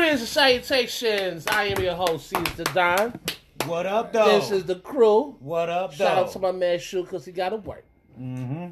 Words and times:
Greetings 0.00 0.20
and 0.20 0.28
salutations. 0.30 1.46
I 1.46 1.64
am 1.64 1.82
your 1.82 1.92
host, 1.94 2.30
Caesar 2.30 2.64
Don. 2.72 3.20
What 3.66 3.84
up, 3.84 4.14
though? 4.14 4.40
This 4.40 4.50
is 4.50 4.64
the 4.64 4.76
crew. 4.76 5.36
what 5.40 5.68
up, 5.68 5.90
though? 5.90 6.06
Shout 6.06 6.16
out 6.16 6.32
to 6.32 6.38
my 6.38 6.52
man 6.52 6.78
Shu 6.78 7.02
because 7.02 7.26
he 7.26 7.32
got 7.32 7.50
to 7.50 7.56
work. 7.56 7.84
Mm-hmm. 8.18 8.68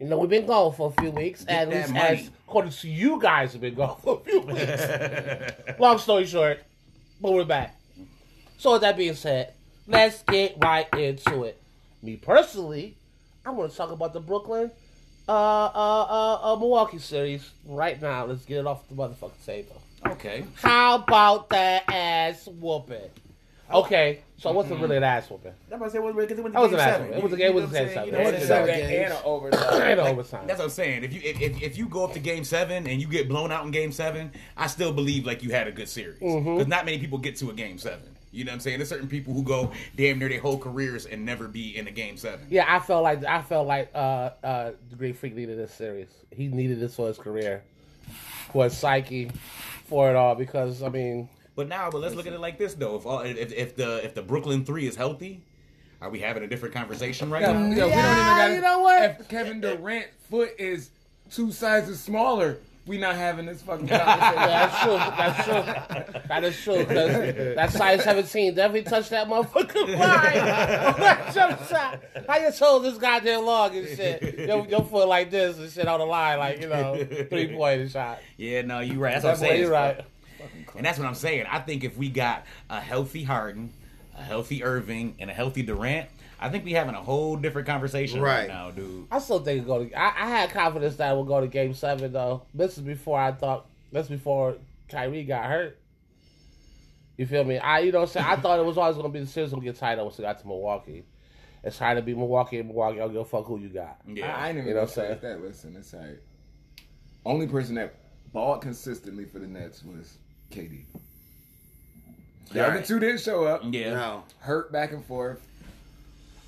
You 0.00 0.06
know, 0.06 0.16
we've 0.16 0.30
been 0.30 0.46
gone 0.46 0.72
for 0.72 0.90
a 0.96 1.02
few 1.02 1.10
weeks. 1.10 1.44
Get 1.44 1.54
At 1.54 1.68
least 1.68 1.92
money. 1.92 2.00
as 2.00 2.30
according 2.46 2.70
to 2.70 2.88
you 2.88 3.20
guys 3.20 3.52
have 3.52 3.60
been 3.60 3.74
gone 3.74 3.98
for 4.02 4.22
a 4.22 4.24
few 4.24 4.40
weeks. 5.66 5.78
Long 5.78 5.98
story 5.98 6.24
short, 6.24 6.60
but 7.20 7.32
we're 7.32 7.44
back. 7.44 7.78
So 8.56 8.72
with 8.72 8.80
that 8.80 8.96
being 8.96 9.16
said, 9.16 9.52
let's 9.86 10.22
get 10.22 10.54
right 10.62 10.88
into 10.94 11.44
it. 11.44 11.60
Me 12.02 12.16
personally, 12.16 12.96
I 13.44 13.50
want 13.50 13.70
to 13.70 13.76
talk 13.76 13.90
about 13.90 14.14
the 14.14 14.20
Brooklyn 14.20 14.70
uh, 15.28 15.30
uh, 15.30 15.66
uh, 15.74 16.52
uh, 16.54 16.56
Milwaukee 16.56 17.00
series 17.00 17.50
right 17.66 18.00
now. 18.00 18.24
Let's 18.24 18.46
get 18.46 18.60
it 18.60 18.66
off 18.66 18.88
the 18.88 18.94
motherfucking 18.94 19.44
table. 19.44 19.82
Okay. 20.06 20.44
How 20.56 20.96
about 20.96 21.48
that 21.50 21.84
ass 21.88 22.46
whooping? 22.46 23.10
Okay, 23.70 24.20
so 24.38 24.48
it 24.48 24.54
wasn't 24.56 24.80
really 24.80 24.96
an 24.96 25.02
ass 25.04 25.28
whooping. 25.28 25.52
That's 25.68 25.78
what 25.78 25.90
I 25.90 25.92
said. 25.92 26.02
What, 26.02 26.16
because 26.16 26.38
it 26.38 26.42
went 26.42 26.54
That 26.54 26.60
to 26.60 26.62
was 26.62 26.70
game 26.70 26.80
an 26.80 26.88
ass 26.88 26.94
seven. 26.96 27.08
whooping. 27.08 27.18
It 27.18 27.22
was 27.22 27.32
a 27.32 27.36
game- 27.36 27.48
it 27.50 27.54
was 27.54 27.64
what 27.64 27.74
a 27.74 27.78
I'm 27.80 27.84
game 27.86 27.94
saying? 27.94 28.06
You 28.06 28.12
seven. 28.12 28.12
know 28.12 28.18
It 28.18 28.24
what 28.24 28.40
was 28.40 28.50
I'm 28.50 28.62
a 28.62 28.66
saying? 28.66 28.88
seven 28.88 29.04
and 29.04 29.12
an 29.12 29.18
overtime. 29.24 29.82
Ain't 29.90 29.98
overtime. 30.00 30.46
That's 30.46 30.58
what 30.58 30.64
I'm 30.64 30.70
saying. 30.70 31.04
If 31.04 31.12
you 31.12 31.20
if, 31.22 31.40
if, 31.42 31.62
if 31.62 31.78
you 31.78 31.86
go 31.86 32.04
up 32.04 32.12
to 32.14 32.18
game 32.18 32.44
seven 32.44 32.86
and 32.86 32.98
you 33.02 33.08
get 33.08 33.28
blown 33.28 33.52
out 33.52 33.66
in 33.66 33.70
game 33.70 33.92
seven, 33.92 34.32
I 34.56 34.68
still 34.68 34.90
believe 34.92 35.26
like 35.26 35.42
you 35.42 35.50
had 35.50 35.68
a 35.68 35.72
good 35.72 35.88
series 35.90 36.18
because 36.18 36.34
Mm-hmm. 36.44 36.68
not 36.70 36.86
many 36.86 36.98
people 36.98 37.18
get 37.18 37.36
to 37.36 37.50
a 37.50 37.52
game 37.52 37.76
seven. 37.76 38.00
You 38.32 38.44
know 38.44 38.50
what 38.52 38.54
I'm 38.54 38.60
saying? 38.60 38.78
There's 38.78 38.88
certain 38.88 39.08
people 39.08 39.34
who 39.34 39.42
go 39.42 39.70
damn 39.96 40.18
near 40.18 40.28
their 40.30 40.40
whole 40.40 40.58
careers 40.58 41.04
and 41.04 41.26
never 41.26 41.46
be 41.48 41.76
in 41.76 41.88
a 41.88 41.90
game 41.90 42.16
seven. 42.16 42.46
Yeah, 42.48 42.64
I 42.66 42.78
felt 42.78 43.02
like 43.02 43.22
I 43.26 43.42
felt 43.42 43.66
like 43.66 43.90
uh, 43.94 44.30
uh, 44.42 44.70
the 44.88 44.96
Greek 44.96 45.16
Freak 45.16 45.34
needed 45.34 45.58
this 45.58 45.74
series. 45.74 46.08
He 46.30 46.48
needed 46.48 46.80
this 46.80 46.94
for 46.94 47.08
his 47.08 47.18
career, 47.18 47.62
for 48.52 48.64
his 48.64 48.76
psyche, 48.76 49.30
for 49.88 50.08
it 50.10 50.16
all. 50.16 50.34
Because 50.34 50.82
I 50.82 50.88
mean, 50.88 51.28
But 51.56 51.68
now, 51.68 51.90
but 51.90 52.00
let's 52.00 52.14
look 52.14 52.26
at 52.26 52.32
it 52.32 52.40
like 52.40 52.58
this 52.58 52.74
though. 52.74 52.96
If 52.96 53.06
all, 53.06 53.20
if, 53.20 53.52
if 53.52 53.74
the 53.76 54.04
if 54.04 54.14
the 54.14 54.22
Brooklyn 54.22 54.64
three 54.64 54.86
is 54.86 54.94
healthy, 54.94 55.42
are 56.00 56.10
we 56.10 56.20
having 56.20 56.42
a 56.44 56.46
different 56.46 56.74
conversation 56.74 57.30
right 57.30 57.42
Yo, 57.42 57.52
now? 57.52 57.60
yo, 57.60 57.68
we 57.68 57.74
don't 57.76 57.88
even 57.88 57.98
Yeah, 57.98 58.48
got 58.48 58.52
you 58.54 58.60
know 58.60 58.80
what? 58.80 59.02
If 59.20 59.28
Kevin 59.28 59.60
Durant 59.60 60.06
foot 60.30 60.50
is 60.58 60.90
two 61.30 61.50
sizes 61.50 61.98
smaller, 62.00 62.58
we 62.88 62.96
not 62.98 63.14
having 63.14 63.46
this 63.46 63.60
fucking 63.62 63.86
conversation. 63.86 64.34
that's 64.34 64.82
true. 64.82 64.96
That's 64.96 65.44
true. 65.44 66.20
That 66.26 66.44
is 66.44 66.56
true. 66.62 66.78
Because 66.78 67.54
that 67.54 67.70
size 67.70 68.02
seventeen 68.02 68.54
definitely 68.54 68.90
touched 68.90 69.10
that 69.10 69.28
motherfucking 69.28 69.98
line 69.98 70.38
on 70.94 71.00
that 71.00 71.34
jump 71.34 71.68
shot. 71.68 72.02
How 72.26 72.38
you 72.38 72.50
told 72.50 72.84
this 72.84 72.96
goddamn 72.96 73.44
log 73.44 73.76
and 73.76 73.86
shit? 73.86 74.38
Your, 74.38 74.66
your 74.66 74.84
foot 74.84 75.06
like 75.06 75.30
this 75.30 75.58
and 75.58 75.70
shit 75.70 75.86
on 75.86 76.00
the 76.00 76.06
line, 76.06 76.38
like 76.38 76.60
you 76.62 76.68
know, 76.68 77.06
three 77.28 77.54
point 77.54 77.90
shot. 77.90 78.20
Yeah, 78.36 78.62
no, 78.62 78.80
you're 78.80 78.98
right. 78.98 79.12
That's 79.12 79.24
what 79.24 79.32
I'm 79.34 79.36
saying. 79.38 79.60
you're 79.60 79.70
right. 79.70 80.00
And 80.74 80.86
that's 80.86 80.98
what 80.98 81.06
I'm 81.06 81.14
saying. 81.14 81.46
I 81.50 81.58
think 81.58 81.84
if 81.84 81.96
we 81.96 82.08
got 82.08 82.44
a 82.70 82.80
healthy 82.80 83.24
Harden, 83.24 83.72
a 84.16 84.22
healthy 84.22 84.64
Irving, 84.64 85.16
and 85.18 85.30
a 85.30 85.34
healthy 85.34 85.62
Durant, 85.62 86.08
I 86.40 86.48
think 86.50 86.64
we 86.64 86.72
having 86.72 86.94
a 86.94 87.02
whole 87.02 87.36
different 87.36 87.66
conversation 87.66 88.20
right, 88.20 88.40
Right. 88.40 88.48
now, 88.48 88.70
dude. 88.70 89.06
I 89.10 89.18
still 89.18 89.40
think 89.40 89.62
it 89.62 89.66
go 89.66 89.84
to. 89.84 89.92
I, 89.98 90.06
I 90.24 90.28
had 90.28 90.50
confidence 90.50 90.96
that 90.96 91.12
we'll 91.14 91.24
go 91.24 91.40
to 91.40 91.46
Game 91.48 91.74
Seven 91.74 92.12
though. 92.12 92.42
This 92.54 92.78
is 92.78 92.84
before 92.84 93.18
I 93.18 93.32
thought. 93.32 93.66
This 93.90 94.04
is 94.04 94.10
before 94.10 94.56
Kyrie 94.88 95.24
got 95.24 95.46
hurt. 95.46 95.78
You 97.16 97.26
feel 97.26 97.42
me? 97.42 97.58
I 97.58 97.80
you 97.80 97.90
know 97.90 98.00
what 98.00 98.08
I'm 98.10 98.12
saying. 98.12 98.26
I 98.26 98.36
thought 98.36 98.60
it 98.60 98.64
was 98.64 98.78
always 98.78 98.96
gonna 98.96 99.08
be 99.08 99.20
the 99.20 99.26
series 99.26 99.50
gonna 99.50 99.62
get 99.64 99.76
tight 99.76 99.98
once 99.98 100.18
it 100.18 100.22
got 100.22 100.38
to 100.40 100.46
Milwaukee. 100.46 101.04
It's 101.64 101.76
trying 101.76 101.96
to 101.96 102.02
be 102.02 102.14
Milwaukee 102.14 102.58
and 102.60 102.68
Milwaukee. 102.68 102.98
I 103.00 103.04
don't 103.04 103.12
give 103.12 103.22
a 103.22 103.24
fuck 103.24 103.44
who 103.46 103.58
you 103.58 103.68
got. 103.68 103.98
Yeah. 104.06 104.32
I, 104.36 104.46
I 104.46 104.48
ain't 104.50 104.58
even 104.58 104.68
You 104.68 104.74
know 104.74 104.80
what 104.82 104.90
I'm 104.90 104.94
say 104.94 105.18
that. 105.20 105.42
Listen, 105.42 105.74
it's 105.76 105.92
like 105.92 106.22
only 107.26 107.48
person 107.48 107.74
that 107.74 107.94
balled 108.32 108.62
consistently 108.62 109.24
for 109.24 109.40
the 109.40 109.48
Nets 109.48 109.82
was 109.82 110.18
KD. 110.52 110.84
The 112.52 112.64
other 112.64 112.76
Right. 112.76 112.84
two 112.84 113.00
didn't 113.00 113.20
show 113.20 113.44
up. 113.44 113.62
yeah. 113.64 113.94
No. 113.94 114.22
Hurt 114.38 114.70
back 114.70 114.92
and 114.92 115.04
forth. 115.04 115.40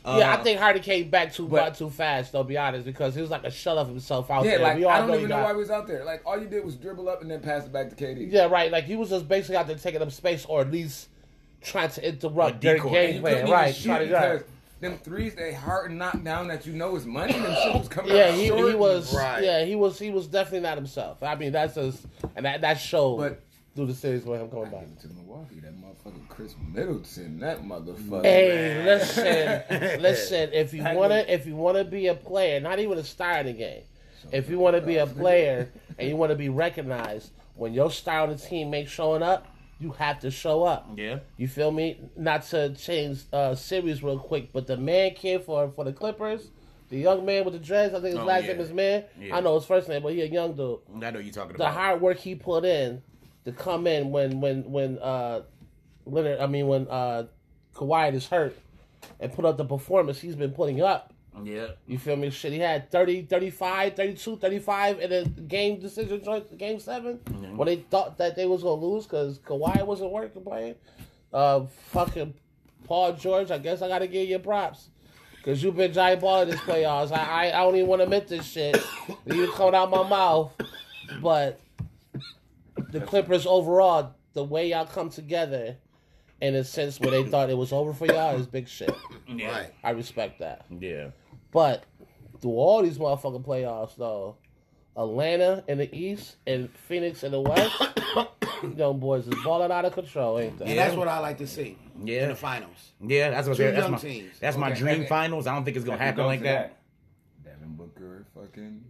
Yeah, 0.05 0.31
I 0.31 0.34
Uh, 0.34 0.43
think 0.43 0.59
Hardy 0.59 0.81
came 0.81 1.11
back 1.11 1.33
too 1.33 1.47
but- 1.49 1.75
too 1.75 1.91
fast. 1.91 2.33
Though, 2.33 2.43
be 2.43 2.56
honest, 2.56 2.84
because 2.87 3.15
he 3.15 3.21
was 3.21 3.31
like 3.31 3.44
a 3.44 3.50
shut 3.50 3.77
of 3.78 3.88
himself 3.88 4.31
out 4.31 4.44
Yeah, 4.44 4.53
there. 4.53 4.61
like 4.61 4.77
We 4.78 4.84
all 4.84 4.91
I 4.91 4.99
don't 5.00 5.11
he 5.11 5.16
even 5.19 5.28
know 5.28 5.43
why 5.43 5.50
he 5.50 5.56
was 5.56 5.71
out 5.71 5.87
there. 5.87 6.05
Like 6.05 6.22
all 6.27 6.38
you 6.41 6.47
did 6.49 6.65
was 6.65 6.77
dribble 6.77 7.09
up 7.09 7.22
and 7.22 7.31
then 7.31 7.41
pass 7.41 7.65
it 7.66 7.72
back 7.72 7.91
to 7.91 7.97
KD. 7.97 8.28
Yeah, 8.31 8.47
right. 8.47 8.71
Like 8.72 8.84
he 8.84 8.97
was 8.97 9.10
just 9.10 9.28
basically 9.28 9.56
out 9.56 9.66
there 9.66 9.77
taking 9.77 10.00
up 10.03 10.10
space, 10.12 10.44
or 10.47 10.60
at 10.62 10.71
least 10.71 11.09
trying 11.60 11.91
to 11.91 12.09
interrupt 12.09 12.60
their 12.60 12.77
decoy. 12.77 12.91
Game 12.91 13.21
plan. 13.21 13.50
Right, 13.50 13.69
even 13.69 13.75
shoot 13.81 13.89
trying 13.89 14.00
to 14.00 14.06
because 14.06 14.43
them 14.81 14.99
threes 15.05 15.34
they 15.34 15.53
hard 15.53 15.91
and 15.91 15.99
knocked 15.99 16.25
down 16.25 16.49
that 16.49 16.65
you 16.66 16.72
know 16.72 16.97
is 16.97 17.05
money. 17.05 17.34
Them 17.34 17.55
shit 17.62 17.75
was 17.75 17.89
coming 17.89 18.16
Yeah, 18.16 18.28
out 18.28 18.34
he, 18.34 18.44
he 18.44 18.75
was. 18.75 19.15
Right. 19.15 19.44
Yeah, 19.44 19.65
he 19.66 19.77
was. 19.77 19.99
He 19.99 20.09
was 20.10 20.27
definitely 20.27 20.60
not 20.60 20.77
himself. 20.78 21.22
I 21.22 21.34
mean, 21.34 21.53
that's 21.53 21.75
just 21.75 22.06
and 22.34 22.47
that 22.47 22.62
that 22.62 22.75
showed 22.81 23.19
But- 23.19 23.41
through 23.80 23.86
the 23.86 23.98
series 23.98 24.24
with 24.24 24.41
him 24.41 24.50
coming 24.50 24.66
I 24.66 24.70
back. 24.70 24.98
to 25.00 25.08
Milwaukee. 25.08 25.60
That 25.60 25.74
motherfucker 25.74 26.28
Khris 26.28 26.54
Middleton. 26.72 27.41
That 27.41 27.62
motherfucker. 27.62 28.22
Hey, 28.24 28.84
listen, 28.84 29.62
listen. 30.02 30.50
If 30.52 30.74
you 30.74 30.82
wanna, 30.82 31.24
if 31.28 31.46
you 31.46 31.56
wanna 31.56 31.84
be 31.84 32.08
a 32.08 32.14
player, 32.14 32.60
not 32.60 32.78
even 32.78 32.98
a 32.98 33.04
star 33.04 33.38
in 33.38 33.46
the 33.46 33.52
game. 33.52 33.82
If 34.32 34.50
you 34.50 34.58
want 34.58 34.76
to 34.76 34.82
be 34.82 34.98
a 34.98 35.06
player 35.22 35.70
and 35.98 36.06
you 36.08 36.14
want 36.14 36.28
to 36.30 36.36
be 36.36 36.50
recognized, 36.50 37.30
when 37.54 37.72
your 37.72 37.91
star 37.91 38.20
on 38.20 38.28
the 38.28 38.36
team 38.36 38.68
makes 38.68 38.91
showing 38.91 39.22
up, 39.22 39.46
you 39.78 39.92
have 39.92 40.20
to 40.20 40.30
show 40.30 40.62
up. 40.62 40.91
Yeah. 40.94 41.20
You 41.38 41.48
feel 41.48 41.70
me? 41.70 41.98
Not 42.16 42.42
to 42.48 42.74
change 42.74 43.20
uh, 43.32 43.54
series 43.54 44.02
real 44.02 44.18
quick, 44.18 44.52
but 44.52 44.66
the 44.66 44.76
man 44.76 45.14
kid 45.14 45.42
for 45.44 45.70
for 45.70 45.84
the 45.86 45.92
Clippers, 45.94 46.50
the 46.91 46.98
young 46.98 47.24
man 47.24 47.47
with 47.47 47.54
the 47.54 47.60
dreads, 47.60 47.94
I 47.94 48.00
think 48.00 48.08
his 48.12 48.18
Oh, 48.18 48.24
last 48.26 48.44
yeah. 48.44 48.52
name 48.52 48.60
is 48.60 48.72
Mann. 48.74 49.04
Yeah. 49.18 49.36
I 49.36 49.41
know 49.41 49.54
his 49.54 49.64
first 49.64 49.88
name, 49.88 50.02
but 50.02 50.12
he 50.12 50.20
a 50.20 50.26
young 50.26 50.52
dude. 50.54 50.80
I 51.02 51.10
know 51.10 51.18
you're 51.18 51.32
talking 51.32 51.56
The 51.56 51.64
about. 51.64 51.68
The 51.72 51.78
hard 51.80 52.00
work 52.02 52.18
he 52.18 52.34
put 52.34 52.66
in 52.66 53.00
to 53.50 53.62
come 53.62 53.87
in 53.87 54.11
when 54.11 54.41
when 54.41 54.71
when 54.71 54.99
uh 54.99 55.43
Leonard, 56.06 56.41
I 56.41 56.47
mean 56.47 56.66
when 56.66 56.87
uh 56.88 57.25
Kawhi 57.75 58.12
is 58.15 58.27
hurt 58.27 58.56
and 59.19 59.33
put 59.33 59.44
up 59.44 59.56
the 59.56 59.65
performance 59.65 60.21
he's 60.21 60.37
been 60.37 60.53
putting 60.53 60.81
up. 60.83 61.12
yeah. 61.43 61.69
You 61.87 61.99
feel 61.99 62.16
me? 62.16 62.31
Shit, 62.31 62.53
he 62.53 62.59
had 62.59 62.91
30, 62.91 63.22
35, 63.22 63.94
32, 63.94 64.37
35 64.37 65.00
in 65.00 65.12
a 65.12 65.25
game 65.25 65.81
decision 65.81 66.22
joint, 66.22 66.59
game 66.59 66.78
7 66.81 67.16
when 67.56 67.66
they 67.66 67.77
thought 67.77 68.19
that 68.19 68.37
they 68.37 68.47
was 68.47 68.62
gonna 68.62 68.81
lose 68.81 69.05
because 69.06 69.39
Kawhi 69.39 69.84
wasn't 69.87 70.10
working 70.10 70.43
playing. 70.43 70.75
Uh, 71.33 71.66
fucking 71.93 72.34
Paul 72.84 73.12
George, 73.12 73.50
I 73.50 73.59
guess 73.59 73.83
I 73.83 73.89
gotta 73.89 74.06
give 74.09 74.28
you 74.28 74.39
props. 74.39 74.89
Cause 75.43 75.62
you've 75.62 75.77
been 75.77 75.91
giant 75.93 76.21
balling 76.21 76.50
this 76.50 76.60
playoffs. 76.60 77.12
I, 77.12 77.47
I 77.49 77.60
I 77.60 77.65
don't 77.65 77.75
even 77.77 77.87
want 77.89 78.00
to 78.00 78.05
admit 78.05 78.28
this 78.28 78.44
shit. 78.44 78.77
You 79.25 79.50
coming 79.53 79.75
out 79.75 79.89
my 79.91 80.06
mouth. 80.06 80.53
But 81.22 81.59
the 82.93 83.01
Clippers 83.01 83.47
overall, 83.47 84.15
the 84.34 84.45
way 84.45 84.69
y'all 84.71 84.87
come 84.87 85.11
together 85.11 85.77
in 86.41 86.55
a 86.55 86.65
sense 86.65 86.99
where 87.01 87.11
they 87.11 87.25
thought 87.25 87.51
it 87.51 87.56
was 87.59 87.73
over 87.73 87.93
for 87.93 88.06
y'all 88.06 88.37
is 88.39 88.47
big 88.47 88.69
shit. 88.69 88.95
Yeah. 89.28 89.51
Right. 89.51 89.75
I 89.84 89.91
respect 89.91 90.41
that. 90.41 90.65
Yeah. 90.71 91.09
But 91.53 91.84
through 92.41 92.53
all 92.53 92.83
these 92.83 92.99
motherfucking 92.99 93.45
playoffs, 93.45 93.97
though, 93.97 94.37
Atlanta 94.97 95.62
in 95.69 95.78
the 95.78 95.95
East 95.95 96.37
and 96.47 96.71
Phoenix 96.89 97.23
in 97.23 97.33
the 97.33 97.41
West, 97.41 97.75
young 98.77 98.99
boys 98.99 99.27
is 99.27 99.34
balling 99.45 99.71
out 99.71 99.84
of 99.84 99.93
control, 99.93 100.39
ain't 100.39 100.59
they? 100.59 100.67
And 100.67 100.78
that's 100.78 100.97
what 100.97 101.09
I 101.09 101.19
like 101.21 101.39
to 101.39 101.47
see 101.47 101.78
Yeah. 102.03 102.25
in 102.25 102.28
the 102.31 102.34
finals. 102.34 102.93
Yeah, 103.07 103.31
that's 103.31 103.47
what 103.49 103.57
Two 103.57 103.65
that's 103.65 103.77
young 103.78 103.93
my 103.93 103.99
teams. 103.99 104.39
that's 104.41 104.57
my 104.57 104.71
Okay, 104.71 104.78
dream 104.81 105.01
and- 105.01 105.09
finals. 105.09 105.47
I 105.47 105.55
don't 105.55 105.65
think 105.65 105.77
it's 105.77 105.87
gonna 105.87 105.99
happen 105.99 106.25
like 106.27 106.41
to 106.41 106.45
that. 106.45 106.77
Devin 107.45 107.75
Booker, 107.77 108.27
fucking. 108.34 108.84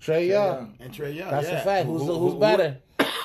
Trae 0.00 0.28
Young. 0.28 0.76
And 0.78 0.92
Trae 0.92 1.14
Young. 1.14 1.30
That's 1.30 1.48
yeah. 1.48 1.60
a 1.60 1.64
fact. 1.64 1.86
Who's 1.86 2.02
Who- 2.02 2.06
who- 2.12 2.18
who's 2.18 2.32
who- 2.34 2.40
better? 2.40 2.78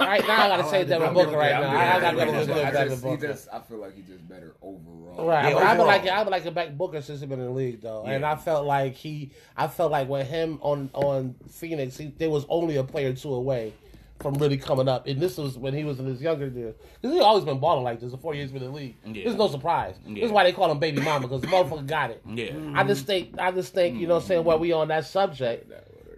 Right 0.08 0.28
now, 0.28 0.46
I 0.46 0.48
gotta 0.48 0.70
say 0.70 0.80
like 0.80 0.88
Devin 0.88 1.08
I'm 1.10 1.14
Booker 1.14 1.38
right 1.38 1.52
now. 1.52 1.70
I, 1.70 1.96
I 1.98 2.00
gotta 2.02 2.18
to 2.18 2.26
go 2.26 2.32
him. 2.32 2.40
with 2.40 2.50
I 2.58 2.72
Devin 2.72 2.90
just- 2.90 3.04
he 3.04 3.10
Booker. 3.10 3.28
just- 3.28 3.48
I 3.52 3.60
feel 3.60 3.78
like 3.78 3.96
he's 3.96 4.06
just 4.06 4.28
better 4.28 4.54
overall. 4.62 5.28
Right, 5.28 5.50
Yeah, 5.50 5.54
but 5.56 5.64
I've 5.64 5.78
been 5.78 5.88
like 5.88 6.08
I've 6.08 6.26
been 6.26 6.32
like 6.32 6.46
a 6.46 6.52
back 6.52 6.78
Booker 6.78 7.02
since 7.02 7.20
he's 7.20 7.30
been 7.30 7.40
in 7.40 7.46
the 7.46 7.52
league 7.52 7.82
though, 7.82 8.04
and 8.06 8.26
I 8.26 8.36
felt 8.36 8.66
like 8.66 8.96
he, 8.96 9.32
I 9.58 9.68
felt 9.68 9.92
like 9.92 10.08
with 10.08 10.28
him 10.28 10.60
on 10.62 10.90
on 10.94 11.36
Phoenix, 11.50 11.98
he, 11.98 12.08
there 12.18 12.30
was 12.30 12.46
only 12.50 12.78
a 12.78 12.84
player 12.84 13.14
two 13.14 13.34
away 13.34 13.74
from 14.22 14.36
really 14.36 14.58
coming 14.58 14.88
up, 14.88 15.08
and 15.08 15.20
this 15.20 15.38
was 15.38 15.58
when 15.58 15.74
he 15.74 15.84
was 15.84 16.00
in 16.00 16.06
his 16.06 16.22
younger 16.22 16.48
years. 16.48 16.76
Because 17.02 17.16
he's 17.16 17.24
always 17.24 17.44
been 17.44 17.60
balling 17.60 17.84
like 17.84 18.00
this. 18.00 18.12
The 18.12 18.18
four 18.18 18.36
years 18.36 18.52
he's 18.52 18.54
been 18.54 18.64
in 18.64 18.72
the 18.72 18.78
league, 18.78 18.96
Yeah. 19.06 19.24
there's 19.26 19.36
no 19.36 19.48
surprise. 19.48 19.96
This 20.08 20.26
is 20.26 20.32
why 20.32 20.44
they 20.44 20.52
call 20.54 20.72
him 20.72 20.80
Baby 20.80 21.02
Mama 21.02 21.28
because 21.28 21.42
the 21.42 21.48
motherfucker 21.48 21.88
got 21.88 22.12
it. 22.12 22.22
Yeah. 22.28 22.52
I 22.76 22.84
just 22.84 23.02
mm-hmm. 23.02 23.08
think, 23.08 23.40
I 23.40 23.52
just 23.52 23.74
think, 23.74 24.00
you 24.00 24.08
know, 24.08 24.16
what 24.16 24.24
I'm 24.24 24.28
saying 24.28 24.44
while 24.44 24.60
we 24.60 24.72
on 24.72 24.90
that 24.90 25.06
subject. 25.06 25.72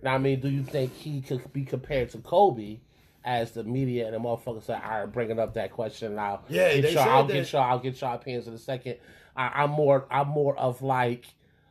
Now, 0.03 0.15
I 0.15 0.18
mean, 0.18 0.41
do 0.41 0.50
you 0.50 0.63
think 0.63 0.94
he 0.94 1.21
could 1.21 1.51
be 1.53 1.63
compared 1.63 2.09
to 2.12 2.18
Kobe? 2.18 2.80
As 3.25 3.51
the 3.51 3.63
media 3.63 4.05
and 4.05 4.13
the 4.13 4.19
motherfuckers 4.19 4.63
say, 4.63 4.73
are 4.73 5.07
bringing 5.07 5.39
up 5.39 5.53
that 5.53 5.71
question 5.71 6.15
now. 6.15 6.41
Yeah, 6.49 6.75
get 6.77 6.91
y'all, 6.91 7.09
I'll 7.09 7.23
that- 7.25 7.33
get 7.33 7.51
y'all. 7.53 7.61
I'll 7.61 7.79
get 7.79 7.99
y'all 8.01 8.15
opinions 8.15 8.47
in 8.47 8.53
a 8.53 8.57
second. 8.57 8.97
I, 9.35 9.63
I'm 9.63 9.69
more. 9.71 10.05
I'm 10.11 10.27
more 10.27 10.57
of 10.57 10.81
like 10.81 11.25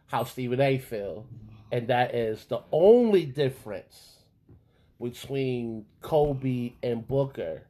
how 0.06 0.25
Stephen 0.25 0.60
A. 0.60 0.78
feel, 0.78 1.26
and 1.70 1.88
that 1.88 2.14
is 2.14 2.44
the 2.46 2.60
only 2.72 3.26
difference 3.26 4.25
between 5.00 5.84
Kobe 6.00 6.72
and 6.82 7.06
Booker. 7.06 7.62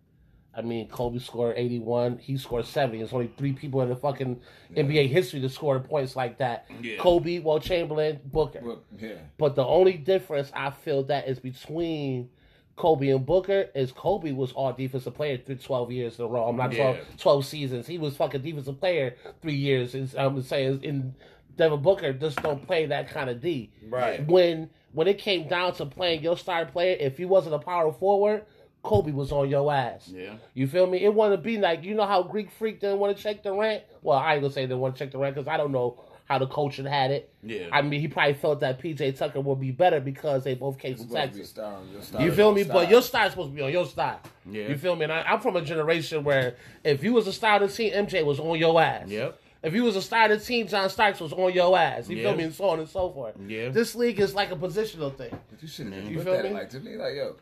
I 0.55 0.61
mean, 0.61 0.89
Kobe 0.89 1.19
scored 1.19 1.57
81. 1.57 2.19
He 2.19 2.37
scored 2.37 2.67
70. 2.67 2.99
There's 2.99 3.13
only 3.15 3.33
three 3.39 3.53
people 3.55 3.81
in 3.81 3.89
the 3.89 3.97
fucking 3.97 4.39
NBA 4.77 5.09
history 5.09 5.41
to 5.41 5.49
score 5.49 5.81
points 5.81 6.15
like 6.15 6.37
that. 6.39 6.67
Yeah. 6.83 6.99
Kobe, 6.99 7.39
Wilt 7.39 7.63
Chamberlain, 7.63 8.21
Booker. 8.27 8.61
Well, 8.63 8.83
yeah. 8.99 9.15
But 9.39 9.55
the 9.57 9.65
only 9.65 9.95
difference 9.95 10.53
I 10.55 10.71
feel 10.71 11.05
that 11.05 11.27
is 11.27 11.39
between 11.39 12.29
Kobe 12.77 13.11
and 13.11 13.25
Booker 13.27 13.67
is 13.75 13.93
Kobe 13.93 14.33
was 14.33 14.53
all 14.53 14.73
defensive 14.73 15.15
player 15.15 15.37
through 15.39 15.57
12 15.57 15.93
years 15.93 16.19
in 16.19 16.25
a 16.25 16.29
row. 16.29 16.49
I'm 16.49 16.57
not 16.57 16.73
12, 16.73 16.97
Yeah. 16.97 17.03
12 17.19 17.45
seasons. 17.47 17.87
He 17.87 17.99
was 17.99 18.17
fucking 18.17 18.43
defensive 18.43 18.81
player 18.81 19.17
three 19.41 19.55
years. 19.55 19.95
Is 19.95 20.15
I'm 20.17 20.41
saying 20.43 20.83
in 20.83 21.15
Devin 21.57 21.83
Booker 21.83 22.13
just 22.13 22.43
don't 22.43 22.67
play 22.67 22.87
that 22.87 23.09
kind 23.11 23.29
of 23.29 23.41
D. 23.41 23.71
Right. 23.89 24.27
When 24.27 24.71
when 24.93 25.07
it 25.07 25.19
came 25.19 25.49
down 25.49 25.75
to 25.75 25.87
playing 25.87 26.23
your 26.23 26.37
star 26.37 26.65
player, 26.67 26.97
if 26.99 27.19
he 27.19 27.25
wasn't 27.25 27.55
a 27.55 27.59
power 27.59 27.93
forward, 27.93 28.45
Kobe 28.83 29.13
was 29.13 29.33
on 29.33 29.49
your 29.49 29.73
ass. 29.73 30.09
Yeah. 30.09 30.35
You 30.55 30.67
feel 30.67 30.87
me? 30.87 31.05
It 31.05 31.13
want 31.15 31.35
to 31.35 31.39
be 31.39 31.59
like 31.59 31.85
you 31.85 31.95
know 31.95 32.07
how 32.07 32.23
Greek 32.23 32.51
Freak 32.51 32.81
didn't 32.81 32.99
want 32.99 33.17
to 33.17 33.23
check 33.23 33.43
Durant. 33.43 33.83
Well, 34.03 34.19
I 34.19 34.33
ain't 34.35 34.43
gonna 34.43 34.53
say 34.53 34.67
they 34.67 34.75
want 34.75 34.97
to 34.97 34.99
check 34.99 35.13
Durant 35.13 35.35
because 35.35 35.47
I 35.47 35.57
don't 35.59 35.73
know 35.73 36.03
how 36.25 36.39
the 36.39 36.47
coach 36.47 36.77
had 36.77 37.11
it. 37.11 37.33
Yeah. 37.43 37.69
I 37.73 37.83
mean, 37.83 38.01
he 38.01 38.09
probably 38.09 38.35
felt 38.35 38.61
that 38.61 38.81
PJ 38.81 39.17
Tucker 39.19 39.41
would 39.41 39.61
be 39.61 39.71
better 39.71 40.01
because 40.01 40.45
they 40.45 40.55
both 40.55 40.79
came 40.79 40.97
from 40.97 41.09
supposed 41.09 41.33
to 41.33 41.39
be 41.39 41.39
Texas. 41.39 41.57
your 41.93 42.03
star. 42.03 42.23
You 42.23 42.33
feel 42.33 42.53
me? 42.53 42.65
Star. 42.65 42.75
But 42.75 42.91
your 42.91 43.03
star 43.03 43.27
is 43.27 43.33
supposed 43.33 43.51
to 43.51 43.57
be 43.57 43.63
on 43.63 43.73
your 43.73 43.87
style. 43.87 44.21
Yeah. 44.51 44.69
You 44.69 44.77
feel 44.79 44.97
me? 44.97 45.05
And 45.05 45.13
I, 45.13 45.23
I'm 45.23 45.41
from 45.41 45.57
a 45.57 45.63
generation 45.63 46.25
where 46.25 46.57
if 46.85 47.03
you 47.05 47.13
was 47.13 47.27
a 47.27 47.33
star 47.33 47.63
of 47.63 47.75
team, 47.75 47.93
MJ 47.93 48.25
was 48.25 48.39
on 48.41 48.59
your 48.59 48.81
ass. 48.81 49.09
Yep. 49.09 49.39
If 49.65 49.75
you 49.75 49.85
was 49.85 49.95
a 49.95 50.03
star 50.03 50.25
of 50.31 50.41
the 50.41 50.45
team, 50.45 50.67
John 50.67 50.89
Starks 50.91 51.21
was 51.21 51.33
on 51.33 51.53
your 51.53 51.77
ass. 51.79 52.09
You 52.09 52.17
Yeah. 52.17 52.23
feel 52.29 52.37
me? 52.37 52.45
And 52.45 52.55
so 52.55 52.65
on 52.71 52.79
and 52.81 52.89
so 52.89 53.11
forth. 53.11 53.35
Yeah. 53.47 53.69
This 53.69 53.95
league 53.95 54.19
is 54.19 54.35
like 54.35 54.51
a 54.51 54.57
positional 54.57 55.15
thing. 55.15 55.31
But 55.51 55.63
you 55.63 55.69
should 55.69 55.93
have 55.93 56.11
You 56.11 56.21
feel 56.23 56.35
at 56.35 56.43
me? 56.45 56.51
it 56.51 56.55
like 56.55 56.71
to 56.71 56.81
me, 56.81 56.97
like 56.97 57.15
yo, 57.15 57.37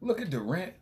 look 0.00 0.20
at 0.20 0.30
Durant 0.30 0.72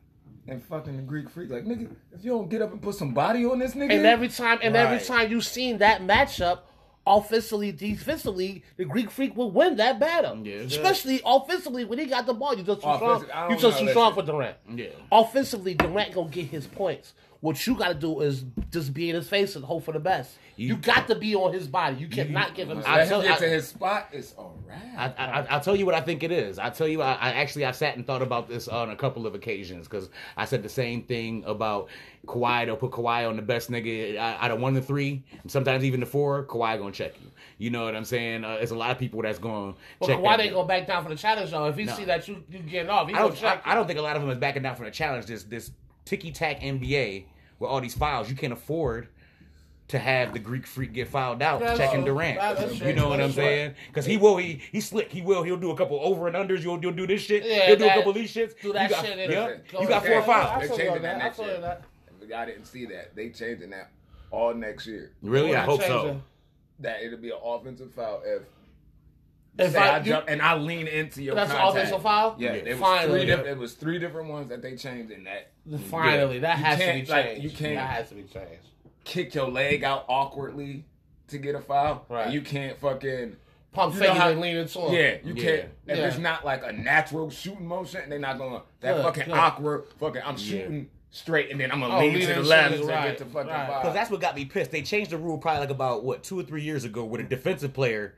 and 0.49 0.63
fucking 0.65 0.97
the 0.97 1.03
Greek 1.03 1.29
Freak. 1.29 1.51
Like 1.51 1.65
nigga, 1.65 1.91
if 2.13 2.25
you 2.25 2.31
don't 2.31 2.49
get 2.49 2.63
up 2.63 2.73
and 2.73 2.81
put 2.81 2.95
some 2.95 3.13
body 3.13 3.45
on 3.45 3.59
this 3.59 3.75
nigga, 3.75 3.93
And 3.93 4.07
every 4.07 4.29
time, 4.29 4.59
and 4.63 4.75
every 4.77 4.99
time 5.05 5.31
you 5.31 5.41
seen 5.43 5.79
that 5.79 6.01
matchup, 6.03 6.61
offensively, 7.07 7.73
defensively, 7.73 8.63
the 8.77 8.85
Greek 8.85 9.11
Freak 9.11 9.37
will 9.37 9.51
win 9.51 9.77
that 9.77 9.99
battle. 9.99 10.47
Yeah. 10.47 10.57
Especially 10.57 11.21
offensively 11.25 11.85
when 11.85 11.99
he 11.99 12.07
got 12.07 12.27
the 12.27 12.35
ball. 12.35 12.55
You 12.57 12.63
just 12.63 12.83
too 12.83 12.95
strong. 12.95 13.25
You 13.51 13.57
just 13.57 13.79
too 13.79 13.89
strong 13.89 14.15
for 14.15 14.23
Durant. 14.23 14.57
Yeah. 14.75 14.87
Offensively, 15.11 15.75
Durant 15.75 16.15
gonna 16.15 16.29
get 16.29 16.47
his 16.47 16.67
points. 16.67 17.15
What 17.43 17.67
you 17.67 17.75
got 17.75 17.89
to 17.89 17.95
do 17.95 18.21
is 18.21 18.45
just 18.71 18.95
be 18.95 19.11
in 19.11 19.17
his 19.17 19.29
face 19.29 19.57
and 19.57 19.65
hope 19.65 19.83
for 19.85 19.91
the 19.91 19.99
best. 19.99 20.39
You, 20.55 20.69
You- 20.69 20.77
got 20.77 21.09
to 21.09 21.17
be 21.17 21.35
on 21.35 21.53
his 21.53 21.67
body. 21.67 21.97
You 21.97 22.07
cannot 22.07 22.55
give 22.55 22.71
him. 22.71 22.81
I 22.87 23.05
tell- 23.05 23.21
get 23.21 23.41
to 23.41 23.49
his 23.49 23.67
spot. 23.67 24.11
It's 24.13 24.33
all 24.39 24.57
right. 24.69 24.79
I, 24.97 25.07
I, 25.27 25.47
I'll 25.51 25.61
tell 25.61 25.75
you 25.75 25.85
what 25.85 25.97
I 25.97 26.01
think 26.03 26.23
it 26.23 26.31
is. 26.31 26.61
I 26.61 26.71
tell 26.71 26.87
you, 26.87 27.03
I, 27.03 27.15
I 27.15 27.33
actually 27.33 27.65
I 27.65 27.73
sat 27.73 27.97
and 27.97 28.07
thought 28.07 28.23
about 28.23 28.49
this 28.49 28.69
on 28.69 28.91
a 28.91 28.97
couple 28.97 29.27
of 29.27 29.35
occasions 29.35 29.89
because 29.89 30.09
I 30.37 30.45
said 30.45 30.63
the 30.63 30.69
same 30.69 31.03
thing 31.03 31.43
about 31.45 31.89
Kawhi. 32.29 32.67
They'll 32.67 32.77
put 32.77 32.93
Kawhi 32.93 33.29
on 33.29 33.35
the 33.35 33.43
best 33.43 33.73
nigga 33.73 34.17
out 34.19 34.53
of 34.53 34.61
one 34.61 34.75
to 34.75 34.81
three, 34.81 35.25
sometimes 35.49 35.83
even 35.83 35.99
the 35.99 36.07
four. 36.07 36.45
Kawhi 36.47 36.79
gonna 36.79 36.93
check 36.93 37.15
you. 37.21 37.29
You 37.59 37.71
know 37.71 37.85
what 37.85 37.97
I'm 37.97 38.05
saying? 38.05 38.45
Uh, 38.45 38.55
there's 38.59 38.71
a 38.71 38.77
lot 38.77 38.93
of 38.93 38.99
people 39.01 39.21
that's 39.21 39.41
going 39.41 39.73
to 39.75 39.79
Well, 39.99 40.09
check. 40.11 40.19
Kawhi 40.21 40.37
that 40.37 40.41
ain't 40.45 40.55
gonna 40.55 40.69
back 40.69 40.87
down 40.87 41.03
for 41.03 41.09
the 41.09 41.17
challenge 41.17 41.51
though. 41.51 41.67
If 41.67 41.77
he 41.77 41.85
No. 41.87 41.95
see 41.95 42.05
that 42.05 42.29
you 42.29 42.45
you 42.49 42.61
getting 42.61 42.89
off, 42.89 43.09
he 43.09 43.15
I 43.15 43.19
gonna 43.19 43.31
don't. 43.31 43.37
check. 43.41 43.63
I, 43.67 43.73
I 43.73 43.75
don't 43.75 43.89
think 43.89 43.99
a 43.99 44.03
lot 44.03 44.15
of 44.15 44.23
them 44.23 44.31
is 44.31 44.39
backing 44.39 44.63
down 44.63 44.77
from 44.77 44.85
the 44.85 44.93
challenge. 44.93 45.27
This 45.27 45.43
this 45.43 45.73
ticky 46.05 46.33
tack 46.33 46.61
NBA 46.61 47.25
with 47.59 47.71
all 47.71 47.81
these 47.81 47.95
files. 47.95 48.29
you 48.29 48.37
can't 48.37 48.53
afford 48.53 49.09
to 49.89 49.99
have 49.99 50.33
the 50.33 50.39
Greek 50.39 50.67
freak 50.67 50.93
get 50.95 51.09
fouled 51.09 51.43
out 51.43 51.61
That's 51.61 51.79
checking 51.79 52.03
true. 52.03 52.15
Durant. 52.15 52.39
That's 52.39 52.81
you 52.81 52.95
know 52.95 53.09
what 53.11 53.21
I'm 53.21 53.33
saying? 53.33 53.75
Because 53.89 54.07
he 54.07 54.17
will. 54.17 54.39
He 54.39 54.63
he's 54.73 54.89
slick. 54.89 55.13
He 55.13 55.21
will. 55.21 55.43
He'll 55.43 55.57
do 55.59 55.71
a 55.71 55.77
couple 55.77 56.01
over 56.01 56.29
and 56.29 56.37
unders. 56.37 56.63
You'll, 56.63 56.81
you'll 56.81 56.93
do 56.93 57.07
this 57.07 57.21
shit. 57.21 57.45
Yeah, 57.45 57.67
he'll 57.67 57.77
do 57.77 57.85
that- 57.85 57.91
a 57.93 57.95
couple 57.97 58.11
of 58.11 58.17
these 58.17 58.33
shits. 58.33 58.59
do 58.61 58.73
that 58.73 58.89
you 58.89 58.97
got, 58.97 59.05
shit 59.05 59.31
Yep. 59.31 59.49
it. 59.51 59.81
You 59.81 59.89
got 59.89 60.03
four 60.05 60.13
ahead. 60.19 60.25
fouls. 60.25 60.51
I 60.51 60.59
They're 60.61 60.69
feel 60.69 60.77
changing 60.79 60.95
that 60.95 61.03
that. 61.03 61.21
I 61.21 61.25
next 61.25 61.39
year. 61.39 62.39
I 62.39 62.47
didn't 62.47 62.65
see 62.65 62.87
that. 62.87 63.15
They 63.15 63.29
changing 63.31 63.71
that 63.71 63.91
all 64.31 64.55
next 64.55 64.87
year. 64.87 65.13
Really? 65.21 65.55
I 65.55 65.61
hope 65.65 65.83
so. 65.83 66.23
That 66.81 67.03
it'll 67.03 67.19
be 67.19 67.31
an 67.31 67.39
offensive 67.45 67.93
foul 67.93 68.23
if. 68.25 68.43
If 69.59 69.73
say 69.73 69.79
I- 69.79 69.97
I, 69.97 69.99
you- 69.99 70.05
jump 70.05 70.25
and 70.29 70.41
I 70.41 70.57
lean 70.57 70.87
into 70.87 71.23
your 71.23 71.35
That's 71.35 71.51
an 71.51 71.57
contact. 71.59 71.77
offensive 71.89 72.03
foul. 72.03 72.37
Yeah, 72.39 72.53
Yeah. 72.55 72.57
it 72.61 72.69
was 72.71 72.79
Finally. 72.79 73.19
three. 73.21 73.27
Different, 73.27 73.49
it 73.51 73.59
was 73.59 73.75
three 73.75 73.99
different 73.99 74.29
ones 74.31 74.49
that 74.49 74.63
they 74.63 74.77
changed 74.77 75.11
in 75.13 75.25
that. 75.25 75.51
Finally, 75.91 76.39
that 76.41 76.57
has 76.59 76.79
to 76.79 76.85
be 76.85 76.91
can't, 76.93 77.09
like, 77.09 77.25
changed. 77.27 77.43
you 77.45 77.51
can't- 77.51 77.75
That 77.77 77.91
has 77.91 78.09
to 78.09 78.15
be 78.15 78.23
changed. 78.23 78.69
Kick 79.05 79.35
your 79.35 79.49
leg 79.51 79.85
out 79.85 80.05
awkwardly 80.09 80.85
to 81.29 81.39
get 81.39 81.55
a 81.55 81.61
foul. 81.61 82.07
Right. 82.09 82.27
And 82.27 82.35
you 82.35 82.41
can't 82.41 82.79
fucking. 82.79 83.37
Pump 83.73 83.95
fake 83.95 84.11
how- 84.11 84.29
and 84.31 84.41
lean 84.41 84.57
into 84.57 84.79
him. 84.81 84.93
Yeah, 84.95 85.17
you 85.25 85.35
Yeah. 85.35 85.43
can't. 85.45 85.69
If 85.87 85.99
Yeah. 85.99 86.07
it's 86.09 86.19
not 86.19 86.45
like 86.45 86.63
a 86.65 86.73
natural 86.73 87.31
shooting 87.31 87.67
motion, 87.67 88.03
they're 88.11 88.19
not 88.19 88.37
gonna. 88.39 88.63
That 88.81 88.97
Good, 88.97 89.03
fucking 89.05 89.25
good. 89.27 89.35
awkward. 89.35 89.85
Fucking, 89.99 90.21
I'm 90.25 90.37
shooting 90.37 90.91
straight 91.11 91.51
and 91.51 91.59
then 91.61 91.71
I'm 91.73 91.81
gonna 91.81 91.97
Oh, 91.97 92.01
lean 92.01 92.15
lean 92.15 92.29
to 92.29 92.35
the 92.35 92.43
left 92.43 92.75
it, 92.75 92.79
to 92.79 92.85
right, 92.87 93.09
get 93.09 93.19
the 93.19 93.25
fucking 93.27 93.51
right. 93.51 93.69
foul. 93.69 93.81
Because 93.81 93.95
that's 93.95 94.11
what 94.11 94.21
got 94.21 94.35
me 94.37 94.45
pissed. 94.45 94.71
They 94.73 94.83
changed 94.83 95.11
the 95.11 95.17
rule 95.19 95.39
probably 95.39 95.61
like 95.61 95.71
about 95.71 96.05
what 96.05 96.23
two 96.23 96.39
or 96.39 96.43
three 96.43 96.63
years 96.63 96.85
ago 96.85 97.05
with 97.05 97.21
a 97.23 97.25
defensive 97.25 97.73
player. 97.73 98.15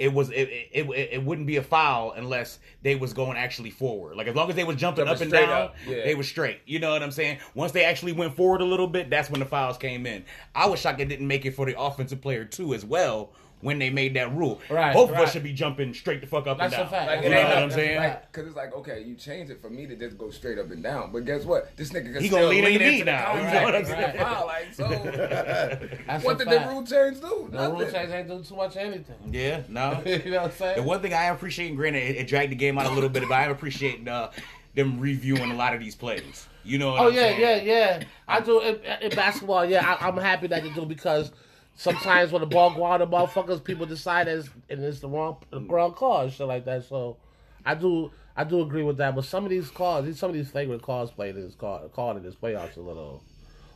It 0.00 0.14
was 0.14 0.30
it, 0.30 0.48
it, 0.72 0.88
it, 0.88 1.08
it 1.12 1.22
wouldn't 1.22 1.46
be 1.46 1.56
a 1.56 1.62
foul 1.62 2.12
unless 2.12 2.58
they 2.80 2.94
was 2.94 3.12
going 3.12 3.36
actually 3.36 3.70
forward. 3.70 4.16
Like 4.16 4.28
as 4.28 4.34
long 4.34 4.48
as 4.48 4.56
they 4.56 4.64
was 4.64 4.76
jumping 4.76 5.04
Jumping 5.04 5.14
up 5.14 5.20
and 5.20 5.30
down, 5.30 5.62
up, 5.62 5.76
yeah. 5.86 6.04
they 6.04 6.14
was 6.14 6.26
straight. 6.26 6.60
You 6.64 6.78
know 6.78 6.92
what 6.92 7.02
I'm 7.02 7.10
saying? 7.10 7.38
Once 7.54 7.72
they 7.72 7.84
actually 7.84 8.12
went 8.12 8.34
forward 8.34 8.62
a 8.62 8.64
little 8.64 8.86
bit, 8.86 9.10
that's 9.10 9.28
when 9.28 9.40
the 9.40 9.46
fouls 9.46 9.76
came 9.76 10.06
in. 10.06 10.24
I 10.54 10.66
was 10.66 10.80
shocked 10.80 11.00
it 11.00 11.10
didn't 11.10 11.28
make 11.28 11.44
it 11.44 11.50
for 11.50 11.66
the 11.66 11.78
offensive 11.78 12.22
player 12.22 12.46
too 12.46 12.72
as 12.72 12.82
well 12.82 13.32
when 13.62 13.78
they 13.78 13.90
made 13.90 14.14
that 14.14 14.34
rule. 14.34 14.60
Right, 14.70 14.92
Both 14.94 15.10
of 15.10 15.16
us 15.16 15.32
should 15.32 15.42
be 15.42 15.52
jumping 15.52 15.92
straight 15.94 16.20
the 16.22 16.26
fuck 16.26 16.46
up 16.46 16.58
That's 16.58 16.72
a 16.74 16.80
and 16.80 16.90
down. 16.90 16.90
fact. 16.90 17.06
Like, 17.10 17.20
You 17.20 17.26
it 17.26 17.30
know 17.34 17.42
what 17.48 17.58
I'm 17.58 17.70
saying? 17.70 17.98
Like, 17.98 18.32
Cause 18.32 18.46
it's 18.46 18.56
like, 18.56 18.74
okay, 18.74 19.02
you 19.02 19.14
change 19.16 19.50
it 19.50 19.60
for 19.60 19.68
me 19.68 19.86
to 19.86 19.96
just 19.96 20.16
go 20.16 20.30
straight 20.30 20.58
up 20.58 20.70
and 20.70 20.82
down. 20.82 21.12
But 21.12 21.24
guess 21.26 21.44
what? 21.44 21.76
This 21.76 21.90
nigga 21.90 22.12
can 22.12 22.22
He 22.22 22.28
still 22.28 22.38
gonna 22.38 22.48
lean 22.50 22.64
into 22.64 22.78
me 22.78 22.92
into 23.00 23.04
now. 23.04 23.34
You 23.34 23.42
know 23.42 23.44
contact 23.50 23.64
what 23.64 23.74
I'm 23.74 23.82
get 23.82 23.90
saying? 24.14 24.18
foul. 24.18 24.46
Like, 24.46 24.74
so 24.74 24.88
That's 26.06 26.24
what 26.24 26.34
a 26.40 26.44
did 26.44 26.48
fact. 26.48 26.68
the 26.68 26.72
rule 26.74 26.86
change 26.86 27.20
do? 27.20 27.48
The 27.50 27.58
rule 27.68 27.78
Nothing. 27.78 27.92
change 27.94 28.10
ain't 28.12 28.28
doing 28.28 28.42
too 28.44 28.56
much 28.56 28.70
of 28.72 28.76
anything. 28.78 29.16
Yeah, 29.32 29.62
no. 29.68 30.02
you 30.06 30.30
know 30.30 30.42
what 30.42 30.50
I'm 30.52 30.56
saying? 30.56 30.76
The 30.76 30.82
one 30.82 31.00
thing 31.02 31.12
I 31.14 31.24
appreciate, 31.24 31.40
appreciating, 31.40 31.76
granted, 31.76 32.02
it, 32.02 32.16
it 32.16 32.26
dragged 32.28 32.52
the 32.52 32.56
game 32.56 32.78
out 32.78 32.86
a 32.86 32.90
little 32.94 33.08
bit, 33.08 33.22
but 33.28 33.34
I 33.34 33.44
am 33.44 33.50
appreciating 33.50 34.08
uh, 34.08 34.30
them 34.74 35.00
reviewing 35.00 35.50
a 35.50 35.54
lot 35.54 35.74
of 35.74 35.80
these 35.80 35.94
plays. 35.94 36.46
You 36.64 36.78
know 36.78 36.92
what 36.92 37.00
Oh 37.00 37.08
I'm 37.08 37.14
yeah, 37.14 37.20
saying? 37.22 37.40
yeah, 37.40 37.56
yeah. 37.98 38.02
I 38.28 38.40
do 38.40 38.60
in, 38.60 38.78
in 39.02 39.10
basketball. 39.16 39.64
Yeah, 39.64 39.96
I, 40.00 40.06
I'm 40.08 40.16
happy 40.16 40.46
that 40.48 40.62
they 40.62 40.70
do 40.70 40.84
because 40.86 41.32
sometimes 41.74 42.32
when 42.32 42.40
the 42.40 42.46
ball 42.46 42.74
go 42.74 42.84
out 42.86 43.00
of 43.00 43.10
motherfuckers, 43.10 43.62
people 43.62 43.86
decide 43.86 44.28
it's 44.28 44.48
and 44.68 44.82
it's 44.84 45.00
the 45.00 45.08
wrong 45.08 45.38
the 45.50 45.60
mm. 45.60 45.70
wrong 45.70 45.92
call 45.92 46.22
and 46.22 46.32
shit 46.32 46.46
like 46.46 46.64
that. 46.64 46.84
So 46.84 47.16
I 47.64 47.74
do 47.74 48.10
I 48.36 48.44
do 48.44 48.60
agree 48.62 48.82
with 48.82 48.96
that. 48.98 49.14
But 49.14 49.24
some 49.24 49.44
of 49.44 49.50
these 49.50 49.70
calls, 49.70 50.04
these- 50.06 50.18
some 50.18 50.30
of 50.30 50.34
these 50.36 50.50
flagrant 50.50 50.82
calls 50.82 51.10
played 51.10 51.36
in 51.36 51.42
this 51.42 51.54
call 51.54 51.88
called 51.88 52.16
in 52.16 52.22
this 52.22 52.34
playoffs 52.34 52.76
a 52.76 52.80
little 52.80 53.22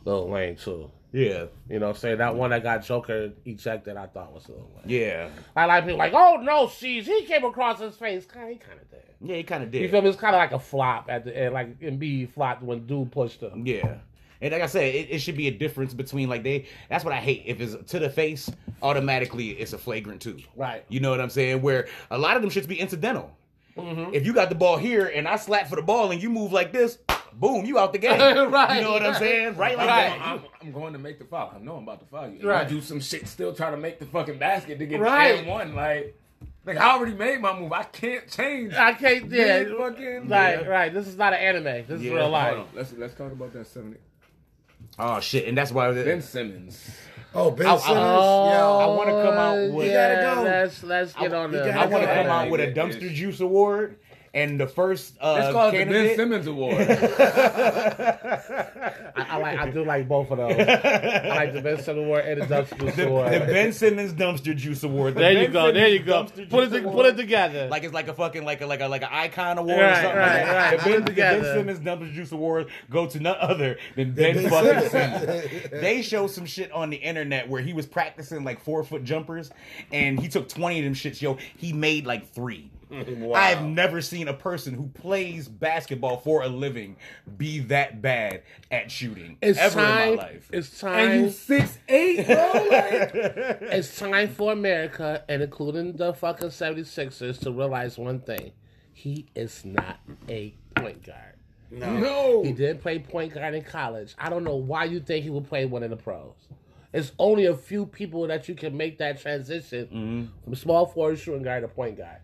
little 0.05 0.29
lame 0.29 0.55
too. 0.55 0.91
Yeah, 1.11 1.45
You 1.69 1.79
know, 1.79 1.85
what 1.87 1.95
I'm 1.95 1.99
saying 2.01 2.17
that 2.17 2.35
one 2.35 2.49
that 2.49 2.61
got 2.61 2.83
Joker 2.83 3.31
ejected, 3.45 3.95
I 3.95 4.07
thought 4.07 4.33
was 4.33 4.47
a 4.47 4.51
little 4.51 4.69
lame. 4.75 4.83
yeah, 4.87 5.29
I 5.55 5.65
like 5.65 5.85
people 5.85 5.97
like, 5.97 6.11
oh 6.13 6.41
no, 6.41 6.67
sees 6.67 7.05
he 7.05 7.23
came 7.23 7.45
across 7.45 7.79
his 7.79 7.95
face. 7.95 8.25
Kind 8.25 8.49
he 8.49 8.55
kind 8.57 8.79
of 8.81 8.91
did. 8.91 9.03
yeah. 9.21 9.35
He 9.37 9.43
kind 9.43 9.63
of 9.63 9.71
did. 9.71 9.81
You 9.81 9.87
feel 9.89 10.01
me? 10.01 10.09
It's 10.09 10.19
kind 10.19 10.35
of 10.35 10.39
like 10.39 10.51
a 10.51 10.59
flop 10.59 11.05
at 11.09 11.23
the 11.23 11.35
end, 11.37 11.53
like 11.53 11.79
Embiid 11.79 12.31
flopped 12.31 12.63
when 12.63 12.85
dude 12.85 13.11
pushed 13.13 13.41
him. 13.41 13.65
Yeah. 13.65 13.99
And 14.45 14.53
like 14.53 14.61
I 14.61 14.67
said, 14.67 14.83
it, 14.93 15.07
it 15.09 15.19
should 15.19 15.35
be 15.35 15.47
a 15.47 15.51
difference 15.51 15.93
between 15.93 16.29
like 16.29 16.43
they. 16.43 16.67
That's 16.87 17.03
what 17.03 17.13
I 17.13 17.17
hate. 17.17 17.43
If 17.47 17.59
it's 17.59 17.75
to 17.91 17.97
the 17.99 18.09
face, 18.09 18.49
automatically 18.83 19.49
it's 19.49 19.73
a 19.73 19.77
flagrant 19.77 20.21
two. 20.21 20.37
Right. 20.55 20.85
You 20.87 20.99
know 20.99 21.09
what 21.09 21.19
I'm 21.19 21.29
saying? 21.31 21.61
Where 21.63 21.87
a 22.11 22.17
lot 22.17 22.35
of 22.35 22.41
them 22.43 22.51
should 22.51 22.67
be 22.67 22.79
incidental. 22.79 23.35
Mm-hmm. 23.75 24.13
If 24.13 24.25
you 24.25 24.33
got 24.33 24.49
the 24.49 24.55
ball 24.55 24.77
here 24.77 25.07
and 25.07 25.27
I 25.27 25.35
slap 25.35 25.67
for 25.67 25.75
the 25.75 25.81
ball 25.81 26.11
and 26.11 26.21
you 26.21 26.29
move 26.29 26.53
like 26.53 26.71
this, 26.71 26.97
boom, 27.33 27.65
you 27.65 27.77
out 27.79 27.91
the 27.91 27.97
game. 27.99 28.19
Right, 28.51 28.77
You 28.77 28.81
know 28.83 28.91
what 28.91 29.03
I'm 29.05 29.15
saying? 29.15 29.57
Right 29.57 29.75
like 29.77 29.87
Right. 29.89 30.09
that. 30.17 30.21
I'm, 30.21 30.41
I'm 30.61 30.71
going 30.71 30.93
to 30.93 30.99
make 30.99 31.17
the 31.19 31.25
foul. 31.25 31.53
I 31.55 31.59
know 31.59 31.75
I'm 31.77 31.83
about 31.83 31.99
to 32.01 32.05
foul 32.05 32.27
you. 32.27 32.35
And 32.35 32.43
Right. 32.45 32.65
I 32.65 32.69
do 32.69 32.79
some 32.81 33.01
shit, 33.01 33.27
still 33.27 33.53
try 33.53 33.71
to 33.71 33.77
make 33.77 33.99
the 33.99 34.05
fucking 34.05 34.37
basket 34.37 34.79
to 34.79 34.85
get 34.85 34.99
Right. 35.01 35.39
right. 35.39 35.45
one. 35.47 35.75
Like, 35.75 36.15
like 36.65 36.77
I 36.77 36.91
already 36.91 37.13
made 37.15 37.41
my 37.41 37.57
move. 37.59 37.73
I 37.73 37.83
can't 37.83 38.29
change. 38.29 38.73
I 38.73 38.93
can't. 38.93 39.29
Yeah, 39.29 39.63
Mid 39.63 39.77
fucking 39.77 40.29
right, 40.29 40.67
right. 40.67 40.93
This 40.93 41.07
is 41.07 41.15
not 41.17 41.33
an 41.33 41.39
anime. 41.39 41.85
This 41.87 41.99
is 41.99 42.03
Yeah. 42.03 42.11
real 42.13 42.21
Hold 42.21 42.31
life. 42.31 42.57
on. 42.57 42.67
Let's 42.73 42.93
let's 42.93 43.13
talk 43.13 43.31
about 43.31 43.53
that 43.53 43.67
seventy. 43.67 43.97
Oh 44.97 45.19
shit! 45.19 45.47
And 45.47 45.57
that's 45.57 45.71
why 45.71 45.91
Ben 45.91 46.21
Simmons. 46.21 46.89
Oh, 47.33 47.51
Ben 47.51 47.67
I- 47.67 47.73
I- 47.73 47.77
Simmons. 47.77 47.99
Oh, 47.99 48.79
I 48.79 48.85
wanna 48.95 49.11
come 49.11 49.37
out 49.37 49.73
with- 49.73 49.87
Yeah, 49.91 50.09
You 50.09 50.23
gotta 50.25 50.35
go. 50.35 50.43
let's 50.43 50.83
let's 50.83 51.13
get 51.13 51.33
on 51.33 51.51
the. 51.51 51.69
I 51.69 51.85
want 51.85 52.03
to 52.03 52.13
come 52.13 52.27
out 52.27 52.49
with 52.49 52.61
a 52.61 52.71
dumpster 52.71 53.11
juice 53.13 53.41
award, 53.41 53.97
and 54.35 54.59
the 54.59 54.67
first 54.67 55.15
uh, 55.19 55.33
Let's 55.33 55.51
call 55.53 55.69
it 55.69 55.85
the 55.85 55.91
Ben 55.91 56.15
Simmons 56.15 56.45
Award. 56.45 56.75
I, 59.17 59.25
I 59.29 59.37
like. 59.37 59.59
I 59.59 59.69
do 59.71 59.83
like 59.85 60.07
both 60.07 60.29
of 60.31 60.37
those. 60.37 60.51
I 60.51 61.27
like 61.35 61.53
the 61.53 61.61
Ben 61.61 61.81
Simmons 61.81 62.05
award 62.05 62.25
and 62.25 62.41
the 62.41 62.45
Dumpster 62.45 62.77
Juice 62.79 62.95
the, 62.95 63.07
award. 63.07 63.33
the 63.33 63.39
Ben 63.39 63.73
Simmons 63.73 64.13
dumpster 64.13 64.55
juice 64.55 64.83
award. 64.83 65.15
The 65.15 65.19
there 65.21 65.31
you 65.33 65.39
Ben 65.45 65.51
go. 65.53 65.71
There 65.71 65.87
you 65.87 65.99
go. 66.03 66.25
Put 66.49 66.65
it. 66.65 66.69
To, 66.71 66.77
award. 66.79 66.95
put 66.95 67.05
it 67.07 67.17
together. 67.17 67.67
Like 67.69 67.83
it's 67.83 67.93
like 67.93 68.07
a 68.07 68.13
fucking 68.13 68.43
like 68.43 68.61
a 68.61 68.65
like 68.67 68.81
a 68.81 68.87
like 68.87 69.01
an 69.03 69.09
icon 69.11 69.57
award 69.57 69.79
or 69.79 69.83
Right, 69.83 70.01
something. 70.01 70.17
right, 70.19 70.45
like 70.45 70.55
right. 70.55 70.71
The 70.77 70.83
Put 70.83 70.91
it 70.91 71.05
Ben, 71.05 71.05
the 71.05 71.11
Ben. 71.13 71.43
Simmons 71.43 71.79
dumpster 71.79 72.13
juice 72.13 72.31
award 72.31 72.67
go 72.89 73.07
to 73.07 73.19
none 73.19 73.37
other 73.39 73.77
than 73.95 74.11
Ben 74.13 74.49
fucking 74.49 74.89
Simmons. 74.89 75.69
they 75.71 76.01
show 76.01 76.27
some 76.27 76.45
shit 76.45 76.71
on 76.71 76.89
the 76.89 76.97
internet 76.97 77.47
where 77.49 77.61
he 77.61 77.73
was 77.73 77.85
practicing 77.85 78.43
like 78.43 78.59
four 78.59 78.83
foot 78.83 79.03
jumpers, 79.05 79.49
and 79.93 80.19
he 80.19 80.27
took 80.27 80.49
twenty 80.49 80.79
of 80.79 80.85
them 80.85 80.93
shits. 80.93 81.21
Yo, 81.21 81.37
he 81.57 81.71
made 81.73 82.05
like 82.05 82.27
three. 82.33 82.69
I 82.91 83.49
have 83.49 83.63
never 83.63 84.01
seen 84.01 84.27
a 84.27 84.33
person 84.33 84.73
who 84.73 84.87
plays 84.87 85.47
basketball 85.47 86.17
for 86.17 86.43
a 86.43 86.47
living 86.47 86.97
be 87.37 87.59
that 87.59 88.01
bad 88.01 88.43
at 88.71 88.91
shooting 88.91 89.37
it's 89.41 89.57
ever 89.59 89.79
time. 89.79 90.09
in 90.09 90.15
my 90.15 90.23
life. 90.23 90.49
It's 90.53 90.83
and 90.83 91.21
you 91.21 91.29
six 91.31 91.77
eight, 91.87 92.25
bro. 92.25 92.35
Like, 92.69 93.11
It's 93.75 93.97
time 93.97 94.29
for 94.29 94.51
America, 94.51 95.23
and 95.27 95.41
including 95.41 95.93
the 95.93 96.13
fucking 96.13 96.49
76ers, 96.49 97.39
to 97.41 97.51
realize 97.51 97.97
one 97.97 98.19
thing. 98.19 98.51
He 98.93 99.27
is 99.35 99.65
not 99.65 99.99
a 100.29 100.55
point 100.75 101.03
guard. 101.03 101.35
No. 101.71 101.97
No. 101.97 102.43
He 102.43 102.53
didn't 102.53 102.81
play 102.81 102.99
point 102.99 103.33
guard 103.33 103.53
in 103.53 103.63
college. 103.63 104.15
I 104.17 104.29
don't 104.29 104.43
know 104.43 104.55
why 104.55 104.85
you 104.85 104.99
think 104.99 105.23
he 105.23 105.29
would 105.29 105.47
play 105.47 105.65
one 105.65 105.83
in 105.83 105.89
the 105.89 105.97
pros. 105.97 106.35
It's 106.93 107.11
only 107.19 107.45
a 107.47 107.55
few 107.55 107.85
people 107.85 108.25
that 108.27 108.47
you 108.47 108.55
can 108.55 108.77
make 108.77 108.99
that 108.99 109.19
transition 109.19 109.85
mm-hmm. 109.87 110.25
from 110.43 110.55
small 110.55 110.85
forward 110.85 111.19
shooting 111.19 111.43
guard 111.43 111.63
to 111.63 111.67
point 111.67 111.97
guard. 111.97 112.19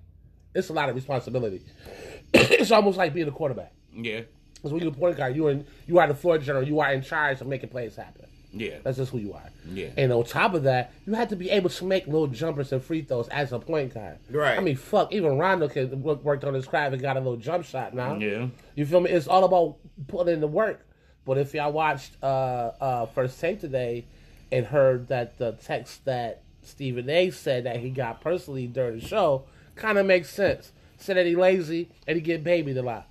It's 0.53 0.69
a 0.69 0.73
lot 0.73 0.89
of 0.89 0.95
responsibility. 0.95 1.61
it's 2.33 2.71
almost 2.71 2.97
like 2.97 3.13
being 3.13 3.27
a 3.27 3.31
quarterback. 3.31 3.73
Yeah. 3.93 4.21
Because 4.55 4.73
when 4.73 4.83
you're 4.83 4.91
a 4.91 4.95
point 4.95 5.17
guard, 5.17 5.35
you 5.35 5.47
are 5.47 5.51
in, 5.51 5.65
you 5.87 5.97
are 5.97 6.07
the 6.07 6.13
floor 6.13 6.37
general. 6.37 6.67
You 6.67 6.79
are 6.79 6.93
in 6.93 7.01
charge 7.01 7.41
of 7.41 7.47
making 7.47 7.69
plays 7.69 7.95
happen. 7.95 8.27
Yeah. 8.53 8.77
That's 8.83 8.97
just 8.97 9.11
who 9.11 9.17
you 9.17 9.33
are. 9.33 9.49
Yeah. 9.65 9.89
And 9.97 10.11
on 10.11 10.23
top 10.25 10.53
of 10.53 10.63
that, 10.63 10.91
you 11.07 11.13
have 11.13 11.29
to 11.29 11.35
be 11.35 11.49
able 11.49 11.69
to 11.69 11.85
make 11.85 12.05
little 12.05 12.27
jumpers 12.27 12.71
and 12.71 12.83
free 12.83 13.01
throws 13.01 13.27
as 13.29 13.53
a 13.53 13.59
point 13.59 13.93
guard. 13.93 14.17
Right. 14.29 14.57
I 14.57 14.61
mean, 14.61 14.75
fuck, 14.75 15.13
even 15.13 15.37
Rondo 15.37 15.67
can 15.67 16.03
work, 16.03 16.23
worked 16.23 16.43
on 16.43 16.53
his 16.53 16.67
craft 16.67 16.93
and 16.93 17.01
got 17.01 17.17
a 17.17 17.19
little 17.19 17.37
jump 17.37 17.65
shot 17.65 17.93
now. 17.93 18.17
Yeah. 18.17 18.47
You 18.75 18.85
feel 18.85 18.99
me? 18.99 19.09
It's 19.09 19.27
all 19.27 19.45
about 19.45 19.77
putting 20.07 20.33
in 20.33 20.41
the 20.41 20.47
work. 20.47 20.85
But 21.25 21.37
if 21.37 21.53
y'all 21.53 21.71
watched 21.71 22.11
uh, 22.21 22.71
uh, 22.81 23.05
First 23.07 23.39
Take 23.39 23.61
today 23.61 24.05
and 24.51 24.65
heard 24.65 25.07
that 25.07 25.37
the 25.37 25.53
text 25.53 26.05
that 26.05 26.41
Stephen 26.63 27.09
A. 27.09 27.29
said 27.29 27.63
that 27.65 27.77
he 27.77 27.89
got 27.89 28.21
personally 28.21 28.67
during 28.67 28.99
the 28.99 29.05
show, 29.05 29.45
kind 29.81 29.97
of 29.97 30.05
makes 30.05 30.29
sense. 30.29 30.71
Said 30.97 31.17
that 31.17 31.25
he 31.25 31.35
lazy 31.35 31.89
and 32.07 32.15
he 32.15 32.21
get 32.21 32.43
babied 32.43 32.77
a 32.77 32.83
lot. 32.83 33.07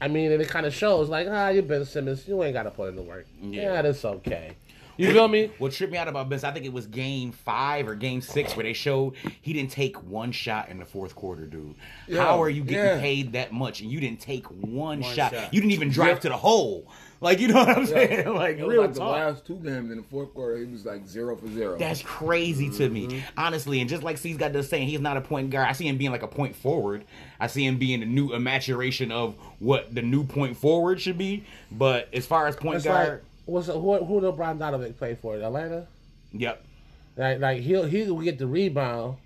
I 0.00 0.08
mean, 0.08 0.32
and 0.32 0.42
it 0.42 0.48
kind 0.48 0.66
of 0.66 0.74
shows 0.74 1.08
like, 1.08 1.28
ah, 1.30 1.48
you 1.48 1.62
Ben 1.62 1.84
Simmons, 1.84 2.26
you 2.28 2.42
ain't 2.42 2.52
got 2.52 2.64
to 2.64 2.70
put 2.70 2.88
in 2.90 2.96
the 2.96 3.02
work. 3.02 3.26
Yeah. 3.40 3.62
Yeah, 3.62 3.82
that's 3.82 4.04
okay. 4.04 4.56
You 4.96 5.12
feel 5.12 5.28
me? 5.28 5.50
What 5.58 5.72
tripped 5.72 5.92
me 5.92 5.98
out 5.98 6.08
about 6.08 6.28
Ben, 6.28 6.40
I 6.42 6.50
think 6.52 6.64
it 6.66 6.72
was 6.72 6.86
game 6.86 7.32
five 7.32 7.86
or 7.88 7.94
game 7.94 8.20
six 8.20 8.56
where 8.56 8.64
they 8.64 8.72
showed 8.72 9.14
he 9.42 9.52
didn't 9.52 9.70
take 9.70 10.02
one 10.04 10.32
shot 10.32 10.68
in 10.68 10.78
the 10.78 10.84
fourth 10.84 11.14
quarter, 11.14 11.44
dude. 11.46 11.74
Yeah, 12.08 12.22
How 12.24 12.42
are 12.42 12.48
you 12.50 12.62
getting 12.62 12.96
yeah. 12.96 13.00
paid 13.00 13.32
that 13.32 13.52
much 13.52 13.80
and 13.80 13.90
you 13.90 14.00
didn't 14.00 14.20
take 14.20 14.46
one, 14.46 15.00
One 15.00 15.02
shot. 15.14 15.32
shot. 15.32 15.52
You 15.54 15.60
didn't 15.60 15.72
even 15.74 15.90
drive 15.90 16.20
to 16.20 16.28
the 16.28 16.36
hole. 16.36 16.86
Like, 17.18 17.40
you 17.40 17.48
know 17.48 17.54
what 17.64 17.70
I'm 17.78 17.86
saying? 17.86 18.26
Like, 18.34 18.58
real 18.58 18.82
like 18.82 18.92
the 18.92 19.02
last 19.02 19.46
two 19.46 19.56
games 19.56 19.90
in 19.90 19.96
the 19.96 20.02
fourth 20.02 20.34
quarter, 20.34 20.58
he 20.58 20.66
was 20.66 20.84
like 20.84 21.06
zero 21.08 21.34
for 21.34 21.48
zero. 21.48 21.78
That's 21.78 22.02
crazy 22.02 22.68
to 22.70 22.90
Mm-hmm. 22.90 22.92
me, 23.08 23.24
honestly. 23.38 23.80
And 23.80 23.88
just 23.88 24.02
like 24.02 24.18
C's 24.18 24.36
got 24.36 24.52
to 24.52 24.62
saying, 24.62 24.88
he's 24.88 25.00
not 25.00 25.16
a 25.16 25.22
point 25.22 25.48
guard. 25.50 25.66
I 25.66 25.72
see 25.72 25.88
him 25.88 25.96
being 25.96 26.10
like 26.10 26.22
a 26.22 26.28
point 26.28 26.54
forward. 26.54 27.04
I 27.40 27.46
see 27.46 27.64
him 27.64 27.78
being 27.78 28.02
a 28.02 28.06
new 28.06 28.32
a 28.34 28.38
maturation 28.40 29.10
of 29.12 29.34
what 29.60 29.94
the 29.94 30.02
new 30.02 30.24
point 30.24 30.58
forward 30.58 31.00
should 31.00 31.16
be. 31.16 31.44
But 31.72 32.08
as 32.12 32.26
far 32.26 32.46
as 32.48 32.54
point 32.56 32.76
It's 32.76 32.84
guard, 32.84 33.08
like, 33.08 33.22
what's 33.46 33.66
who, 33.68 34.04
who 34.04 34.20
did 34.20 34.36
Brian 34.36 34.58
Donovan 34.58 34.92
play 34.94 35.14
for? 35.14 35.34
Atlanta? 35.36 35.86
yep, 36.32 36.62
Like, 37.16 37.40
like 37.40 37.60
he'll 37.62 37.84
he'll 37.84 38.18
get 38.20 38.38
the 38.38 38.46
rebound 38.46 39.16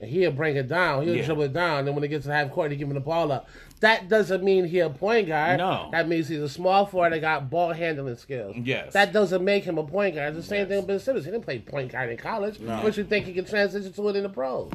and 0.00 0.08
he'll 0.10 0.30
bring 0.32 0.56
it 0.56 0.68
down. 0.68 1.02
He'll 1.04 1.16
Yeah. 1.16 1.24
dribble 1.26 1.42
it 1.44 1.52
down. 1.52 1.84
Then 1.84 1.94
when 1.94 2.04
it 2.04 2.08
gets 2.08 2.24
to 2.26 2.32
half 2.32 2.50
court, 2.50 2.70
he 2.70 2.76
give 2.76 2.88
him 2.88 2.94
the 2.94 3.00
ball 3.00 3.30
up. 3.32 3.48
That 3.80 4.08
doesn't 4.08 4.44
mean 4.44 4.64
he's 4.66 4.82
a 4.82 4.90
point 4.90 5.26
guard. 5.28 5.58
No. 5.58 5.88
That 5.90 6.08
means 6.08 6.28
he's 6.28 6.40
a 6.40 6.48
small 6.48 6.86
forward 6.86 7.12
that 7.12 7.20
got 7.20 7.50
ball 7.50 7.72
handling 7.72 8.16
skills. 8.16 8.54
Yes. 8.62 8.92
That 8.92 9.12
doesn't 9.12 9.44
make 9.44 9.64
him 9.64 9.76
a 9.78 9.84
point 9.84 10.14
guard. 10.14 10.36
It's 10.36 10.44
the 10.46 10.48
same 10.48 10.60
Yes. 10.60 10.68
thing 10.68 10.76
with 10.78 10.86
Ben 10.86 10.98
Simmons. 11.00 11.24
He 11.24 11.30
didn't 11.32 11.44
play 11.44 11.58
point 11.58 11.90
guard 11.90 12.10
in 12.10 12.16
college. 12.16 12.60
No. 12.60 12.80
But 12.82 12.96
you 12.96 13.02
think 13.04 13.26
he 13.26 13.32
can 13.32 13.44
transition 13.44 13.92
to 13.92 14.08
it 14.08 14.16
in 14.16 14.22
the 14.22 14.28
pros? 14.28 14.70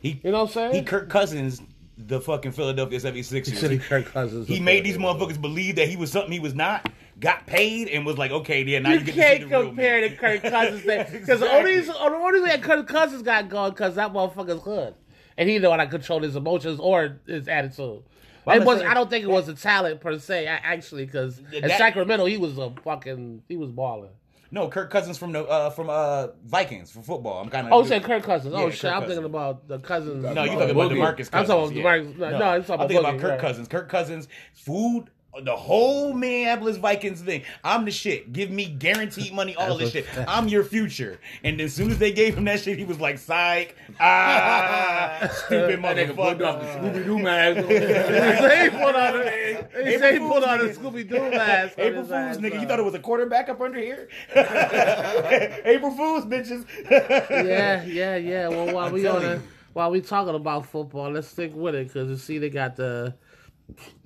he 0.00 0.20
You 0.22 0.30
know 0.30 0.38
what 0.44 0.48
I'm 0.48 0.52
saying? 0.54 0.74
he 0.74 0.82
Kirk 0.82 1.10
Cousins, 1.10 1.60
the 1.98 2.18
fucking 2.20 2.52
Philadelphia 2.52 2.98
76ers. 2.98 3.56
City 3.58 3.78
Kirk 3.78 4.06
Cousins. 4.06 4.48
He 4.48 4.58
made 4.60 4.84
these 4.84 4.96
motherfuckers 4.96 5.38
believe 5.40 5.76
that 5.76 5.88
he 5.88 5.96
was 5.96 6.10
something 6.10 6.32
he 6.32 6.40
was 6.40 6.54
not. 6.54 6.90
Got 7.20 7.46
paid 7.46 7.88
and 7.88 8.06
was 8.06 8.16
like, 8.18 8.30
okay, 8.30 8.62
yeah, 8.64 8.78
now 8.78 8.90
You 8.90 8.98
you, 8.98 9.00
get 9.04 9.06
to 9.06 9.12
see 9.12 9.20
can't 9.20 9.40
the 9.42 9.46
real 9.48 9.66
compare 9.66 10.00
to 10.08 10.16
Kirk 10.16 10.42
Cousins 10.42 10.80
because 10.82 11.40
the 11.40 11.52
only 11.52 11.78
the 11.80 11.98
only 11.98 12.40
that 12.48 12.62
Kirk 12.62 12.86
Cousins 12.88 13.22
got 13.22 13.48
gone 13.50 13.70
because 13.70 13.94
that 13.96 14.12
motherfucker's 14.12 14.62
hood, 14.62 14.94
and 15.36 15.48
he 15.48 15.58
know 15.58 15.70
how 15.70 15.76
to 15.76 15.86
control 15.86 16.20
his 16.22 16.34
emotions 16.34 16.80
or 16.80 17.18
his 17.26 17.46
attitude. 17.46 18.02
Well, 18.46 18.56
it 18.58 18.64
was, 18.64 18.78
saying- 18.78 18.90
I 18.90 18.94
don't 18.94 19.10
think 19.10 19.24
it 19.24 19.28
was 19.30 19.48
a 19.48 19.54
talent 19.54 20.00
per 20.00 20.18
se, 20.18 20.46
actually, 20.46 21.04
because 21.04 21.38
in 21.52 21.68
Sacramento 21.68 22.24
he 22.24 22.38
was 22.38 22.56
a 22.56 22.70
fucking 22.84 23.42
he 23.48 23.56
was 23.58 23.70
balling. 23.70 24.10
No, 24.52 24.68
Kirk 24.68 24.90
Cousins 24.90 25.16
from 25.18 25.30
the 25.32 25.44
uh, 25.44 25.70
from 25.70 25.90
uh 25.90 26.28
Vikings 26.46 26.90
for 26.90 27.02
football. 27.02 27.40
I'm 27.42 27.50
kind 27.50 27.66
of 27.66 27.72
Oh, 27.74 27.84
said 27.84 28.02
Kirk 28.02 28.22
Cousins. 28.24 28.52
Yeah, 28.54 28.60
oh 28.60 28.64
Kirk 28.64 28.74
shit, 28.74 28.84
I'm 28.90 29.02
Cousins. 29.02 29.08
thinking 29.18 29.24
about 29.26 29.68
the 29.68 29.78
Cousins. 29.78 30.24
No, 30.24 30.30
you 30.44 30.50
Oh, 30.52 30.54
talking 30.58 30.70
about 30.70 30.90
Boogie. 30.90 30.96
Demarcus 30.96 31.30
Cousins. 31.30 31.30
I'm 31.34 31.46
talking 31.46 31.80
about 31.80 31.96
yeah. 31.98 32.02
DeMarcus- 32.02 32.16
no, 32.18 32.38
no, 32.38 32.44
I'm 32.46 32.64
talking 32.64 32.72
I'm 32.72 32.74
about 32.74 32.88
thinking 32.88 32.98
about 33.06 33.20
Kirk 33.20 33.30
right. 33.30 33.40
Cousins. 33.40 33.68
Kirk 33.68 33.88
Cousins, 33.90 34.28
food, 34.54 35.10
the 35.44 35.54
whole 35.54 36.12
Minneapolis 36.12 36.76
Vikings 36.76 37.22
thing. 37.22 37.42
I'm 37.62 37.84
the 37.84 37.90
shit. 37.90 38.32
Give 38.32 38.50
me 38.50 38.66
guaranteed 38.66 39.32
money, 39.32 39.54
all 39.54 39.76
this 39.76 39.92
shit. 39.92 40.06
I'm 40.26 40.48
your 40.48 40.64
future. 40.64 41.20
And 41.44 41.60
as 41.60 41.72
soon 41.72 41.90
as 41.90 41.98
they 41.98 42.12
gave 42.12 42.36
him 42.36 42.44
that 42.44 42.60
shit, 42.60 42.78
he 42.78 42.84
was 42.84 43.00
like, 43.00 43.18
psych. 43.18 43.76
Ah, 44.00 45.30
stupid 45.46 45.82
That 45.82 45.96
nigga 45.96 46.16
put 46.16 46.42
off 46.42 46.60
the. 46.60 46.66
Scooby 46.66 47.04
Doo 47.04 47.18
mask. 47.20 47.56
he 47.68 47.76
said 47.76 48.64
he 48.64 48.70
put 48.70 48.94
on 48.96 49.20
a, 49.20 49.84
he 49.84 49.98
said 49.98 50.10
he 50.10 50.16
April 50.16 50.30
put 50.30 50.44
on 50.44 50.60
a 50.60 50.64
Scooby 50.64 51.08
Doo 51.08 51.30
mask. 51.30 51.74
April 51.78 52.02
Fools, 52.02 52.12
ass, 52.12 52.36
nigga. 52.38 52.60
You 52.60 52.66
thought 52.66 52.80
it 52.80 52.84
was 52.84 52.94
a 52.94 52.98
quarterback 52.98 53.48
up 53.48 53.60
under 53.60 53.78
here? 53.78 54.08
April 54.34 55.92
Fools, 55.92 56.24
bitches. 56.24 56.66
yeah, 56.90 57.84
yeah, 57.84 58.16
yeah. 58.16 58.48
Well, 58.48 58.74
while 58.74 58.86
I'm 58.86 58.92
we 58.92 59.06
on 59.06 59.20
telling 59.20 59.38
a, 59.38 59.42
while 59.74 59.90
we 59.90 60.00
talking 60.00 60.34
about 60.34 60.66
football, 60.66 61.10
let's 61.12 61.28
stick 61.28 61.52
with 61.54 61.76
it 61.76 61.86
because 61.86 62.08
you 62.08 62.16
see 62.16 62.38
they 62.38 62.50
got 62.50 62.74
the 62.76 63.14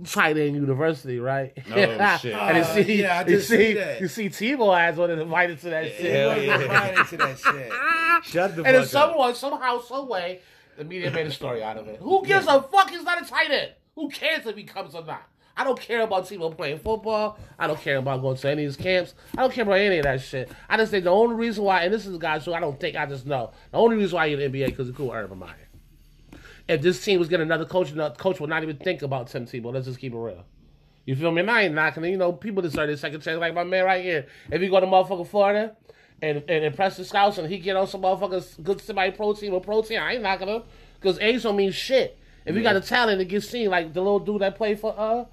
tight 0.05 0.37
end 0.37 0.55
university, 0.55 1.19
right? 1.19 1.53
Oh, 1.71 2.17
shit. 2.21 2.35
and 2.35 2.57
you 2.57 2.63
Uh, 2.65 2.87
yeah, 2.87 3.19
I 3.19 3.21
you 3.23 3.37
just 3.37 3.49
see, 3.49 3.75
see 3.75 3.99
you 4.01 4.09
see, 4.09 4.29
Tebow 4.29 4.77
has 4.79 4.97
one 4.97 5.11
invited 5.11 5.61
to 5.61 5.71
that 5.71 5.87
shit. 5.93 6.13
Hell 6.13 6.35
He 6.39 6.47
yeah. 6.47 6.55
wasn't 6.57 6.71
right 6.73 6.99
into 6.99 7.17
that 7.19 7.39
shit. 7.39 7.73
Shut 8.33 8.57
the 8.57 8.63
And 8.65 8.75
then 8.77 8.85
fuck 8.85 8.95
up. 8.95 9.11
someone, 9.11 9.35
somehow, 9.35 9.81
some 9.81 10.09
way, 10.09 10.41
the 10.77 10.85
media 10.85 11.11
made 11.11 11.27
a 11.27 11.31
story 11.33 11.63
out 11.63 11.77
of 11.77 11.87
it. 11.89 12.01
Who 12.01 12.25
gives 12.25 12.47
a 12.47 12.63
fuck? 12.63 12.91
He's 12.91 13.03
not 13.03 13.23
a 13.23 13.27
tight 13.29 13.51
end. 13.51 13.73
Who 13.95 14.09
cares 14.09 14.47
if 14.47 14.57
he 14.57 14.65
comes 14.65 14.95
or 14.95 15.05
not? 15.05 15.23
I 15.57 15.63
don't 15.63 15.79
care 15.79 16.01
about 16.03 16.25
Tebow 16.25 16.57
playing 16.57 16.81
football. 16.81 17.39
I 17.59 17.69
don't 17.69 17.81
care 17.81 17.99
about 17.99 18.21
going 18.23 18.37
to 18.37 18.51
any 18.51 18.65
of 18.65 18.69
his 18.71 18.77
camps. 18.77 19.15
I 19.39 19.43
don't 19.43 19.53
care 19.53 19.63
about 19.63 19.79
any 19.79 19.99
of 19.99 20.03
that 20.03 20.21
shit. 20.21 20.51
I 20.69 20.77
just 20.77 20.91
think 20.91 21.05
the 21.05 21.11
only 21.11 21.37
reason 21.37 21.63
why, 21.63 21.83
and 21.85 21.95
this 21.95 22.07
is 22.07 22.17
a 22.17 22.19
guy 22.19 22.41
who 22.41 22.53
I 22.55 22.59
don't 22.59 22.79
think, 22.81 22.97
I 22.97 23.07
just 23.07 23.25
know, 23.25 23.53
the 23.71 23.79
only 23.79 23.97
reason 23.97 24.17
why 24.17 24.29
he's 24.29 24.39
in 24.41 24.51
the 24.51 24.63
NBA 24.63 24.67
because 24.67 24.89
of 24.89 24.97
cool 24.97 25.13
Urban 25.13 25.39
Meyer. 25.39 25.55
If 26.67 26.81
this 26.81 27.05
team 27.05 27.19
was 27.19 27.29
getting 27.29 27.47
another 27.47 27.67
coach, 27.67 27.91
another 27.91 28.15
coach 28.15 28.41
would 28.41 28.51
not 28.51 28.63
even 28.63 28.77
think 28.77 29.03
about 29.03 29.29
Tim 29.29 29.45
Tebow. 29.45 29.73
Let's 29.73 29.87
just 29.87 29.99
keep 29.99 30.13
it 30.13 30.19
real. 30.19 30.45
You 31.05 31.15
feel 31.15 31.31
me? 31.31 31.41
And 31.41 31.51
I 31.51 31.63
ain't 31.63 31.75
knocking 31.75 32.05
it. 32.05 32.11
You 32.11 32.17
know, 32.17 32.33
people 32.33 32.63
deserve 32.63 32.89
their 32.89 32.97
second 32.97 33.21
chance, 33.21 33.39
like 33.39 33.55
my 33.55 33.65
man 33.65 33.85
right 33.85 34.03
here. 34.03 34.27
If 34.51 34.63
you 34.63 34.71
go 34.71 34.81
to 34.81 34.87
motherfucking 34.87 35.29
Florida 35.29 35.77
and, 36.23 36.43
and 36.49 36.65
impress 36.65 36.97
the 36.97 37.05
scouts 37.05 37.37
and 37.37 37.49
he 37.49 37.59
get 37.59 37.77
on 37.77 37.87
some 37.87 38.03
motherfuckers 38.03 38.63
good 38.63 38.81
somebody 38.81 39.11
protein 39.11 39.53
or 39.53 39.61
protein, 39.61 39.99
I 39.99 40.15
ain't 40.15 40.23
knocking 40.23 40.49
him. 40.49 40.63
Because 40.99 41.19
age 41.19 41.43
don't 41.43 41.57
mean 41.57 41.73
shit. 41.73 42.19
If 42.47 42.55
you 42.57 42.63
got 42.63 42.75
the 42.75 42.81
talent 42.81 43.19
to 43.19 43.25
get 43.25 43.43
seen, 43.43 43.71
like 43.71 43.93
the 43.93 44.01
little 44.01 44.19
dude 44.19 44.41
that 44.43 44.57
played 44.57 44.79
for 44.81 44.95
uh 44.99 45.25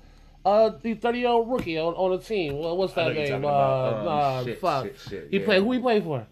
uh 0.45 0.71
the 0.81 0.93
thirty 0.95 1.19
year 1.19 1.29
old 1.29 1.49
rookie 1.49 1.77
on, 1.77 1.93
on 1.93 2.11
the 2.11 2.17
team. 2.17 2.57
Well, 2.57 2.75
what's 2.77 2.93
that 2.93 3.13
name? 3.13 3.27
talking 3.27 3.43
about, 3.43 3.93
uh, 3.93 3.99
um, 3.99 4.05
nah, 4.05 4.43
shit, 4.43 4.59
fuck. 4.59 4.85
shit, 4.85 4.99
shit, 5.09 5.27
he 5.29 5.39
yeah. 5.39 5.45
played 5.45 5.63
who 5.63 5.71
he 5.73 5.79
played 5.79 6.03
for? 6.03 6.25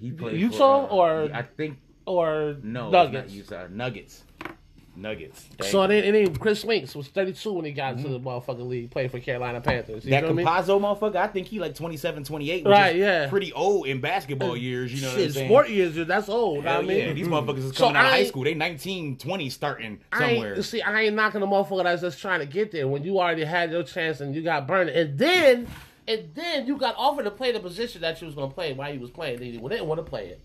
He 0.00 0.10
played 0.10 0.40
Utah 0.40 0.88
for, 0.88 0.92
uh, 0.92 1.26
or- 1.26 1.34
I 1.34 1.42
think 1.42 1.78
Or 2.06 2.56
no, 2.62 2.90
Nuggets. 2.90 3.32
Nuggets. 3.32 3.50
Not 3.50 3.56
Utah. 3.56 3.74
Nuggets. 3.74 4.24
Nuggets. 4.96 5.48
So 5.62 5.86
then, 5.86 6.04
and 6.04 6.14
then 6.14 6.36
Chris 6.36 6.64
Weinke 6.64 6.94
was 6.94 7.08
32 7.08 7.52
when 7.52 7.64
he 7.64 7.72
got 7.72 7.96
to 7.98 8.02
the 8.02 8.18
mm-hmm. 8.18 8.26
motherfucking 8.26 8.68
league, 8.68 8.90
played 8.90 9.10
for 9.10 9.20
Carolina 9.20 9.60
Panthers. 9.60 10.04
You 10.04 10.10
that 10.10 10.34
me? 10.34 10.42
Campazzo 10.42 10.80
motherfucker, 10.80 11.16
I 11.16 11.28
think 11.28 11.46
he 11.46 11.58
like 11.60 11.74
27, 11.74 12.24
28. 12.24 12.64
which 12.64 12.70
Right, 12.70 12.96
yeah. 12.96 13.28
Pretty 13.28 13.52
old 13.52 13.86
in 13.86 14.00
basketball 14.00 14.52
uh, 14.52 14.54
years, 14.54 14.92
you 14.92 15.02
know 15.02 15.08
what 15.08 15.20
I'm 15.20 15.32
Shit, 15.32 15.46
sport 15.46 15.70
years, 15.70 15.94
dude, 15.94 16.08
that's 16.08 16.28
old. 16.28 16.64
Hell 16.64 16.80
I 16.80 16.82
mean, 16.82 16.98
yeah, 16.98 17.12
these 17.12 17.26
mm-hmm. 17.26 17.34
motherfuckers 17.34 17.58
is 17.58 17.76
So 17.76 17.84
coming 17.84 17.96
out 17.96 18.06
of 18.06 18.12
high 18.12 18.24
school. 18.24 18.44
They 18.44 18.54
19, 18.54 19.16
20 19.16 19.50
starting 19.50 20.00
somewhere. 20.12 20.54
ain't, 20.54 20.64
see, 20.64 20.82
I 20.82 21.02
ain't 21.02 21.14
knocking 21.14 21.40
the 21.40 21.46
motherfucker 21.46 21.84
that's 21.84 22.02
just 22.02 22.20
trying 22.20 22.40
to 22.40 22.46
get 22.46 22.72
there 22.72 22.88
when 22.88 23.02
you 23.04 23.20
already 23.20 23.44
had 23.44 23.70
your 23.70 23.84
chance 23.84 24.20
and 24.20 24.34
you 24.34 24.42
got 24.42 24.66
burned, 24.66 24.90
and 24.90 25.18
then, 25.18 25.68
and 26.08 26.30
then 26.34 26.66
you 26.66 26.76
got 26.76 26.94
offered 26.98 27.24
to 27.24 27.30
play 27.30 27.52
the 27.52 27.60
position 27.60 28.00
that 28.02 28.20
you 28.20 28.26
was 28.26 28.34
gonna 28.34 28.52
play 28.52 28.72
while 28.72 28.92
you 28.92 29.00
was 29.00 29.10
playing, 29.10 29.38
They 29.38 29.52
didn't 29.52 29.62
want 29.62 29.98
to 29.98 30.02
play 30.02 30.28
it. 30.28 30.40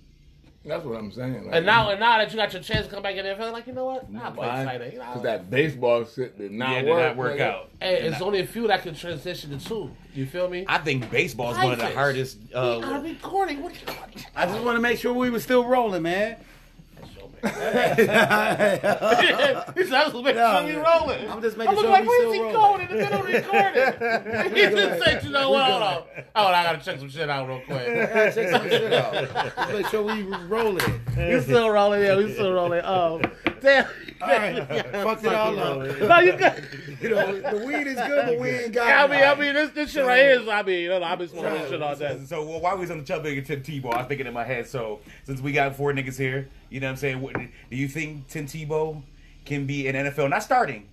That's 0.65 0.83
what 0.83 0.97
I'm 0.97 1.11
saying. 1.11 1.45
Like, 1.45 1.55
And 1.55 1.65
now, 1.65 1.89
and 1.91 1.99
now 1.99 2.17
that 2.17 2.31
you 2.31 2.37
got 2.37 2.51
your 2.53 2.61
chance 2.61 2.87
to 2.87 2.91
come 2.93 3.03
back 3.03 3.15
in 3.15 3.23
there, 3.23 3.35
like 3.51 3.67
you 3.67 3.73
know 3.73 3.85
what, 3.85 4.05
I'll 4.19 4.31
play 4.31 4.47
why? 4.47 4.73
You 4.91 4.97
know, 4.97 5.05
Because 5.05 5.21
that 5.23 5.49
baseball 5.49 6.05
shit 6.05 6.37
did 6.37 6.51
not 6.51 6.71
yeah, 6.71 6.81
did 6.81 6.89
work. 6.89 6.99
not 6.99 7.15
work 7.17 7.37
nigga. 7.37 7.41
out. 7.41 7.69
hey, 7.79 8.01
it's 8.01 8.19
not. 8.19 8.25
only 8.25 8.39
a 8.39 8.47
few 8.47 8.67
that 8.67 8.81
can 8.81 8.95
transition 8.95 9.57
to 9.57 9.63
two. 9.63 9.91
You 10.13 10.25
feel 10.25 10.49
me? 10.49 10.65
I 10.67 10.79
think 10.79 11.11
baseball 11.11 11.51
is 11.51 11.57
one 11.57 11.73
of 11.73 11.79
the 11.79 11.89
hardest. 11.89 12.39
I'm 12.55 12.83
Uh, 12.83 13.01
recording. 13.01 13.61
What? 13.61 13.73
I 14.35 14.45
just 14.47 14.63
want 14.63 14.75
to 14.77 14.81
make 14.81 14.97
sure 14.99 15.13
we 15.13 15.29
were 15.29 15.39
still 15.39 15.65
rolling, 15.65 16.01
man. 16.01 16.37
He's 19.75 19.89
supposed 19.89 20.15
to 20.15 20.21
make 20.23 20.35
sure 20.35 20.63
we 20.63 20.75
rolling. 20.75 21.29
I'm 21.29 21.41
just 21.41 21.57
making 21.57 21.75
I'm 21.75 21.79
sure 21.79 21.89
like, 21.89 22.07
where's 22.07 22.33
he 22.33 22.39
going 22.39 22.81
in 22.81 22.87
the 22.87 22.95
middle 22.95 23.19
of 23.19 23.27
recording? 23.27 23.83
he 24.55 24.61
just 24.61 25.03
said, 25.03 25.23
you 25.23 25.29
know 25.29 25.51
what? 25.51 25.69
Hold 25.69 25.83
on. 25.83 25.93
Hold 26.35 26.47
on, 26.47 26.53
I 26.53 26.63
gotta 26.63 26.83
check 26.83 26.99
some 26.99 27.09
shit 27.09 27.29
out 27.29 27.47
real 27.47 27.61
quick. 27.65 27.85
Check 28.33 28.49
some 28.49 28.67
shit 28.69 28.93
out. 28.93 29.13
Just 29.13 29.69
make 29.73 29.87
sure 29.87 30.03
we 30.03 30.23
rolling. 30.47 31.01
We 31.15 31.39
still 31.41 31.69
rolling, 31.69 32.01
yeah, 32.01 32.17
we 32.17 32.33
still 32.33 32.53
rolling. 32.53 32.81
Oh, 32.83 33.21
damn. 33.61 33.85
All 34.21 34.27
right, 34.29 34.67
fuck 34.91 35.23
it 35.23 35.33
all 35.33 35.59
up. 35.59 35.99
No, 35.99 36.19
you 36.19 36.33
got. 36.37 36.57
You 37.01 37.09
know, 37.09 37.41
the 37.41 37.65
weed 37.65 37.87
is 37.87 37.95
good, 37.95 38.25
but 38.27 38.39
we 38.39 38.49
ain't 38.49 38.73
got. 38.73 39.09
I 39.09 39.13
mean, 39.13 39.23
I 39.23 39.35
mean, 39.35 39.53
this 39.53 39.71
this 39.71 39.91
shit 39.91 40.05
right 40.05 40.19
here 40.21 40.39
is. 40.41 40.47
I 40.47 40.63
mean, 40.63 40.79
you 40.83 40.89
know, 40.89 41.03
I've 41.03 41.19
been 41.19 41.27
smoking 41.27 41.51
this 41.53 41.69
shit 41.69 41.81
all 41.81 41.95
day. 41.95 42.21
So 42.25 42.45
well, 42.45 42.61
while 42.61 42.75
we 42.75 42.81
was 42.81 42.91
on 42.91 42.99
the 42.99 43.03
Chubb 43.03 43.25
and 43.25 43.45
Tim 43.45 43.61
Tebow, 43.61 43.93
I 43.93 43.97
was 43.99 44.07
thinking 44.07 44.27
in 44.27 44.33
my 44.33 44.43
head. 44.45 44.67
So 44.67 44.99
since 45.25 45.41
we 45.41 45.51
got 45.51 45.75
four 45.75 45.91
niggas 45.93 46.17
here, 46.17 46.47
you 46.69 46.79
know 46.79 46.87
what 46.87 46.91
I'm 46.91 46.97
saying? 46.97 47.21
What, 47.21 47.33
do 47.35 47.47
you 47.75 47.87
think 47.87 48.27
Tim 48.27 48.45
Tebow 48.47 49.01
can 49.43 49.65
be 49.65 49.87
an 49.87 49.95
NFL 49.95 50.29
not 50.29 50.43
starting, 50.43 50.87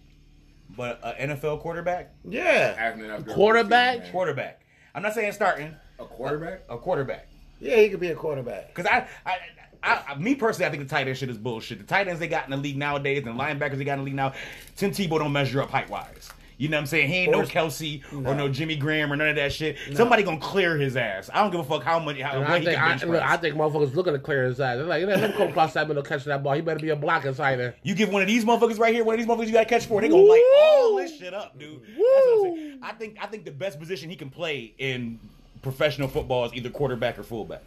but 0.77 1.01
an 1.05 1.31
NFL 1.31 1.61
quarterback, 1.61 2.11
Yeah. 2.29 2.75
Acting 2.77 3.11
up 3.11 3.25
there 3.25 3.35
Quarterback? 3.35 3.95
for 3.95 3.99
the 3.99 4.01
season, 4.01 4.03
man. 4.05 4.13
quarterback. 4.13 4.61
I'm 4.95 5.03
not 5.03 5.15
saying 5.15 5.33
starting 5.33 5.75
A 5.99 6.05
quarterback? 6.05 6.63
a 6.69 6.77
quarterback. 6.77 7.29
Yeah, 7.61 7.77
he 7.77 7.89
could 7.91 8.01
be 8.01 8.09
a 8.09 8.15
quarterback. 8.17 8.75
Because 8.75 8.87
I, 8.91 9.07
I, 9.25 9.37
I, 9.83 10.03
I, 10.09 10.15
me 10.17 10.35
personally, 10.35 10.67
I 10.67 10.71
think 10.71 10.83
the 10.85 10.89
tight 10.89 11.09
end 11.09 11.17
shit 11.17 11.29
is 11.31 11.39
bullshit. 11.39 11.79
The 11.79 11.85
tight 11.85 12.09
ends 12.09 12.21
they 12.21 12.29
got 12.29 12.45
in 12.45 12.51
the 12.51 12.57
league 12.57 12.77
nowadays, 12.77 13.25
and 13.27 13.39
the 13.39 13.43
linebackers 13.43 13.79
they 13.79 13.85
got 13.85 13.95
in 13.95 14.01
the 14.01 14.05
league 14.05 14.15
now, 14.15 14.33
Tim 14.77 14.91
Tebow 14.91 15.19
don't 15.19 15.33
measure 15.33 15.61
up 15.63 15.71
height 15.71 15.89
wise. 15.91 16.31
You 16.59 16.69
know 16.69 16.77
what 16.77 16.83
I'm 16.83 16.87
saying? 16.87 17.09
He 17.09 17.15
ain't 17.17 17.33
no 17.33 17.43
Kelce 17.43 18.03
or 18.13 18.21
No. 18.21 18.35
no 18.35 18.49
Jimmy 18.49 18.77
Graham 18.77 19.13
or 19.13 19.17
none 19.17 19.31
of 19.31 19.35
that 19.37 19.53
shit. 19.53 19.77
Somebody 19.95 20.23
gonna 20.23 20.39
clear 20.39 20.77
his 20.77 20.97
ass. 20.97 21.29
I 21.35 21.43
don't 21.43 21.51
give 21.51 21.59
a 21.59 21.65
fuck 21.65 21.83
how 21.83 21.99
much 21.99 22.21
how 22.21 22.41
I 22.41 22.61
he 22.61 22.67
think, 22.67 22.79
can 22.79 23.03
I, 23.03 23.13
look, 23.13 23.23
I 23.23 23.37
think 23.37 23.57
motherfuckers 23.57 23.95
looking 23.97 24.13
to 24.13 24.21
clear 24.21 24.45
his 24.45 24.61
ass. 24.61 24.77
They're 24.77 24.85
like, 24.85 25.05
let 25.05 25.19
him 25.19 25.33
come 25.33 25.49
across 25.49 25.73
that 25.73 25.89
middle, 25.89 26.05
catch 26.05 26.23
that 26.25 26.41
ball. 26.45 26.53
He 26.53 26.61
better 26.61 26.79
be 26.79 26.91
a 26.91 26.97
blocking 26.97 27.35
tighter. 27.35 27.75
You 27.83 27.97
give 27.97 28.11
one 28.11 28.23
of 28.23 28.29
these 28.29 28.45
motherfuckers 28.45 28.79
right 28.79 28.95
here, 28.95 29.03
one 29.03 29.15
of 29.15 29.19
these 29.19 29.27
motherfuckers 29.27 29.47
you 29.47 29.53
gotta 29.55 29.67
catch 29.69 29.87
for, 29.87 30.01
they 30.01 30.09
gonna 30.09 30.23
light 30.23 30.45
all 30.63 30.97
this 30.97 31.19
shit 31.19 31.35
up, 31.35 31.59
dude. 31.59 31.81
That's 31.83 31.97
what 31.99 32.49
I'm 32.51 32.55
saying. 32.57 32.79
I 32.81 32.93
think 32.93 33.17
I 33.21 33.27
think 33.27 33.45
the 33.45 33.51
best 33.51 33.81
position 33.81 34.09
he 34.09 34.15
can 34.15 34.31
play 34.31 34.73
in 34.79 35.19
professional 35.63 36.07
football 36.07 36.45
is 36.45 36.53
either 36.55 36.71
quarterback 36.71 37.19
or 37.19 37.25
fullback. 37.25 37.63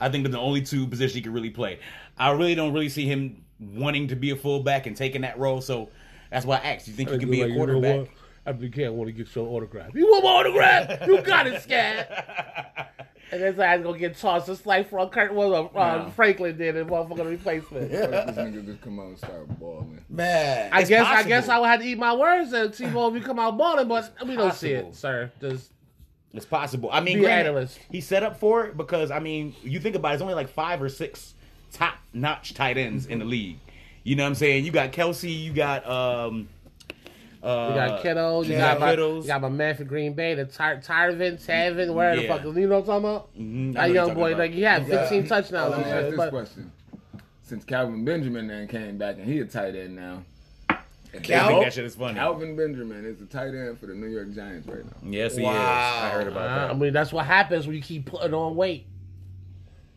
I 0.00 0.08
think 0.08 0.24
they're 0.24 0.32
the 0.32 0.38
only 0.38 0.62
two 0.62 0.86
positions 0.86 1.14
he 1.14 1.20
can 1.22 1.32
really 1.32 1.50
play. 1.50 1.80
I 2.16 2.30
really 2.32 2.54
don't 2.54 2.72
really 2.72 2.88
see 2.88 3.06
him 3.06 3.44
wanting 3.60 4.08
to 4.08 4.16
be 4.16 4.30
a 4.30 4.36
fullback 4.36 4.86
and 4.86 4.96
taking 4.96 5.22
that 5.22 5.38
role, 5.38 5.60
so 5.60 5.90
that's 6.30 6.46
why 6.46 6.56
I 6.56 6.74
asked. 6.74 6.88
You 6.88 6.94
think 6.94 7.10
he 7.10 7.18
can 7.18 7.30
be 7.30 7.42
a 7.42 7.52
quarterback? 7.54 8.08
After 8.46 8.64
you 8.64 8.70
can't 8.70 8.94
want 8.94 9.08
to 9.08 9.12
get 9.12 9.34
your 9.34 9.46
autograph. 9.46 9.94
You 9.94 10.06
want 10.06 10.24
my 10.24 10.30
autograph? 10.30 11.06
You 11.06 11.20
got 11.20 11.46
it, 11.46 11.62
scat. 11.62 12.94
And 13.30 13.42
this 13.42 13.58
ass 13.58 13.82
gonna 13.82 13.98
get 13.98 14.16
tossed 14.16 14.46
just 14.46 14.64
like 14.64 14.88
from 14.88 15.10
Kurt 15.10 15.34
was 15.34 15.52
uh, 15.52 15.68
Nah. 15.74 16.08
Franklin 16.10 16.56
did 16.56 16.76
in 16.76 16.86
motherfucking 16.86 17.28
replacement. 17.28 17.90
What 17.90 18.00
if 18.14 18.26
this 18.26 18.36
nigga 18.36 18.64
just 18.64 18.80
come 18.80 18.98
out 19.00 19.08
and 19.08 19.18
start 19.18 19.60
balling? 19.60 20.02
Man. 20.08 20.70
I 20.72 20.80
It's 20.80 20.88
guess 20.88 21.06
I 21.06 21.24
guess 21.24 21.46
I 21.50 21.58
would 21.58 21.68
have 21.68 21.80
to 21.80 21.86
eat 21.86 21.98
my 21.98 22.14
words 22.14 22.54
and 22.54 22.72
T-Bone 22.72 23.14
if 23.14 23.20
you 23.20 23.26
come 23.26 23.38
out 23.38 23.58
balling, 23.58 23.86
but 23.86 24.14
we 24.26 24.34
don't 24.34 24.54
see 24.54 24.70
it, 24.72 24.94
sir. 24.94 25.30
Just 25.42 25.72
It's 26.34 26.44
possible. 26.46 26.90
I 26.92 27.00
mean, 27.00 27.16
Be 27.18 27.22
granted, 27.24 27.48
analyst. 27.50 27.78
he 27.90 28.00
set 28.00 28.22
up 28.22 28.38
for 28.38 28.66
it 28.66 28.76
because 28.76 29.10
I 29.10 29.18
mean, 29.18 29.54
you 29.62 29.80
think 29.80 29.96
about 29.96 30.12
it, 30.12 30.14
it's 30.14 30.22
only 30.22 30.34
like 30.34 30.48
five 30.50 30.82
or 30.82 30.88
six 30.88 31.34
top 31.72 31.94
notch 32.12 32.54
tight 32.54 32.76
ends 32.76 33.06
in 33.06 33.18
the 33.18 33.24
league. 33.24 33.58
You 34.04 34.16
know 34.16 34.24
what 34.24 34.28
I'm 34.30 34.34
saying? 34.34 34.64
You 34.64 34.70
got 34.70 34.92
Kelce, 34.92 35.42
you 35.42 35.52
got 35.52 35.86
um 35.88 36.48
uh 37.42 37.68
you 37.70 37.74
got 37.76 38.02
Kittle, 38.02 38.44
you 38.44 38.56
got 38.56 38.78
my, 38.80 38.92
you 38.92 39.22
got 39.26 39.40
my 39.40 39.48
man 39.48 39.74
from 39.76 39.86
Green 39.86 40.12
Bay, 40.12 40.34
the 40.34 40.44
Ty- 40.44 40.76
Tyrvin, 40.76 41.44
Tavin, 41.44 41.94
where 41.94 42.16
the 42.16 42.22
Yeah. 42.22 42.36
fuck, 42.36 42.44
you 42.44 42.66
know 42.68 42.80
what 42.80 42.90
I'm 42.90 43.02
talking 43.02 43.08
about? 43.08 43.38
Mhm, 43.38 43.74
That 43.74 43.90
young 43.92 44.14
boy, 44.14 44.28
about. 44.32 44.38
like 44.40 44.52
he 44.52 44.62
had 44.62 44.86
15 44.86 45.26
touchdowns. 45.26 45.70
Let 45.76 45.78
me 45.86 45.90
ask 45.92 46.06
this 46.08 46.16
but 46.16 46.30
question. 46.30 46.72
Since 47.42 47.64
Kelvin 47.64 48.04
Benjamin 48.04 48.48
then 48.48 48.68
came 48.68 48.98
back 48.98 49.16
and 49.16 49.24
he 49.24 49.38
a 49.40 49.44
tight 49.46 49.74
end 49.74 49.96
now. 49.96 50.22
I 51.14 51.18
Cal- 51.20 51.48
think 51.48 51.64
that 51.64 51.72
shit 51.72 51.84
is 51.84 51.94
funny. 51.96 52.14
Kelvin 52.14 52.54
Benjamin 52.56 53.04
is 53.06 53.16
the 53.18 53.24
tight 53.26 53.54
end 53.54 53.78
for 53.78 53.86
the 53.86 53.94
New 53.94 54.08
York 54.08 54.32
Giants 54.34 54.68
right 54.68 54.84
now. 54.84 54.92
Yes, 55.10 55.36
he 55.36 55.42
Wow. 55.42 55.52
is. 55.52 55.56
I 55.58 56.08
heard 56.10 56.28
Uh, 56.28 56.30
that. 56.34 56.70
I 56.70 56.74
mean, 56.74 56.92
that's 56.92 57.12
what 57.12 57.24
happens 57.26 57.66
when 57.66 57.74
you 57.76 57.82
keep 57.82 58.06
putting 58.06 58.34
on 58.34 58.54
weight. 58.56 58.86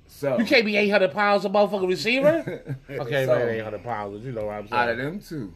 So 0.08 0.38
You 0.38 0.46
can't 0.46 0.65
be 0.65 0.77
800 0.77 1.12
pounds 1.13 1.46
a 1.46 1.50
motherfucking 1.50 1.88
receiver. 1.88 2.77
Okay, 2.89 3.25
So- 3.25 3.36
man, 3.39 3.50
800 3.50 3.84
pounds, 3.84 4.25
you 4.25 4.32
know 4.32 4.46
what 4.46 4.53
I'm 4.56 4.68
out 4.72 4.89
of 4.89 4.98
saying. 4.98 5.10
them 5.12 5.20
two, 5.20 5.53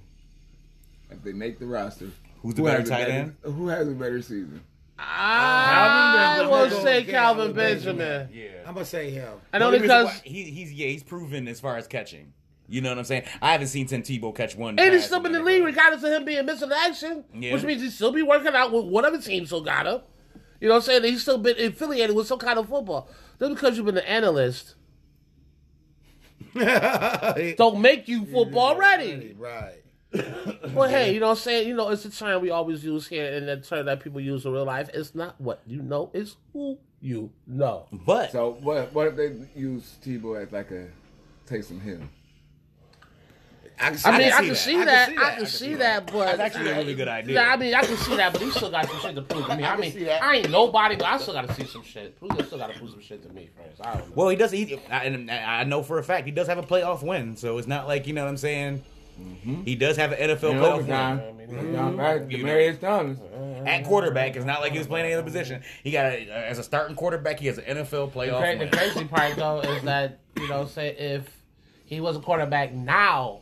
if 1.12 1.24
they 1.24 1.33
make 1.33 1.59
the 1.59 1.65
roster, 1.67 2.07
Who's 2.41 2.55
the 2.55 2.62
who 2.62 2.67
better 2.67 2.79
has 2.79 2.88
a 2.89 2.91
tight 2.91 3.00
better- 3.07 3.12
end? 3.12 3.35
Who 3.43 3.67
has 3.69 3.88
a 3.88 3.91
better 3.91 4.21
season? 4.21 4.62
I 4.97 6.35
Kelvin 6.38 6.50
will 6.51 6.59
Benjamin. 6.63 6.83
say 6.83 7.03
Kelvin 7.03 7.12
Kelvin 7.12 7.53
Benjamin. 7.55 7.97
Benjamin. 7.97 8.29
Yeah. 8.33 8.50
I'm 8.67 8.74
gonna 8.74 8.85
say 8.85 9.09
him. 9.12 9.33
I 9.53 9.57
know 9.59 9.71
The 9.71 9.77
only 9.77 9.79
reason 9.88 10.03
because 10.05 10.21
he, 10.21 10.43
he's 10.43 10.74
yeah 10.74 10.88
he's 10.88 11.03
proven 11.03 11.47
as 11.47 11.59
far 11.59 11.77
as 11.77 11.85
catching. 11.88 12.31
You 12.67 12.81
know 12.81 12.89
what 12.89 12.98
I'm 12.98 13.03
saying? 13.05 13.24
I 13.41 13.51
haven't 13.51 13.67
seen 13.67 13.86
Tim 13.88 14.01
Tebow 14.01 14.36
catch 14.36 14.55
one. 14.55 14.79
and 14.79 14.91
he's 14.93 15.01
pass 15.01 15.05
still 15.07 15.25
in 15.25 15.31
the 15.31 15.41
league 15.43 15.63
regardless 15.63 16.03
of 16.03 16.12
him 16.12 16.25
being 16.25 16.45
missing 16.45 16.72
action, 16.72 17.24
Yeah. 17.34 17.53
which 17.53 17.63
means 17.63 17.81
he 17.81 17.89
still 17.89 18.12
be 18.12 18.24
working 18.24 18.53
out 18.55 18.72
with 18.72 18.86
whatever 18.86 19.17
team 19.19 19.45
still 19.45 19.62
got 19.62 19.86
him. 19.86 20.01
You 20.60 20.69
know 20.69 20.75
what 20.75 20.79
I'm 20.84 20.86
saying? 20.86 21.03
He's 21.03 21.22
still 21.22 21.38
been 21.38 21.60
affiliated 21.60 22.15
with 22.15 22.27
some 22.27 22.39
kind 22.39 22.57
of 22.57 22.67
football. 22.69 23.10
Just 23.39 23.53
because 23.53 23.77
you've 23.77 23.86
been 23.86 23.98
an 23.98 24.05
analyst 24.05 24.75
don't 27.57 27.81
make 27.81 28.07
you 28.07 28.25
football 28.25 28.75
ready. 28.77 29.35
Right. 29.37 29.81
Well, 30.74 30.87
hey, 30.89 31.13
you 31.13 31.20
know 31.20 31.27
what 31.27 31.31
I'm 31.33 31.37
saying? 31.37 31.68
You 31.68 31.75
know, 31.75 31.89
it's 31.89 32.05
a 32.05 32.09
term 32.09 32.42
we 32.42 32.50
always 32.50 32.83
use 32.85 33.05
here, 33.07 33.33
and 33.33 33.48
the 33.48 33.57
term 33.57 33.85
that 33.87 34.00
people 34.00 34.22
use 34.22 34.46
in 34.46 34.53
real 34.53 34.63
life. 34.63 34.89
It's 34.94 35.13
not 35.13 35.39
what 35.42 35.61
you 35.68 35.81
know, 35.81 36.09
it's 36.13 36.37
who 36.53 36.77
you 37.01 37.31
know. 37.46 37.87
But 37.92 38.31
So 38.31 38.53
what? 38.61 38.94
What 38.94 39.07
if 39.07 39.16
they 39.18 39.35
use 39.59 39.98
Tebow 40.03 40.42
as 40.42 40.51
like 40.53 40.72
a 40.72 40.87
Taysom 41.48 41.81
Hill? 41.81 42.00
I, 43.79 43.90
can 43.90 43.98
see 43.98 44.09
I 44.09 44.18
mean, 44.18 44.29
that. 44.29 44.33
I 44.40 44.46
can 44.46 44.55
see 44.55 44.83
that. 44.83 45.18
I 45.18 45.35
can 45.35 45.46
see 45.46 45.74
that, 45.75 46.11
but 46.11 46.38
that's 46.38 46.55
actually 46.55 46.72
a 46.72 46.77
really 46.77 46.96
good 46.96 47.07
idea. 47.07 47.35
Yeah, 47.35 47.53
I 47.53 47.57
mean, 47.57 47.74
I 47.74 47.83
can 47.83 47.98
see 47.98 48.16
that, 48.16 48.31
but 48.33 48.42
he 48.42 48.51
still 48.51 48.72
got 48.72 48.88
some 48.90 49.00
shit 49.00 49.16
to 49.16 49.22
prove 49.22 49.46
to 49.48 49.55
me. 49.57 49.64
I 49.64 49.72
can 49.72 49.79
mean, 49.81 49.92
see 49.92 50.03
that. 50.05 50.24
I 50.24 50.35
ain't 50.38 50.50
nobody, 50.50 50.96
but 50.96 51.05
I 51.05 51.18
still 51.18 51.33
got 51.33 51.48
to 51.48 51.53
see 51.53 51.66
some 51.66 51.83
shit. 51.83 52.18
He 52.22 52.44
still 52.44 52.57
got 52.57 52.72
to 52.72 52.79
prove 52.79 52.92
some 52.92 53.01
shit 53.01 53.24
to 53.24 53.29
me 53.29 53.50
first. 53.55 53.85
I 53.85 53.98
don't 53.98 54.07
know. 54.07 54.14
Well, 54.16 54.29
he 54.29 54.35
does. 54.35 54.51
He, 54.51 54.79
I, 54.90 55.05
and 55.05 55.29
I 55.29 55.64
know 55.64 55.83
for 55.83 56.00
a 56.00 56.03
fact 56.03 56.25
he 56.25 56.31
does 56.31 56.48
have 56.48 56.57
a 56.57 56.64
playoff 56.64 57.03
win, 57.03 57.35
so 57.35 57.57
it's 57.57 57.68
not 57.68 57.88
like 57.88 58.07
you 58.07 58.14
know 58.14 58.24
what 58.24 58.29
I'm 58.29 58.38
saying. 58.38 58.83
Mm-hmm. 59.22 59.64
He 59.64 59.75
does 59.75 59.96
have 59.98 60.11
an 60.11 60.29
NFL 60.29 60.51
In 60.51 60.57
playoff 60.57 60.74
overtime. 60.74 61.38
win 61.38 61.74
Down 61.74 61.98
back, 61.98 62.29
You 62.29 62.44
know. 62.44 62.50
Demaryius 62.50 62.79
Thomas. 62.79 63.20
at 63.66 63.85
quarterback. 63.85 64.35
It's 64.35 64.46
not 64.46 64.61
like 64.61 64.74
he 64.74 64.77
was 64.77 64.88
playing 64.88 65.05
any 65.05 65.14
other 65.14 65.24
position. 65.24 65.61
He 65.83 65.92
got 65.92 66.05
a, 66.05 66.29
as 66.29 66.59
a 66.59 66.64
starting 66.64 66.96
quarterback. 66.96 67.40
He 67.40 67.48
has 67.48 67.57
an 67.57 67.77
NFL 67.77 67.90
the, 68.14 68.20
playoff 68.20 68.40
cra- 68.40 68.57
the 68.57 68.75
crazy 68.75 69.05
part 69.05 69.35
though 69.35 69.61
is 69.61 69.83
that 69.83 70.20
you 70.38 70.48
know, 70.50 70.66
say 70.66 70.90
if 70.98 71.29
he 71.85 72.01
was 72.01 72.18
a 72.18 72.20
quarterback 72.20 72.74
now 72.74 73.42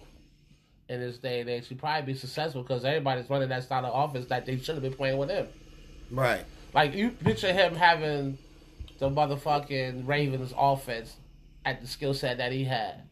in 0.89 1.00
this 1.00 1.17
day 1.17 1.41
and 1.41 1.50
age, 1.50 1.67
he'd 1.67 1.80
probably 1.80 2.13
be 2.13 2.17
successful 2.17 2.62
because 2.62 2.84
everybody's 2.86 3.30
running 3.30 3.50
that 3.50 3.63
style 3.63 3.86
of 3.86 4.10
offense 4.10 4.28
that 4.28 4.46
they 4.46 4.58
should 4.58 4.76
have 4.76 4.84
been 4.84 4.93
playing 4.93 5.17
with 5.17 5.30
him. 5.30 5.48
Right. 6.12 6.43
Like 6.74 6.93
you 6.93 7.10
picture 7.12 7.54
him 7.54 7.76
having 7.76 8.38
the 9.00 9.10
motherfucking 9.10 10.08
Ravens 10.08 10.54
offense 10.58 11.15
at 11.65 11.82
the 11.82 11.88
skill 11.88 12.13
set 12.13 12.38
that 12.38 12.52
he 12.52 12.63
had. 12.63 13.04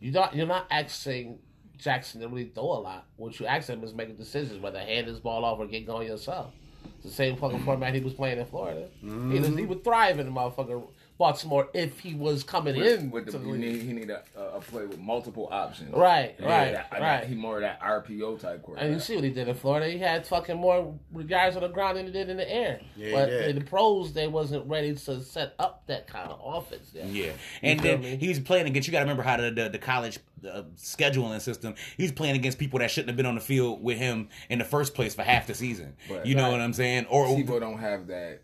You 0.00 0.12
not 0.12 0.34
you're 0.34 0.46
not 0.46 0.66
asking 0.70 1.38
Jackson 1.76 2.20
to 2.20 2.28
really 2.28 2.50
throw 2.54 2.64
a 2.64 2.80
lot. 2.80 3.06
What 3.16 3.38
you 3.40 3.46
ask 3.46 3.68
him 3.68 3.82
is 3.82 3.94
making 3.94 4.16
decisions, 4.16 4.60
whether 4.60 4.78
hand 4.78 5.06
his 5.06 5.20
ball 5.20 5.44
off 5.44 5.58
or 5.58 5.66
get 5.66 5.86
going 5.86 6.08
yourself. 6.08 6.52
It's 6.96 7.06
the 7.06 7.12
same 7.12 7.36
fucking 7.36 7.64
format 7.64 7.94
he 7.94 8.00
was 8.00 8.14
playing 8.14 8.38
in 8.38 8.46
Florida. 8.46 8.88
He, 9.00 9.06
was, 9.06 9.16
he 9.16 9.54
mm-hmm. 9.54 9.66
would 9.68 9.84
thrive 9.84 10.18
in 10.18 10.26
the 10.26 10.32
motherfucking 10.32 10.88
Baltimore 11.18 11.68
if 11.74 11.98
he 11.98 12.14
was 12.14 12.44
coming 12.44 12.76
in 12.76 13.10
With 13.10 13.26
the, 13.26 13.32
to 13.32 13.38
the 13.38 13.44
he 13.44 13.50
league. 13.52 13.60
need 13.60 13.82
he 13.82 13.92
need 13.92 14.10
a, 14.10 14.22
a 14.36 14.60
play 14.60 14.86
with 14.86 14.98
multiple 15.00 15.48
options. 15.50 15.92
Right, 15.92 16.36
Yeah, 16.38 16.46
right, 16.46 16.72
that- 16.72 16.90
that- 16.92 17.00
right. 17.00 17.24
He 17.26 17.34
more 17.34 17.56
of 17.56 17.62
that 17.62 17.80
RPO 17.80 18.40
type 18.40 18.62
quarterback. 18.62 18.84
And 18.84 18.94
you 18.94 19.00
see 19.00 19.16
what 19.16 19.24
he 19.24 19.30
did 19.30 19.48
in 19.48 19.54
Florida. 19.56 19.88
He 19.90 19.98
had 19.98 20.26
fucking 20.26 20.56
more 20.56 20.94
guys 21.26 21.56
on 21.56 21.62
the 21.62 21.68
ground 21.68 21.98
than 21.98 22.06
he 22.06 22.12
did 22.12 22.28
in 22.30 22.36
the 22.36 22.48
air. 22.48 22.80
Yeah, 22.96 23.06
he 23.06 23.12
but 23.12 23.26
did. 23.26 23.48
in 23.50 23.58
the 23.58 23.64
pros, 23.64 24.12
they 24.12 24.28
wasn't 24.28 24.66
ready 24.68 24.94
to 24.94 25.20
set 25.22 25.54
up 25.58 25.82
that 25.88 26.06
kind 26.06 26.30
of 26.30 26.40
offense. 26.44 26.92
Yet. 26.94 27.06
Yeah, 27.06 27.32
and 27.62 27.80
then 27.80 28.00
me? 28.00 28.16
he 28.16 28.28
was 28.28 28.38
playing 28.38 28.66
against. 28.68 28.86
You 28.86 28.92
got 28.92 29.00
to 29.00 29.04
remember 29.04 29.24
how 29.24 29.36
the 29.38 29.50
the, 29.50 29.68
the 29.70 29.78
college 29.78 30.20
uh, 30.48 30.62
scheduling 30.76 31.40
system. 31.40 31.74
He 31.96 32.04
was 32.04 32.12
playing 32.12 32.36
against 32.36 32.58
people 32.58 32.78
that 32.78 32.90
shouldn't 32.92 33.08
have 33.08 33.16
been 33.16 33.26
on 33.26 33.34
the 33.34 33.40
field 33.40 33.82
with 33.82 33.98
him 33.98 34.28
in 34.48 34.60
the 34.60 34.64
first 34.64 34.94
place 34.94 35.14
for 35.16 35.22
half 35.22 35.48
the 35.48 35.54
season. 35.54 35.96
Right. 36.08 36.24
you 36.24 36.36
know 36.36 36.44
Right. 36.44 36.52
what 36.52 36.60
I'm 36.60 36.72
saying? 36.72 37.06
Or 37.06 37.34
people 37.34 37.58
don't 37.58 37.78
have 37.78 38.06
that 38.06 38.42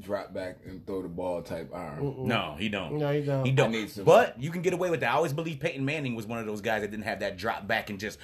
drop 0.00 0.32
back 0.32 0.58
and 0.66 0.84
throw 0.86 1.02
the 1.02 1.08
ball 1.08 1.42
type 1.42 1.70
arm. 1.72 2.26
no, 2.26 2.56
he 2.58 2.68
don't. 2.68 2.94
No, 2.98 3.12
he 3.12 3.20
don't. 3.22 3.44
He 3.44 3.52
don't. 3.52 3.72
need 3.72 3.90
some- 3.90 4.04
But 4.04 4.40
you 4.40 4.50
can 4.50 4.62
get 4.62 4.72
away 4.72 4.90
with 4.90 5.00
that. 5.00 5.10
I 5.10 5.14
always 5.14 5.32
believe 5.32 5.60
Peyton 5.60 5.84
Manning 5.84 6.14
was 6.14 6.26
one 6.26 6.38
of 6.38 6.46
those 6.46 6.60
guys 6.60 6.82
that 6.82 6.90
didn't 6.90 7.04
have 7.04 7.20
that 7.20 7.36
drop 7.36 7.66
back 7.66 7.90
and 7.90 7.98
just. 7.98 8.18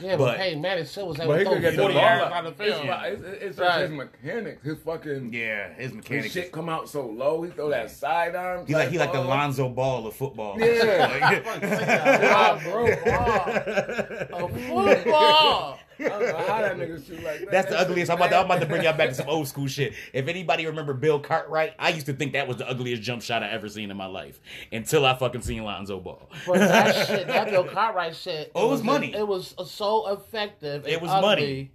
Yeah, 0.00 0.16
but, 0.16 0.36
Peyton 0.38 0.60
Manning 0.62 0.84
still 0.84 1.08
was 1.08 1.18
able 1.18 1.34
to 1.36 1.42
throw 1.42 1.52
could 1.54 1.62
get 1.62 1.70
the 1.74 1.78
40 1.82 1.94
ball 1.94 2.02
yards 2.02 2.24
out. 2.24 2.32
on 2.32 2.44
the 2.44 2.50
It's, 2.50 2.58
field. 2.60 2.86
it's, 2.88 3.22
it's, 3.24 3.42
it's 3.44 3.58
Right. 3.58 3.80
his 3.80 3.90
mechanics. 3.90 4.64
His 4.64 4.78
fucking 4.78 5.32
Yeah, 5.32 5.72
his 5.74 5.86
his 5.86 5.94
mechanics. 5.94 6.30
shit 6.32 6.52
come 6.52 6.68
out 6.68 6.88
so 6.88 7.04
low. 7.06 7.42
He 7.42 7.50
throw 7.50 7.68
that 7.70 7.90
side 7.90 8.36
arm. 8.36 8.64
He 8.66 8.74
like 8.74 8.84
type 8.84 8.92
he 8.92 8.98
like 8.98 9.12
the. 9.12 9.20
Lonzo 9.20 9.68
Ball 9.68 10.06
of 10.06 10.14
football. 10.14 10.56
Yeah. 10.60 11.42
Ah, 12.30 12.60
bro, 12.64 12.88
ah. 13.06 14.44
A 14.44 14.48
football. 14.48 15.78
I 16.00 16.08
don't 16.08 16.20
know 16.20 16.36
how 16.46 16.62
that 16.62 16.76
nigga 16.76 17.06
shoot 17.06 17.22
like 17.22 17.40
that. 17.40 17.50
That's 17.50 17.68
the 17.70 17.78
ugliest. 17.78 18.10
I'm 18.10 18.16
about, 18.18 18.30
to, 18.30 18.36
I'm 18.38 18.44
about 18.46 18.60
to 18.60 18.66
bring 18.66 18.82
y'all 18.82 18.96
back 18.96 19.08
to 19.08 19.14
some 19.14 19.28
old 19.28 19.48
school 19.48 19.66
shit. 19.66 19.94
If 20.12 20.28
anybody 20.28 20.66
remember 20.66 20.94
Bill 20.94 21.20
Cartwright, 21.20 21.74
I 21.78 21.90
used 21.90 22.06
to 22.06 22.12
think 22.12 22.32
that 22.32 22.46
was 22.46 22.56
the 22.56 22.68
ugliest 22.68 23.02
jump 23.02 23.22
shot 23.22 23.42
I 23.42 23.50
ever 23.50 23.68
seen 23.68 23.90
in 23.90 23.96
my 23.96 24.06
life 24.06 24.40
until 24.72 25.04
I 25.04 25.14
fucking 25.16 25.42
seen 25.42 25.64
Lonzo 25.64 26.00
Ball. 26.00 26.28
But 26.46 26.58
that 26.58 27.06
shit, 27.06 27.26
that 27.26 27.50
Bill 27.50 27.64
Cartwright 27.64 28.14
shit. 28.16 28.52
Oh, 28.54 28.66
it 28.66 28.70
was 28.70 28.82
money. 28.82 29.14
It 29.14 29.26
was 29.26 29.54
so 29.66 30.08
effective. 30.12 30.84
and 30.84 30.92
It 30.92 31.00
was 31.00 31.10
ugly 31.10 31.28
money. 31.28 31.70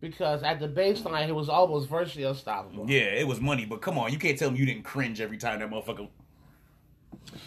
Because 0.00 0.42
at 0.42 0.58
the 0.58 0.66
baseline, 0.66 1.26
he 1.26 1.32
was 1.32 1.48
almost 1.48 1.88
virtually 1.88 2.24
unstoppable. 2.24 2.90
Yeah, 2.90 3.02
it 3.02 3.26
was 3.26 3.40
money, 3.40 3.64
but 3.64 3.80
come 3.80 3.98
on, 3.98 4.12
you 4.12 4.18
can't 4.18 4.36
tell 4.36 4.50
me 4.50 4.58
you 4.58 4.66
didn't 4.66 4.82
cringe 4.82 5.20
every 5.20 5.38
time 5.38 5.60
that 5.60 5.70
motherfucker. 5.70 6.08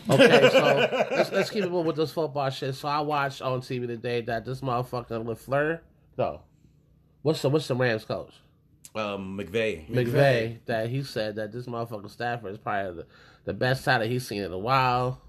Okay, 0.10 0.50
so 0.52 1.08
let's, 1.12 1.32
let's 1.32 1.50
keep 1.50 1.64
it 1.64 1.72
moving 1.72 1.88
with 1.88 1.96
this 1.96 2.12
football 2.12 2.50
shit. 2.50 2.76
So 2.76 2.88
I 2.88 3.00
watched 3.00 3.42
on 3.42 3.62
TV 3.62 3.88
today 3.88 4.22
that 4.22 4.46
this 4.46 4.62
motherfucker 4.62 5.24
LaFleur, 5.24 5.80
no, 6.18 6.42
what's 7.24 7.42
the 7.42 7.50
what's 7.50 7.68
the 7.68 7.76
Rams 7.76 8.06
coach 8.06 8.34
Um, 8.94 9.38
McVay. 9.38 9.90
McVay 9.90 10.60
that 10.66 10.90
he 10.90 11.04
said 11.04 11.36
that 11.36 11.52
this 11.52 11.66
motherfucker 11.66 12.10
Stafford 12.10 12.52
is 12.52 12.58
probably 12.60 13.02
the, 13.02 13.08
the 13.46 13.54
best 13.54 13.84
talent 13.84 14.12
he's 14.12 14.28
seen 14.28 14.44
in 14.44 14.52
a 14.52 14.58
while. 14.58 15.22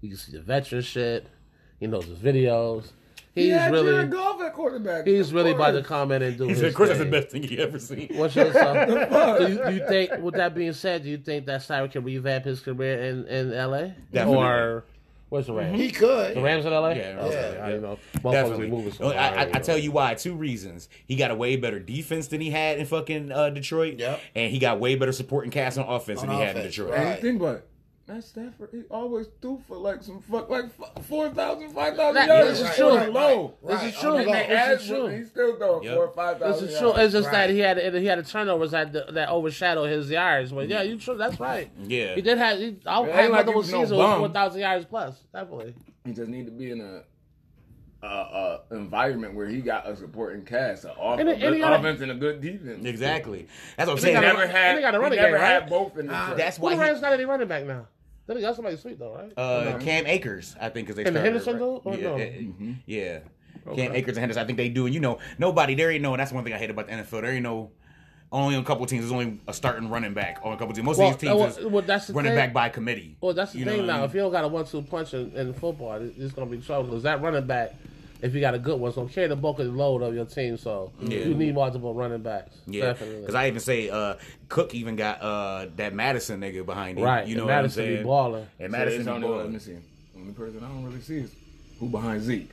You 0.00 0.08
can 0.10 0.18
see 0.18 0.32
the 0.32 0.40
veteran 0.42 0.82
shit. 0.82 1.26
He 1.80 1.86
knows 1.86 2.06
his 2.06 2.18
videos. 2.18 2.92
He's 3.34 3.48
yeah, 3.48 3.68
really 3.70 3.92
Jared 3.92 4.10
Goff 4.10 4.40
at 4.42 4.52
quarterback. 4.54 5.06
he's 5.06 5.28
Of 5.28 5.34
really 5.34 5.52
about 5.52 5.72
to 5.72 5.78
course. 5.78 5.86
come 5.86 6.12
in 6.12 6.22
and 6.22 6.36
do 6.38 6.44
He 6.44 6.50
his 6.50 6.58
said, 6.60 6.68
"Of 6.68 6.74
course, 6.74 6.88
that's 6.90 7.00
the 7.00 7.06
best 7.06 7.28
thing 7.30 7.42
he 7.42 7.58
ever 7.58 7.78
seen." 7.78 8.08
What's 8.14 8.34
your 8.36 8.52
so, 8.52 9.36
do, 9.46 9.52
you, 9.52 9.64
do 9.64 9.72
you 9.74 9.86
think, 9.88 10.12
with 10.22 10.34
that 10.34 10.54
being 10.54 10.72
said, 10.72 11.02
do 11.02 11.10
you 11.10 11.18
think 11.18 11.46
that 11.46 11.62
Cyrus 11.62 11.92
can 11.92 12.04
revamp 12.04 12.44
his 12.44 12.60
career 12.60 13.02
in, 13.04 13.26
in 13.26 13.50
LA? 13.50 13.88
Definitely. 14.12 14.36
Or 14.36 14.84
where's 15.30 15.46
the 15.46 15.52
Rams? 15.52 15.80
He 15.80 15.90
could. 15.90 16.36
The 16.36 16.40
Rams 16.42 16.64
in 16.64 16.72
LA? 16.72 16.90
Yeah, 16.90 17.16
okay. 17.22 17.54
yeah. 17.58 17.64
I 17.66 17.78
know. 17.78 17.98
Definitely. 18.22 18.68
moving 18.68 18.92
so 18.92 19.10
I, 19.10 19.26
I, 19.26 19.50
I 19.54 19.58
tell 19.58 19.78
you 19.78 19.90
why. 19.90 20.14
Two 20.14 20.34
reasons. 20.34 20.88
He 21.06 21.16
got 21.16 21.30
a 21.30 21.34
way 21.34 21.56
better 21.56 21.80
defense 21.80 22.28
than 22.28 22.40
he 22.40 22.50
had 22.50 22.78
in 22.78 22.86
fucking 22.86 23.32
uh, 23.32 23.50
Detroit. 23.50 23.98
Yep. 23.98 24.20
And 24.36 24.50
he 24.52 24.58
got 24.60 24.78
way 24.78 24.94
better 24.94 25.12
supporting 25.12 25.50
cast 25.50 25.76
on 25.78 25.86
offense 25.88 26.20
On 26.20 26.28
than 26.28 26.36
he 26.36 26.42
had 26.42 26.56
in 26.56 26.62
Detroit. 26.62 26.90
right. 26.90 27.00
And 27.06 27.20
think 27.20 27.40
about 27.40 27.56
it. 27.56 27.68
Matt 28.06 28.22
Stafford, 28.22 28.68
he 28.70 28.82
always 28.90 29.28
threw 29.40 29.62
for 29.66 29.78
like 29.78 30.02
some 30.02 30.20
fuck 30.20 30.50
like 30.50 30.66
f- 30.66 31.04
4,000, 31.06 31.70
5,000 31.70 32.14
That- 32.14 32.28
yards. 32.28 32.48
this 32.50 32.58
is 32.60 32.64
Right, 32.66 32.76
true. 32.76 32.96
right, 32.96 33.12
low. 33.12 33.54
This 33.62 33.74
Right. 33.76 33.86
is 33.94 33.98
true. 33.98 34.16
And 34.16 34.28
they 34.28 34.46
This 34.46 34.80
is 34.82 34.86
true. 34.88 35.06
He 35.06 35.24
still 35.24 35.56
throwing 35.56 35.82
Yep. 35.84 35.94
four 35.94 36.04
or 36.04 36.12
five 36.12 36.38
This 36.38 36.62
is 36.62 36.78
true. 36.78 36.92
It's 36.94 37.12
just 37.14 37.30
that 37.30 37.48
he 37.50 37.60
had 37.60 37.78
he 37.94 38.04
had 38.06 38.18
a 38.18 38.22
turnovers 38.22 38.72
that 38.72 38.92
that 39.14 39.30
overshadowed 39.30 39.88
his 39.88 40.10
yards. 40.10 40.52
But 40.52 40.68
yeah, 40.68 40.82
you 40.82 40.98
true. 40.98 41.16
That's 41.16 41.40
right. 41.40 41.70
Yeah. 41.86 42.14
He 42.14 42.20
did 42.20 42.36
have. 42.36 42.58
He, 42.58 42.76
I 42.84 43.00
It 43.00 43.06
ain't 43.06 43.12
had 43.14 43.22
like 43.22 43.30
multiple 43.46 43.52
he 43.52 43.56
was 43.58 43.70
no 43.72 43.80
seasons 43.82 43.98
with 43.98 44.18
four 44.18 44.28
thousand 44.28 44.60
yards 44.60 44.84
plus. 44.84 45.24
Definitely. 45.32 45.74
He 46.04 46.12
just 46.12 46.28
need 46.28 46.44
to 46.44 46.52
be 46.52 46.70
in 46.72 46.80
a. 46.82 47.02
Uh, 48.04 48.58
uh, 48.70 48.76
environment 48.76 49.32
where 49.34 49.46
he 49.48 49.62
got 49.62 49.88
a 49.88 49.96
supporting 49.96 50.44
cast, 50.44 50.84
an 50.84 50.90
off- 50.98 51.18
And 51.18 51.26
a 51.28 51.32
and 51.32 51.40
good 51.40 51.54
he 51.54 51.60
got 51.60 51.72
a- 51.72 51.76
offense 51.78 52.02
and 52.02 52.10
a 52.10 52.14
good 52.14 52.40
defense. 52.42 52.84
Exactly. 52.84 53.46
That's 53.78 53.86
what 53.88 53.94
I'm 53.94 53.98
saying. 54.00 54.14
got 54.14 54.24
a- 54.24 54.26
Never 54.26 54.46
had. 54.46 54.76
they 54.76 54.80
got 54.82 54.94
a 54.94 54.98
he 54.98 55.02
running 55.02 55.18
never 55.18 55.32
game, 55.32 55.40
had 55.40 55.60
right? 55.62 55.70
both 55.70 55.96
in 55.98 56.06
the 56.08 56.12
team. 56.12 56.36
That's 56.36 56.58
why 56.58 56.70
the 56.76 56.82
he, 56.82 56.88
Rams 56.88 57.00
not 57.00 57.12
any 57.14 57.24
running 57.24 57.48
back 57.48 57.64
now? 57.64 57.86
They 58.26 58.40
got 58.42 58.56
somebody 58.56 58.76
sweet 58.76 58.98
though, 58.98 59.14
right? 59.14 59.32
uh, 59.38 59.78
Cam 59.78 60.06
Akers, 60.06 60.54
I 60.60 60.68
think, 60.68 60.90
is 60.90 60.96
they 60.96 61.04
And 61.04 61.14
started, 61.14 61.24
Henderson 61.24 61.52
right? 61.54 61.60
dude? 61.60 61.80
Or 61.84 61.94
yeah, 61.96 62.02
no? 62.10 62.16
eh, 62.68 62.72
yeah. 62.84 63.18
Cam 63.74 63.94
Akers 63.94 64.16
and 64.16 64.18
Henderson. 64.18 64.42
I 64.42 64.46
think 64.46 64.58
they 64.58 64.68
do. 64.68 64.84
And 64.84 64.94
you 64.94 65.00
know, 65.00 65.18
nobody 65.38 65.74
there 65.74 65.90
ain't 65.90 66.02
no. 66.02 66.12
And 66.12 66.20
that's 66.20 66.32
one 66.32 66.44
thing 66.44 66.52
I 66.52 66.58
hate 66.58 66.68
about 66.70 66.86
the 66.88 66.92
NFL. 66.92 67.22
There 67.22 67.32
ain't 67.32 67.42
no. 67.42 67.70
Only 68.32 68.56
a 68.56 68.62
couple 68.64 68.84
teams. 68.86 69.02
There's 69.02 69.12
only 69.12 69.38
a 69.46 69.52
starting 69.54 69.88
running 69.88 70.12
back 70.12 70.40
on 70.42 70.52
a 70.52 70.56
couple 70.56 70.74
teams. 70.74 70.84
Most 70.84 70.98
Well, 70.98 71.10
of 71.10 71.20
these 71.20 71.30
teams 71.30 71.56
well, 71.58 71.70
well, 71.70 71.82
that's 71.82 72.08
the 72.08 72.12
running 72.14 72.32
thing. 72.32 72.38
back 72.38 72.52
by 72.52 72.68
committee. 72.68 73.16
Well, 73.20 73.32
that's 73.32 73.52
the 73.52 73.60
You 73.60 73.64
thing 73.64 73.76
what 73.82 73.84
I 73.84 73.92
now. 73.92 73.96
mean? 73.98 74.04
If 74.06 74.14
you 74.14 74.20
don't 74.22 74.32
got 74.32 74.44
a 74.44 74.48
one-two 74.48 74.82
punch 74.82 75.14
in, 75.14 75.30
in 75.36 75.52
football, 75.54 75.94
it- 76.02 76.14
it's 76.18 76.32
gonna 76.32 76.50
be 76.50 76.58
trouble. 76.58 76.88
Because 76.88 77.04
that 77.04 77.22
running 77.22 77.46
back, 77.46 77.74
if 78.22 78.34
you 78.34 78.40
got 78.40 78.54
a 78.54 78.58
good 78.58 78.80
one, 78.80 78.92
so 78.92 79.06
carry 79.06 79.28
the 79.28 79.36
bulk 79.36 79.58
of 79.58 79.66
the 79.66 79.72
load 79.72 80.02
of 80.02 80.14
your 80.14 80.24
team. 80.24 80.56
So 80.56 80.92
Yeah. 81.00 81.18
you 81.18 81.34
need 81.34 81.54
multiple 81.54 81.92
running 81.94 82.22
backs. 82.22 82.56
Yeah, 82.66 82.92
because 82.94 83.34
I 83.34 83.48
even 83.48 83.60
say 83.60 83.90
uh, 83.90 84.14
Cook 84.48 84.74
even 84.74 84.96
got 84.96 85.20
uh, 85.22 85.66
that 85.76 85.92
Mattison 85.94 86.40
nigga 86.40 86.64
behind 86.64 86.98
him. 86.98 87.04
right. 87.04 87.26
You 87.26 87.36
know 87.36 87.42
and 87.42 87.48
what 87.48 87.54
I'm 87.56 87.62
Mattison 87.64 87.84
saying? 87.84 87.96
be 87.98 88.02
balling. 88.04 88.46
And 88.58 88.72
Mattison 88.72 89.00
it's 89.00 89.08
be 89.08 89.12
only, 89.14 89.28
let 89.28 89.36
balling. 89.38 89.52
me 89.52 89.58
see. 89.58 89.76
Only 90.16 90.32
person 90.32 90.58
I 90.64 90.68
don't 90.68 90.84
really 90.84 91.00
see 91.00 91.18
is 91.18 91.30
who 91.78 91.88
behind 91.88 92.22
Zeke. 92.22 92.50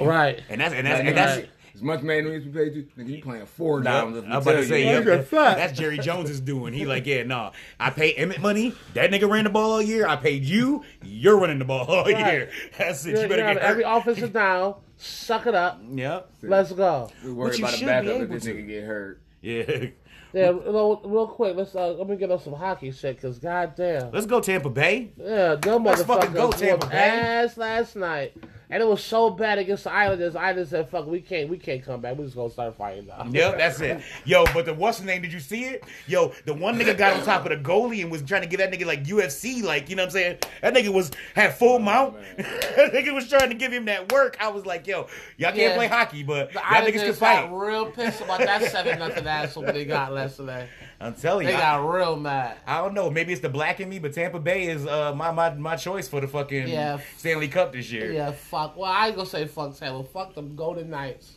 Right. 0.00 0.42
And 0.48 0.60
that's 0.60 0.74
and 0.74 0.86
that's 0.86 1.00
and 1.00 1.16
that's. 1.16 1.36
right. 1.38 1.48
As 1.76 1.82
much 1.82 2.00
money 2.00 2.22
needs 2.22 2.44
to 2.44 2.50
be 2.50 2.58
paid 2.58 2.74
you, 2.74 2.86
nigga, 2.96 3.08
you 3.16 3.22
playing 3.22 3.44
four 3.44 3.78
Yep. 3.78 3.84
downs. 3.84 4.16
I'm 4.24 4.32
about 4.32 4.44
to 4.52 4.64
say, 4.66 4.80
you. 4.84 4.86
yep, 4.92 5.04
That's 5.04 5.30
right. 5.32 5.74
Jerry 5.74 5.98
Jones 5.98 6.30
is 6.30 6.40
doing. 6.40 6.72
He 6.72 6.86
like, 6.86 7.04
yeah, 7.04 7.22
no, 7.22 7.52
I 7.78 7.90
pay 7.90 8.12
Emmett 8.14 8.40
money. 8.40 8.74
That 8.94 9.10
nigga 9.10 9.30
ran 9.30 9.44
the 9.44 9.50
ball 9.50 9.72
all 9.72 9.82
year. 9.82 10.06
I 10.08 10.16
paid 10.16 10.44
you. 10.44 10.82
You're 11.04 11.38
running 11.38 11.58
the 11.58 11.66
ball 11.66 11.84
all 11.86 12.04
Right. 12.04 12.32
year. 12.32 12.50
That's 12.78 13.04
it. 13.04 13.10
You're, 13.10 13.22
You 13.24 13.28
better 13.28 13.40
you're 13.42 13.48
on 13.50 13.54
get 13.56 13.62
every 13.62 13.84
hurt. 13.84 13.98
offensive 13.98 14.32
down. 14.32 14.76
Suck 14.96 15.46
it 15.46 15.54
up. 15.54 15.82
Yep. 15.90 16.30
Let's 16.42 16.72
go. 16.72 17.10
We 17.22 17.32
worry 17.32 17.50
But 17.50 17.58
you 17.58 17.64
about 17.64 17.74
a 17.74 17.76
should 17.76 17.86
backup 17.86 18.04
be 18.04 18.10
if 18.10 18.22
able 18.22 18.34
this 18.34 18.44
to. 18.44 18.54
nigga 18.54 18.66
get 18.66 18.84
hurt. 18.84 19.20
Yeah. 19.42 19.86
Yeah, 20.32 20.48
real, 20.48 21.00
real 21.04 21.26
quick. 21.28 21.56
Let's 21.56 21.74
uh, 21.74 21.92
let 21.92 22.08
me 22.08 22.16
get 22.16 22.30
on 22.30 22.40
some 22.40 22.52
hockey 22.52 22.90
shit. 22.90 23.20
Cause 23.22 23.38
goddamn, 23.38 24.10
Let's 24.12 24.26
go 24.26 24.40
Tampa 24.40 24.68
Bay. 24.68 25.12
yeah, 25.16 25.54
them 25.54 25.84
Let's 25.84 26.02
fucking 26.02 26.32
go, 26.32 26.50
Tampa 26.52 26.86
Bay. 26.88 26.96
ass 26.96 27.56
last 27.56 27.96
night, 27.96 28.34
and 28.70 28.82
it 28.82 28.86
was 28.86 29.02
so 29.02 29.30
bad 29.30 29.58
against 29.58 29.84
the 29.84 29.92
Islanders. 29.92 30.34
Islanders 30.34 30.70
said, 30.70 30.88
"Fuck, 30.88 31.06
we 31.06 31.20
can't, 31.20 31.48
we 31.48 31.58
can't 31.58 31.84
come 31.84 32.00
back. 32.00 32.16
We 32.18 32.24
just 32.24 32.36
gonna 32.36 32.50
start 32.50 32.76
fighting 32.76 33.06
now." 33.06 33.26
Yep, 33.30 33.58
that's 33.58 33.80
it. 33.80 34.02
Yo, 34.24 34.44
but 34.52 34.66
the 34.66 34.74
what's 34.74 34.98
the 34.98 35.04
name? 35.06 35.22
Did 35.22 35.32
you 35.32 35.40
see 35.40 35.64
it? 35.64 35.84
Yo, 36.06 36.32
the 36.44 36.54
one 36.54 36.78
nigga 36.78 36.96
got 36.96 37.16
on 37.16 37.24
top 37.24 37.46
of 37.46 37.50
the 37.50 37.56
goalie 37.56 38.02
and 38.02 38.10
was 38.10 38.22
trying 38.22 38.42
to 38.42 38.48
give 38.48 38.58
that 38.58 38.72
nigga 38.72 38.86
like 38.86 39.04
UFC, 39.04 39.62
like 39.62 39.88
you 39.88 39.96
know 39.96 40.02
what 40.02 40.08
I'm 40.08 40.12
saying? 40.12 40.38
That 40.62 40.74
nigga 40.74 40.92
was 40.92 41.10
had 41.34 41.54
full 41.54 41.76
oh, 41.76 41.78
mount. 41.78 42.16
that 42.36 42.92
nigga 42.92 43.14
was 43.14 43.28
trying 43.28 43.50
to 43.50 43.54
give 43.56 43.72
him 43.72 43.84
that 43.86 44.12
work. 44.12 44.36
I 44.40 44.48
was 44.48 44.66
like, 44.66 44.86
yo, 44.86 45.06
y'all 45.36 45.50
can't 45.50 45.56
Yeah. 45.56 45.76
play 45.76 45.88
hockey, 45.88 46.22
but 46.22 46.52
The 46.52 46.60
y'all 46.60 46.82
niggas 46.82 47.04
can 47.04 47.14
fight. 47.14 47.48
got 47.48 47.56
real 47.56 47.86
pissed 47.86 48.20
about 48.20 48.40
that 48.40 48.70
seven 48.70 48.98
nothing 48.98 49.26
asshole 49.26 49.64
they 49.64 49.84
got 49.84 50.12
yesterday. 50.12 50.68
I'm 51.00 51.14
telling 51.14 51.46
They 51.46 51.52
you. 51.52 51.58
I, 51.58 51.60
got 51.60 51.88
real 51.88 52.16
mad. 52.16 52.56
I 52.66 52.78
don't 52.78 52.94
know. 52.94 53.10
Maybe 53.10 53.32
it's 53.32 53.42
the 53.42 53.48
black 53.50 53.80
in 53.80 53.88
me, 53.88 53.98
but 53.98 54.14
Tampa 54.14 54.38
Bay 54.40 54.68
is 54.68 54.86
uh, 54.86 55.14
my 55.14 55.30
my 55.30 55.52
my 55.54 55.76
choice 55.76 56.08
for 56.08 56.20
the 56.20 56.28
fucking 56.28 56.68
Yeah. 56.68 57.00
Stanley 57.18 57.48
Cup 57.48 57.72
this 57.72 57.90
year. 57.92 58.12
Yeah, 58.12 58.30
fuck. 58.30 58.76
Well, 58.76 58.90
I 58.90 59.08
ain't 59.08 59.16
gonna 59.16 59.28
say 59.28 59.46
fuck 59.46 59.76
Taylor. 59.76 60.04
Fuck 60.04 60.34
them 60.34 60.56
Golden 60.56 60.88
Knights. 60.90 61.34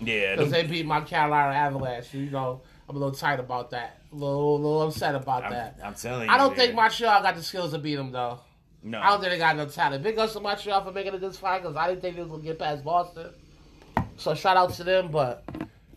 Yeah, 0.00 0.34
Because 0.36 0.50
they 0.50 0.64
beat 0.64 0.86
my 0.86 1.00
Carolina 1.02 1.54
Avalanche. 1.54 2.12
You 2.14 2.30
know, 2.30 2.62
I'm 2.88 2.96
a 2.96 2.98
little 2.98 3.14
tight 3.14 3.40
about 3.40 3.70
that. 3.70 4.00
A 4.12 4.14
little, 4.14 4.56
little 4.60 4.82
upset 4.88 5.14
about 5.14 5.44
I'm, 5.44 5.52
that. 5.52 5.78
I'm 5.82 5.94
telling 5.94 6.26
you. 6.26 6.34
I 6.34 6.36
don't 6.36 6.50
man. 6.56 6.66
think 6.66 6.74
Montreal 6.74 7.22
got 7.22 7.36
the 7.36 7.42
skills 7.42 7.72
to 7.72 7.78
beat 7.78 7.94
them, 7.94 8.10
though. 8.10 8.40
No. 8.82 9.00
I 9.00 9.10
don't 9.10 9.20
think 9.20 9.32
they 9.32 9.38
got 9.38 9.56
no 9.56 9.66
talent. 9.66 10.02
Big 10.02 10.18
ups 10.18 10.34
to 10.34 10.40
Montreal 10.40 10.84
for 10.84 10.92
making 10.92 11.14
it 11.14 11.20
this 11.20 11.38
far 11.38 11.58
because 11.60 11.76
I 11.76 11.88
didn't 11.88 12.02
think 12.02 12.16
they 12.16 12.22
was 12.22 12.28
going 12.28 12.42
to 12.42 12.46
get 12.46 12.58
past 12.58 12.84
Boston. 12.84 13.30
So 14.16 14.34
shout 14.34 14.56
out 14.56 14.72
to 14.74 14.84
them, 14.84 15.10
but 15.10 15.44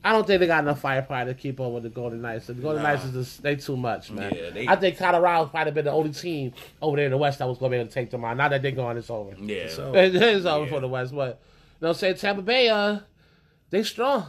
I 0.03 0.11
don't 0.13 0.25
think 0.25 0.39
they 0.39 0.47
got 0.47 0.63
enough 0.63 0.79
firepower 0.81 1.25
to 1.25 1.33
keep 1.33 1.59
up 1.59 1.71
with 1.71 1.83
the 1.83 1.89
Golden 1.89 2.21
Knights. 2.21 2.47
The 2.47 2.53
Golden 2.53 2.81
Nah. 2.83 2.89
Knights 2.89 3.05
is 3.05 3.11
just, 3.13 3.41
they 3.43 3.55
too 3.55 3.75
much, 3.77 4.11
man. 4.11 4.33
Yeah, 4.35 4.49
they- 4.51 4.67
I 4.67 4.75
think 4.75 4.97
Colorado 4.97 5.49
might 5.53 5.67
have 5.67 5.73
been 5.73 5.85
the 5.85 5.91
only 5.91 6.11
team 6.11 6.53
over 6.81 6.95
there 6.97 7.05
in 7.05 7.11
the 7.11 7.17
West 7.17 7.39
that 7.39 7.47
was 7.47 7.57
going 7.57 7.71
to 7.71 7.75
be 7.77 7.79
able 7.81 7.87
to 7.89 7.93
take 7.93 8.09
them 8.11 8.23
on. 8.23 8.37
Now 8.37 8.49
that 8.49 8.61
they're 8.61 8.71
gone, 8.71 8.97
it's 8.97 9.09
over. 9.09 9.35
Yeah. 9.39 9.67
So- 9.69 9.93
It 9.95 10.15
is 10.15 10.45
over 10.45 10.65
Yeah. 10.65 10.71
for 10.71 10.79
the 10.79 10.87
West, 10.87 11.13
but 11.15 11.39
you 11.81 11.85
know, 11.85 11.89
what 11.89 12.03
I'm 12.03 12.15
Tampa 12.15 12.41
Bay, 12.41 12.69
uh, 12.69 12.99
they 13.69 13.83
strong 13.83 14.25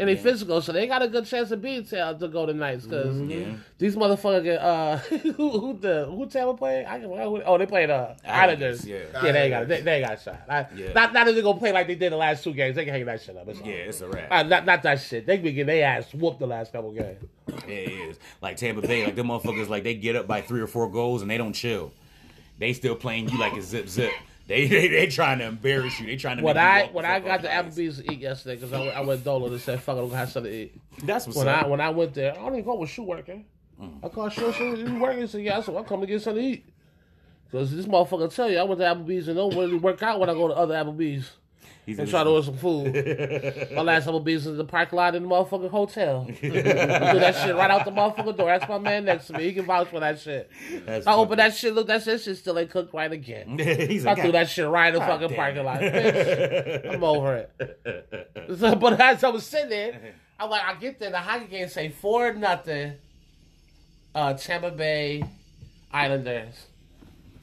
and 0.00 0.08
they 0.08 0.14
physical, 0.16 0.60
so 0.62 0.72
they 0.72 0.86
got 0.86 1.02
a 1.02 1.08
good 1.08 1.26
chance 1.26 1.50
of 1.50 1.60
beating 1.60 1.84
Ta- 1.84 2.12
the 2.12 2.28
Golden 2.28 2.58
Knights 2.58 2.84
because 2.86 3.16
Mm-hmm. 3.16 3.30
Yeah. 3.30 3.56
these 3.78 3.96
motherfuckers. 3.96 4.44
get, 4.44 4.60
Uh, 4.60 4.96
who, 4.98 5.32
who 5.58 5.78
the 5.78 6.06
who 6.06 6.26
Tampa 6.26 6.54
play? 6.54 6.86
I 6.86 7.00
can, 7.00 7.08
who, 7.08 7.42
oh, 7.42 7.58
they 7.58 7.66
played 7.66 7.90
uh 7.90 8.14
Islanders, 8.24 8.84
Islanders. 8.84 8.86
yeah. 8.86 8.98
yeah, 9.24 9.32
they 9.32 9.42
ain't 9.42 9.50
got 9.50 9.68
they, 9.68 9.80
they 9.80 9.94
ain't 9.96 10.06
got 10.08 10.18
a 10.18 10.22
shot. 10.22 10.40
I, 10.48 10.66
Yeah. 10.76 10.92
Not 10.92 11.12
not 11.12 11.26
that 11.26 11.32
they 11.34 11.42
gonna 11.42 11.58
play 11.58 11.72
like 11.72 11.86
they 11.88 11.94
did 11.96 12.12
the 12.12 12.16
last 12.16 12.44
two 12.44 12.52
games. 12.52 12.76
They 12.76 12.84
can 12.84 12.94
hang 12.94 13.04
that 13.06 13.20
shit 13.22 13.36
up. 13.36 13.48
It's 13.48 13.60
Yeah, 13.60 13.72
it's 13.72 14.00
a 14.00 14.08
wrap. 14.08 14.28
uh, 14.30 14.42
not 14.44 14.64
not 14.66 14.82
that 14.84 15.00
shit. 15.00 15.26
They 15.26 15.36
be 15.36 15.50
getting 15.52 15.66
their 15.66 15.84
ass 15.86 16.14
whooped 16.14 16.38
the 16.38 16.46
last 16.46 16.72
couple 16.72 16.92
games. 16.92 17.18
Yeah, 17.66 17.74
it 17.74 17.90
is. 18.10 18.18
Like 18.40 18.56
Tampa 18.56 18.82
Bay, 18.86 19.04
like 19.04 19.16
them 19.16 19.28
motherfuckers, 19.28 19.68
like 19.68 19.82
they 19.82 19.94
get 19.94 20.14
up 20.16 20.26
by 20.28 20.42
three 20.42 20.60
or 20.60 20.66
four 20.68 20.88
goals 20.90 21.22
and 21.22 21.30
they 21.30 21.38
don't 21.38 21.52
chill. 21.54 21.92
They 22.58 22.72
still 22.72 22.94
playing 22.94 23.28
you 23.30 23.38
like 23.38 23.56
a 23.56 23.62
zip 23.62 23.88
zip. 23.88 24.12
They 24.48 24.66
they, 24.66 24.88
they 24.88 25.06
trying 25.06 25.38
to 25.38 25.44
embarrass 25.44 26.00
you. 26.00 26.06
They 26.06 26.16
trying 26.16 26.38
to. 26.38 26.42
When 26.42 26.56
make 26.56 26.64
I 26.64 26.82
walk 26.84 26.94
when 26.94 27.04
I 27.04 27.20
got 27.20 27.30
off 27.36 27.42
the 27.42 27.48
the. 27.48 27.82
Applebee's 27.82 27.98
to 27.98 28.12
eat 28.12 28.20
yesterday 28.20 28.56
because 28.56 28.72
I, 28.72 28.80
went- 28.80 28.96
I 28.96 29.00
went 29.02 29.22
dolo 29.24 29.46
and 29.46 29.60
said 29.60 29.80
fuck 29.80 29.96
it, 29.96 30.00
I'm 30.00 30.06
gonna 30.06 30.16
have 30.18 30.30
something 30.32 30.50
to 30.50 30.58
eat. 30.58 30.80
That's 31.04 31.26
what's 31.26 31.36
When 31.38 31.48
up. 31.48 31.64
I 31.64 31.68
when 31.68 31.80
I 31.80 31.90
went 31.90 32.14
there, 32.14 32.32
I 32.32 32.36
don't 32.36 32.54
even 32.54 32.64
go 32.64 32.74
with 32.76 32.90
shoe 32.90 33.02
working. 33.04 33.44
Mm. 33.80 34.04
I 34.04 34.08
called 34.08 34.32
shoe 34.32 34.50
shoe 34.52 34.74
you 34.76 34.98
working? 34.98 35.20
He 35.20 35.26
said 35.28 35.42
yeah. 35.42 35.60
So 35.60 35.76
I 35.78 35.82
come 35.84 36.00
to 36.00 36.06
get 36.06 36.22
something 36.22 36.42
to 36.42 36.48
eat. 36.48 36.66
Cause 37.52 37.70
this 37.70 37.86
motherfucker 37.86 38.34
tell 38.34 38.50
you 38.50 38.58
I 38.58 38.62
went 38.62 38.80
to 38.80 38.86
Applebee's 38.86 39.28
and 39.28 39.36
don't 39.36 39.56
really 39.56 39.76
work 39.78 40.02
out 40.02 40.18
when 40.20 40.28
I 40.28 40.34
go 40.34 40.48
to 40.48 40.54
other 40.54 40.74
Applebee's 40.74 41.30
He's 41.88 41.98
and 41.98 42.06
try 42.06 42.22
to 42.22 42.28
order 42.28 42.44
some 42.44 42.58
food. 42.58 42.92
My 43.74 43.80
last 43.80 44.06
Applebee's 44.06 44.46
in 44.46 44.58
the 44.58 44.64
parking 44.64 44.98
lot 44.98 45.14
in 45.14 45.22
the 45.22 45.28
motherfucking 45.30 45.70
hotel. 45.70 46.26
I 46.28 46.32
do 46.34 46.50
that 46.52 47.34
shit 47.42 47.56
right 47.56 47.70
out 47.70 47.86
the 47.86 47.90
motherfucking 47.90 48.36
door. 48.36 48.48
That's 48.48 48.68
my 48.68 48.76
man 48.76 49.06
next 49.06 49.28
to 49.28 49.32
me. 49.32 49.44
He 49.44 49.54
can 49.54 49.64
vouch 49.64 49.88
for 49.88 49.98
that 49.98 50.20
shit. 50.20 50.50
That's 50.84 51.06
I 51.06 51.14
open 51.14 51.38
that 51.38 51.56
shit. 51.56 51.72
Look, 51.72 51.86
that 51.86 52.02
shit, 52.02 52.20
shit 52.20 52.36
still 52.36 52.58
ain't 52.58 52.68
cooked 52.68 52.92
right 52.92 53.10
again. 53.10 53.58
He's 53.88 54.04
I 54.04 54.12
like, 54.12 54.20
threw 54.20 54.32
that 54.32 54.50
shit 54.50 54.68
right 54.68 54.88
in 54.88 54.94
the 54.94 54.98
God 55.00 55.18
fucking 55.22 55.34
parking 55.34 55.60
it. 55.60 55.64
lot. 55.64 55.80
Bitch, 55.80 56.92
I'm 56.94 57.02
over 57.02 57.48
it. 57.56 58.58
So, 58.58 58.74
but 58.76 59.00
as 59.00 59.24
I 59.24 59.30
was 59.30 59.46
sitting 59.46 59.70
there, 59.70 60.14
I'm 60.38 60.50
like, 60.50 60.64
I 60.64 60.74
get 60.74 60.98
there, 60.98 61.10
the 61.10 61.16
hockey 61.16 61.46
game 61.46 61.68
say 61.68 61.88
four 61.88 62.34
nothing. 62.34 62.96
Uh, 64.14 64.34
Tampa 64.34 64.72
Bay 64.72 65.24
Islanders. 65.90 66.66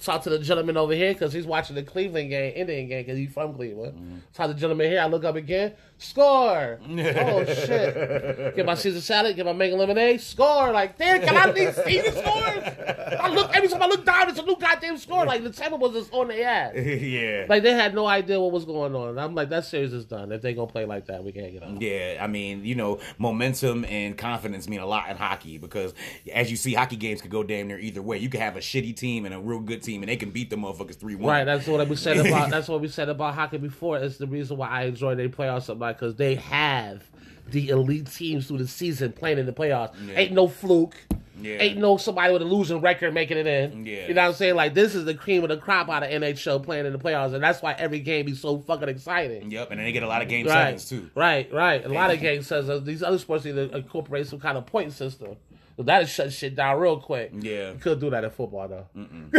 Talk 0.06 0.22
to 0.22 0.30
the 0.30 0.38
gentleman 0.38 0.78
over 0.78 0.94
here 0.94 1.13
because 1.13 1.34
he's 1.34 1.48
watching 1.48 1.76
the 1.76 1.82
Cleveland 1.82 2.30
game, 2.30 2.54
Indian 2.56 2.88
game, 2.88 3.04
because 3.04 3.18
he's 3.18 3.34
from 3.34 3.56
Cleveland. 3.56 3.98
Mm-hmm. 3.98 4.18
Talk 4.34 4.48
to 4.50 4.54
the 4.54 4.60
gentleman 4.60 4.88
here. 4.88 5.02
I 5.02 5.08
look 5.08 5.24
up 5.24 5.36
again. 5.36 5.74
Score! 5.97 6.79
oh 6.84 7.45
shit! 7.45 8.55
Get 8.55 8.65
my 8.65 8.75
Caesar 8.75 8.99
salad. 8.99 9.36
Get 9.36 9.45
my 9.45 9.53
mango 9.53 9.77
lemonade. 9.77 10.19
Score! 10.19 10.71
Like, 10.71 10.97
damn, 10.97 11.21
can 11.21 11.38
I 11.38 11.49
at 11.49 11.55
least 11.55 11.84
see 11.86 12.01
the 12.01 12.12
scores? 12.12 13.19
I 13.19 13.29
look 13.29 13.55
every 13.55 13.69
time 13.69 13.81
I 13.81 13.88
look 13.88 14.05
down, 14.05 14.29
it's 14.29 14.38
a 14.38 14.43
new 14.43 14.58
goddamn 14.58 14.97
score. 14.97 15.25
Like 15.25 15.43
the 15.43 15.51
Tampa 15.51 15.77
was 15.77 15.93
just 15.93 16.13
on 16.13 16.27
their 16.27 16.47
ass. 16.47 16.73
yeah. 16.75 17.45
Like 17.47 17.63
they 17.63 17.71
had 17.71 17.95
no 17.95 18.05
idea 18.05 18.39
what 18.41 18.51
was 18.51 18.65
going 18.65 18.93
on. 18.93 19.17
I'm 19.17 19.36
like, 19.36 19.49
that 19.49 19.65
series 19.65 19.93
is 19.93 20.03
done. 20.05 20.34
If 20.34 20.41
they 20.41 20.53
gonna 20.53 20.67
play 20.67 20.86
like 20.86 21.05
that, 21.05 21.23
we 21.23 21.31
can't 21.31 21.53
get 21.53 21.63
on. 21.63 21.79
Yeah, 21.79 22.17
I 22.19 22.27
mean, 22.27 22.65
you 22.65 22.75
know, 22.75 22.99
momentum 23.17 23.86
and 23.86 24.17
confidence 24.17 24.67
mean 24.67 24.81
a 24.81 24.86
lot 24.86 25.10
in 25.10 25.15
hockey 25.15 25.58
because, 25.58 25.93
as 26.34 26.51
you 26.51 26.58
see, 26.58 26.73
hockey 26.73 26.97
games 26.97 27.21
could 27.21 27.31
go 27.31 27.41
damn 27.41 27.69
near 27.69 27.79
either 27.79 28.01
way. 28.01 28.17
You 28.17 28.27
could 28.27 28.41
have 28.41 28.58
a 28.58 28.62
shitty 28.62 28.97
team 28.97 29.25
and 29.25 29.34
a 29.34 29.39
real 29.39 29.62
good 29.62 29.81
team, 29.81 30.03
and 30.03 30.10
they 30.10 30.17
can 30.17 30.31
beat 30.31 30.49
the 30.49 30.58
motherfuckers 30.58 30.97
three 30.97 31.15
one. 31.15 31.31
Right, 31.31 31.45
that's 31.45 31.67
what 31.67 31.88
we 31.88 31.95
said 31.95 32.17
about. 32.17 32.49
That's 32.55 32.67
what 32.67 32.79
we 32.81 32.88
said 32.88 33.10
about 33.10 33.34
hockey 33.34 33.58
before. 33.58 33.97
It's 33.97 34.17
the 34.17 34.27
reason 34.27 34.58
why 34.58 34.69
I 34.69 34.84
enjoy 34.84 35.15
their 35.15 35.29
playoffs 35.29 35.63
so 35.63 35.75
much 35.75 35.85
because 35.93 36.15
they 36.15 36.36
have 36.36 37.04
the 37.50 37.69
elite 37.69 38.12
teams 38.12 38.48
through 38.48 38.58
the 38.60 38.67
season 38.67 39.12
playing 39.12 39.38
in 39.38 39.45
the 39.45 39.54
playoffs. 39.54 39.93
Yeah. 40.08 40.15
Ain't 40.19 40.32
no 40.32 40.48
fluke. 40.48 40.95
Yeah. 41.41 41.58
Ain't 41.60 41.78
no 41.78 41.98
somebody 41.98 42.32
with 42.32 42.41
a 42.41 42.45
losing 42.45 42.80
record 42.80 43.13
making 43.13 43.38
it 43.38 43.45
in. 43.45 43.86
Yeah. 43.86 44.08
You 44.08 44.13
know 44.13 44.21
what 44.24 44.28
I'm 44.30 44.34
saying? 44.36 44.56
Like 44.56 44.74
this 44.74 44.95
is 44.95 45.04
the 45.06 45.13
cream 45.13 45.43
of 45.43 45.50
the 45.50 45.58
crop 45.58 45.89
out 45.89 46.02
of 46.02 46.10
NHL 46.10 46.63
playing 46.63 46.86
in 46.86 46.93
the 46.93 46.98
playoffs, 46.98 47.34
and 47.34 47.43
that's 47.43 47.62
why 47.62 47.74
every 47.74 48.00
game 48.00 48.28
is 48.30 48.39
so 48.39 48.60
fucking 48.60 48.88
exciting. 48.88 49.52
Yep, 49.52 49.69
and 49.71 49.80
then 49.80 49.86
they 49.86 49.91
get 49.91 50.02
a 50.04 50.08
lot 50.08 50.21
of 50.21 50.30
game 50.30 50.48
Right, 50.48 50.80
sevens 50.80 50.89
too. 50.89 51.10
right, 51.13 51.52
right. 51.54 51.86
A 51.86 51.89
lot 51.89 52.10
of 52.12 52.19
games 52.21 52.48
says 52.48 52.69
uh, 52.69 52.80
these 52.80 53.04
other 53.04 53.17
sports 53.19 53.43
need 53.45 53.56
to 53.56 53.76
incorporate 53.76 54.28
some 54.28 54.39
kind 54.39 54.58
of 54.58 54.65
point 54.65 54.93
system. 54.93 55.36
So 55.76 55.84
that'll 55.84 56.08
shut 56.08 56.32
shit 56.32 56.56
down 56.56 56.80
real 56.80 57.02
quick. 57.02 57.32
Yeah. 57.38 57.74
You 57.74 57.80
couldn't 57.80 58.00
do 58.00 58.10
that 58.12 58.24
in 58.24 58.30
football 58.30 58.69
though. 58.69 58.88
in 58.95 59.30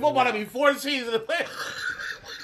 football, 0.00 0.14
there'd 0.24 0.32
be 0.32 0.46
four 0.46 0.74
seasons 0.74 1.08
in 1.08 1.12
the 1.12 1.18
play. 1.18 1.36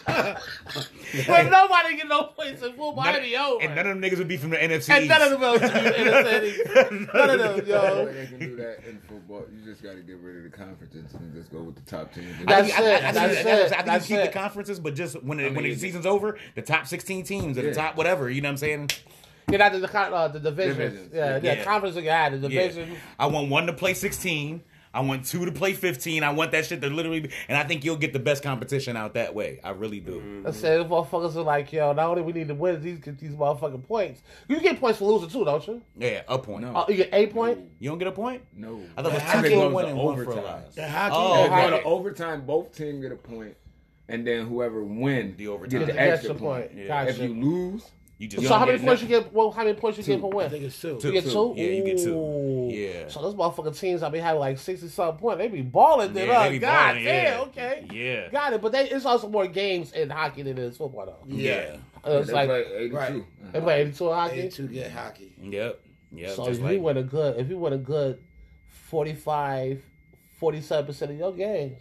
but 1.26 1.50
nobody 1.50 1.96
get 1.96 2.08
no 2.08 2.24
points 2.24 2.62
in 2.62 2.68
football. 2.70 2.96
None- 2.96 3.14
It'd 3.16 3.22
be 3.24 3.36
over. 3.36 3.62
and 3.62 3.74
none 3.74 3.86
of 3.86 4.00
them 4.00 4.02
niggas 4.02 4.18
would 4.18 4.28
be 4.28 4.36
from 4.36 4.50
the 4.50 4.56
NFC. 4.56 4.90
And 4.90 5.04
East. 5.04 5.08
none 5.08 5.22
of 5.22 5.30
them 5.30 5.42
else 5.42 5.60
would 5.60 5.72
be 5.72 5.78
in 6.00 6.04
the 6.06 6.24
city. 6.24 7.06
None 7.14 7.30
of 7.30 7.38
them, 7.38 7.56
The 7.58 7.64
yo. 7.66 7.80
only 7.80 8.04
way 8.06 8.12
they 8.12 8.26
can 8.26 8.38
do 8.38 8.56
that 8.56 8.84
in 8.88 9.00
football, 9.08 9.44
you 9.52 9.64
just 9.64 9.82
got 9.82 9.92
to 9.94 10.00
get 10.02 10.18
rid 10.18 10.36
of 10.44 10.50
the 10.50 10.56
conferences 10.56 11.12
and 11.14 11.34
just 11.34 11.50
go 11.52 11.60
with 11.62 11.74
the 11.76 11.90
top 11.90 12.12
teams. 12.14 12.34
I 12.40 12.44
That's 12.44 12.68
think, 12.68 12.78
I, 12.80 12.82
I, 12.82 12.86
it, 12.88 12.94
I 12.94 13.00
think, 13.00 13.14
that's 13.14 13.14
that's- 13.14 13.44
it, 13.70 13.72
I 13.72 13.76
think 13.76 13.86
that's 13.86 14.10
you 14.10 14.16
keep 14.16 14.24
it. 14.24 14.32
the 14.32 14.38
conferences, 14.38 14.80
but 14.80 14.94
just 14.94 15.22
when, 15.22 15.40
it, 15.40 15.54
when 15.54 15.64
mean, 15.64 15.72
the 15.72 15.78
season's 15.78 16.06
over, 16.06 16.38
the 16.54 16.62
top 16.62 16.86
16 16.86 17.24
teams 17.24 17.58
at 17.58 17.64
Yeah. 17.64 17.70
the 17.70 17.76
top, 17.76 17.96
whatever. 17.96 18.28
You 18.30 18.40
know 18.40 18.48
what 18.48 18.52
I'm 18.52 18.56
saying? 18.58 18.90
Get 19.48 19.60
out 19.62 19.74
of 19.74 19.80
the 19.80 19.88
con- 19.88 20.12
uh, 20.12 20.28
the 20.28 20.40
divisions. 20.40 20.76
Divisions. 20.76 21.10
Yeah, 21.14 21.38
yeah, 21.42 21.52
Yeah. 21.54 21.64
conference 21.64 21.96
you 21.96 22.02
got 22.02 22.32
the 22.32 22.36
Yeah. 22.36 22.48
division. 22.68 22.96
I 23.18 23.26
want 23.26 23.48
one 23.48 23.66
to 23.66 23.72
play 23.72 23.94
16. 23.94 24.62
I 24.94 25.00
want 25.00 25.24
two 25.26 25.44
to 25.44 25.52
play 25.52 25.72
15. 25.74 26.22
I 26.24 26.30
want 26.32 26.52
that 26.52 26.66
shit 26.66 26.80
to 26.80 26.88
literally 26.90 27.20
be, 27.20 27.30
and 27.48 27.56
I 27.58 27.64
think 27.64 27.84
you'll 27.84 27.96
get 27.96 28.12
the 28.12 28.18
best 28.18 28.42
competition 28.42 28.96
out 28.96 29.14
that 29.14 29.34
way. 29.34 29.60
I 29.62 29.70
really 29.70 30.00
do. 30.00 30.42
I 30.46 30.50
said, 30.50 30.80
if 30.80 30.88
motherfuckers 30.88 31.36
are 31.36 31.42
like, 31.42 31.72
yo, 31.72 31.92
not 31.92 32.08
only 32.08 32.22
we 32.22 32.32
need 32.32 32.48
to 32.48 32.54
win, 32.54 32.80
these 32.80 32.98
get 32.98 33.18
these 33.18 33.32
motherfucking 33.32 33.86
points. 33.86 34.22
You 34.48 34.60
get 34.60 34.80
points 34.80 34.98
for 34.98 35.04
losing 35.12 35.28
too, 35.28 35.44
don't 35.44 35.66
you? 35.66 35.82
Yeah, 35.96 36.22
a 36.28 36.38
point. 36.38 36.62
No. 36.64 36.74
Uh, 36.74 36.84
you 36.88 36.96
get 36.96 37.10
a 37.12 37.26
point. 37.26 37.60
You 37.78 37.90
don't 37.90 37.98
get 37.98 38.08
a 38.08 38.12
point? 38.12 38.42
No. 38.56 38.80
I 38.96 39.02
thought 39.02 39.12
it 39.12 39.14
was 39.14 39.22
How 39.22 39.34
two 39.36 39.42
they 39.42 39.48
for 39.50 39.54
goes 39.56 39.74
winning, 39.74 39.96
to 39.96 40.02
one 40.02 40.16
for 40.16 40.22
a 40.22 40.26
overtime. 40.26 40.44
loss. 40.44 40.74
The 40.74 40.88
hockey. 40.88 41.14
Oh, 41.16 41.44
Yeah, 41.44 41.44
okay. 41.58 41.70
go 41.70 41.76
to 41.78 41.82
overtime, 41.84 42.46
both 42.46 42.76
teams 42.76 43.02
get 43.02 43.12
a 43.12 43.16
point, 43.16 43.56
and 44.08 44.26
then 44.26 44.46
whoever 44.46 44.82
wins 44.82 45.36
The 45.36 45.48
overtime. 45.48 45.80
get 45.80 45.86
The 45.88 45.92
the 45.92 46.00
extra 46.00 46.30
extra 46.30 46.34
point. 46.34 46.68
point. 46.74 46.86
Yeah. 46.86 47.02
If 47.04 47.18
you 47.18 47.28
lose, 47.34 47.84
You 48.18 48.26
just 48.26 48.48
So 48.48 48.54
how 48.58 48.66
many 48.66 48.78
points 48.78 49.02
nothing. 49.02 49.14
you 49.16 49.20
get? 49.22 49.32
Well, 49.32 49.52
how 49.52 49.62
many 49.62 49.76
points 49.78 49.96
you 49.98 50.02
get 50.04 50.20
per 50.20 50.26
I 50.26 50.34
win? 50.34 50.50
think 50.50 50.64
it's 50.64 50.80
two. 50.80 50.98
Two. 51.00 51.08
You 51.12 51.20
get 51.20 51.30
two. 51.30 51.54
Yeah, 51.56 51.64
you 51.66 51.84
get 51.84 51.98
two. 51.98 52.14
Ooh. 52.14 52.68
Yeah. 52.68 53.06
So 53.08 53.22
those 53.22 53.36
motherfucking 53.36 53.78
teams, 53.78 54.02
I 54.02 54.08
be 54.08 54.18
having 54.18 54.40
like 54.40 54.58
sixty 54.58 54.88
something 54.88 55.20
points. 55.20 55.38
They 55.38 55.46
be 55.46 55.62
balling. 55.62 56.12
Then, 56.14 56.26
Yeah, 56.26 56.42
they 56.44 56.50
be 56.50 56.58
God 56.58 56.88
balling, 56.88 57.04
damn. 57.04 57.24
yeah. 57.24 57.40
Okay. 57.44 57.86
Yeah. 57.92 58.28
Got 58.30 58.54
it. 58.54 58.60
But 58.60 58.72
they, 58.72 58.90
it's 58.90 59.06
also 59.06 59.28
more 59.28 59.46
games 59.46 59.92
in 59.92 60.10
hockey 60.10 60.42
than 60.42 60.58
it 60.58 60.64
is 60.64 60.76
football 60.76 61.06
though. 61.06 61.24
Yeah. 61.28 61.76
Uh, 62.04 62.10
it's 62.18 62.26
they 62.26 62.32
like 62.32 62.48
play 62.48 62.64
82. 62.76 62.96
right. 62.96 63.12
Uh-huh. 63.12 63.22
they 63.52 63.60
play 63.60 63.80
eighty-two 63.82 64.08
in 64.08 64.14
hockey. 64.14 64.42
They 64.42 64.48
two 64.48 64.66
get 64.68 64.90
hockey. 64.90 65.34
Yep. 65.40 65.80
Yep. 66.10 66.30
So 66.36 66.48
if 66.48 66.60
like, 66.60 66.72
you 66.72 66.80
win 66.80 66.96
a 66.96 67.02
good, 67.04 67.38
if 67.38 67.48
you 67.48 67.56
win 67.58 67.72
a 67.74 67.78
good 67.78 68.18
45, 68.88 69.82
47 70.38 70.86
percent 70.86 71.10
of 71.12 71.18
your 71.18 71.32
games, 71.32 71.78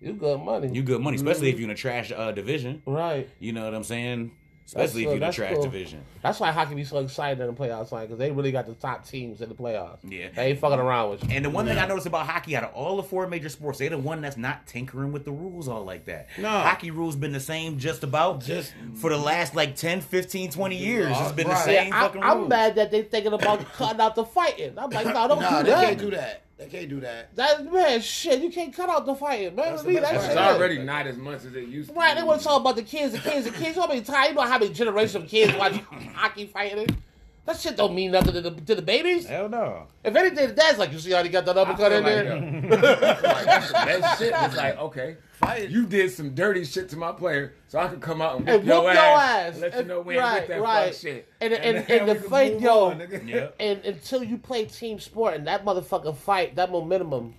you 0.00 0.12
good 0.12 0.40
money. 0.40 0.68
you 0.72 0.82
good 0.82 1.00
money, 1.00 1.16
especially 1.16 1.48
if 1.48 1.56
you're 1.58 1.64
in 1.64 1.70
a 1.70 1.74
trash 1.74 2.12
uh, 2.14 2.30
division. 2.32 2.82
right. 2.86 3.28
You 3.38 3.52
know 3.52 3.64
what 3.64 3.74
I'm 3.74 3.84
saying? 3.84 4.32
Especially 4.66 4.84
That's, 4.84 4.94
uh, 4.94 4.98
if 4.98 5.02
you're 5.04 5.12
in 5.12 5.16
a 5.18 5.20
that's 5.26 5.36
trash 5.36 5.52
cool. 5.54 5.62
division. 5.64 6.00
That's 6.22 6.40
why 6.40 6.50
hockey 6.50 6.74
be 6.74 6.84
so 6.84 6.96
exciting 6.98 7.40
in 7.42 7.46
the 7.48 7.52
playoffs, 7.52 7.92
like 7.92 8.08
because 8.08 8.18
they 8.18 8.30
really 8.30 8.50
got 8.50 8.64
the 8.66 8.72
top 8.72 9.06
teams 9.06 9.42
in 9.42 9.50
the 9.50 9.54
playoffs. 9.54 9.98
Yeah. 10.02 10.28
They 10.34 10.50
ain't 10.52 10.58
fucking 10.58 10.78
around 10.78 11.10
with 11.10 11.24
you. 11.24 11.30
And 11.36 11.44
the 11.44 11.50
one 11.50 11.66
thing 11.66 11.76
I 11.76 11.86
noticed 11.86 12.06
about 12.06 12.26
hockey, 12.26 12.56
out 12.56 12.64
of 12.64 12.72
all 12.72 12.96
the 12.96 13.02
four 13.02 13.26
major 13.26 13.50
sports, 13.50 13.78
they're 13.78 13.90
the 13.90 13.98
one 13.98 14.22
that's 14.22 14.38
not 14.38 14.66
tinkering 14.66 15.12
with 15.12 15.26
the 15.26 15.32
rules 15.32 15.68
all 15.68 15.84
like 15.84 16.06
that. 16.06 16.28
No. 16.38 16.48
Hockey 16.48 16.90
rules 16.90 17.14
been 17.14 17.32
the 17.32 17.40
same 17.40 17.78
just 17.78 18.02
about 18.04 18.40
Just- 18.42 18.72
for 18.94 19.10
the 19.10 19.18
last 19.18 19.54
like 19.54 19.76
10, 19.76 20.00
15, 20.00 20.50
20 20.50 20.76
years. 20.76 21.14
It's 21.20 21.32
been 21.32 21.46
the 21.48 21.56
same 21.56 21.88
Yeah, 21.88 22.00
fucking 22.00 22.22
I, 22.22 22.30
I'm 22.30 22.48
mad 22.48 22.76
that 22.76 22.90
they 22.90 23.02
thinking 23.02 23.34
about 23.34 23.60
cutting 23.74 24.00
out 24.00 24.14
the 24.14 24.24
fighting. 24.24 24.78
I'm 24.78 24.88
like, 24.88 25.06
no, 25.06 25.28
don't 25.28 25.40
Nah, 25.40 25.58
do 25.58 25.64
they 25.64 25.70
that. 25.72 25.84
can't 25.84 25.98
do 25.98 26.10
that. 26.12 26.40
They 26.56 26.66
can't 26.66 26.88
do 26.88 27.00
that. 27.00 27.34
That 27.34 27.72
man, 27.72 28.00
shit, 28.00 28.40
you 28.40 28.50
can't 28.50 28.72
cut 28.72 28.88
out 28.88 29.06
the 29.06 29.14
fighting, 29.14 29.56
man. 29.56 29.72
That's 29.74 29.84
Leave 29.84 29.96
the 29.96 30.02
that 30.02 30.12
best 30.12 30.26
shit 30.26 30.36
It's 30.36 30.40
in. 30.40 30.54
already 30.54 30.78
not 30.78 31.06
as 31.06 31.16
much 31.16 31.44
as 31.44 31.54
it 31.56 31.66
used 31.68 31.90
to. 31.90 31.94
Right, 31.96 32.16
they 32.16 32.22
want 32.22 32.40
to 32.40 32.46
talk 32.46 32.60
about 32.60 32.76
the 32.76 32.82
kids, 32.82 33.12
the 33.12 33.18
kids, 33.18 33.44
the 33.46 33.50
kids. 33.50 33.70
You 33.70 33.74
know 33.76 33.82
how 33.82 33.88
many 33.88 34.02
times, 34.02 34.28
you 34.28 34.34
know 34.34 34.42
how 34.42 34.58
many 34.58 34.72
generations 34.72 35.16
of 35.24 35.28
kids 35.28 35.52
watch 35.58 35.72
hockey 36.14 36.46
fighting? 36.46 36.86
That 37.46 37.58
shit 37.60 37.76
don't 37.76 37.94
mean 37.94 38.10
nothing 38.10 38.32
to 38.32 38.40
the, 38.40 38.50
to 38.52 38.74
the 38.74 38.80
babies. 38.82 39.26
Hell 39.26 39.50
no. 39.50 39.86
If 40.02 40.16
anything, 40.16 40.48
the 40.48 40.54
dad's 40.54 40.78
like, 40.78 40.92
you 40.92 40.98
see 40.98 41.10
how 41.12 41.22
he 41.22 41.28
got 41.28 41.44
that 41.44 41.58
uppercut 41.58 41.92
in 41.92 42.02
like, 42.02 42.12
there? 42.14 42.24
yo, 42.24 42.34
like 43.28 43.44
that's 43.44 43.68
the 43.68 43.72
best 43.74 44.18
shit. 44.18 44.34
It's 44.34 44.56
like, 44.56 44.78
okay, 44.78 45.16
Fight. 45.32 45.68
you 45.68 45.84
did 45.84 46.10
some 46.10 46.34
dirty 46.34 46.64
shit 46.64 46.88
to 46.90 46.96
my 46.96 47.12
player, 47.12 47.52
so 47.68 47.78
I 47.80 47.88
could 47.88 48.00
come 48.00 48.22
out 48.22 48.38
and 48.38 48.48
And 48.48 48.58
whoop, 48.60 48.66
your, 48.66 48.82
whoop 48.84 48.94
ass, 48.94 48.96
your 48.96 49.20
ass. 49.20 49.52
and 49.52 49.60
let 49.60 49.76
you 49.76 49.84
know 49.84 50.00
we 50.00 50.14
ain't 50.14 50.22
right, 50.22 50.40
with 50.40 50.48
that 50.48 50.60
right. 50.62 50.92
fuck 50.94 51.00
shit. 51.02 51.28
And- 51.42 51.52
and- 51.52 51.86
then 51.86 52.00
and 52.00 52.08
the 52.08 52.14
fight, 52.28 52.60
yo, 52.60 52.84
on, 52.86 52.98
nigga. 53.00 53.28
Yep. 53.28 53.56
And 53.60 53.84
until 53.84 54.24
you 54.24 54.38
play 54.38 54.64
team 54.64 54.98
sport 54.98 55.34
and 55.34 55.46
that 55.46 55.66
motherfucking 55.66 56.16
fight, 56.16 56.56
that 56.56 56.70
momentum. 56.70 57.34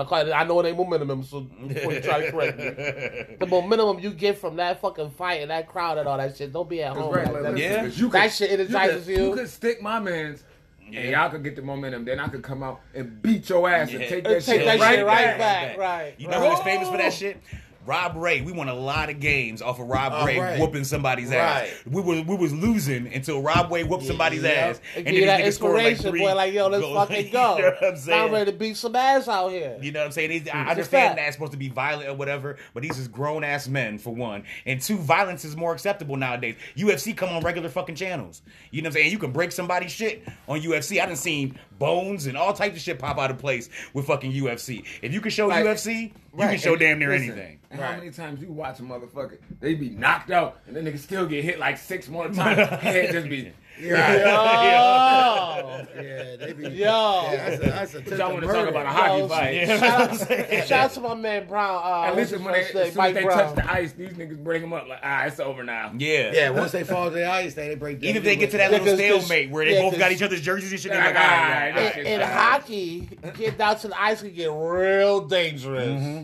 I 0.00 0.04
call 0.04 0.18
it- 0.26 0.32
I 0.32 0.44
know 0.44 0.60
it 0.60 0.66
ain't 0.66 0.76
momentum, 0.76 1.22
so 1.22 1.40
before 1.40 1.92
you 1.92 2.00
try 2.00 2.24
to 2.26 2.30
correct 2.30 2.58
me. 2.58 3.36
The 3.40 3.46
momentum 3.46 3.98
you 4.00 4.10
get 4.10 4.38
from 4.38 4.56
that 4.56 4.80
fucking 4.80 5.10
fight 5.10 5.42
and 5.42 5.50
that 5.50 5.68
crowd 5.68 5.98
and 5.98 6.08
all 6.08 6.18
that 6.18 6.36
shit, 6.36 6.52
don't 6.52 6.68
be 6.68 6.82
at 6.82 6.96
home. 6.96 7.12
Right, 7.14 7.24
like 7.24 7.34
like, 7.34 7.42
that. 7.42 7.52
listen, 7.54 7.70
Yeah. 7.72 7.82
'cause 7.84 7.98
you 7.98 8.08
That 8.10 8.22
could- 8.24 8.32
shit 8.32 8.50
energizes 8.52 9.08
you. 9.08 9.16
you. 9.16 9.24
You 9.30 9.34
could 9.34 9.48
stick 9.48 9.82
my 9.82 10.00
man's, 10.00 10.42
Yeah. 10.90 11.00
and 11.00 11.10
y'all 11.10 11.30
could 11.30 11.44
get 11.44 11.56
the 11.56 11.62
momentum. 11.62 12.04
Then 12.04 12.20
I 12.20 12.28
could 12.28 12.42
come 12.42 12.62
out 12.62 12.80
and 12.94 13.20
beat 13.22 13.48
your 13.48 13.68
ass 13.68 13.90
and 13.92 14.00
Yeah. 14.00 14.08
take 14.08 14.24
And 14.24 14.34
that 14.34 14.42
take 14.44 14.56
shit 14.60 14.66
that 14.66 14.80
right 14.80 14.96
shit 14.96 15.06
right 15.06 15.38
back. 15.38 15.38
back, 15.38 15.78
right. 15.78 16.14
You 16.18 16.28
know 16.28 16.40
right. 16.40 16.50
who's 16.50 16.60
famous 16.60 16.88
for 16.88 16.96
that 16.98 17.12
shit? 17.12 17.38
Rob 17.86 18.16
Ray. 18.16 18.40
We 18.40 18.52
won 18.52 18.68
a 18.68 18.74
lot 18.74 19.10
of 19.10 19.20
games 19.20 19.60
off 19.62 19.78
of 19.78 19.86
Rob 19.88 20.26
Ray 20.26 20.38
right. 20.38 20.58
whooping 20.60 20.84
somebody's 20.84 21.30
ass. 21.32 21.68
We 21.86 22.00
were 22.00 22.22
we 22.22 22.36
was 22.36 22.52
losing 22.52 23.12
until 23.12 23.42
Rob 23.42 23.70
Ray 23.70 23.84
whooped 23.84 24.04
somebody's 24.04 24.42
Yeah. 24.42 24.50
ass, 24.50 24.80
and 24.96 25.06
that 25.06 25.12
then 25.14 25.40
niggas 25.40 25.54
scored 25.54 25.74
like 25.76 25.86
inspiration, 25.92 26.10
three. 26.10 26.20
boy. 26.20 26.34
Like, 26.34 26.52
yo, 26.54 26.68
let's 26.68 26.82
goals. 26.82 26.96
fucking 27.08 27.30
go. 27.32 27.56
you 27.56 27.62
know 27.62 27.70
what 27.70 27.84
I'm 27.84 27.96
saying? 27.96 28.22
I'm 28.22 28.30
ready 28.32 28.50
to 28.52 28.56
beat 28.56 28.76
some 28.76 28.96
ass 28.96 29.28
out 29.28 29.48
here. 29.50 29.76
You 29.80 29.92
know 29.92 30.00
what 30.00 30.06
I'm 30.06 30.12
saying? 30.12 30.30
These, 30.30 30.48
I 30.48 30.64
understand 30.70 31.18
that 31.18 31.26
it's 31.26 31.36
supposed 31.36 31.52
to 31.52 31.58
be 31.58 31.68
violent 31.68 32.08
or 32.08 32.14
whatever, 32.14 32.56
but 32.72 32.82
these 32.82 32.98
is 32.98 33.08
grown 33.08 33.44
ass 33.44 33.68
men 33.68 33.98
for 33.98 34.14
one, 34.14 34.44
and 34.66 34.80
two, 34.80 34.96
violence 34.96 35.44
is 35.44 35.56
more 35.56 35.72
acceptable 35.72 36.16
nowadays. 36.16 36.56
UFC 36.76 37.16
come 37.16 37.28
on 37.30 37.42
regular 37.42 37.68
fucking 37.68 37.94
channels. 37.96 38.42
You 38.70 38.82
know 38.82 38.86
what 38.86 38.96
I'm 38.96 39.02
saying? 39.02 39.12
You 39.12 39.18
can 39.18 39.30
break 39.32 39.52
somebody's 39.52 39.92
shit 39.92 40.26
on 40.48 40.60
UFC. 40.60 41.00
I 41.00 41.06
didn't 41.06 41.18
seen 41.18 41.58
bones 41.78 42.26
and 42.26 42.36
all 42.36 42.52
types 42.52 42.76
of 42.76 42.82
shit 42.82 42.98
pop 42.98 43.18
out 43.18 43.30
of 43.30 43.38
place 43.38 43.68
with 43.92 44.06
fucking 44.06 44.32
UFC. 44.32 44.84
If 45.02 45.12
you 45.12 45.20
can 45.20 45.30
show 45.30 45.48
Like- 45.48 45.64
UFC, 45.64 46.12
you 46.36 46.38
can 46.38 46.58
show 46.58 46.72
and 46.72 46.80
damn 46.80 46.98
near 46.98 47.10
listen, 47.10 47.30
anything. 47.32 47.58
And 47.70 47.80
how 47.80 47.90
Right. 47.90 47.98
many 47.98 48.10
times 48.10 48.40
you 48.40 48.48
watch 48.52 48.78
a 48.80 48.82
motherfucker? 48.82 49.38
They 49.60 49.74
be 49.74 49.90
knocked 49.90 50.30
out, 50.30 50.60
and 50.66 50.74
then 50.76 50.84
they 50.84 50.90
can 50.90 51.00
still 51.00 51.26
get 51.26 51.44
hit 51.44 51.58
like 51.58 51.76
six 51.78 52.08
more 52.08 52.28
times. 52.28 52.68
Head 52.82 53.12
just 53.12 53.28
be. 53.28 53.52
Yo, 53.76 53.88
Yeah, 55.96 56.36
they 56.36 56.52
be. 56.52 56.68
Yo. 56.68 57.30
Yeah, 57.32 57.56
that's 57.58 57.94
a, 57.94 57.98
that's 58.00 58.12
a 58.12 58.16
y'all 58.18 58.32
want 58.32 58.42
to 58.44 58.52
talk 58.52 58.68
about 58.68 58.86
a 58.86 58.90
hockey 58.90 59.18
Yo, 59.18 59.28
fight? 59.28 59.66
shout, 59.66 60.30
out, 60.30 60.68
shout 60.68 60.72
out 60.72 60.90
to 60.92 61.00
my 61.00 61.14
man 61.14 61.46
Brown. 61.46 61.82
Uh, 61.84 62.04
At 62.06 62.16
least 62.16 62.32
his 62.32 62.40
when 62.40 62.52
they, 62.52 62.62
first 62.64 62.74
as 62.76 62.86
soon 62.88 62.96
Mike 62.96 63.14
they 63.14 63.22
Brown. 63.22 63.38
touch 63.38 63.54
the 63.56 63.72
ice, 63.72 63.92
these 63.92 64.10
niggas 64.12 64.42
bring 64.42 64.62
them 64.62 64.72
up 64.72 64.86
like, 64.88 65.00
ah, 65.02 65.24
it's 65.24 65.40
over 65.40 65.64
now. 65.64 65.92
Yeah. 65.96 66.32
Yeah, 66.32 66.50
once 66.50 66.72
they 66.72 66.84
fall 66.84 67.08
to 67.10 67.14
the 67.14 67.28
ice, 67.28 67.54
they, 67.54 67.68
they 67.68 67.74
break 67.74 68.00
down. 68.00 68.08
Even 68.10 68.16
if 68.18 68.24
they 68.24 68.36
get 68.36 68.50
to 68.52 68.56
that 68.58 68.70
Yeah, 68.70 68.78
little 68.78 68.96
'cause- 68.96 69.00
'cause- 69.00 69.24
stalemate 69.26 69.50
where 69.50 69.64
they 69.64 69.74
yeah, 69.74 69.82
both 69.82 69.98
got 69.98 70.10
'cause- 70.10 70.12
each 70.12 70.22
other's 70.22 70.40
jerseys 70.40 70.72
and 70.72 70.80
shit, 70.80 70.92
they're 70.92 71.04
like, 71.04 71.14
like, 71.14 71.24
all 71.24 71.30
all 71.30 71.36
right, 71.40 71.50
right, 71.50 71.70
all 71.70 71.76
right. 71.76 71.86
in, 71.86 71.92
shit 72.04 72.06
in 72.06 72.20
fine. 72.20 72.30
hockey, 72.30 73.08
getting 73.36 73.56
down 73.58 73.78
to 73.78 73.88
the 73.88 74.00
ice 74.00 74.22
can 74.22 74.34
get 74.34 74.50
real 74.52 75.20
dangerous. 75.26 75.88
Mm-hmm. 75.88 76.22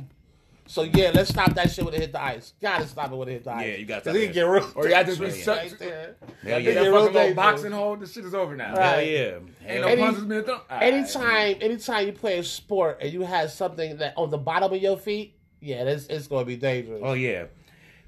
So 0.70 0.82
yeah, 0.84 1.10
let's 1.12 1.30
stop 1.30 1.52
that 1.54 1.68
shit 1.72 1.84
when 1.84 1.94
it 1.94 2.00
hit 2.00 2.12
the 2.12 2.22
ice. 2.22 2.52
Gotta 2.62 2.86
stop 2.86 3.10
it 3.10 3.16
when 3.16 3.26
it 3.28 3.32
hit 3.32 3.44
the 3.44 3.50
ice. 3.52 3.66
Yeah, 3.66 3.74
you 3.74 3.84
gotta 3.86 4.02
'Cause 4.02 4.12
stop 4.12 4.22
it 4.22 4.30
it. 4.30 4.32
get 4.32 4.42
real. 4.42 4.70
Or 4.76 4.86
y'all 4.88 5.02
just 5.02 5.18
be 5.18 5.26
dangerous 5.26 5.44
shut- 5.44 5.58
right 5.58 5.78
there. 5.80 6.14
Hell 6.20 6.28
That 6.44 6.62
yeah. 6.62 6.72
get 6.72 6.74
fucking 6.76 6.92
real 6.92 7.02
little 7.12 7.34
boxing 7.34 7.72
hole, 7.72 7.96
this 7.96 8.12
shit 8.12 8.24
is 8.24 8.34
over 8.34 8.54
now. 8.54 8.76
Right. 8.76 8.84
Hell 8.84 9.02
yeah. 9.02 9.18
Ain't 9.18 9.50
Hell 9.66 9.80
no. 9.82 9.86
Any- 9.88 10.00
punches 10.02 10.24
being 10.24 10.42
thrown. 10.44 10.58
All 10.58 10.64
right. 10.78 10.94
Anytime, 10.94 11.56
anytime 11.60 12.06
you 12.06 12.12
play 12.12 12.38
a 12.38 12.44
sport 12.44 12.98
and 13.00 13.12
you 13.12 13.22
have 13.22 13.50
something 13.50 13.96
that 13.96 14.14
on 14.16 14.30
the 14.30 14.38
bottom 14.38 14.72
of 14.72 14.80
your 14.80 14.96
feet, 14.96 15.34
yeah, 15.60 15.82
it's, 15.82 16.06
it's 16.06 16.28
gonna 16.28 16.44
be 16.44 16.54
dangerous. 16.56 17.00
Oh 17.04 17.14
yeah. 17.14 17.46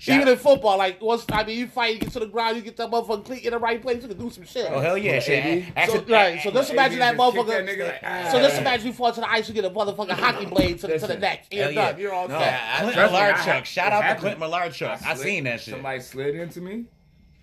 Even 0.04 0.20
Shout- 0.22 0.28
in 0.28 0.36
football, 0.38 0.78
like 0.78 1.00
once 1.00 1.24
I 1.30 1.44
mean 1.44 1.58
you 1.58 1.66
fight, 1.68 1.94
you 1.94 2.00
get 2.00 2.10
to 2.12 2.18
the 2.18 2.26
ground, 2.26 2.56
you 2.56 2.62
get 2.62 2.76
that 2.78 2.90
motherfucker 2.90 3.24
cleat 3.24 3.44
in 3.44 3.52
the 3.52 3.58
right 3.58 3.80
place, 3.80 4.02
you 4.02 4.08
can 4.08 4.18
do 4.18 4.30
some 4.30 4.44
shit. 4.44 4.66
Oh 4.68 4.80
hell 4.80 4.98
yeah. 4.98 5.20
Shit. 5.20 5.44
AB. 5.76 5.86
So, 5.90 6.04
right, 6.08 6.40
so 6.42 6.50
just 6.50 6.72
imagine 6.72 6.98
that 6.98 7.16
motherfucker. 7.16 7.46
that 7.46 7.66
nigga 7.66 7.84
like, 7.86 8.00
ah. 8.02 8.28
so 8.32 8.40
just 8.40 8.58
imagine 8.58 8.88
you 8.88 8.92
fall 8.92 9.12
to 9.12 9.20
the 9.20 9.30
ice, 9.30 9.48
you 9.48 9.54
get 9.54 9.64
a 9.64 9.70
motherfucking 9.70 10.10
hockey 10.10 10.46
blade 10.46 10.80
to, 10.80 10.88
the- 10.88 10.98
to 10.98 11.06
the 11.06 11.18
neck, 11.18 11.46
you're 11.52 11.64
Hell 11.64 11.72
yeah. 11.72 11.92
done. 11.92 12.00
You're 12.00 12.12
all 12.12 12.26
No. 12.26 12.38
set. 12.40 12.60
Clint 12.80 12.94
Trust 12.94 13.14
Malarchuk. 13.14 13.64
Shout 13.64 13.86
it 13.86 13.92
out 13.92 14.14
to. 14.14 14.20
Clint 14.20 14.40
Malarchuk. 14.40 14.88
I, 15.06 15.14
slid- 15.14 15.18
seen 15.18 15.44
that 15.44 15.60
shit. 15.60 15.74
Somebody 15.74 16.00
slid 16.00 16.34
into 16.34 16.60
me, 16.60 16.84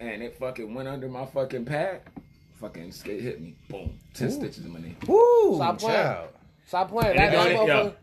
and 0.01 0.21
it 0.21 0.35
fucking 0.37 0.73
went 0.73 0.89
under 0.89 1.07
my 1.07 1.25
fucking 1.27 1.63
pad. 1.63 2.01
Fucking 2.59 2.91
skate 2.91 3.21
hit 3.21 3.39
me. 3.39 3.55
Boom. 3.69 3.97
Ten 4.13 4.29
stitches 4.31 4.65
in 4.65 4.73
my 4.73 4.79
knee. 4.81 4.97
Woo, 5.07 5.55
Stop 5.55 5.79
playing. 5.79 5.95
child. 5.95 6.29
Stop 6.67 6.89
playing. 6.89 7.17
And 7.17 7.19
That, 7.19 7.31
that 7.31 7.55
motherfucker. 7.55 7.93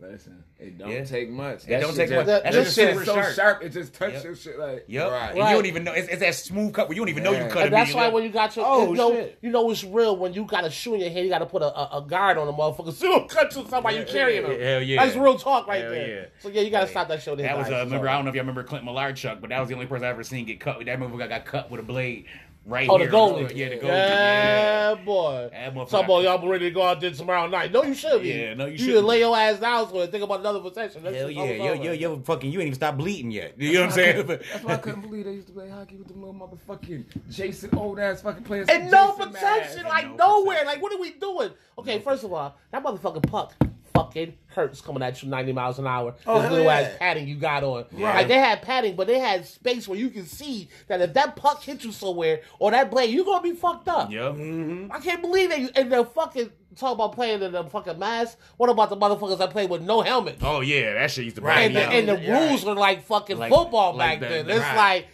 Listen, 0.00 0.44
it 0.60 0.76
don't 0.76 0.90
Yeah. 0.90 1.04
take 1.04 1.30
much. 1.30 1.68
It 1.68 1.80
don't 1.80 1.94
take 1.94 2.08
just- 2.08 2.12
much. 2.16 2.26
That- 2.26 2.42
That 2.42 2.52
this 2.52 2.74
shit 2.74 2.88
shit 2.88 2.94
super 2.94 3.04
so 3.04 3.14
sharp. 3.14 3.34
sharp. 3.34 3.62
It 3.62 3.68
just 3.68 3.94
touches 3.94 4.14
Yep. 4.16 4.24
your 4.24 4.34
shit 4.34 4.58
like. 4.58 4.84
Yep. 4.88 5.10
Right. 5.10 5.28
And 5.30 5.36
you 5.38 5.44
don't 5.54 5.66
even 5.66 5.84
know. 5.84 5.92
It's, 5.92 6.08
it's 6.08 6.20
that 6.20 6.34
smooth 6.34 6.74
cut 6.74 6.88
where 6.88 6.96
you 6.96 7.00
don't 7.02 7.08
even 7.10 7.22
know 7.22 7.30
you 7.32 7.48
cut 7.48 7.66
And 7.66 7.72
that's 7.72 7.94
why 7.94 8.08
when 8.08 8.24
you 8.24 8.30
got 8.30 8.56
your, 8.56 8.64
Oh, 8.66 8.88
you 8.90 8.94
know, 8.96 9.12
shit. 9.12 9.38
you 9.40 9.50
know 9.50 9.70
it's 9.70 9.84
real 9.84 10.16
when 10.16 10.34
you 10.34 10.44
got 10.44 10.64
a 10.64 10.70
shoe 10.70 10.94
in 10.94 11.00
your 11.00 11.10
hand, 11.10 11.24
you 11.24 11.30
got 11.30 11.38
to 11.38 11.46
put 11.46 11.62
a, 11.62 11.66
a, 11.66 11.98
a 11.98 12.04
guard 12.06 12.38
on 12.38 12.46
the 12.46 12.52
motherfucker 12.52 12.92
so 12.92 13.06
you 13.06 13.12
don't 13.12 13.28
cut 13.30 13.54
you 13.54 13.64
somebody 13.68 13.98
you 13.98 14.04
carrying 14.04 14.42
them. 14.42 14.60
Hell 14.60 14.82
yeah. 14.82 15.04
That's 15.04 15.16
real 15.16 15.38
talk 15.38 15.68
right 15.68 15.82
Hell 15.82 15.90
there. 15.92 16.08
yeah. 16.22 16.24
So 16.40 16.48
yeah, 16.48 16.62
you 16.62 16.70
got 16.70 16.80
to 16.80 16.88
stop 16.88 17.06
that 17.08 17.22
show. 17.22 17.36
That 17.36 17.56
was 17.56 17.68
uh, 17.68 17.84
remember 17.84 18.08
I 18.08 18.14
don't 18.16 18.24
know 18.24 18.30
if 18.30 18.34
y'all 18.34 18.42
remember 18.42 18.64
Clint 18.64 18.84
Malarchuk, 18.84 19.40
but 19.40 19.50
that 19.50 19.60
was 19.60 19.68
the 19.68 19.74
only 19.74 19.86
person 19.86 20.04
I 20.06 20.08
ever 20.10 20.24
seen 20.24 20.44
get 20.44 20.58
cut. 20.60 20.84
That 20.84 20.98
motherfucker 20.98 21.28
got 21.28 21.44
cut 21.44 21.70
with 21.70 21.78
a 21.80 21.84
blade 21.84 22.24
Right 22.68 22.86
Oh, 22.90 22.98
the 22.98 23.04
here. 23.04 23.12
goalie. 23.12 23.56
Yeah, 23.56 23.68
the 23.70 23.76
goalie. 23.76 23.82
Yeah, 23.88 24.90
Yeah. 24.90 24.94
boy. 25.02 25.86
Some 25.88 26.06
boy, 26.06 26.20
y'all 26.20 26.36
be 26.36 26.48
ready 26.48 26.66
to 26.66 26.70
go 26.70 26.82
out 26.82 27.00
there 27.00 27.10
tomorrow 27.10 27.46
night. 27.46 27.72
No, 27.72 27.82
you 27.82 27.94
should 27.94 28.20
be. 28.20 28.28
Yeah, 28.28 28.52
no, 28.52 28.66
you 28.66 28.72
You 28.72 28.78
should 28.78 29.04
lay 29.04 29.20
your 29.20 29.34
ass 29.34 29.58
down 29.58 29.88
so 29.88 30.00
and 30.00 30.12
think 30.12 30.22
about 30.22 30.40
another 30.40 30.60
possession. 30.60 31.02
That 31.02 31.14
Hell 31.14 31.30
yeah, 31.30 31.44
yo, 31.44 31.72
yo, 31.72 31.92
yo, 31.92 32.18
fucking, 32.20 32.52
you 32.52 32.58
ain't 32.60 32.66
even 32.66 32.74
stopped 32.74 32.98
bleeding 32.98 33.30
yet. 33.30 33.54
You 33.56 33.72
know 33.72 33.80
what 33.80 33.86
I'm 33.86 33.92
saying? 33.92 34.26
That's 34.26 34.62
why 34.64 34.74
I 34.74 34.76
couldn't 34.76 35.00
believe 35.00 35.24
they 35.24 35.32
used 35.32 35.46
to 35.46 35.54
play 35.54 35.70
hockey 35.70 35.96
with 35.96 36.08
them 36.08 36.22
little 36.22 36.34
motherfucking 36.34 37.04
Jason 37.30 37.70
old 37.74 37.98
ass 37.98 38.20
fucking 38.20 38.44
players. 38.44 38.68
And 38.68 38.90
no 38.90 39.12
Jason 39.16 39.32
protection, 39.32 39.84
Mraz. 39.84 39.88
like 39.88 40.10
no 40.10 40.16
nowhere. 40.40 40.58
protection. 40.58 40.66
Like, 40.66 40.82
what 40.82 40.92
are 40.92 41.00
we 41.00 41.10
doing? 41.12 41.50
Okay, 41.78 42.00
first 42.00 42.22
of 42.22 42.32
all, 42.34 42.54
that 42.70 42.84
motherfucking 42.84 43.26
puck 43.30 43.54
fucking 43.98 44.34
hurts 44.46 44.80
coming 44.80 45.02
at 45.02 45.22
you 45.22 45.28
90 45.28 45.52
miles 45.52 45.78
an 45.78 45.86
hour. 45.86 46.14
Oh, 46.26 46.34
this 46.34 46.42
hell 46.44 46.52
little 46.52 46.66
yeah. 46.66 46.80
ass 46.80 46.92
padding 46.98 47.28
you 47.28 47.36
got 47.36 47.64
on. 47.64 47.84
Right. 47.92 48.16
Like, 48.16 48.28
they 48.28 48.38
had 48.38 48.62
padding, 48.62 48.96
but 48.96 49.06
they 49.06 49.18
had 49.18 49.46
space 49.46 49.86
where 49.86 49.98
you 49.98 50.10
can 50.10 50.26
see 50.26 50.68
that 50.88 51.00
if 51.00 51.14
that 51.14 51.36
puck 51.36 51.62
hits 51.62 51.84
you 51.84 51.92
somewhere 51.92 52.40
or 52.58 52.70
that 52.70 52.90
blade, 52.90 53.10
you're 53.12 53.24
going 53.24 53.42
to 53.42 53.50
be 53.50 53.56
fucked 53.56 53.88
up. 53.88 54.10
Yup. 54.10 54.34
Mm-hmm. 54.36 54.92
I 54.92 55.00
can't 55.00 55.20
believe 55.20 55.50
that. 55.50 55.60
You, 55.60 55.70
and 55.74 55.90
they're 55.92 56.04
fucking, 56.04 56.50
talk 56.76 56.94
about 56.94 57.12
playing 57.12 57.42
in 57.42 57.52
the 57.52 57.64
fucking 57.64 57.98
mask. 57.98 58.38
What 58.56 58.70
about 58.70 58.90
the 58.90 58.96
motherfuckers 58.96 59.38
that 59.38 59.50
play 59.50 59.66
with 59.66 59.82
no 59.82 60.00
helmet? 60.00 60.38
Oh 60.42 60.60
yeah, 60.60 60.94
that 60.94 61.10
shit 61.10 61.24
used 61.24 61.36
to 61.36 61.46
and 61.46 61.74
the, 61.74 61.78
me 61.80 61.84
out. 61.84 61.92
and 61.92 62.08
the 62.08 62.20
Yeah. 62.20 62.48
rules 62.48 62.64
were 62.64 62.74
like 62.74 63.04
fucking 63.04 63.36
Like- 63.38 63.52
football 63.52 63.94
like 63.94 64.20
back 64.20 64.28
the- 64.28 64.34
then. 64.44 64.50
It's 64.50 64.60
right. 64.60 64.76
like 64.76 65.08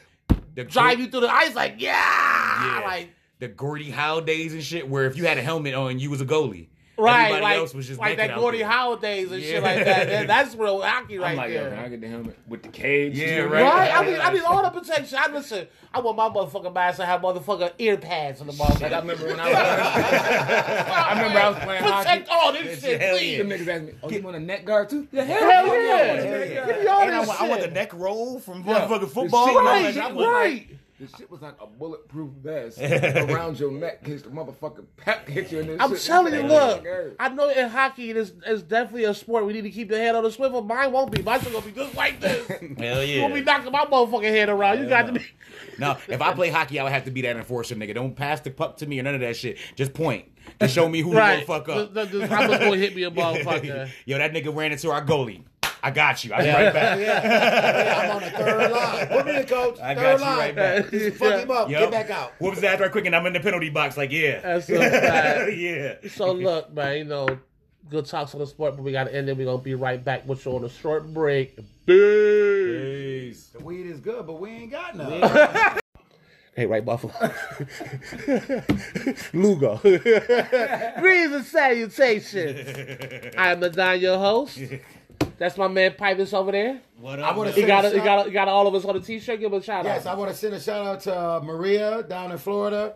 the 0.55 0.65
drive 0.65 1.01
you 1.01 1.09
through 1.09 1.21
the 1.21 1.33
ice, 1.33 1.55
like 1.55 1.77
yeah, 1.79 1.93
yeah, 1.93 2.83
like 2.85 3.11
the 3.41 3.49
Gordie 3.49 3.91
Howe 3.91 4.21
days 4.21 4.53
and 4.53 4.63
shit, 4.63 4.89
where 4.89 5.07
if 5.07 5.17
you 5.17 5.25
had 5.25 5.39
a 5.39 5.43
helmet 5.43 5.75
on, 5.75 5.99
you 5.99 6.11
was 6.11 6.21
a 6.21 6.27
goalie. 6.27 6.69
Right, 6.97 7.21
Everybody 7.31 7.43
like 7.43 7.57
else 7.59 7.75
was 7.75 7.87
just 7.87 7.99
like 8.01 8.17
that 8.19 8.31
out 8.31 8.37
Holidays 8.39 8.61
there. 8.61 8.69
Howe 8.69 8.97
days 8.97 9.33
and 9.33 9.43
shit 9.43 9.63
like 9.63 9.85
that. 9.85 10.09
That- 10.09 10.27
That's 10.27 10.55
real 10.55 10.81
hockey 10.83 11.17
I'm 11.17 11.21
right 11.23 11.37
like, 11.37 11.51
yo, 11.53 11.61
there. 11.65 11.71
can 11.71 11.79
I 11.85 11.89
get 11.89 12.01
the 12.01 12.09
helmet 12.09 12.39
with 12.49 12.63
the 12.63 12.69
cage? 12.69 13.19
Yeah, 13.19 13.43
too? 13.43 13.49
right. 13.49 13.63
Right, 13.63 13.95
I 13.95 14.05
mean, 14.05 14.21
I 14.21 14.33
mean, 14.33 14.43
all 14.47 14.63
the 14.63 14.71
protection. 14.71 15.19
I 15.21 15.33
listen. 15.33 15.67
I 15.93 16.01
want 16.01 16.17
my 16.17 16.29
motherfucking 16.29 16.75
mask 16.75 16.97
to 16.99 17.07
have 17.07 17.21
motherfucking 17.21 17.73
ear 17.79 17.97
pads 17.97 18.41
in 18.41 18.49
the 18.49 18.53
Like 18.53 18.83
I 18.83 18.99
remember 18.99 19.27
when 19.29 19.39
I 19.39 19.49
was. 19.49 19.57
I 19.59 21.13
remember 21.17 21.39
I 21.39 21.49
was 21.51 21.59
playing 21.59 21.83
hockey. 21.85 22.05
Protect 22.09 22.29
all 22.31 22.53
this 22.53 22.81
shit, 22.83 23.01
Hell 23.01 23.17
please. 23.19 23.39
Them 23.39 23.49
niggas 23.51 23.69
asked 23.69 23.85
me, 23.85 23.93
"Oh, 24.03 24.11
you 24.11 24.23
want 24.23 24.37
a 24.37 24.41
neck 24.41 24.65
guard 24.65 24.91
too?" 24.91 25.07
Yeah, 25.13 25.23
hell, 25.25 25.41
Hell 25.51 25.67
yeah, 25.67 25.75
yeah. 25.75 25.95
I 25.95 26.07
want 26.07 26.21
a 26.21 26.25
neck 26.25 26.55
guard. 26.55 26.69
Give 26.75 26.81
me 26.83 26.87
all 26.89 27.03
And 27.03 27.15
I 27.15 27.19
this 27.21 27.29
want, 27.29 27.41
I 27.43 27.49
want 27.49 27.61
the 27.63 27.71
neck 27.71 27.95
roll 27.95 28.41
from 28.41 28.65
Yeah. 28.67 28.87
motherfucking 28.89 29.01
The 29.01 29.07
football. 29.07 29.47
shit- 29.47 29.57
and 29.57 29.67
all 29.69 29.73
Right, 29.75 29.95
that. 29.95 30.05
I 30.05 30.07
was 30.13 30.17
like, 30.17 30.35
right. 30.35 30.69
The 31.01 31.09
shit 31.19 31.29
was 31.29 31.43
like 31.43 31.57
a 31.61 31.67
bulletproof 31.67 32.31
vest 32.41 32.79
around 32.81 33.59
your 33.59 33.73
neck 33.73 33.99
in 34.03 34.13
case 34.13 34.23
the 34.23 34.29
motherfucking 34.29 34.87
puck 34.97 35.29
hit 35.29 35.51
you 35.51 35.59
in 35.59 35.67
this 35.67 35.77
I'm 35.81 35.91
shit. 35.91 36.03
telling 36.05 36.33
you, 36.35 36.43
look. 36.43 36.85
I 37.19 37.29
know 37.31 37.49
in 37.49 37.69
hockey 37.69 38.11
it 38.11 38.17
is, 38.17 38.33
it's 38.47 38.63
definitely 38.63 39.03
a 39.05 39.13
sport. 39.15 39.45
We 39.45 39.55
need 39.55 39.63
to 39.63 39.71
keep 39.71 39.89
the 39.89 39.99
head 39.99 40.15
on 40.15 40.23
the 40.23 40.31
swivel. 40.31 40.63
Mine 40.63 40.93
won't 40.93 41.11
be. 41.11 41.21
Mine's 41.21 41.43
gonna 41.43 41.61
be 41.63 41.73
just 41.73 41.97
like 41.97 42.21
this. 42.21 42.47
Hell 42.49 42.63
yeah. 42.79 43.03
You 43.03 43.23
won't 43.23 43.35
be 43.35 43.41
knocking 43.43 43.73
my 43.73 43.85
motherfucking 43.87 44.23
head 44.31 44.49
around. 44.49 44.79
You 44.81 44.89
got 44.89 45.07
to 45.07 45.13
be. 45.13 45.21
No, 45.79 45.97
if 46.07 46.23
I 46.23 46.33
play 46.35 46.51
hockey, 46.51 46.79
I 46.79 46.85
would 46.85 46.93
have 46.93 47.05
to 47.07 47.11
be 47.11 47.23
that 47.23 47.37
enforcer, 47.37 47.75
nigga. 47.75 47.95
Don't 47.95 48.15
pass 48.15 48.41
the 48.41 48.51
puck 48.51 48.77
to 48.77 48.87
me 48.87 49.01
or 49.01 49.03
none 49.03 49.15
of 49.17 49.21
that 49.23 49.35
shit. 49.37 49.59
Just 49.75 49.93
point 49.93 50.27
to 50.61 50.69
show 50.69 50.89
me 50.89 51.01
who 51.01 51.13
Right. 51.17 51.41
to 51.41 51.47
fuck 51.47 51.69
up. 51.69 51.93
Just- 51.95 52.13
just- 52.13 52.31
I'm 52.33 52.49
just 52.49 52.61
gonna 52.63 52.77
hit 52.77 52.95
me 52.95 53.03
a 53.03 53.11
motherfucker. 53.11 53.89
Yo, 54.05 54.19
that 54.19 54.33
nigga 54.33 54.55
ran 54.55 54.71
into 54.71 54.91
our 54.93 55.05
goalie. 55.05 55.43
I 55.85 55.91
got 55.91 56.25
you. 56.25 56.33
I'll 56.33 56.43
be 56.43 56.49
right 56.49 56.73
back. 56.73 56.99
Yeah, 56.99 58.01
I'm 58.01 58.17
on 58.17 58.23
the 58.23 58.31
third 58.31 58.71
line. 58.73 59.07
Put 59.09 59.27
me 59.27 59.37
in, 59.37 59.45
coach. 59.47 59.79
I 59.81 59.95
third 59.95 60.01
got 60.01 60.19
you 60.19 60.25
line. 60.25 60.39
right 60.39 60.57
back. 60.57 60.91
Just 60.91 61.17
fuck 61.19 61.41
him 61.43 61.51
up. 61.51 61.69
Yup. 61.69 61.81
Get 61.83 61.91
back 61.91 62.11
out. 62.11 62.33
Whoops 62.41 62.63
that 62.63 62.81
right 62.81 62.91
quick, 62.91 63.05
and 63.05 63.15
I'm 63.15 63.27
in 63.27 63.35
the 63.35 63.41
penalty 63.41 63.69
box. 63.69 63.99
Like, 63.99 64.11
yeah, 64.11 64.41
That's 64.41 64.71
a 64.71 64.79
fact. 64.79 65.53
yeah. 65.57 65.97
So 66.09 66.33
look, 66.33 66.73
man, 66.73 66.97
you 66.97 67.05
know, 67.05 67.29
good 67.91 68.07
talks 68.07 68.33
on 68.35 68.41
the 68.41 68.47
sport, 68.47 68.77
but 68.77 68.83
we 68.83 68.93
got 68.93 69.05
to 69.05 69.15
end 69.15 69.29
it. 69.29 69.37
We're 69.37 69.45
gonna 69.45 69.59
be 69.59 69.75
right 69.75 70.03
back 70.03 70.27
with 70.27 70.47
you 70.47 70.53
on 70.57 70.65
a 70.65 70.71
short 70.71 71.13
break. 71.13 71.59
Peace. 71.85 73.49
The 73.49 73.63
weed 73.63 73.85
is 73.87 74.01
good, 74.01 74.27
but 74.27 74.41
we 74.41 74.51
ain't 74.53 74.71
got 74.71 74.97
none. 74.97 75.79
Hey, 76.57 76.67
right, 76.67 76.85
Buffalo. 76.85 77.13
Lugo. 79.33 79.79
Greetings 79.83 81.33
and 81.35 81.45
salutations. 81.45 83.35
I 83.37 83.51
am 83.51 83.61
Madon, 83.61 84.01
your 84.01 84.19
host. 84.19 84.61
That's 85.39 85.57
my 85.57 85.69
man 85.69 85.95
Pipers 85.99 86.33
over 86.33 86.53
there. 86.53 86.81
What 87.01 87.21
I 87.21 87.37
wanna 87.37 87.51
He 87.51 87.63
say- 87.63 87.67
got, 87.67 87.85
he 87.93 87.99
got, 87.99 88.27
he 88.27 88.33
got 88.33 88.49
all 88.49 88.67
of 88.67 88.75
us 88.75 88.85
on 88.85 88.95
the 88.95 89.01
t-shirt. 89.01 89.41
Give 89.41 89.53
him 89.53 89.59
a 89.61 89.63
shout 89.63 89.81
out. 89.81 89.85
yes, 89.87 90.07
I 90.07 90.15
want 90.15 90.31
to 90.31 90.37
send 90.37 90.55
a 90.55 90.61
shout 90.61 90.87
out 90.87 91.01
to 91.03 91.17
uh, 91.19 91.41
Maria 91.43 92.03
down 92.05 92.31
in 92.33 92.39
Florida. 92.39 92.95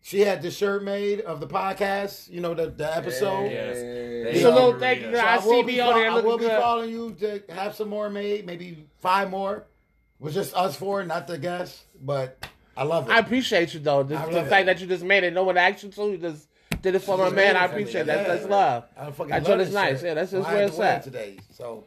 She 0.00 0.20
had 0.20 0.42
the 0.42 0.50
shirt 0.50 0.84
made 0.84 1.20
of 1.22 1.40
the 1.40 1.46
podcast, 1.46 2.30
you 2.30 2.40
know, 2.40 2.54
the, 2.54 2.68
the 2.70 2.96
episode. 2.96 3.50
Yes. 3.50 4.40
So, 4.42 4.54
no, 4.54 4.66
Maria. 4.72 4.78
thank 4.80 5.00
you. 5.02 5.12
So 5.16 5.18
I, 5.20 5.34
I 5.34 5.38
see 5.40 5.48
will 5.48 5.62
me 5.64 5.72
be, 5.74 5.80
on 5.80 5.94
there 5.94 6.10
I 6.10 6.14
will 6.14 6.22
looking 6.22 6.46
be 6.46 6.50
good. 6.50 6.60
calling 6.60 6.90
you 6.90 7.16
to 7.20 7.42
have 7.52 7.74
some 7.74 7.88
more 7.88 8.08
made, 8.08 8.46
maybe 8.46 8.86
five 9.00 9.28
more. 9.30 9.66
Was 10.20 10.34
just 10.34 10.54
us 10.54 10.76
four, 10.76 11.04
not 11.04 11.26
the 11.26 11.38
guests, 11.38 11.84
but 12.00 12.44
I 12.76 12.82
love 12.84 13.08
it. 13.08 13.12
I 13.12 13.18
appreciate 13.18 13.72
you 13.74 13.80
though. 13.80 14.02
This, 14.02 14.18
I 14.18 14.26
the 14.26 14.32
love 14.32 14.48
fact 14.48 14.66
that 14.66 14.80
you 14.80 14.86
just 14.86 15.04
made 15.04 15.24
it, 15.24 15.32
no 15.32 15.44
one 15.44 15.56
asked 15.56 15.82
you 15.84 15.90
to, 15.90 16.02
you 16.10 16.18
just 16.18 16.47
did 16.82 16.94
it 16.94 17.00
for 17.00 17.16
my 17.18 17.30
man. 17.30 17.56
I 17.56 17.64
it 17.64 17.68
for 17.68 17.76
me. 17.76 17.82
appreciate 17.82 18.06
that. 18.06 18.26
That's 18.26 18.46
love. 18.46 18.84
I 18.96 19.10
fucking 19.10 19.30
That 19.30 19.42
love 19.48 19.58
joint 19.58 19.72
nice. 19.72 20.02
Yeah, 20.02 20.14
that's 20.14 20.30
just 20.32 20.48
where 20.48 20.62
it's 20.64 20.74
to 20.74 20.80
wear 20.80 20.92
it 20.92 20.96
at. 20.96 21.02
today. 21.04 21.38
So, 21.50 21.84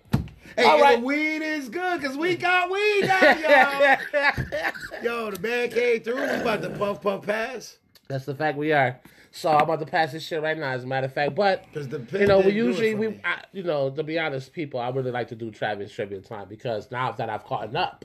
hey, 0.56 0.64
All 0.64 0.74
and 0.74 0.82
right. 0.82 1.00
the 1.00 1.06
weed 1.06 1.42
is 1.42 1.70
good 1.70 2.02
because 2.02 2.18
we 2.18 2.36
got 2.36 2.70
weed 2.70 3.02
now, 3.06 3.98
y'all. 4.02 4.72
Yo, 5.04 5.32
the 5.32 5.40
band 5.40 5.72
came 5.74 6.02
through. 6.02 6.16
We 6.22 6.28
about 6.42 6.62
to 6.64 6.70
puff, 6.72 7.02
puff, 7.02 7.26
pass. 7.26 7.78
That's 8.08 8.26
the 8.26 8.36
fact 8.36 8.58
we 8.58 8.74
are. 8.74 9.00
So 9.34 9.50
I'm 9.50 9.62
about 9.62 9.80
to 9.80 9.86
pass 9.86 10.12
this 10.12 10.24
shit 10.28 10.42
right 10.42 10.58
now, 10.58 10.72
as 10.72 10.84
a 10.84 10.88
matter 10.88 11.06
of 11.06 11.14
fact. 11.14 11.36
But 11.36 11.64
the 11.74 12.06
you 12.20 12.28
know, 12.28 12.40
we 12.40 12.44
didn't 12.44 12.44
do 12.44 12.50
it 12.50 12.54
usually 12.54 12.96
we. 12.96 13.08
I, 13.24 13.42
you 13.54 13.64
know, 13.64 13.90
to 13.90 14.04
be 14.04 14.20
honest, 14.20 14.52
people, 14.52 14.82
I 14.82 14.90
really 14.90 15.12
like 15.12 15.30
to 15.30 15.36
do 15.36 15.52
Travis 15.52 15.90
trivia 15.94 16.20
time 16.20 16.48
because 16.50 16.92
now 16.92 17.14
that 17.14 17.30
I've 17.30 17.46
caught 17.46 17.74
up, 17.74 18.04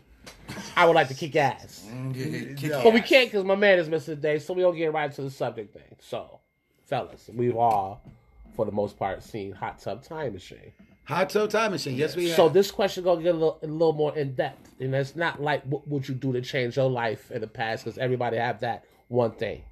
I 0.77 0.87
would 0.87 0.95
like 0.95 1.09
to 1.09 1.15
kick 1.15 1.35
ass. 1.35 1.85
Mm, 1.91 2.63
Yo. 2.63 2.81
But 2.85 2.95
we 2.95 3.01
can't 3.01 3.29
because 3.29 3.45
my 3.45 3.57
man 3.57 3.81
is 3.81 3.89
missing 3.89 4.15
today, 4.15 4.39
so 4.39 4.55
we 4.55 4.63
don't 4.63 4.77
get 4.77 4.93
right 4.93 5.13
to 5.15 5.23
the 5.23 5.31
subject 5.31 5.73
thing. 5.75 5.97
So, 5.99 6.39
fellas, 6.87 7.29
we've 7.33 7.57
all, 7.57 8.03
for 8.55 8.65
the 8.65 8.73
most 8.73 8.99
part, 8.99 9.23
seen 9.23 9.53
Hot 9.53 9.79
Tub 9.79 10.03
Time 10.03 10.33
Machine. 10.33 10.73
Hot 11.07 11.31
tub 11.31 11.51
time 11.51 11.71
machine. 11.71 11.95
Yes, 11.95 12.17
we 12.17 12.27
have. 12.27 12.37
So 12.37 12.49
this 12.49 12.73
question 12.73 13.05
gonna 13.05 13.23
get 13.23 13.37
a 13.37 13.39
little, 13.39 13.61
a 13.63 13.67
little 13.69 13.93
more 13.93 14.17
in 14.19 14.35
depth, 14.35 14.75
and 14.81 14.93
it's 14.93 15.15
not 15.15 15.41
like 15.41 15.63
what 15.63 15.87
would 15.87 16.09
you 16.09 16.17
do 16.17 16.33
to 16.33 16.41
change 16.41 16.77
your 16.77 16.91
life 16.91 17.31
in 17.31 17.41
the 17.41 17.47
past, 17.47 17.85
because 17.85 17.97
everybody 17.97 18.39
have 18.39 18.59
that 18.61 18.85
one 19.07 19.31
thing. 19.31 19.63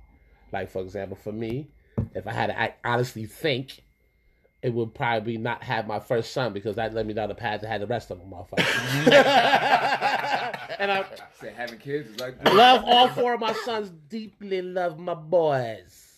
Like 0.53 0.70
for 0.70 0.81
example, 0.81 1.16
for 1.16 1.33
me, 1.33 1.66
if 2.14 2.29
I 2.29 2.33
had 2.33 2.46
to 2.46 2.59
act, 2.59 2.79
honestly 2.85 3.27
think, 3.27 3.83
it 4.62 4.72
would 4.72 4.94
probably 4.94 5.37
not 5.37 5.64
have 5.64 5.88
my 5.88 5.98
first 5.98 6.33
son 6.33 6.53
because 6.53 6.77
that 6.77 6.94
led 6.94 7.05
me 7.05 7.14
down 7.14 7.29
the 7.29 7.35
path 7.35 7.62
to 7.62 7.66
had 7.66 7.81
the 7.81 7.88
rest 7.88 8.12
of 8.12 8.18
them, 8.20 8.31
motherfuckers. 8.31 8.64
Mm-hmm. 8.64 9.09
and 10.79 10.92
I 10.92 11.05
Say 11.40 11.53
having 11.57 11.81
kids 11.81 12.11
is 12.11 12.20
like 12.20 12.37
love 12.55 12.85
all 12.87 13.09
four 13.09 13.35
of 13.35 13.40
my 13.40 13.55
sons 13.64 13.90
deeply, 14.09 14.62
love 14.62 15.00
my 15.00 15.14
boys. 15.14 16.13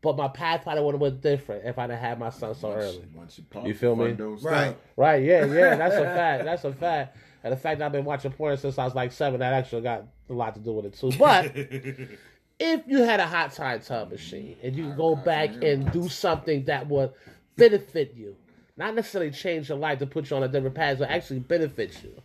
But 0.00 0.16
my 0.16 0.28
path 0.28 0.62
probably 0.62 0.82
would 0.84 0.94
have 0.94 1.00
went 1.00 1.20
different 1.20 1.66
if 1.66 1.78
I'd 1.78 1.90
have 1.90 1.98
had 1.98 2.18
my 2.20 2.30
son 2.30 2.54
so 2.54 2.72
early. 2.72 3.04
Once 3.14 3.36
you, 3.36 3.44
pop 3.50 3.66
You 3.66 3.74
feel 3.74 3.96
me? 3.96 4.14
front 4.14 4.18
door, 4.18 4.36
right. 4.42 4.76
Right, 4.96 5.24
yeah, 5.24 5.44
yeah, 5.44 5.76
that's 5.76 5.96
a 5.96 6.04
fact. 6.04 6.44
That's 6.44 6.64
a 6.64 6.72
fact. 6.72 7.16
And 7.42 7.52
the 7.52 7.56
fact 7.56 7.78
that 7.78 7.86
I've 7.86 7.92
been 7.92 8.04
watching 8.04 8.30
porn 8.32 8.56
since 8.56 8.78
I 8.78 8.84
was 8.84 8.94
like 8.94 9.10
seven, 9.10 9.40
that 9.40 9.52
actually 9.52 9.82
got 9.82 10.04
a 10.28 10.32
lot 10.32 10.54
to 10.54 10.60
do 10.60 10.72
with 10.72 10.84
it 10.86 10.94
too. 10.94 11.12
But 11.18 11.52
if 12.60 12.82
you 12.86 13.02
had 13.02 13.20
a 13.20 13.26
hot 13.26 13.52
time 13.52 13.80
tub 13.80 14.10
machine 14.10 14.56
and 14.62 14.76
you 14.76 14.88
could 14.88 14.96
go 14.96 15.16
back 15.16 15.50
and 15.62 15.90
do 15.90 16.08
something 16.08 16.64
that 16.66 16.88
would 16.88 17.12
benefit 17.56 18.14
you, 18.14 18.36
not 18.76 18.94
necessarily 18.94 19.32
change 19.32 19.68
your 19.68 19.78
life 19.78 19.98
to 19.98 20.06
put 20.06 20.30
you 20.30 20.36
on 20.36 20.44
a 20.44 20.48
different 20.48 20.76
path, 20.76 20.98
but 21.00 21.10
actually 21.10 21.40
benefit 21.40 22.00
you. 22.04 22.22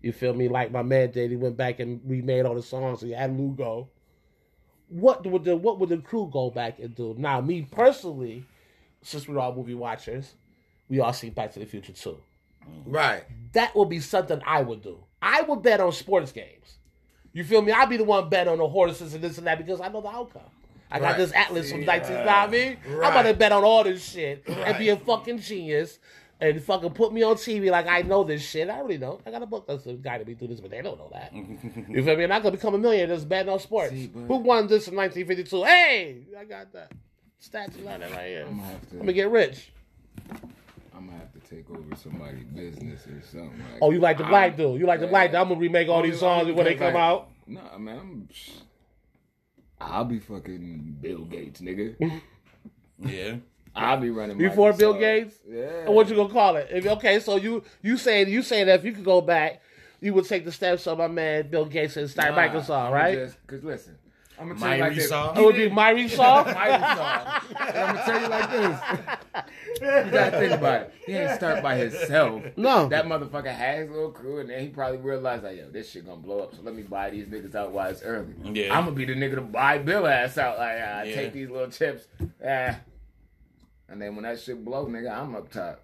You 0.00 0.12
feel 0.12 0.34
me? 0.34 0.48
Like 0.48 0.70
my 0.70 0.82
man 0.82 1.10
did. 1.10 1.30
He 1.30 1.36
went 1.36 1.56
back 1.56 1.80
and 1.80 2.00
remade 2.04 2.44
all 2.44 2.54
the 2.54 2.62
songs. 2.62 3.00
He 3.00 3.10
had 3.10 3.36
Lugo. 3.36 3.88
What 4.92 5.24
would 5.26 5.44
the 5.44 5.56
what 5.56 5.78
would 5.78 5.88
the 5.88 5.96
crew 5.98 6.28
go 6.32 6.50
back 6.50 6.78
and 6.78 6.94
do? 6.94 7.14
Now, 7.18 7.40
me 7.40 7.62
personally, 7.70 8.44
since 9.02 9.26
we're 9.26 9.38
all 9.38 9.54
movie 9.54 9.74
watchers, 9.74 10.34
we 10.88 11.00
all 11.00 11.12
see 11.12 11.30
Back 11.30 11.52
to 11.52 11.58
the 11.60 11.66
Future 11.66 11.92
too. 11.92 12.18
Right. 12.86 13.24
That 13.54 13.74
would 13.74 13.88
be 13.88 14.00
something 14.00 14.40
I 14.46 14.62
would 14.62 14.82
do. 14.82 14.98
I 15.20 15.42
would 15.42 15.62
bet 15.62 15.80
on 15.80 15.92
sports 15.92 16.30
games. 16.32 16.76
You 17.32 17.44
feel 17.44 17.62
me? 17.62 17.72
I'd 17.72 17.88
be 17.88 17.96
the 17.96 18.04
one 18.04 18.28
bet 18.28 18.46
on 18.48 18.58
the 18.58 18.68
horses 18.68 19.14
and 19.14 19.24
this 19.24 19.38
and 19.38 19.46
that 19.46 19.58
because 19.58 19.80
I 19.80 19.88
know 19.88 20.00
the 20.02 20.08
outcome. 20.08 20.42
I 20.90 20.98
got 20.98 21.12
Right. 21.12 21.16
this 21.16 21.32
Atlas 21.32 21.72
from 21.72 21.86
19, 21.86 22.10
you 22.10 22.16
know 22.18 22.24
what 22.26 22.34
I 22.34 22.46
mean? 22.48 22.76
I'm 22.86 22.98
about 22.98 23.22
to 23.22 23.32
bet 23.34 23.50
on 23.52 23.64
all 23.64 23.82
this 23.82 24.04
shit 24.06 24.44
and 24.46 24.76
be 24.76 24.90
a 24.90 24.96
fucking 24.98 25.38
genius 25.38 25.98
and 26.42 26.62
fucking 26.62 26.90
put 26.90 27.12
me 27.12 27.22
on 27.22 27.36
TV 27.36 27.70
like 27.70 27.86
I 27.86 28.02
know 28.02 28.24
this 28.24 28.42
shit. 28.42 28.68
I 28.68 28.78
already 28.80 28.98
know. 28.98 29.20
I 29.24 29.30
got 29.30 29.42
a 29.42 29.46
book 29.46 29.66
that's 29.66 29.84
the 29.84 29.94
guy 29.94 30.18
to 30.18 30.24
be 30.24 30.34
this, 30.34 30.60
but 30.60 30.70
they 30.70 30.82
don't 30.82 30.98
know 30.98 31.08
that. 31.12 31.32
you 31.88 32.02
feel 32.04 32.16
me? 32.16 32.24
And 32.24 32.30
not 32.30 32.42
gonna 32.42 32.56
become 32.56 32.74
a 32.74 32.78
millionaire 32.78 33.14
just 33.14 33.28
betting 33.28 33.50
on 33.52 33.60
sports. 33.60 33.92
See, 33.92 34.08
but- 34.08 34.20
Who 34.26 34.36
won 34.38 34.66
this 34.66 34.88
in 34.88 34.96
1952? 34.96 35.62
Hey, 35.64 36.22
I 36.38 36.44
got 36.44 36.72
that. 36.72 36.92
Statue 37.38 37.86
on 37.86 38.02
it 38.02 38.10
right 38.12 38.26
here. 38.26 38.46
I'm 38.48 38.56
gonna 38.58 38.68
have 38.72 38.80
to. 38.90 38.94
I'm 38.94 38.98
gonna 39.00 39.12
get 39.12 39.30
rich. 39.30 39.72
I'm 40.94 41.06
gonna 41.06 41.18
have 41.18 41.32
to 41.32 41.40
take 41.40 41.70
over 41.70 41.96
somebody's 41.96 42.44
business 42.44 43.06
or 43.06 43.20
something. 43.22 43.58
Like, 43.58 43.78
Oh, 43.80 43.90
you 43.92 44.00
like 44.00 44.18
the 44.18 44.24
black 44.24 44.50
I'm- 44.52 44.56
dude? 44.56 44.80
You 44.80 44.86
like 44.86 45.00
the 45.00 45.06
black 45.06 45.30
dude? 45.30 45.36
I'm 45.40 45.48
gonna 45.48 45.60
remake 45.60 45.88
all 45.88 46.02
these 46.02 46.18
songs 46.20 46.46
when 46.52 46.64
they 46.64 46.74
come 46.74 46.96
out. 46.96 47.28
Nah, 47.46 47.78
man, 47.78 47.98
I'm. 47.98 48.28
I'll 49.80 50.04
be 50.04 50.18
fucking 50.20 50.98
Bill 51.00 51.24
Gates, 51.24 51.60
nigga. 51.60 52.20
Yeah. 53.04 53.36
I'll 53.74 53.98
be 53.98 54.10
running. 54.10 54.36
Before 54.38 54.72
Bill 54.72 54.94
Gates? 54.94 55.36
Yeah. 55.48 55.86
And 55.86 55.94
what 55.94 56.08
you 56.08 56.16
gonna 56.16 56.32
call 56.32 56.56
it? 56.56 56.68
If, 56.70 56.86
okay, 56.86 57.20
so 57.20 57.36
you 57.36 57.64
you 57.82 57.96
saying 57.96 58.28
you 58.28 58.42
saying 58.42 58.66
that 58.66 58.80
if 58.80 58.84
you 58.84 58.92
could 58.92 59.04
go 59.04 59.20
back, 59.20 59.62
you 60.00 60.12
would 60.14 60.26
take 60.26 60.44
the 60.44 60.52
steps 60.52 60.86
of 60.86 60.98
my 60.98 61.08
man 61.08 61.48
Bill 61.48 61.64
Gates 61.64 61.96
and 61.96 62.08
start 62.10 62.34
Microsoft, 62.34 62.92
right? 62.92 63.30
Because 63.46 63.64
listen, 63.64 63.96
I'm 64.38 64.48
gonna 64.48 64.60
tell 64.60 64.74
you 64.74 64.80
like 64.82 64.94
this. 64.94 65.08
Saw. 65.08 65.32
It 65.38 65.44
would 65.44 65.56
be 65.56 65.70
Myri 65.70 66.10
Saw. 66.10 66.44
Mighty 66.44 66.58
I'm 66.58 67.94
gonna 67.96 68.02
tell 68.04 68.20
you 68.20 68.28
like 68.28 68.50
this. 68.50 68.80
You 69.80 70.10
gotta 70.10 70.38
think 70.38 70.52
about 70.52 70.80
it. 70.82 70.94
He 71.06 71.12
ain't 71.14 71.34
start 71.36 71.62
by 71.62 71.76
himself. 71.76 72.42
No. 72.56 72.88
That 72.88 73.06
motherfucker 73.06 73.54
has 73.54 73.80
his 73.82 73.90
little 73.90 74.10
crew, 74.10 74.40
and 74.40 74.50
then 74.50 74.60
he 74.60 74.68
probably 74.68 74.98
realized 74.98 75.44
like, 75.44 75.56
yo, 75.56 75.70
this 75.70 75.90
shit 75.90 76.04
gonna 76.06 76.20
blow 76.20 76.40
up. 76.40 76.54
So 76.54 76.60
let 76.62 76.74
me 76.74 76.82
buy 76.82 77.10
these 77.10 77.26
niggas 77.26 77.54
out 77.54 77.72
while 77.72 77.90
it's 77.90 78.02
early. 78.02 78.34
Yeah. 78.44 78.76
I'm 78.76 78.84
gonna 78.84 78.96
be 78.96 79.04
the 79.04 79.14
nigga 79.14 79.36
to 79.36 79.40
buy 79.40 79.78
Bill 79.78 80.06
ass 80.06 80.36
out. 80.38 80.58
Like, 80.58 80.78
ah, 80.82 81.02
Yeah. 81.02 81.14
take 81.14 81.32
these 81.32 81.48
little 81.48 81.70
chips. 81.70 82.06
Ah. 82.46 82.76
And 83.92 84.00
then 84.00 84.16
when 84.16 84.22
that 84.24 84.40
shit 84.40 84.64
blow, 84.64 84.86
nigga, 84.86 85.14
I'm 85.14 85.36
up 85.36 85.50
top. 85.52 85.82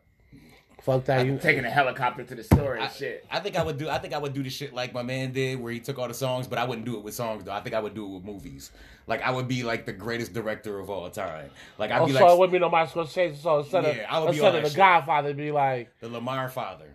Fuck 0.80 1.04
that. 1.04 1.26
You 1.26 1.38
Taking 1.38 1.66
a 1.66 1.70
helicopter 1.70 2.24
to 2.24 2.34
the 2.34 2.42
store 2.42 2.74
and 2.76 2.84
I, 2.84 2.88
shit. 2.88 3.26
I 3.30 3.38
think 3.40 3.54
I 3.54 3.62
would 3.62 3.76
do. 3.76 3.90
I 3.90 3.98
think 3.98 4.14
I 4.14 4.18
would 4.18 4.32
do 4.32 4.42
the 4.42 4.48
shit 4.48 4.72
like 4.72 4.94
my 4.94 5.02
man 5.02 5.32
did, 5.32 5.60
where 5.60 5.70
he 5.70 5.78
took 5.78 5.98
all 5.98 6.08
the 6.08 6.14
songs, 6.14 6.46
but 6.46 6.58
I 6.58 6.64
wouldn't 6.64 6.86
do 6.86 6.96
it 6.96 7.02
with 7.02 7.12
songs 7.12 7.44
though. 7.44 7.52
I 7.52 7.60
think 7.60 7.74
I 7.74 7.80
would 7.80 7.94
do 7.94 8.06
it 8.06 8.14
with 8.14 8.24
movies. 8.24 8.70
Like 9.06 9.20
I 9.20 9.30
would 9.30 9.46
be 9.46 9.62
like 9.62 9.84
the 9.84 9.92
greatest 9.92 10.32
director 10.32 10.78
of 10.78 10.88
all 10.88 11.10
time. 11.10 11.50
Like 11.76 11.90
I'd 11.90 12.00
Oh, 12.00 12.06
be 12.06 12.12
so 12.12 12.18
it 12.20 12.22
like 12.30 12.38
wouldn't 12.38 12.52
be 12.54 12.58
no 12.60 12.70
Martin 12.70 13.04
Scorsese. 13.04 13.36
So 13.36 13.58
instead 13.58 13.84
Yeah, 13.84 14.06
I 14.08 14.20
would 14.20 14.28
of 14.28 14.34
be 14.34 14.38
instead 14.38 14.54
of 14.54 14.62
the 14.62 14.68
shit. 14.70 14.76
Godfather, 14.78 15.28
it'd 15.28 15.36
be 15.36 15.50
like 15.50 15.90
the 16.00 16.08
Lamar 16.08 16.48
father. 16.48 16.86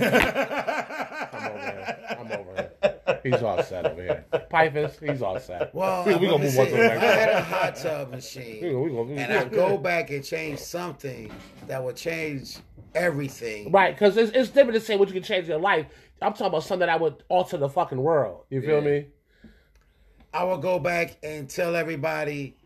I'm 0.00 1.52
over 1.52 1.68
it. 1.68 1.98
I'm 2.18 2.32
over 2.32 2.54
it. 2.56 3.20
He's 3.22 3.42
all 3.42 3.62
set 3.62 3.86
over 3.86 4.02
here. 4.02 4.24
Pipers, 4.50 4.98
he's 4.98 5.22
all 5.22 5.38
set. 5.38 5.74
Well, 5.74 6.04
we, 6.04 6.14
we 6.16 6.26
gonna 6.26 6.44
move 6.44 6.58
on 6.58 6.66
to 6.66 6.72
the 6.72 6.84
if 6.84 7.02
I 7.02 7.04
had 7.04 7.28
a 7.28 7.32
next. 7.34 7.48
hot 7.48 7.76
tub 7.76 8.08
We 8.10 8.16
machine 8.16 8.60
gonna, 8.62 8.78
we 8.80 8.90
gonna, 8.90 9.02
we 9.02 9.16
and 9.16 9.32
I 9.32 9.44
go 9.44 9.78
back 9.78 10.10
and 10.10 10.24
change 10.24 10.58
something 10.58 11.30
that 11.66 11.82
would 11.82 11.96
change 11.96 12.56
everything. 12.94 13.70
Right, 13.70 13.94
because 13.94 14.16
it's, 14.16 14.32
it's 14.36 14.50
different 14.50 14.74
to 14.74 14.80
say 14.84 14.96
what 14.96 15.08
you 15.08 15.14
can 15.14 15.22
change 15.22 15.44
in 15.44 15.50
your 15.50 15.60
life. 15.60 15.86
I'm 16.20 16.32
talking 16.32 16.46
about 16.46 16.64
something 16.64 16.86
that 16.86 17.00
would 17.00 17.22
alter 17.28 17.56
the 17.56 17.68
fucking 17.68 17.98
world. 18.00 18.44
You 18.50 18.60
feel 18.60 18.82
Yeah. 18.82 18.90
me? 18.90 19.06
I 20.34 20.44
will 20.44 20.58
go 20.58 20.78
back 20.78 21.18
and 21.22 21.48
tell 21.48 21.76
everybody 21.76 22.56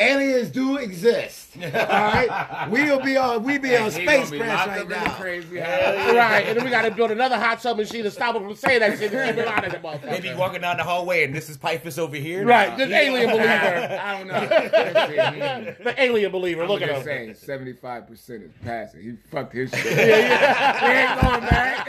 aliens 0.00 0.50
do 0.50 0.76
exist. 0.78 1.48
All 1.62 1.68
right, 1.70 2.68
we'll 2.70 3.00
be 3.00 3.16
on 3.16 3.42
we 3.42 3.58
be 3.58 3.76
on 3.76 3.90
He 3.90 4.04
gonna 4.04 4.24
space 4.24 4.30
be 4.30 4.38
crash 4.38 4.66
right 4.68 4.76
up 4.78 4.82
in 4.84 4.88
the 4.88 4.94
now. 4.94 5.14
Crazy 5.14 5.58
house. 5.58 6.14
Right, 6.14 6.44
and 6.46 6.56
then 6.56 6.64
we 6.64 6.70
got 6.70 6.82
to 6.82 6.92
build 6.92 7.10
another 7.10 7.36
hot 7.38 7.60
tub 7.60 7.76
machine 7.76 8.04
to 8.04 8.10
stop 8.10 8.36
him 8.36 8.44
from 8.44 8.54
saying 8.54 8.80
that 8.80 8.98
shit. 8.98 9.10
Keep 9.10 9.46
out 9.46 9.64
of 9.66 9.72
the 9.72 9.78
motherfucker. 9.78 10.04
Maybe 10.06 10.32
walking 10.34 10.60
down 10.60 10.76
the 10.76 10.84
hallway 10.84 11.24
and 11.24 11.34
this 11.34 11.50
is 11.50 11.56
Pipus 11.56 11.98
over 11.98 12.14
here. 12.16 12.46
Right, 12.46 12.76
the 12.78 12.84
alien 12.94 13.30
believer. 13.30 13.98
I 14.00 14.18
don't 14.18 14.28
know. 14.28 14.40
The 15.84 15.94
alien 15.98 16.30
believer. 16.32 16.62
I'm 16.62 16.68
Look 16.68 16.82
at 16.82 16.88
just 16.88 17.00
him. 17.00 17.04
saying, 17.04 17.34
seventy-five 17.34 18.06
percent 18.06 18.44
is 18.44 18.52
passing. 18.64 19.02
He 19.02 19.16
fucked 19.30 19.52
his 19.52 19.70
shit. 19.70 19.84
Yeah, 19.96 20.78
he 20.78 20.86
ain't 21.12 21.20
going 21.20 21.40
back. 21.40 21.86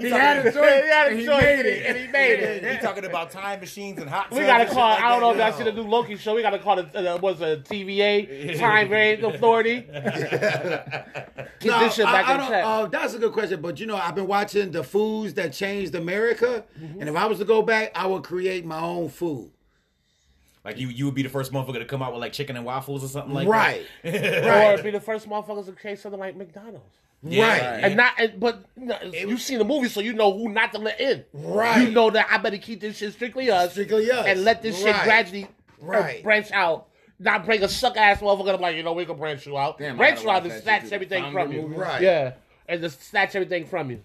he 0.00 0.10
had 0.10 0.46
a 0.46 0.52
choice. 0.52 0.82
He 0.82 0.88
had 0.90 1.06
a 1.06 1.10
and 1.10 1.18
he 1.18 1.26
choice, 1.26 1.42
made 1.42 1.58
and 1.58 1.66
he- 1.66 1.72
it. 1.72 1.86
and 1.86 1.98
he 1.98 2.06
made 2.08 2.40
it. 2.40 2.74
He 2.76 2.82
talking 2.82 3.04
about 3.04 3.30
time 3.30 3.60
machines 3.60 3.98
and 3.98 4.08
hot. 4.10 4.30
We 4.30 4.40
gotta 4.40 4.66
call. 4.66 4.90
like 4.90 5.00
I 5.02 5.08
don't 5.08 5.20
know 5.20 5.30
if 5.32 5.36
that. 5.38 5.44
that's 5.56 5.63
in 5.66 5.74
the 5.74 5.82
new 5.82 5.88
Loki 5.88 6.16
show. 6.16 6.34
We 6.34 6.42
gotta 6.42 6.58
call 6.58 6.78
it. 6.78 6.94
Uh, 6.94 7.18
was 7.20 7.40
a 7.40 7.58
TVA 7.58 8.58
Time 8.58 8.88
Variant 8.88 9.24
Authority? 9.24 9.80
Get 9.90 11.64
No, 11.64 11.80
this 11.80 11.94
shit 11.94 12.04
back 12.06 12.26
I, 12.28 12.32
I 12.32 12.42
in 12.44 12.48
check. 12.50 12.64
uh, 12.64 12.86
that's 12.86 13.14
a 13.14 13.18
good 13.18 13.32
question, 13.32 13.60
but 13.60 13.78
you 13.80 13.86
know, 13.86 13.96
I've 13.96 14.14
been 14.14 14.26
watching 14.26 14.70
the 14.70 14.82
foods 14.84 15.34
that 15.34 15.52
changed 15.52 15.94
America, 15.94 16.64
Mm-hmm. 16.80 17.00
and 17.00 17.08
if 17.08 17.16
I 17.16 17.26
was 17.26 17.38
to 17.38 17.44
go 17.44 17.62
back, 17.62 17.92
I 17.94 18.06
would 18.06 18.22
create 18.24 18.64
my 18.64 18.80
own 18.80 19.08
food. 19.08 19.50
Like 20.64 20.78
you, 20.78 20.88
you 20.88 21.04
would 21.04 21.14
be 21.14 21.22
the 21.22 21.28
first 21.28 21.52
motherfucker 21.52 21.78
to 21.78 21.84
come 21.84 22.02
out 22.02 22.12
with 22.12 22.20
like 22.22 22.32
chicken 22.32 22.56
and 22.56 22.64
waffles 22.64 23.04
or 23.04 23.08
something 23.08 23.34
like 23.34 23.46
right, 23.46 23.84
that. 24.02 24.44
Right. 24.46 24.78
Or 24.80 24.82
be 24.82 24.90
the 24.90 25.00
first 25.00 25.28
motherfuckers 25.28 25.66
to 25.66 25.72
create 25.72 25.98
something 25.98 26.18
like 26.18 26.36
McDonald's. 26.36 26.96
Yeah. 27.22 27.48
right. 27.48 27.84
And 27.84 27.96
not, 27.96 28.12
and, 28.18 28.38
but 28.40 28.64
you 28.78 28.86
know, 28.86 28.98
you've 29.02 29.40
seen 29.42 29.58
the 29.58 29.64
movie, 29.64 29.88
so 29.88 30.00
you 30.00 30.12
know 30.14 30.32
who 30.36 30.48
not 30.50 30.72
to 30.72 30.78
let 30.78 31.00
in. 31.00 31.24
Right. 31.34 31.82
You 31.82 31.90
know 31.90 32.10
that 32.10 32.26
I 32.30 32.38
better 32.38 32.58
keep 32.58 32.80
this 32.80 32.96
shit 32.98 33.12
strictly 33.12 33.50
us, 33.50 33.72
Strictly 33.72 34.10
us. 34.10 34.26
and 34.26 34.42
let 34.44 34.62
this 34.62 34.78
shit 34.78 34.94
gradually 35.04 35.48
Right. 35.84 36.22
branch 36.22 36.50
out. 36.52 36.88
Not 37.18 37.44
bring 37.46 37.62
a 37.62 37.68
suck 37.68 37.96
ass 37.96 38.20
motherfucker. 38.20 38.54
I'm 38.54 38.60
like, 38.60 38.76
you 38.76 38.82
know, 38.82 38.92
we 38.92 39.04
can 39.06 39.16
branch 39.16 39.46
you 39.46 39.56
out. 39.56 39.78
Damn, 39.78 39.96
branch 39.96 40.16
gotta 40.24 40.26
you 40.26 40.30
out 40.32 40.52
and 40.52 40.62
snatch 40.62 40.92
everything 40.92 41.32
from 41.32 41.52
you. 41.52 41.62
movie? 41.62 41.76
Right. 41.76 42.02
Yeah, 42.02 42.32
and 42.68 42.80
just 42.80 43.02
snatch 43.02 43.34
everything 43.36 43.66
from 43.66 43.90
you. 43.92 44.00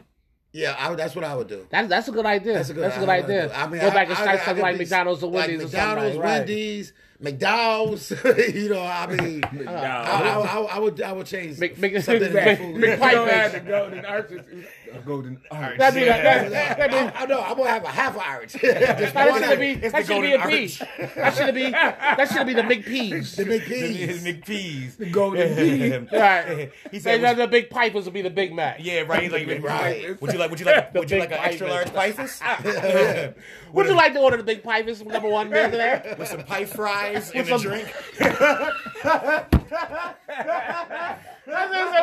Yeah, 0.54 0.76
I, 0.78 0.94
that's 0.96 1.16
what 1.16 1.24
I 1.26 1.36
would 1.36 1.48
do. 1.48 1.66
That, 1.70 1.90
that's 1.90 2.08
a 2.08 2.12
good 2.12 2.26
idea. 2.26 2.54
That's 2.54 2.70
a 2.70 2.74
good, 2.74 2.84
That's 2.84 2.98
a 2.98 3.00
good 3.02 3.10
I 3.10 3.18
idea. 3.18 3.48
do. 3.50 3.54
I 3.54 3.68
mean, 3.68 3.82
Go 3.82 3.88
I- 3.88 3.94
back 3.94 4.08
and 4.10 4.18
I- 4.18 4.22
start 4.22 4.30
I 4.30 4.38
something 4.38 4.56
could 4.56 4.62
like 4.62 4.74
be- 4.76 4.80
McDonald's 4.80 5.24
or 5.24 5.32
like 5.32 5.36
Wendy's 5.48 5.60
or 5.62 5.64
McDonald's, 5.66 6.02
something. 6.16 6.22
Right. 6.22 6.38
Wendy's, 6.40 6.94
McDowell's. 7.22 8.12
you 8.56 8.70
know, 8.70 8.82
I 8.82 9.08
mean, 9.08 9.44
I, 9.68 9.74
I, 9.74 10.40
I, 10.40 10.60
I 10.62 10.80
would, 10.80 11.02
I 11.02 11.12
would 11.12 11.26
change 11.28 11.60
Mc- 11.60 11.78
Mc- 11.78 12.02
something 12.02 12.24
in 12.28 12.34
Mc- 12.34 12.44
that 12.46 12.58
food. 12.58 12.76
Mc- 12.78 13.00
You 13.00 13.66
don't 13.72 14.06
have 14.94 15.06
Pipers. 15.06 15.06
the 15.06 15.08
golden 15.10 15.38
arches. 15.50 15.50
A 15.50 15.50
golden 15.50 15.64
arch. 15.64 15.78
That'd 15.80 16.02
be 16.04 16.10
like, 16.10 16.24
that, 16.24 16.78
that'd 16.78 16.92
be, 16.92 16.98
I, 16.98 17.24
I 17.24 17.26
know. 17.26 17.42
I'm 17.42 17.58
gonna 17.58 17.70
have 17.70 17.84
a 17.84 17.88
half 17.88 18.16
an 18.16 18.22
orange. 18.36 18.52
Just 18.60 19.14
that 19.14 19.30
one 19.32 19.44
should 19.44 19.60
be 19.60 19.74
orange. 19.76 19.92
that 19.92 20.06
should 20.06 20.22
be 20.22 20.34
a 20.34 20.48
B. 20.48 20.78
That 21.16 21.34
should 21.36 21.56
be 21.56 21.70
that 21.72 22.30
should 22.32 22.48
be 22.48 22.54
the 22.54 22.62
McPeas. 22.64 23.36
The 23.36 23.46
big 23.46 23.62
His 23.64 24.24
peas. 24.24 24.24
McPeas. 24.24 24.98
The 24.98 25.10
golden 25.10 25.56
pea. 25.56 26.08
Right. 26.20 26.72
He 26.92 27.00
said, 27.00 27.22
the, 27.22 27.34
the 27.44 27.48
big 27.48 27.70
pipers 27.70 28.06
will 28.06 28.12
be 28.12 28.22
the 28.22 28.30
Big 28.30 28.54
Mac. 28.54 28.78
"Yeah, 28.80 29.02
right." 29.02 29.24
He's 29.24 29.32
like, 29.32 29.48
Right. 29.64 30.20
"Would 30.22 30.34
you 30.34 30.40
like? 30.40 30.50
Would 30.50 30.60
you 30.60 30.66
like? 30.66 30.94
The 30.94 31.00
Would 31.00 31.12
you 31.12 31.20
like 31.20 31.32
an 31.32 31.38
extra 31.40 31.68
Pipers. 31.68 31.94
large 31.94 32.16
Pipus 32.16 32.42
Would 33.74 33.88
you 33.88 33.96
like 33.96 34.14
to 34.14 34.20
order 34.20 34.38
the 34.38 34.44
big 34.44 34.64
pipers 34.64 35.04
number 35.04 35.30
one 35.30 35.50
there? 35.50 36.16
with 36.18 36.28
some 36.28 36.44
pipe 36.44 36.68
fries 36.70 37.32
and 37.32 37.48
a 37.50 37.58
drink?" 37.60 37.94
Say 39.70 39.78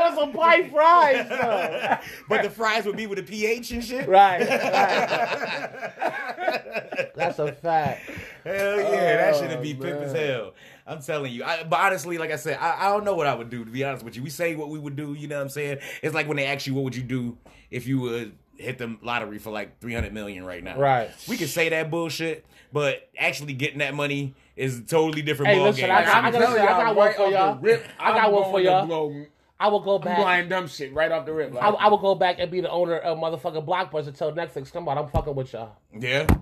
with 0.04 0.14
some 0.18 0.32
pipe 0.32 0.70
fries. 0.70 1.28
though. 1.28 1.96
But 2.28 2.42
the 2.42 2.50
fries 2.50 2.84
would 2.84 2.96
be 2.96 3.06
with 3.06 3.18
a 3.18 3.22
pH 3.22 3.70
and 3.72 3.84
shit. 3.84 4.08
Right. 4.08 4.40
Right. 4.40 4.46
That's 7.16 7.38
a 7.38 7.52
fact. 7.52 8.10
Hell 8.44 8.78
yeah, 8.78 9.16
that 9.16 9.34
oh, 9.34 9.40
should 9.40 9.62
be 9.62 9.76
Oh, 9.78 9.82
pimp 9.82 10.00
as 10.02 10.12
hell. 10.12 10.54
I'm 10.86 11.02
telling 11.02 11.32
you. 11.32 11.44
I, 11.44 11.64
but 11.64 11.80
honestly, 11.80 12.18
like 12.18 12.30
I 12.30 12.36
said, 12.36 12.58
I, 12.60 12.86
I 12.86 12.92
don't 12.92 13.04
know 13.04 13.14
what 13.14 13.26
I 13.26 13.34
would 13.34 13.50
do. 13.50 13.64
To 13.64 13.70
be 13.70 13.84
honest 13.84 14.04
with 14.04 14.16
you, 14.16 14.22
we 14.22 14.30
say 14.30 14.54
what 14.54 14.68
we 14.68 14.78
would 14.78 14.96
do. 14.96 15.14
You 15.14 15.28
know 15.28 15.36
what 15.36 15.42
I'm 15.42 15.48
saying? 15.48 15.78
It's 16.02 16.14
like 16.14 16.28
when 16.28 16.36
they 16.36 16.46
ask 16.46 16.66
you, 16.66 16.74
"What 16.74 16.84
would 16.84 16.96
you 16.96 17.02
do 17.02 17.36
if 17.70 17.86
you 17.86 18.00
would 18.00 18.32
hit 18.56 18.78
the 18.78 18.96
lottery 19.02 19.38
for 19.38 19.50
like 19.50 19.80
300 19.80 20.12
million 20.12 20.44
right 20.44 20.62
now?" 20.62 20.78
Right. 20.78 21.10
We 21.28 21.36
can 21.36 21.48
say 21.48 21.68
that 21.70 21.90
bullshit, 21.90 22.44
but 22.72 23.08
actually 23.18 23.54
getting 23.54 23.78
that 23.78 23.94
money 23.94 24.34
is 24.56 24.78
a 24.78 24.82
totally 24.82 25.22
different 25.22 25.52
Hey, 25.52 25.56
ball 25.58 25.66
listen, 25.66 25.82
game. 25.82 25.90
I 25.90 26.04
got- 26.04 26.16
I'm 26.16 26.24
I 26.24 26.30
gotta 26.30 26.44
telling 26.44 26.60
say, 26.60 26.66
I 26.66 26.70
y'all 26.70 26.84
got 26.84 26.96
one 26.96 27.12
for 27.14 27.30
y'all. 27.30 27.58
rip. 27.58 27.86
I 28.00 28.10
got 28.12 28.24
I'm 28.26 28.32
one 28.32 28.42
for 28.50 28.60
y'all. 28.60 28.86
Blow, 28.86 29.24
I 29.60 29.68
will 29.68 29.80
go 29.80 29.96
I'm 29.96 30.02
back. 30.02 30.18
blind 30.18 30.50
dumb 30.50 30.66
shit 30.68 30.92
right 30.94 31.10
off 31.12 31.24
the 31.26 31.32
rip. 31.32 31.52
Like, 31.54 31.62
I, 31.64 31.68
I 31.68 31.88
will 31.88 31.98
go 31.98 32.14
back 32.14 32.36
and 32.38 32.50
be 32.50 32.60
the 32.60 32.70
owner 32.70 32.96
of 32.98 33.18
motherfucking 33.18 33.66
Blockbuster. 33.66 34.16
Tell 34.16 34.32
Netflix, 34.32 34.72
come 34.72 34.88
on, 34.88 34.98
I'm 34.98 35.08
fucking 35.08 35.34
with 35.34 35.52
y'all. 35.52 35.76
yeah. 35.98 36.26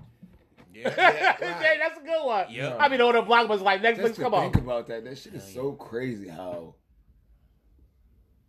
Yeah. 0.77 0.89
Okay, 0.89 1.77
that's 1.79 1.97
a 1.97 2.01
good 2.05 2.25
one. 2.25 2.47
Yeah. 2.49 2.75
I 2.77 2.89
mean, 2.89 2.97
the 2.99 3.05
owner 3.05 3.19
of 3.19 3.25
Blockbuster 3.27 3.61
like 3.61 3.81
just 3.81 3.97
Netflix, 4.01 4.15
to 4.15 4.21
come 4.23 4.31
think 4.33 4.43
on. 4.43 4.51
Think 4.51 4.65
about 4.65 4.87
that, 4.87 5.05
that 5.05 5.17
shit 5.17 5.33
is 5.33 5.53
so 5.53 5.71
crazy 5.71 6.27
how 6.27 6.75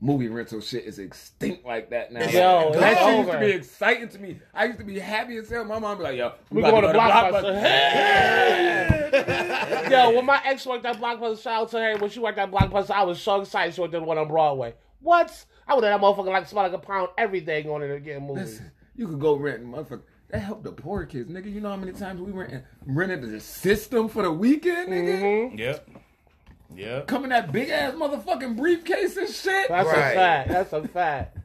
movie 0.01 0.27
rental 0.27 0.61
shit 0.61 0.85
is 0.87 0.99
extinct 0.99 1.65
like 1.65 1.91
that 1.91 2.13
now. 2.13 2.25
Yo, 2.29 2.71
Like, 2.71 2.81
that 2.81 2.99
shit 2.99 3.17
used 3.19 3.31
to 3.31 3.39
be 3.39 3.51
exciting 3.53 4.09
to 4.09 4.19
me. 4.19 4.41
I 4.53 4.65
used 4.65 4.79
to 4.81 4.85
be 4.85 4.99
happy 4.99 5.37
as 5.37 5.49
hell. 5.49 5.65
My 5.65 5.79
mom 5.79 5.99
be 5.99 6.03
like, 6.03 6.17
"Yo, 6.19 6.33
We 6.51 6.63
about 6.63 6.71
going 6.73 6.83
to 6.89 6.93
go 6.93 6.99
Blockbuster. 6.99 7.63
Yo, 9.91 10.11
when 10.11 10.27
my 10.27 10.41
ex 10.45 10.67
worked 10.67 10.85
at 10.87 10.97
Blockbuster, 10.99 11.43
shout 11.43 11.63
out 11.63 11.71
to 11.71 11.79
her. 11.79 11.97
When 11.99 12.11
she 12.11 12.21
worked 12.21 12.39
at 12.39 12.51
Blockbuster, 12.51 12.91
I 12.91 13.03
was 13.05 13.21
so 13.21 13.41
excited 13.41 13.75
she 13.75 13.81
worked 13.81 13.95
at 13.95 14.01
the 14.01 14.07
one 14.07 14.19
on 14.19 14.29
Broadway. 14.29 14.75
What? 15.01 15.45
I 15.69 15.75
would 15.75 15.85
have 15.85 16.01
that 16.01 16.05
motherfucker 16.05 16.27
like 16.27 16.47
smell 16.47 16.63
like 16.65 16.73
a 16.73 16.79
pound 16.79 17.09
every 17.19 17.41
day 17.41 17.63
going 17.63 17.83
in 17.83 17.89
there 17.89 17.99
getting 18.01 18.27
movies. 18.27 18.45
Listen, 18.53 18.71
you 18.97 19.09
could 19.09 19.21
go 19.21 19.35
rent, 19.37 19.65
motherfucker. 19.67 20.03
That 20.29 20.41
helped 20.41 20.65
the 20.65 20.73
poor 20.73 21.05
kids, 21.05 21.31
nigga. 21.31 21.53
You 21.53 21.61
know 21.61 21.69
how 21.71 21.77
many 21.77 21.93
times 21.93 22.21
we 22.21 22.33
rent 22.33 22.65
rented 22.85 23.23
the 23.23 23.41
system 23.41 24.09
for 24.09 24.23
the 24.23 24.33
weekend, 24.33 24.89
nigga. 24.89 25.21
Mm-hmm. 25.23 25.59
Yep. 25.59 25.89
Yep. 26.75 27.07
Coming 27.07 27.31
that 27.31 27.53
big 27.53 27.69
ass 27.69 27.95
motherfucking 27.95 28.57
briefcase 28.57 29.17
and 29.17 29.29
shit. 29.29 29.69
That's 29.69 29.89
a 29.89 29.93
fact. 29.93 30.49
That's 30.49 30.73
a 30.73 30.89
fact. 30.89 31.39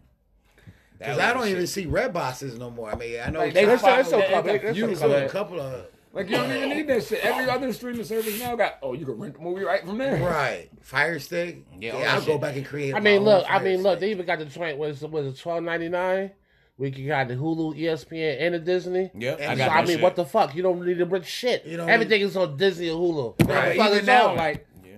Because 0.98 1.18
I 1.20 1.34
don't 1.34 1.48
even 1.48 1.66
see 1.68 1.86
red 1.88 2.14
boxes 2.14 2.58
no 2.60 2.70
more. 2.70 2.92
I 2.92 2.96
mean, 2.96 3.20
I 3.20 3.30
know 3.32 3.40
Like, 3.40 3.54
They 3.54 3.66
they 3.66 3.78
still, 3.78 3.96
they 3.96 4.04
follow 4.04 4.04
still 4.04 4.20
that. 4.20 4.30
come. 4.32 4.46
They, 4.46 4.58
they 4.60 4.74
You 4.74 4.96
still 4.96 5.10
saw 5.10 5.26
a 5.26 5.30
couple 5.30 5.60
of 5.60 5.86
Like 6.14 6.30
you 6.30 6.36
don't 6.36 6.52
even 6.52 6.70
need 6.70 6.88
that 6.88 7.04
shit. 7.06 7.24
Every 7.24 7.50
other 7.50 7.72
streaming 7.72 8.04
service 8.04 8.38
now 8.40 8.56
got 8.56 8.80
oh 8.82 8.94
you 8.94 9.06
can 9.06 9.18
rent 9.18 9.36
the 9.36 9.40
movie 9.42 9.64
right 9.64 9.86
from 9.86 9.98
there. 9.98 10.18
right 10.22 10.70
Fire 10.82 11.20
Stick. 11.20 11.64
Yeah, 11.80 11.98
Yeah, 11.98 12.16
I'll 12.16 12.22
go 12.26 12.38
back 12.38 12.56
and 12.58 12.66
create. 12.66 12.94
I 12.94 13.00
my 13.00 13.04
mean, 13.06 13.20
own 13.20 13.26
look. 13.26 13.46
I 13.46 13.60
Fire 13.60 13.64
mean, 13.64 13.82
look. 13.82 13.94
Stick. 13.94 14.00
They 14.02 14.12
even 14.12 14.26
got 14.26 14.40
the 14.40 14.46
joint. 14.46 14.78
Was 14.78 15.02
was 15.02 15.26
it 15.28 15.38
twelve 15.40 15.64
ninety 15.64 15.88
nine? 15.90 16.32
We 16.78 16.90
can 16.92 17.06
got 17.08 17.28
the 17.28 17.36
Hulu, 17.36 17.78
ESPN, 17.80 18.42
and 18.42 18.56
the 18.56 18.60
Disney. 18.60 19.12
Yep. 19.14 19.40
I 19.40 19.44
And 19.44 19.58
got 19.60 19.68
So, 19.68 19.72
I 19.72 19.82
mean, 19.82 19.88
shit. 19.88 20.02
what 20.02 20.16
the 20.16 20.26
fuck? 20.26 20.56
You 20.56 20.64
don't 20.64 20.84
need 20.84 20.98
to 20.98 21.06
rent 21.06 21.26
shit. 21.26 21.64
You 21.66 21.78
don't 21.78 21.88
Everything 21.90 22.22
is 22.22 22.36
on 22.36 22.58
Disney 22.58 22.90
or 22.90 22.98
Hulu. 23.00 23.48
Right. 23.48 23.76
Even 23.76 24.00
is 24.00 24.06
now, 24.08 24.30
on? 24.30 24.38
like 24.38 24.68
Yeah. 24.84 24.98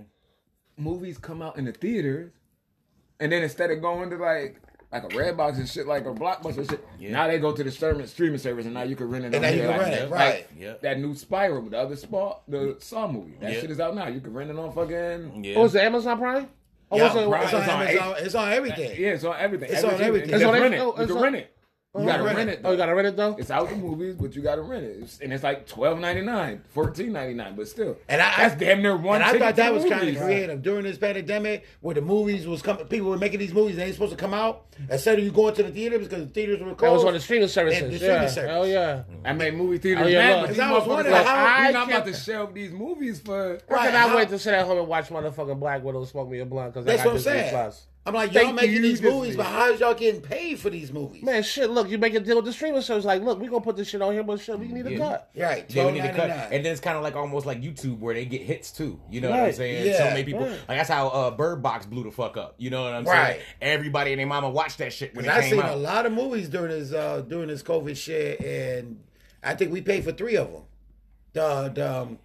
movies 0.77 1.17
come 1.17 1.41
out 1.41 1.57
in 1.57 1.65
the 1.65 1.73
theaters, 1.73 2.31
and 3.19 3.31
then 3.31 3.43
instead 3.43 3.69
of 3.69 3.81
going 3.81 4.09
to 4.11 4.15
like 4.17 4.61
like 4.93 5.03
a 5.03 5.07
Redbox 5.07 5.57
and 5.57 5.67
shit, 5.67 5.87
like 5.87 6.05
a 6.05 6.13
Blockbuster 6.13 6.69
shit, 6.69 6.85
Yeah. 6.99 7.11
now 7.11 7.27
they 7.27 7.39
go 7.39 7.51
to 7.51 7.63
the 7.63 7.71
streaming 7.71 8.05
streaming 8.07 8.37
service, 8.37 8.65
and 8.65 8.73
now 8.75 8.83
you 8.83 8.95
can 8.95 9.09
rent 9.09 9.25
it. 9.25 9.33
And 9.33 9.35
on 9.37 9.41
now 9.41 9.49
you 9.49 9.61
can 9.61 9.69
like, 9.71 9.79
rent 9.81 9.93
it, 9.95 10.01
like, 10.11 10.19
right. 10.19 10.47
Yep. 10.57 10.81
That 10.83 10.99
new 10.99 11.15
Spiral, 11.15 11.61
with 11.63 11.71
the 11.71 11.79
other 11.79 11.95
Spa, 11.95 12.35
the 12.47 12.77
Saw 12.79 13.07
movie, 13.07 13.33
that 13.41 13.53
Yeah. 13.53 13.59
shit 13.61 13.71
is 13.71 13.79
out 13.79 13.95
now. 13.95 14.07
You 14.07 14.21
can 14.21 14.33
rent 14.33 14.49
it 14.51 14.57
on 14.57 14.71
fucking. 14.71 15.43
Yeah. 15.43 15.53
Oh, 15.55 15.59
what 15.59 15.63
was 15.63 15.75
it? 15.75 15.81
Amazon 15.83 16.17
Prime? 16.19 16.47
Oh, 16.91 16.97
Yeah, 16.97 17.03
was 17.13 17.15
it? 17.23 17.29
Prime. 17.29 17.43
It's 17.43 17.53
on 17.53 17.81
It's 17.87 18.01
on 18.01 18.15
It's 18.25 18.35
on 18.35 18.51
everything. 18.53 18.91
Yeah, 19.01 19.09
it's 19.09 19.23
on 19.23 19.35
everything. 19.39 19.69
It's 19.71 19.83
on 19.83 19.99
everything. 20.01 20.29
You 20.29 20.35
It's 20.35 20.43
oh, 20.43 20.47
can 20.47 20.55
on 20.55 20.61
rent 20.61 20.73
it. 20.75 20.79
oh, 20.79 21.01
You 21.01 21.07
can 21.07 21.15
rent 21.21 21.35
it. 21.37 21.55
You 21.95 22.05
gotta 22.07 22.23
rent 22.23 22.37
rent 22.37 22.49
it. 22.49 22.53
it. 22.53 22.61
Oh, 22.63 22.71
you 22.71 22.77
gotta 22.77 22.95
rent 22.95 23.07
it 23.07 23.15
though. 23.15 23.35
It's 23.37 23.51
out 23.51 23.69
the 23.69 23.75
movies, 23.75 24.15
but 24.15 24.35
you 24.35 24.41
gotta 24.41 24.63
rent 24.63 24.83
it, 24.83 24.95
It's- 24.97 25.19
and 25.21 25.31
it's 25.31 25.43
like 25.43 25.67
twelve 25.67 25.99
ninety 25.99 26.21
nine, 26.21 26.63
fourteen 26.69 27.13
ninety 27.13 27.35
nine, 27.35 27.55
but 27.55 27.67
still, 27.67 27.97
And 28.09 28.19
I- 28.19 28.33
that's 28.35 28.55
damn 28.55 28.81
near 28.81 28.97
one. 28.97 29.21
And 29.21 29.25
I 29.25 29.37
thought 29.37 29.55
that 29.57 29.71
was 29.71 29.85
kind 29.85 30.09
of 30.09 30.17
creative 30.17 30.63
during 30.63 30.85
this 30.85 30.97
pandemic, 30.97 31.65
where 31.81 31.93
the 31.93 32.01
movies 32.01 32.47
was 32.47 32.63
coming. 32.63 32.85
People 32.87 33.11
were 33.11 33.17
making 33.19 33.39
these 33.39 33.53
movies, 33.53 33.73
and 33.75 33.81
they 33.81 33.85
ain't 33.85 33.93
supposed 33.93 34.11
to 34.11 34.17
come 34.17 34.33
out. 34.33 34.65
Instead 34.89 35.19
of 35.19 35.23
you 35.23 35.29
going 35.31 35.53
to 35.53 35.61
the 35.61 35.69
theaters 35.69 36.07
because 36.07 36.25
the 36.25 36.33
theaters 36.33 36.59
were 36.61 36.73
closed. 36.73 36.81
That 36.81 36.91
was 36.93 37.05
on 37.05 37.13
the 37.13 37.19
streaming 37.19 37.47
services. 37.47 37.81
The 37.91 37.95
streaming 37.97 38.21
yeah. 38.23 38.27
service. 38.27 38.49
Hell 38.51 38.67
yeah. 38.67 39.03
I 39.23 39.33
made 39.33 39.53
movie 39.53 39.77
theaters 39.77 40.05
Oh, 40.05 40.09
yeah, 40.09 40.17
mad, 40.41 40.47
but 40.47 40.59
I 40.59 40.71
was 40.71 40.83
motherfuckers 40.83 40.87
wondering 40.87 41.13
like, 41.13 41.25
how- 41.27 41.35
we're 41.35 41.67
I 41.67 41.71
not 41.71 41.89
about 41.89 42.05
to 42.07 42.13
shelve 42.13 42.53
these 42.55 42.71
movies 42.71 43.19
for. 43.19 43.59
I 43.69 43.71
Right, 43.73 43.91
cannot 43.91 44.09
how- 44.09 44.17
wait 44.17 44.29
to 44.29 44.39
sit 44.39 44.51
at 44.55 44.65
home 44.65 44.79
and 44.79 44.87
watch 44.87 45.09
motherfucking 45.09 45.59
Black 45.59 45.83
Widow 45.83 46.05
smoke 46.05 46.27
me 46.27 46.39
a 46.39 46.45
blunt 46.45 46.73
because 46.73 46.87
I 46.87 46.89
That's 46.89 47.03
got 47.03 47.09
what 47.09 47.15
I'm 47.17 47.21
saying. 47.21 47.53
Plus. 48.05 48.13
I'm 48.13 48.13
like, 48.13 48.33
y'all 48.33 48.51
making 48.53 48.73
you, 48.73 48.81
these 48.81 48.99
Disney. 48.99 49.09
movies, 49.17 49.35
but 49.37 49.45
how 49.45 49.71
is 49.71 49.79
y'all 49.79 49.93
getting 49.93 50.19
paid 50.21 50.59
for 50.59 50.69
these 50.69 50.91
movies? 50.91 51.23
Man, 51.23 51.41
shit, 51.41 51.69
look, 51.69 51.89
you 51.89 51.97
make 51.97 52.13
a 52.13 52.19
deal 52.19 52.35
with 52.35 52.45
the 52.45 52.51
streaming 52.51 52.81
service. 52.81 53.05
Like, 53.05 53.21
look, 53.21 53.39
we 53.39 53.47
gonna 53.47 53.61
put 53.61 53.77
this 53.77 53.87
shit 53.89 54.01
on 54.01 54.11
here, 54.13 54.23
but 54.23 54.41
shit, 54.41 54.59
we 54.59 54.67
need 54.67 54.85
a 54.85 54.91
Yeah. 54.91 54.97
cut. 54.97 55.29
Right, 55.37 55.65
Yeah, 55.73 55.85
we 55.85 55.93
need 55.93 56.01
to 56.03 56.13
cut. 56.13 56.29
And 56.29 56.65
then 56.65 56.71
it's 56.73 56.81
kind 56.81 56.97
of 56.97 57.03
like 57.03 57.15
almost 57.15 57.45
like 57.45 57.61
YouTube 57.61 57.99
where 57.99 58.13
they 58.13 58.25
get 58.25 58.41
hits 58.41 58.71
too. 58.71 58.99
You 59.09 59.21
know 59.21 59.29
what 59.29 59.39
I'm 59.39 59.53
saying? 59.53 59.87
Yeah. 59.87 59.97
So 59.99 60.03
many 60.05 60.23
people 60.25 60.41
Right. 60.41 60.51
like 60.67 60.77
that's 60.79 60.89
how 60.89 61.07
uh, 61.07 61.31
Bird 61.31 61.63
Box 61.63 61.85
blew 61.85 62.03
the 62.03 62.11
fuck 62.11 62.35
up. 62.35 62.55
You 62.57 62.69
know 62.71 62.83
what 62.83 62.93
I'm 62.93 63.05
Right. 63.05 63.33
saying? 63.35 63.41
Everybody 63.61 64.11
and 64.11 64.19
their 64.19 64.27
mama 64.27 64.49
watched 64.49 64.79
that 64.79 64.91
shit 64.91 65.15
when 65.15 65.23
it 65.25 65.31
I've 65.31 65.41
came 65.43 65.51
seen 65.51 65.61
out. 65.61 65.71
a 65.73 65.75
lot 65.77 66.05
of 66.05 66.11
movies 66.11 66.49
during 66.49 66.71
this 66.71 66.91
uh, 66.91 67.21
during 67.21 67.47
this 67.47 67.63
COVID 67.63 67.95
shit, 67.95 68.41
and 68.41 68.99
I 69.41 69.55
think 69.55 69.71
we 69.71 69.81
paid 69.81 70.03
for 70.03 70.11
three 70.11 70.35
of 70.35 70.51
them. 70.51 70.63
The 71.31 71.71
the 71.73 71.93
um, 72.01 72.19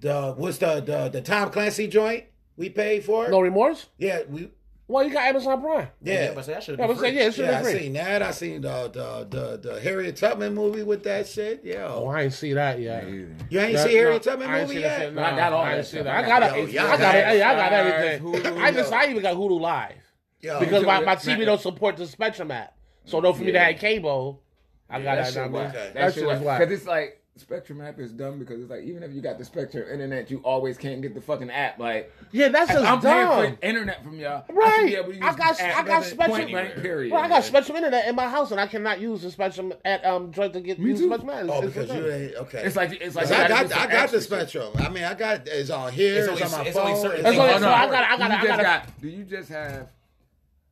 the 0.00 0.32
what's 0.36 0.58
the 0.58 0.80
the 0.80 1.08
the 1.08 1.20
Tom 1.20 1.50
Clancy 1.50 1.86
joint 1.88 2.24
we 2.56 2.68
paid 2.68 3.04
for? 3.04 3.28
No 3.28 3.40
remorse? 3.40 3.86
Yeah, 3.98 4.20
we 4.28 4.50
Well, 4.90 5.04
you 5.04 5.12
got 5.12 5.22
Amazon 5.24 5.60
Prime. 5.60 5.86
yeah. 6.02 6.32
but 6.34 6.46
that 6.46 6.62
should 6.64 6.78
Yeah, 6.78 6.86
have 6.86 6.96
but 6.96 7.02
been 7.02 7.12
say, 7.12 7.16
yeah, 7.16 7.26
it 7.28 7.34
should 7.34 7.44
Yeah, 7.44 7.52
have 7.58 7.66
I 7.66 7.72
seen 7.72 7.92
that. 7.92 8.22
I 8.22 8.30
seen 8.32 8.60
the 8.60 8.90
the 8.92 9.26
the, 9.30 9.56
the 9.70 9.80
Harriet 9.80 10.16
Tubman 10.16 10.52
movie 10.54 10.82
with 10.82 11.04
that 11.04 11.28
shit. 11.28 11.60
Yeah, 11.62 11.86
Oh, 11.88 12.08
I 12.08 12.22
ain't 12.22 12.32
see 12.32 12.52
that 12.54 12.80
yet. 12.80 13.08
you 13.08 13.28
ain't 13.60 13.74
That- 13.74 13.86
see 13.86 13.94
Harriet 13.94 14.26
no, 14.26 14.32
Tubman 14.32 14.50
movie 14.50 14.80
yet? 14.80 14.98
shit, 15.00 15.14
no, 15.14 15.22
I 15.22 15.36
got 15.36 15.52
all 15.52 15.60
I 15.62 15.70
that 15.70 15.76
ain't 15.78 15.86
see 15.86 15.90
stuff. 15.98 16.04
that. 16.06 16.16
I 16.16 16.18
I 16.18 16.26
got 16.26 16.40
got 16.40 16.58
it. 16.58 16.68
I 16.68 16.72
got 16.72 16.98
got 16.98 17.14
it. 17.14 17.42
I 17.42 17.54
got 17.56 17.72
everything. 17.72 18.26
Hulu, 18.42 18.60
I 18.62 18.72
just, 18.72 18.90
yo. 18.90 18.96
I 18.98 19.04
even 19.06 19.22
got 19.22 19.36
Hulu 19.36 19.60
Live 19.60 19.92
Yo, 20.40 20.58
because 20.60 20.84
my, 20.84 21.00
my 21.00 21.14
TV 21.16 21.44
don't 21.44 21.60
support 21.60 21.96
the 21.96 22.06
Spectrum 22.06 22.50
app. 22.50 22.74
So, 23.04 23.20
though 23.20 23.32
for 23.32 23.42
me 23.44 23.52
to 23.52 23.60
have 23.60 23.78
cable, 23.78 24.42
I 24.88 25.00
got 25.02 25.14
that 25.16 25.24
that. 25.26 25.32
shit 25.34 25.42
number. 25.42 25.72
That 25.94 26.14
shit 26.14 26.26
was 26.26 26.40
whack. 26.40 26.58
Because 26.60 26.74
it's 26.78 26.86
like 26.88 27.19
Spectrum 27.40 27.80
app 27.80 27.98
is 27.98 28.12
dumb 28.12 28.38
because 28.38 28.60
it's 28.60 28.70
like 28.70 28.82
even 28.84 29.02
if 29.02 29.12
you 29.12 29.20
got 29.20 29.38
the 29.38 29.44
Spectrum 29.44 29.84
internet, 29.90 30.30
you 30.30 30.38
always 30.44 30.76
can't 30.78 31.00
get 31.02 31.14
the 31.14 31.20
fucking 31.20 31.50
app. 31.50 31.78
Like 31.78 32.12
Yeah, 32.32 32.48
that's 32.48 32.70
if 32.70 32.76
just 32.76 32.86
I'm 32.88 33.00
paying 33.00 33.56
for 33.56 33.66
internet 33.66 34.04
from 34.04 34.18
y'all. 34.18 34.44
I 34.44 34.46
should 34.46 34.56
Right. 34.56 34.86
be 34.86 34.94
able 34.96 35.08
to 35.08 35.14
use 35.14 35.22
I 35.24 35.34
got 35.34 35.56
the 35.56 35.62
app 35.64 35.84
I 35.84 35.88
got 35.88 36.04
Spectrum. 36.04 36.30
point 36.38 36.50
blank 36.50 36.74
period. 36.76 37.12
Well, 37.12 37.22
I 37.22 37.28
got 37.28 37.44
Spectrum 37.44 37.76
internet 37.76 38.06
in 38.06 38.14
my 38.14 38.28
house, 38.28 38.50
and 38.50 38.60
I 38.60 38.66
cannot 38.66 39.00
use 39.00 39.22
the 39.22 39.30
Spectrum 39.30 39.72
at 39.84 40.04
um 40.04 40.32
joint 40.32 40.52
to 40.52 40.60
get 40.60 40.78
Me 40.78 40.90
use 40.90 41.00
too. 41.00 41.06
Spectrum. 41.08 41.30
It's- 41.30 41.46
Oh, 41.50 41.62
it's 41.66 41.74
because 41.74 41.90
you 41.96 42.36
okay. 42.42 42.62
It's 42.64 42.76
like 42.76 42.92
it's 43.00 43.14
like 43.16 43.24
'Cause 43.28 43.30
you 43.30 43.36
I 43.36 43.48
gotta 43.48 43.54
got 43.54 43.62
do 43.62 43.68
some 43.74 43.82
I 43.82 43.86
got 43.92 44.10
the. 44.10 44.20
Spectrum. 44.20 44.72
I 44.78 44.88
mean, 44.90 45.04
I 45.04 45.14
got 45.14 45.48
it's 45.48 45.70
on 45.70 45.92
here. 45.92 46.14
It's 46.18 46.28
It's, 46.28 46.28
only- 46.30 46.42
on 46.42 46.50
my 46.50 46.68
it's 46.68 46.76
only 46.76 46.92
phone. 46.92 47.02
certain 47.02 47.20
it's 47.20 47.28
things. 47.30 47.38
on- 47.40 47.48
only- 47.48 47.60
so 47.62 47.68
I 47.70 47.86
gotta- 47.86 48.10
I 48.12 48.16
gotta- 48.18 48.34
I 48.34 48.36
just 48.36 48.46
gotta- 48.48 48.62
got- 48.62 49.00
Do 49.00 49.08
you 49.08 49.24
just 49.24 49.48
have 49.48 49.88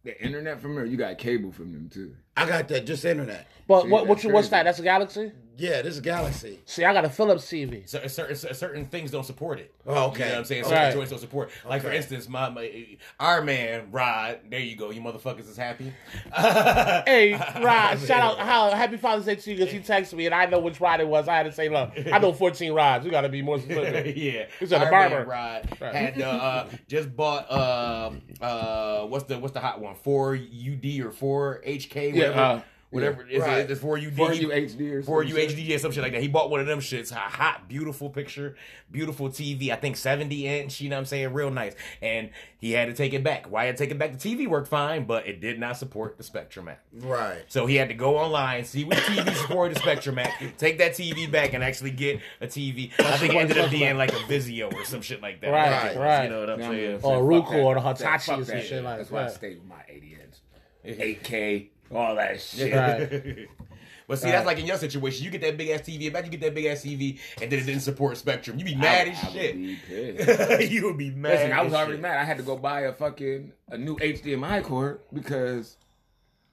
the 0.05 0.23
internet 0.23 0.61
from 0.61 0.75
them, 0.75 0.85
or 0.85 0.87
you 0.87 0.97
got 0.97 1.19
cable 1.19 1.51
from 1.51 1.73
them 1.73 1.89
too? 1.93 2.15
I 2.37 2.47
got 2.47 2.69
that 2.69 2.87
just 2.87 3.05
internet. 3.05 3.47
But 3.67 3.83
See, 3.83 3.89
what 3.89 4.07
what 4.07 4.17
that's 4.17 4.25
you 4.25 4.31
what's 4.33 4.49
that? 4.51 4.63
That's 4.65 4.79
a 4.79 4.83
Galaxy. 4.83 5.33
Yeah, 5.61 5.83
this 5.83 5.95
is 5.95 6.01
Galaxy. 6.01 6.61
See, 6.67 6.85
I 6.85 6.93
got 6.93 7.05
a 7.05 7.11
Philips 7.11 7.45
TV. 7.45 7.89
So, 7.89 8.07
certain, 8.07 8.37
certain 8.55 8.85
things 8.87 9.11
don't 9.11 9.25
support 9.25 9.59
it. 9.59 9.75
Oh, 9.87 10.07
okay. 10.11 10.19
You 10.21 10.25
know 10.27 10.31
what 10.31 10.39
I'm 10.39 10.45
saying? 10.45 10.63
Certain 10.65 10.79
Right. 10.79 10.95
joints 10.95 11.11
don't 11.11 11.19
support. 11.19 11.51
Like 11.69 11.83
for 11.83 11.91
instance, 11.91 12.29
my, 12.29 12.49
my 12.49 12.87
our 13.19 13.43
man 13.43 13.89
Rod. 13.91 14.39
There 14.49 14.61
you 14.61 14.77
go. 14.77 14.91
You 14.91 15.01
motherfuckers 15.01 15.49
is 15.51 15.57
happy. 15.57 15.93
Hey, 16.33 17.33
Rod, 17.35 17.99
shout 18.07 18.21
out 18.21 18.39
how 18.39 18.71
happy 18.71 18.97
Father's 18.97 19.25
Day 19.25 19.35
to 19.35 19.51
you 19.51 19.57
because 19.57 19.73
he 19.73 19.81
texted 19.81 20.15
me 20.15 20.27
and 20.27 20.35
I 20.35 20.47
know 20.47 20.61
which 20.61 20.81
Rod 20.81 21.01
it 21.01 21.09
was. 21.09 21.27
I 21.27 21.35
had 21.37 21.43
to 21.45 21.53
say, 21.53 21.69
look, 21.69 21.91
I 22.13 22.19
know 22.19 22.33
14 22.39 22.73
Rods. 22.73 23.05
You 23.05 23.11
got 23.11 23.23
to 23.23 23.29
be 23.29 23.43
more 23.43 23.59
specific. 23.59 24.17
yeah, 24.17 24.45
He's 24.61 24.73
at 24.73 24.85
the 24.85 24.91
barber. 24.91 25.21
man 25.21 25.29
Rod 25.29 25.77
Right. 25.81 25.95
had 25.95 26.23
uh, 26.23 26.27
uh, 26.29 26.69
just 26.87 27.15
bought 27.17 27.51
uh 27.51 28.11
uh 28.41 29.07
what's 29.07 29.25
the 29.25 29.39
what's 29.39 29.55
the 29.55 29.61
hot 29.61 29.81
one? 29.81 29.97
Four 29.97 30.35
UD 30.37 31.01
or 31.05 31.11
four 31.11 31.61
HK? 31.67 32.15
Yeah, 32.15 32.61
Whatever. 32.91 33.27
is 33.29 33.43
right. 33.43 33.59
it? 33.59 33.71
It's 33.71 33.81
four 33.81 33.99
UD. 33.99 34.15
For 34.15 34.33
you 34.33 34.49
HD 34.49 34.93
or 34.93 35.03
For 35.03 35.23
you. 35.23 35.35
HD 35.35 35.75
or 35.75 35.79
some 35.79 35.93
shit 35.93 36.03
like 36.03 36.13
that. 36.13 36.23
He 36.23 36.29
bought 36.29 36.49
one 36.51 36.61
of 36.61 36.67
them 36.67 36.81
shits. 36.81 37.13
A 37.13 37.17
hot, 37.17 37.69
beautiful 37.69 38.09
picture, 38.09 38.57
beautiful 38.91 39.29
TV. 39.29 39.71
I 39.71 39.77
think 39.77 39.97
70 39.97 40.47
inch, 40.47 40.81
you 40.81 40.89
know 40.89 40.97
what 40.97 41.01
I'm 41.01 41.05
saying? 41.07 41.33
Real 41.35 41.51
nice. 41.51 41.75
And 42.01 42.31
he 42.59 42.73
had 42.73 42.87
to 42.87 42.95
take 42.95 43.13
it 43.13 43.23
back. 43.23 43.51
Why 43.51 43.65
he 43.65 43.67
had 43.67 43.77
to 43.77 43.85
take 43.85 43.91
it 43.91 43.99
back? 43.99 44.19
The 44.19 44.37
TV 44.37 44.49
worked 44.49 44.69
fine, 44.69 45.05
but 45.05 45.27
it 45.27 45.41
did 45.41 45.61
not 45.61 45.77
support 45.77 46.17
the 46.17 46.23
Spectrum 46.23 46.69
app. 46.69 46.81
Right. 46.95 47.45
So 47.49 47.67
he 47.67 47.75
had 47.77 47.89
to 47.89 47.95
go 47.95 48.17
online, 48.17 48.65
see 48.65 48.85
what 48.85 48.97
TV 48.97 49.35
supported 49.43 49.77
the 49.77 49.81
Spectrum 49.81 50.19
app, 50.19 50.33
take 50.57 50.79
that 50.79 50.93
TV 50.93 51.31
back, 51.31 51.53
and 51.53 51.63
actually 51.63 51.91
get 51.91 52.21
a 52.41 52.47
TV. 52.47 52.91
I 52.99 53.17
think 53.19 53.35
it 53.35 53.37
ended 53.37 53.59
up 53.59 53.71
being 53.71 53.99
like 53.99 54.13
a 54.13 54.17
Vizio 54.21 54.73
or 54.73 54.85
some 54.87 55.03
shit 55.03 55.21
like 55.21 55.43
that. 55.43 55.51
Right, 55.51 55.69
I 55.69 55.79
think 55.81 55.85
it 55.85 55.99
was, 55.99 56.05
right. 56.05 56.25
You 56.25 56.31
know 56.31 56.41
what 56.41 56.51
I'm 56.51 56.61
Yeah, 56.61 56.69
saying? 56.71 57.01
Or 57.03 57.23
Roku 57.23 57.57
or 57.57 57.75
the 57.75 57.81
Hitachi 57.83 58.33
or 58.33 58.45
some 58.45 58.61
shit 58.63 58.83
like 58.83 58.85
that. 58.85 58.97
That's 58.99 59.11
why 59.11 59.21
I 59.21 59.25
that. 59.25 59.35
stay 59.35 59.55
with 59.57 59.65
my 59.67 59.83
80 59.89 60.15
inch, 60.15 60.99
8K, 60.99 61.69
all 61.95 62.15
that 62.17 62.41
shit. 62.41 62.75
Right. 62.75 63.49
But 64.07 64.19
see, 64.19 64.25
Right. 64.25 64.33
that's 64.33 64.47
like 64.47 64.59
in 64.59 64.65
your 64.65 64.79
situation. 64.79 65.23
You 65.27 65.31
get 65.31 65.43
that 65.43 65.59
big 65.59 65.69
ass 65.69 65.83
TV. 65.83 66.05
Imagine 66.05 66.33
you 66.33 66.39
get 66.39 66.47
that 66.47 66.55
big 66.55 66.65
ass 66.65 66.83
TV, 66.83 67.19
and 67.43 67.53
then 67.53 67.59
it 67.59 67.67
didn't 67.67 67.83
support 67.83 68.17
Spectrum. 68.17 68.59
You 68.59 68.65
be 68.65 68.75
mad 68.75 69.07
I, 69.07 69.11
as 69.11 69.19
I 69.23 69.27
would 69.27 69.33
shit. 69.35 69.55
be 69.55 69.79
pissed. 69.87 70.73
you 70.73 70.87
would 70.87 70.97
be 70.97 71.11
mad. 71.11 71.33
Listen, 71.33 71.53
I 71.53 71.61
was 71.63 71.75
as 71.75 71.77
already 71.79 71.93
shit. 71.93 72.01
mad. 72.01 72.17
I 72.19 72.25
had 72.25 72.39
to 72.39 72.43
go 72.43 72.57
buy 72.57 72.81
a 72.83 72.93
fucking 72.95 73.53
a 73.69 73.77
new 73.77 73.97
HDMI 73.99 74.63
cord 74.65 75.01
because 75.13 75.77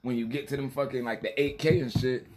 when 0.02 0.18
you 0.18 0.28
get 0.28 0.50
to 0.50 0.58
them 0.58 0.70
fucking 0.70 1.06
like 1.06 1.22
the 1.22 1.30
8K 1.38 1.82
and 1.84 1.92
shit, 1.94 2.28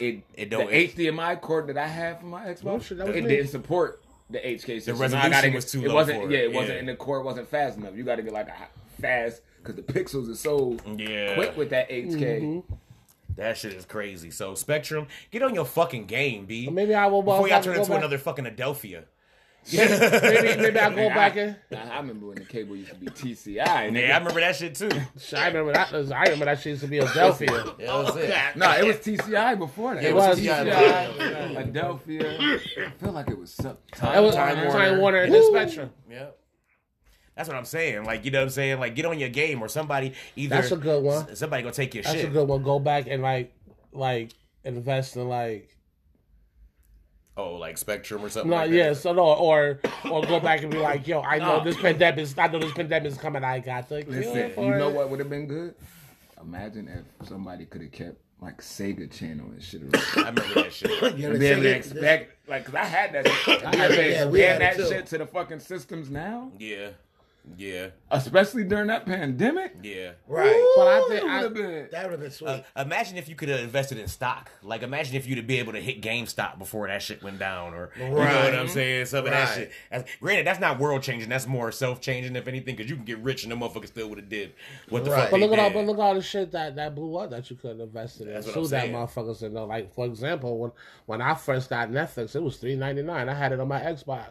it 0.00 0.22
It 0.32 0.48
the 0.48 0.56
don't- 0.56 0.70
HDMI 0.70 1.42
cord 1.42 1.66
that 1.66 1.76
I 1.76 1.86
have 1.86 2.20
for 2.20 2.26
my 2.26 2.46
Xbox, 2.46 2.64
Oh, 2.64 2.78
shit, 2.78 2.96
that 2.96 3.06
was 3.08 3.16
it 3.16 3.24
me. 3.24 3.28
didn't 3.36 3.48
support 3.50 4.02
the 4.30 4.38
HK. 4.38 4.60
system. 4.78 4.96
So 4.96 5.02
resolution 5.02 5.30
I 5.30 5.34
gotta 5.42 5.50
was 5.50 5.64
get- 5.66 5.70
too 5.72 5.84
It 5.84 5.88
low 5.88 5.94
wasn't. 5.94 6.22
for 6.22 6.30
yeah, 6.30 6.38
it, 6.38 6.44
it 6.44 6.52
wasn't, 6.54 6.72
yeah. 6.72 6.78
and 6.80 6.88
the 6.88 6.96
cord 6.96 7.22
wasn't 7.26 7.48
fast 7.50 7.76
enough. 7.76 7.94
You 7.94 8.02
got 8.02 8.16
to 8.16 8.22
get 8.22 8.32
like 8.32 8.48
a 8.48 8.54
fast 8.98 9.42
because 9.64 9.76
the 9.76 9.82
pixels 9.82 10.30
are 10.30 10.34
so 10.36 10.76
Yeah. 10.96 11.34
quick 11.34 11.56
with 11.56 11.70
that 11.70 11.88
8K. 11.90 12.40
Mm-hmm. 12.42 12.74
That 13.36 13.56
shit 13.58 13.72
is 13.72 13.84
crazy. 13.84 14.30
So 14.30 14.54
Spectrum, 14.54 15.08
get 15.32 15.42
on 15.42 15.54
your 15.54 15.64
fucking 15.64 16.04
game, 16.06 16.44
B. 16.46 16.68
Maybe 16.70 16.94
I 16.94 17.06
will 17.06 17.22
Before 17.22 17.48
y'all 17.48 17.62
turn 17.62 17.76
into 17.76 17.88
back. 17.88 17.98
another 17.98 18.18
fucking 18.18 18.44
Adelphia. 18.44 19.04
Maybe, 19.72 20.60
maybe 20.60 20.78
I'll 20.78 20.90
go 20.90 20.96
Nigga, 21.08 21.14
back 21.14 21.36
in. 21.36 21.56
I 21.74 21.96
remember 21.96 22.26
when 22.26 22.36
the 22.36 22.44
cable 22.44 22.76
used 22.76 22.90
to 22.90 22.96
be 22.96 23.06
TCI. 23.06 23.56
Yeah. 23.56 23.72
I 24.14 24.18
remember 24.18 24.40
that 24.40 24.54
shit 24.56 24.74
too. 24.74 24.90
I 25.34 25.46
remember 25.48 25.72
that. 25.72 25.90
I 26.12 26.22
remember 26.24 26.44
that 26.44 26.58
shit 26.58 26.66
used 26.72 26.82
to 26.82 26.86
be 26.88 26.98
Adelphia. 26.98 27.74
Yeah, 27.80 27.86
that 27.86 28.04
was 28.04 28.16
it. 28.16 28.56
No, 28.56 28.70
it 28.72 28.84
was 28.86 28.96
TCI 28.96 29.58
before 29.58 29.94
that. 29.94 30.04
It 30.04 30.14
was 30.14 30.38
TCI. 30.38 31.56
Adelphia. 31.56 32.60
I 32.86 32.90
feel 33.02 33.12
like 33.12 33.30
it 33.30 33.38
was 33.38 33.52
some 33.54 33.78
That 34.00 34.22
was 34.22 34.34
Time 34.34 34.56
Time 34.56 34.66
Warner. 34.68 35.00
Warner, 35.00 35.22
and 35.22 35.34
then 35.34 35.42
Spectrum. 35.44 35.90
Yeah. 36.10 36.26
That's 37.36 37.48
what 37.48 37.56
I'm 37.58 37.64
saying. 37.64 38.04
Like, 38.04 38.24
you 38.24 38.30
know 38.30 38.38
what 38.40 38.44
I'm 38.44 38.50
saying? 38.50 38.78
Like, 38.78 38.94
get 38.94 39.06
on 39.06 39.18
your 39.18 39.28
game 39.28 39.60
or 39.60 39.68
somebody 39.68 40.12
either. 40.36 40.54
That's 40.56 40.70
a 40.70 40.76
good 40.76 41.02
one. 41.02 41.28
s- 41.30 41.38
Somebody 41.40 41.62
gonna 41.64 41.74
take 41.74 41.94
your 41.94 42.02
That's 42.04 42.14
shit. 42.14 42.22
That's 42.26 42.34
a 42.36 42.38
good 42.38 42.48
one. 42.48 42.62
Go 42.62 42.78
back 42.78 43.06
and 43.08 43.22
like, 43.22 43.52
like 43.92 44.30
invest 44.64 45.16
in 45.16 45.28
like. 45.28 45.70
Oh, 47.36 47.54
like 47.56 47.76
Spectrum 47.78 48.24
or 48.24 48.28
something. 48.28 48.50
No, 48.50 48.56
like 48.58 48.70
that. 48.70 48.76
yeah, 48.76 48.92
so 48.92 49.12
no, 49.12 49.24
or 49.24 49.80
or 50.08 50.22
go 50.22 50.38
back 50.38 50.62
and 50.62 50.70
be 50.70 50.78
like, 50.78 51.08
yo, 51.08 51.20
I 51.20 51.38
know 51.38 51.58
No. 51.58 51.64
this 51.64 51.76
pandemic. 51.76 52.28
I 52.38 52.46
know 52.46 52.60
this 52.60 52.72
pandemic 52.72 53.10
is 53.10 53.18
coming. 53.18 53.42
I 53.42 53.58
got 53.58 53.88
to 53.88 54.04
Listen, 54.06 54.52
you 54.56 54.70
know 54.76 54.90
what 54.90 55.10
would 55.10 55.18
have 55.18 55.28
been 55.30 55.46
good? 55.48 55.74
Imagine 56.40 56.86
if 57.20 57.26
somebody 57.28 57.64
could 57.64 57.80
have 57.82 57.90
kept 57.90 58.18
like 58.40 58.58
Sega 58.60 59.10
Channel 59.10 59.46
and 59.46 59.60
shit. 59.60 59.80
I 60.16 60.18
remember 60.28 60.42
that 60.54 60.72
shit. 60.72 60.90
Yeah, 61.18 61.28
And 61.30 61.34
they 61.36 61.38
be 61.38 61.46
able 61.46 61.66
expect, 61.66 62.48
like, 62.48 62.66
cause 62.66 62.74
I 62.76 62.84
had 62.84 63.12
that. 63.14 63.26
Shit. 63.28 63.64
I 63.64 63.74
had 63.74 63.90
it, 63.90 64.10
yeah, 64.12 64.26
we 64.26 64.44
add 64.44 64.62
had 64.62 64.76
that 64.76 64.76
too. 64.84 64.88
shit 64.88 65.06
to 65.06 65.18
the 65.18 65.26
fucking 65.26 65.58
systems 65.60 66.10
now, 66.10 66.52
Yeah. 66.58 66.90
Yeah. 67.58 67.88
especially 68.10 68.64
during 68.64 68.86
that 68.86 69.04
pandemic. 69.06 69.74
Yeah. 69.82 70.12
Right. 70.26 70.72
But 70.76 70.86
I 70.86 71.00
think 71.08 71.24
it 71.24 71.28
I, 71.28 71.34
would 71.36 71.42
have 71.44 71.54
been. 71.54 71.88
That 71.92 72.02
would 72.04 72.12
have 72.12 72.20
been 72.20 72.30
sweet. 72.30 72.48
Uh, 72.48 72.62
imagine 72.82 73.16
if 73.18 73.28
you 73.28 73.34
could 73.34 73.48
have 73.50 73.60
invested 73.60 73.98
in 73.98 74.08
stock. 74.08 74.50
Like, 74.62 74.82
imagine 74.82 75.14
if 75.16 75.26
you'd 75.26 75.36
have 75.38 75.46
been 75.46 75.58
able 75.60 75.72
to 75.74 75.80
hit 75.80 76.00
GameStop 76.00 76.58
before 76.58 76.88
that 76.88 77.02
shit 77.02 77.22
went 77.22 77.38
down, 77.38 77.74
or 77.74 77.90
you 77.98 78.04
know 78.08 78.14
what 78.14 78.54
I'm 78.54 78.68
saying. 78.68 79.06
Some 79.06 79.26
of 79.26 79.30
that 79.30 79.54
shit. 79.54 79.72
That's, 79.90 80.10
granted, 80.20 80.46
that's 80.46 80.58
not 80.60 80.78
world 80.78 81.02
changing. 81.02 81.28
That's 81.28 81.46
more 81.46 81.70
self 81.70 82.00
changing, 82.00 82.34
if 82.34 82.48
anything, 82.48 82.76
because 82.76 82.88
you 82.88 82.96
can 82.96 83.04
get 83.04 83.18
rich 83.18 83.44
and 83.44 83.52
the 83.52 83.56
motherfucker 83.56 83.86
still 83.88 84.08
would 84.08 84.18
have 84.18 84.28
did 84.28 84.54
what 84.88 85.04
the 85.04 85.10
Right. 85.10 85.22
fuck. 85.22 85.30
but 85.32 85.40
look 85.40 85.52
at 85.52 85.58
all, 85.58 85.68
did. 85.68 85.74
but 85.74 85.86
look 85.86 85.98
at 85.98 86.02
all 86.02 86.14
the 86.14 86.22
shit 86.22 86.50
that 86.52 86.76
that 86.76 86.94
blew 86.94 87.16
up 87.18 87.30
that 87.30 87.50
you 87.50 87.56
could 87.56 87.72
have 87.72 87.80
invested 87.80 88.26
in. 88.28 88.34
That's 88.34 88.46
what 88.46 88.56
I'm 88.56 88.62
that 88.62 88.68
saying. 88.70 88.92
motherfuckers 88.94 89.42
and 89.42 89.54
know. 89.54 89.66
Like 89.66 89.92
for 89.94 90.06
example, 90.06 90.58
when 90.58 90.72
when 91.06 91.20
I 91.20 91.34
first 91.34 91.68
got 91.70 91.90
Netflix, 91.90 92.34
it 92.34 92.42
was 92.42 92.56
three 92.56 92.74
ninety 92.76 93.02
nine. 93.02 93.28
I 93.28 93.34
had 93.34 93.52
it 93.52 93.60
on 93.60 93.68
my 93.68 93.80
Xbox. 93.80 94.28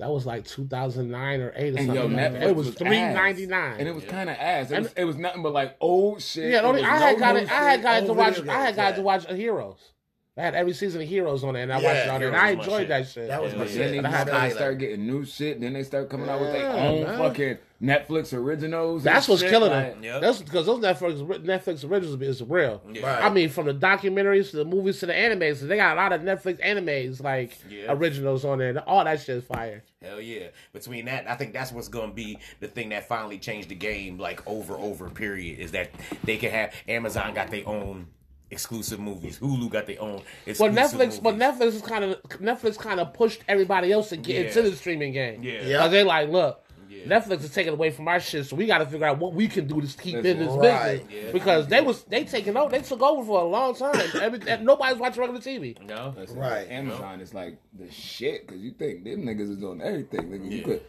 That 0.00 0.10
was 0.10 0.26
like 0.26 0.44
two 0.46 0.66
thousand 0.66 1.10
nine 1.10 1.40
or 1.40 1.52
eight 1.54 1.74
or 1.74 1.78
And 1.78 1.86
something. 1.86 1.94
yo, 1.94 2.06
like 2.06 2.32
Netflix. 2.32 2.42
It 2.42 2.56
was 2.56 2.66
was 2.66 2.74
three 2.74 2.96
ass. 2.96 3.14
ninety 3.14 3.46
nine. 3.46 3.76
and 3.78 3.88
it 3.88 3.94
was 3.94 4.04
kind 4.04 4.28
of 4.30 4.36
ass. 4.36 4.70
It 4.70 4.74
And- 4.76 4.84
was, 4.84 4.92
it 4.94 5.04
was 5.04 5.16
nothing 5.16 5.42
but 5.42 5.52
like 5.52 5.76
old 5.80 6.20
shit. 6.22 6.50
Yeah, 6.52 6.62
only, 6.62 6.80
was 6.80 6.90
I 6.90 6.96
had 6.96 7.12
no 7.14 7.18
got 7.20 7.36
it. 7.36 7.50
I 7.50 7.54
had 7.54 7.74
shit. 7.76 7.82
got 7.82 8.06
to 8.06 8.12
watch. 8.14 8.40
I 8.48 8.52
had 8.52 8.64
games, 8.66 8.76
got 8.76 8.94
to 8.96 9.02
watch 9.02 9.26
Heroes. 9.30 9.92
I 10.36 10.42
had 10.42 10.54
every 10.54 10.72
season 10.72 11.02
of 11.02 11.08
Heroes 11.08 11.44
on 11.44 11.52
there, 11.54 11.64
and 11.64 11.72
I 11.72 11.80
Yeah, 11.80 11.86
watched 11.92 12.06
it 12.06 12.08
on 12.10 12.20
there, 12.20 12.28
and 12.28 12.36
I 12.36 12.48
Heroes 12.50 12.58
was 12.58 12.66
my 12.66 12.72
enjoyed 12.72 12.80
shit. 12.80 12.88
that 12.88 13.08
shit. 13.08 13.28
That 13.28 13.42
was 13.42 13.52
Yeah, 13.52 13.58
my 13.58 13.66
shit. 13.66 13.74
Then 13.76 13.90
they 14.02 14.08
I 14.08 14.10
had 14.10 14.26
started, 14.28 14.54
start 14.54 14.78
getting 14.78 15.06
new 15.06 15.24
shit. 15.26 15.54
and 15.56 15.62
Then 15.64 15.72
they 15.74 15.82
start 15.82 16.08
coming 16.08 16.28
out 16.30 16.40
with 16.40 16.52
their 16.52 16.70
own 16.70 17.02
man. 17.02 17.18
fucking 17.18 17.58
Netflix 17.82 18.34
originals. 18.34 19.02
That's 19.04 19.26
what's 19.26 19.40
shit, 19.40 19.50
killing 19.50 19.70
like- 19.70 19.94
them. 19.94 20.04
Yep. 20.04 20.20
That's 20.20 20.42
because 20.42 20.66
those 20.66 20.80
Netflix 20.80 21.26
Netflix 21.44 21.88
originals 21.88 22.20
is 22.20 22.42
real. 22.42 22.82
Yeah. 22.92 23.06
Right. 23.06 23.24
I 23.24 23.30
mean, 23.30 23.48
from 23.48 23.66
the 23.66 23.74
documentaries 23.74 24.50
to 24.50 24.58
the 24.58 24.64
movies 24.66 25.00
to 25.00 25.06
the 25.06 25.14
animes, 25.14 25.60
they 25.60 25.76
got 25.76 25.96
a 25.96 26.00
lot 26.00 26.12
of 26.12 26.20
Netflix 26.20 26.60
animes 26.62 27.22
like 27.22 27.56
Yeah. 27.70 27.86
originals 27.88 28.44
on 28.44 28.58
there. 28.58 28.78
All 28.86 29.02
that 29.04 29.20
shit 29.20 29.38
is 29.38 29.44
fire. 29.44 29.82
Hell 30.02 30.20
yeah. 30.20 30.48
Between 30.74 31.06
that, 31.06 31.28
I 31.28 31.36
think 31.36 31.54
that's 31.54 31.72
what's 31.72 31.88
gonna 31.88 32.12
be 32.12 32.38
the 32.60 32.68
thing 32.68 32.90
that 32.90 33.08
finally 33.08 33.38
changed 33.38 33.70
the 33.70 33.74
game, 33.74 34.18
like 34.18 34.46
over 34.46 34.74
over 34.74 35.08
period, 35.08 35.58
is 35.58 35.72
that 35.72 35.90
they 36.24 36.36
can 36.36 36.50
have 36.50 36.74
Amazon 36.86 37.32
got 37.32 37.50
their 37.50 37.66
own 37.66 38.08
exclusive 38.50 38.98
movies. 39.00 39.38
Hulu 39.38 39.70
got 39.70 39.86
their 39.86 40.00
own 40.02 40.14
Well, 40.16 40.22
exclusive 40.46 40.74
Netflix, 40.74 41.22
but. 41.22 41.36
Netflix 41.36 41.66
is 41.76 41.82
kind 41.82 42.04
of 42.04 42.22
Netflix 42.40 42.76
kind 42.76 43.00
of 43.00 43.14
pushed 43.14 43.42
everybody 43.48 43.90
else 43.92 44.08
to 44.10 44.16
get 44.18 44.34
Yeah. 44.36 44.48
into 44.48 44.62
the 44.70 44.76
streaming 44.76 45.12
game. 45.12 45.42
Yeah. 45.42 45.62
Yeah. 45.64 45.78
Cause 45.78 45.92
they 45.92 46.02
like, 46.02 46.28
look, 46.28 46.62
Yeah. 46.90 47.04
Netflix 47.04 47.44
is 47.44 47.54
taking 47.54 47.72
away 47.72 47.90
from 47.92 48.08
our 48.08 48.18
shit, 48.18 48.46
so 48.46 48.56
we 48.56 48.66
got 48.66 48.78
to 48.78 48.86
figure 48.86 49.06
out 49.06 49.18
what 49.18 49.32
we 49.32 49.46
can 49.46 49.66
do 49.68 49.80
to 49.80 49.86
keep 49.96 50.16
That's 50.16 50.26
in 50.26 50.38
this 50.40 50.48
right. 50.48 51.06
business. 51.08 51.24
Yeah. 51.26 51.32
Because 51.32 51.66
they 51.68 51.80
was 51.80 52.02
they 52.04 52.24
taking 52.24 52.56
over, 52.56 52.68
they 52.70 52.82
took 52.82 53.00
over 53.00 53.24
for 53.24 53.40
a 53.40 53.44
long 53.44 53.74
time. 53.76 53.94
Every, 54.20 54.40
and 54.50 54.66
nobody's 54.66 54.98
watching 54.98 55.20
regular 55.20 55.40
TV. 55.40 55.80
No. 55.88 56.12
Listen, 56.16 56.36
Right. 56.38 56.68
Amazon 56.68 57.20
is 57.20 57.32
like 57.32 57.58
the 57.78 57.90
shit 57.92 58.46
because 58.46 58.60
you 58.60 58.72
think 58.72 59.04
them 59.04 59.22
niggas 59.22 59.50
is 59.52 59.56
doing 59.58 59.80
everything. 59.80 60.22
Nigga, 60.30 60.50
you 60.50 60.62
could. 60.62 60.82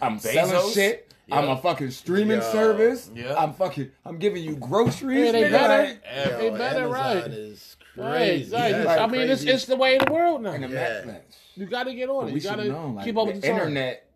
I'm 0.00 0.18
Bezos? 0.18 0.32
selling 0.32 0.72
shit. 0.72 1.12
I'm 1.32 1.48
a 1.48 1.56
fucking 1.56 1.90
streaming 1.90 2.38
Yo. 2.40 2.52
service. 2.52 3.10
Yeah. 3.14 3.34
I'm 3.36 3.52
fucking. 3.54 3.90
I'm 4.04 4.18
giving 4.18 4.42
you 4.42 4.56
groceries. 4.56 5.26
Yeah, 5.26 5.32
they 5.32 5.42
nigga, 5.44 5.50
better. 5.50 5.82
like- 5.84 6.38
They 6.38 6.50
better, 6.50 6.84
Amazon 6.86 6.90
right. 7.22 7.26
is 7.30 7.76
crazy. 7.94 8.52
right. 8.54 8.72
That's 8.72 9.00
I 9.00 9.06
mean, 9.06 9.20
it's, 9.22 9.42
crazy. 9.42 9.50
it's 9.54 9.64
the 9.66 9.76
way 9.76 9.96
of 9.96 10.06
the 10.06 10.12
world 10.12 10.42
now. 10.42 10.52
And 10.52 10.64
the 10.64 10.68
Yeah. 10.68 11.18
You 11.54 11.66
got 11.66 11.84
to 11.84 11.94
get 11.94 12.08
on 12.08 12.28
it. 12.28 12.32
we 12.34 12.40
You 12.40 12.40
got 12.48 12.56
should 12.58 12.64
to 12.64 12.68
know. 12.72 12.88
Like, 12.88 13.04
keep 13.04 13.16
up 13.16 13.26
with 13.26 13.40
the 13.40 13.46
times. 13.48 13.58
internet. 13.60 14.06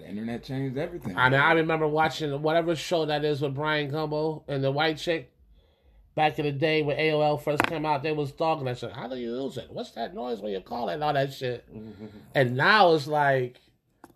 The 0.00 0.08
internet 0.08 0.42
changed 0.42 0.78
everything. 0.78 1.16
I 1.16 1.28
mean, 1.28 1.38
I 1.38 1.52
remember 1.52 1.86
watching 1.86 2.40
whatever 2.40 2.74
show 2.74 3.04
that 3.06 3.22
is 3.24 3.42
with 3.42 3.54
Bryant 3.54 3.92
Gumbel 3.92 4.44
and 4.48 4.64
the 4.64 4.70
white 4.70 4.96
chick. 4.96 5.30
Back 6.14 6.38
in 6.38 6.46
the 6.46 6.52
day 6.52 6.82
when 6.82 6.96
AOL 6.96 7.40
first 7.40 7.62
came 7.64 7.86
out, 7.86 8.02
they 8.02 8.12
was 8.12 8.32
talking 8.32 8.64
that 8.64 8.78
shit. 8.78 8.92
How 8.92 9.08
do 9.08 9.16
you 9.16 9.42
use 9.42 9.56
it? 9.58 9.68
What's 9.70 9.92
that 9.92 10.14
noise 10.14 10.40
when 10.40 10.52
you 10.52 10.60
call 10.60 10.88
it? 10.88 10.94
And 10.94 11.04
all 11.04 11.12
that 11.12 11.32
shit. 11.32 11.66
And 12.34 12.56
now 12.56 12.94
it's 12.94 13.06
like, 13.06 13.60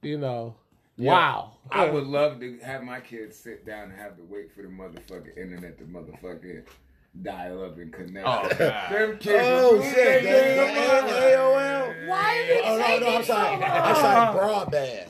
you 0.02 0.18
know, 0.18 0.56
wow. 0.98 1.52
I 1.70 1.88
would 1.88 2.04
love 2.04 2.40
to 2.40 2.58
have 2.60 2.82
my 2.82 3.00
kids 3.00 3.36
sit 3.36 3.64
down 3.66 3.90
and 3.90 3.98
have 3.98 4.16
to 4.16 4.22
wait 4.24 4.52
for 4.54 4.62
the 4.62 4.68
motherfucking 4.68 5.36
internet 5.36 5.78
to 5.78 5.84
motherfucking 5.84 6.64
dial 7.22 7.64
up 7.64 7.78
and 7.78 7.92
connect. 7.92 8.26
Oh, 8.26 8.48
God. 8.58 8.92
Them 8.92 9.18
kids 9.18 9.42
Oh 9.46 9.80
shit! 9.82 10.22
losing 10.22 10.24
The, 10.24 10.30
their 10.30 11.02
the 11.02 11.06
mind. 11.06 11.08
AOL. 11.12 12.08
Why 12.08 12.38
are 12.38 12.54
you 12.54 12.60
Oh 12.64 12.78
no, 12.78 12.98
no, 13.10 13.16
I'm 13.16 13.24
sorry. 13.24 13.64
I'm 13.64 13.96
sorry. 13.96 14.38
Broadband. 14.38 15.08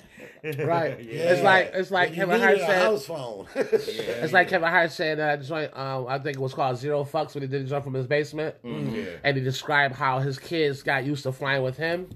Right. 0.66 1.00
Yeah. 1.04 1.32
It's 1.32 1.42
like 1.42 1.70
it's 1.72 1.90
like 1.90 2.10
you 2.10 2.16
Kevin 2.16 2.38
Hart 2.40 2.58
said. 2.58 2.82
house 2.82 3.06
phone. 3.06 3.46
It's 3.56 4.32
like 4.34 4.48
Kevin 4.48 4.68
Hart 4.68 4.92
said 4.92 5.18
uh, 5.18 5.36
that 5.36 5.42
joint. 5.44 5.74
Um, 5.76 6.06
I 6.06 6.18
think 6.18 6.36
it 6.36 6.40
was 6.40 6.52
called 6.52 6.76
Zero 6.76 7.02
Fucks 7.04 7.34
when 7.34 7.42
he 7.42 7.48
did 7.48 7.64
the 7.64 7.68
jump 7.70 7.84
from 7.84 7.94
his 7.94 8.06
basement, 8.06 8.54
mm-hmm. 8.62 8.88
Mm-hmm. 8.88 8.94
Yeah. 8.96 9.04
and 9.24 9.36
he 9.38 9.42
described 9.42 9.94
how 9.94 10.18
his 10.18 10.38
kids 10.38 10.82
got 10.82 11.04
used 11.04 11.22
to 11.22 11.32
flying 11.32 11.62
with 11.62 11.78
him, 11.78 12.10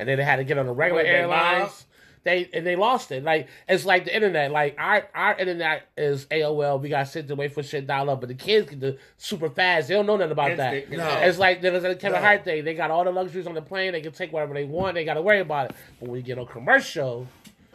and 0.00 0.08
then 0.08 0.18
they 0.18 0.24
had 0.24 0.36
to 0.36 0.44
get 0.44 0.58
on 0.58 0.66
the 0.66 0.72
regular 0.72 1.02
Wait, 1.02 1.10
they 1.10 1.14
airlines. 1.16 1.86
Lost? 2.20 2.24
They 2.24 2.48
and 2.52 2.66
they 2.66 2.76
lost 2.76 3.12
it. 3.12 3.24
Like 3.24 3.48
it's 3.68 3.84
like 3.86 4.04
the 4.04 4.14
internet. 4.14 4.50
Like 4.50 4.76
our 4.78 5.08
our 5.14 5.38
internet 5.38 5.82
is 5.96 6.26
AOL. 6.26 6.80
We 6.80 6.88
got 6.88 7.06
to 7.06 7.10
sit 7.10 7.28
to 7.28 7.34
wait 7.34 7.52
for 7.52 7.62
shit 7.62 7.86
dial 7.86 8.10
up, 8.10 8.20
but 8.20 8.28
the 8.28 8.34
kids 8.34 8.70
get 8.70 8.80
the 8.80 8.98
super 9.16 9.48
fast. 9.48 9.88
They 9.88 9.94
don't 9.94 10.06
know 10.06 10.16
nothing 10.16 10.32
about 10.32 10.56
that. 10.58 10.90
No. 10.90 11.08
It's 11.20 11.38
like 11.38 11.62
there's 11.62 11.82
a 11.84 11.94
Kevin 11.94 12.20
No. 12.20 12.26
Hart 12.26 12.44
thing. 12.44 12.64
They 12.64 12.74
got 12.74 12.90
all 12.90 13.04
the 13.04 13.10
luxuries 13.10 13.46
on 13.46 13.54
the 13.54 13.62
plane. 13.62 13.92
They 13.92 14.00
can 14.02 14.12
take 14.12 14.32
whatever 14.32 14.54
they 14.54 14.64
want. 14.64 14.94
They 14.94 15.04
got 15.04 15.14
to 15.14 15.22
worry 15.22 15.40
about 15.40 15.70
it. 15.70 15.76
But 15.98 16.08
when 16.08 16.16
you 16.18 16.22
get 16.22 16.38
on 16.38 16.46
commercial. 16.46 17.26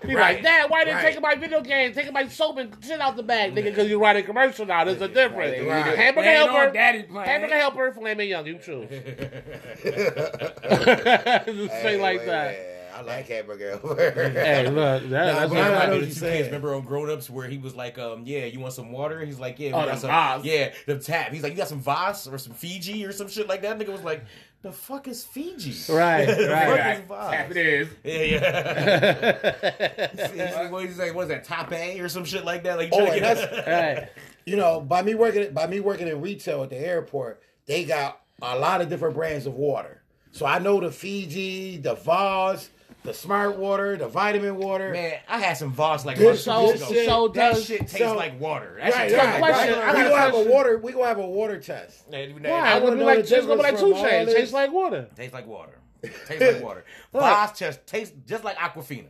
Be 0.05 0.13
Right. 0.13 0.35
like, 0.35 0.43
Dad, 0.43 0.69
why 0.69 0.83
didn't 0.83 0.97
Right. 0.97 1.05
taking 1.05 1.21
my 1.21 1.35
video 1.35 1.61
game, 1.61 1.91
taking 1.93 2.11
my 2.13 2.27
soap 2.27 2.57
and 2.57 2.75
shit 2.85 2.99
out 3.01 3.15
the 3.15 3.23
bag, 3.23 3.53
nigga? 3.55 3.63
Because 3.63 3.87
you're 3.89 3.97
writing 3.97 4.23
commercial 4.25 4.65
now. 4.65 4.83
There's 4.83 5.01
a 5.01 5.07
difference. 5.07 5.57
Right. 5.57 5.67
Right. 5.67 5.97
Hamburger 5.97 6.21
Playing 6.27 6.47
helper, 6.49 6.71
daddy 6.73 7.03
plane. 7.03 7.25
hamburger 7.25 7.55
helper, 7.57 7.91
flaming 7.93 8.29
young. 8.29 8.45
You 8.45 8.59
choose. 8.59 8.89
Just 9.89 11.71
say 11.81 11.97
like 11.99 12.19
Hey, 12.19 12.25
that. 12.27 12.47
wait, 12.47 12.74
I 12.95 13.01
like 13.01 13.27
hamburger. 13.27 13.77
Hey, 14.05 14.67
look, 14.69 15.03
that, 15.03 15.09
that's 15.09 15.39
but 15.41 15.49
what 15.49 15.57
I 15.59 15.83
I 15.83 15.85
know 15.87 15.91
what 15.93 16.01
you're 16.03 16.11
saying. 16.11 16.45
Remember 16.45 16.73
on 16.75 16.83
Grown 16.85 17.09
Ups 17.09 17.29
where 17.29 17.47
he 17.47 17.57
was 17.57 17.75
like, 17.75 17.97
um, 17.99 18.23
yeah, 18.25 18.45
you 18.45 18.59
want 18.59 18.73
some 18.73 18.91
water? 18.91 19.23
He's 19.25 19.39
like, 19.39 19.59
yeah, 19.59 19.69
we 19.69 19.73
Oh, 19.83 19.85
got 19.85 19.99
some. 19.99 20.09
Voss. 20.09 20.45
Yeah, 20.45 20.71
the 20.85 20.97
tap. 20.97 21.31
He's 21.33 21.43
like, 21.43 21.51
you 21.51 21.57
got 21.57 21.67
some 21.67 21.81
Voss 21.81 22.27
or 22.27 22.37
some 22.37 22.53
Fiji 22.53 23.05
or 23.05 23.11
some 23.11 23.27
shit 23.27 23.47
like 23.49 23.61
that. 23.63 23.77
Nigga 23.77 23.91
was 23.91 24.03
like, 24.03 24.23
the 24.61 24.71
fuck 24.71 25.07
is 25.09 25.23
Fiji? 25.23 25.75
Right, 25.93 26.25
the 26.37 26.47
right. 26.49 26.97
fuck 26.97 27.03
is 27.03 27.07
Voss? 27.07 27.31
Tap 27.31 27.51
it 27.51 27.57
is. 27.57 27.87
Yeah, 28.03 28.21
yeah. 28.23 30.11
He's 30.47 30.55
like, 30.55 30.71
what 30.71 30.85
is 30.85 30.97
that? 30.97 31.13
What 31.13 31.23
is 31.23 31.27
that? 31.29 31.43
Top 31.43 31.71
A 31.73 31.99
or 31.99 32.07
some 32.09 32.23
shit 32.25 32.45
like 32.45 32.63
that? 32.63 32.77
Like, 32.77 32.89
Oh, 32.93 33.05
trying 33.05 33.21
to 33.21 33.27
and 33.27 33.37
get- 33.39 33.65
that's- 33.65 33.99
Right. 33.99 34.09
you 34.45 34.55
know, 34.55 34.79
by 34.79 35.01
me 35.01 35.15
working 35.15 35.53
by 35.53 35.67
me 35.67 35.79
working 35.81 36.07
in 36.07 36.21
retail 36.21 36.63
at 36.63 36.69
the 36.69 36.77
airport, 36.77 37.41
they 37.65 37.83
got 37.83 38.21
a 38.41 38.57
lot 38.57 38.79
of 38.81 38.87
different 38.89 39.15
brands 39.15 39.45
of 39.45 39.53
water. 39.55 40.01
So 40.31 40.45
I 40.45 40.59
know 40.59 40.79
the 40.81 40.91
Fiji, 40.91 41.77
the 41.77 41.95
Voss, 41.95 42.69
the 43.05 43.13
Smart 43.13 43.57
Water, 43.57 43.95
the 43.97 44.07
Vitamin 44.07 44.57
Water. 44.57 44.91
Man, 44.91 45.19
I 45.27 45.39
had 45.39 45.55
some 45.57 45.71
Voss 45.71 46.05
like 46.05 46.17
This- 46.17 46.25
months 46.25 46.43
So, 46.43 46.69
ago. 46.69 46.93
this 46.93 47.05
so 47.05 47.27
that 47.29 47.53
does 47.53 47.65
shit 47.65 47.79
tastes 47.81 47.97
so- 47.99 48.15
like 48.15 48.39
water. 48.39 48.77
That 48.81 48.93
right, 48.93 49.09
shit 49.09 49.17
right, 49.17 49.25
tastes 49.25 49.25
right. 49.25 49.41
like 49.41 49.53
question. 49.53 49.69
We 49.75 49.75
got 49.81 49.93
gonna 49.95 50.15
have 50.17 50.27
a 50.29 50.31
question. 50.31 50.51
water. 50.51 50.77
We 50.77 50.91
gonna 50.91 51.05
have 51.07 51.17
a 51.19 51.27
water 51.27 51.59
test. 51.59 52.05
water. 52.09 52.17
Right. 52.17 52.45
I 52.51 52.75
It's 52.77 52.83
wanna 52.83 52.95
be 52.97 53.03
like, 53.03 53.15
the 53.15 53.21
it's 53.21 53.31
gonna 53.31 53.55
be 53.57 53.61
like 53.63 53.71
difference 53.75 53.99
2 53.99 54.05
Chainz. 54.07 54.33
Tastes 54.33 54.53
like 54.53 54.71
water. 54.73 55.07
Tastes 55.15 55.33
like 55.33 55.47
water. 55.47 55.79
Tastes 56.27 56.41
like 56.53 56.63
water. 56.63 56.85
Voss 57.13 57.57
just 57.59 57.87
tastes 57.87 58.15
just 58.27 58.43
like 58.43 58.57
Aquafina. 58.57 59.07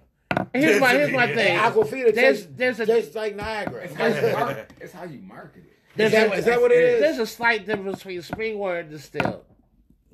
Here's 0.54 0.80
my 0.82 0.90
here's 0.94 1.12
my 1.12 1.28
thing. 1.34 1.58
Aquafina 1.58 2.14
There's 2.14 2.42
tastes 2.42 2.48
there's 2.56 2.80
a 2.80 2.86
tastes 2.86 3.16
like 3.16 3.36
Niagara. 3.36 3.84
It's 3.86 3.94
how 3.96 4.06
you 4.08 4.34
market, 4.38 4.72
it's 4.82 4.94
how 4.94 5.04
you 5.06 5.20
market 5.22 5.64
it. 5.66 5.78
there's 5.96 6.14
Is 6.14 6.20
that, 6.20 6.30
a, 6.32 6.34
is 6.40 6.46
that 6.46 6.62
what 6.62 6.72
it 6.72 6.80
is? 6.84 7.02
there's 7.02 7.20
a 7.20 7.26
slight 7.26 7.66
difference 7.66 7.98
between 7.98 8.22
spring 8.22 8.58
water 8.58 8.80
and 8.80 8.90
distilled. 8.90 9.44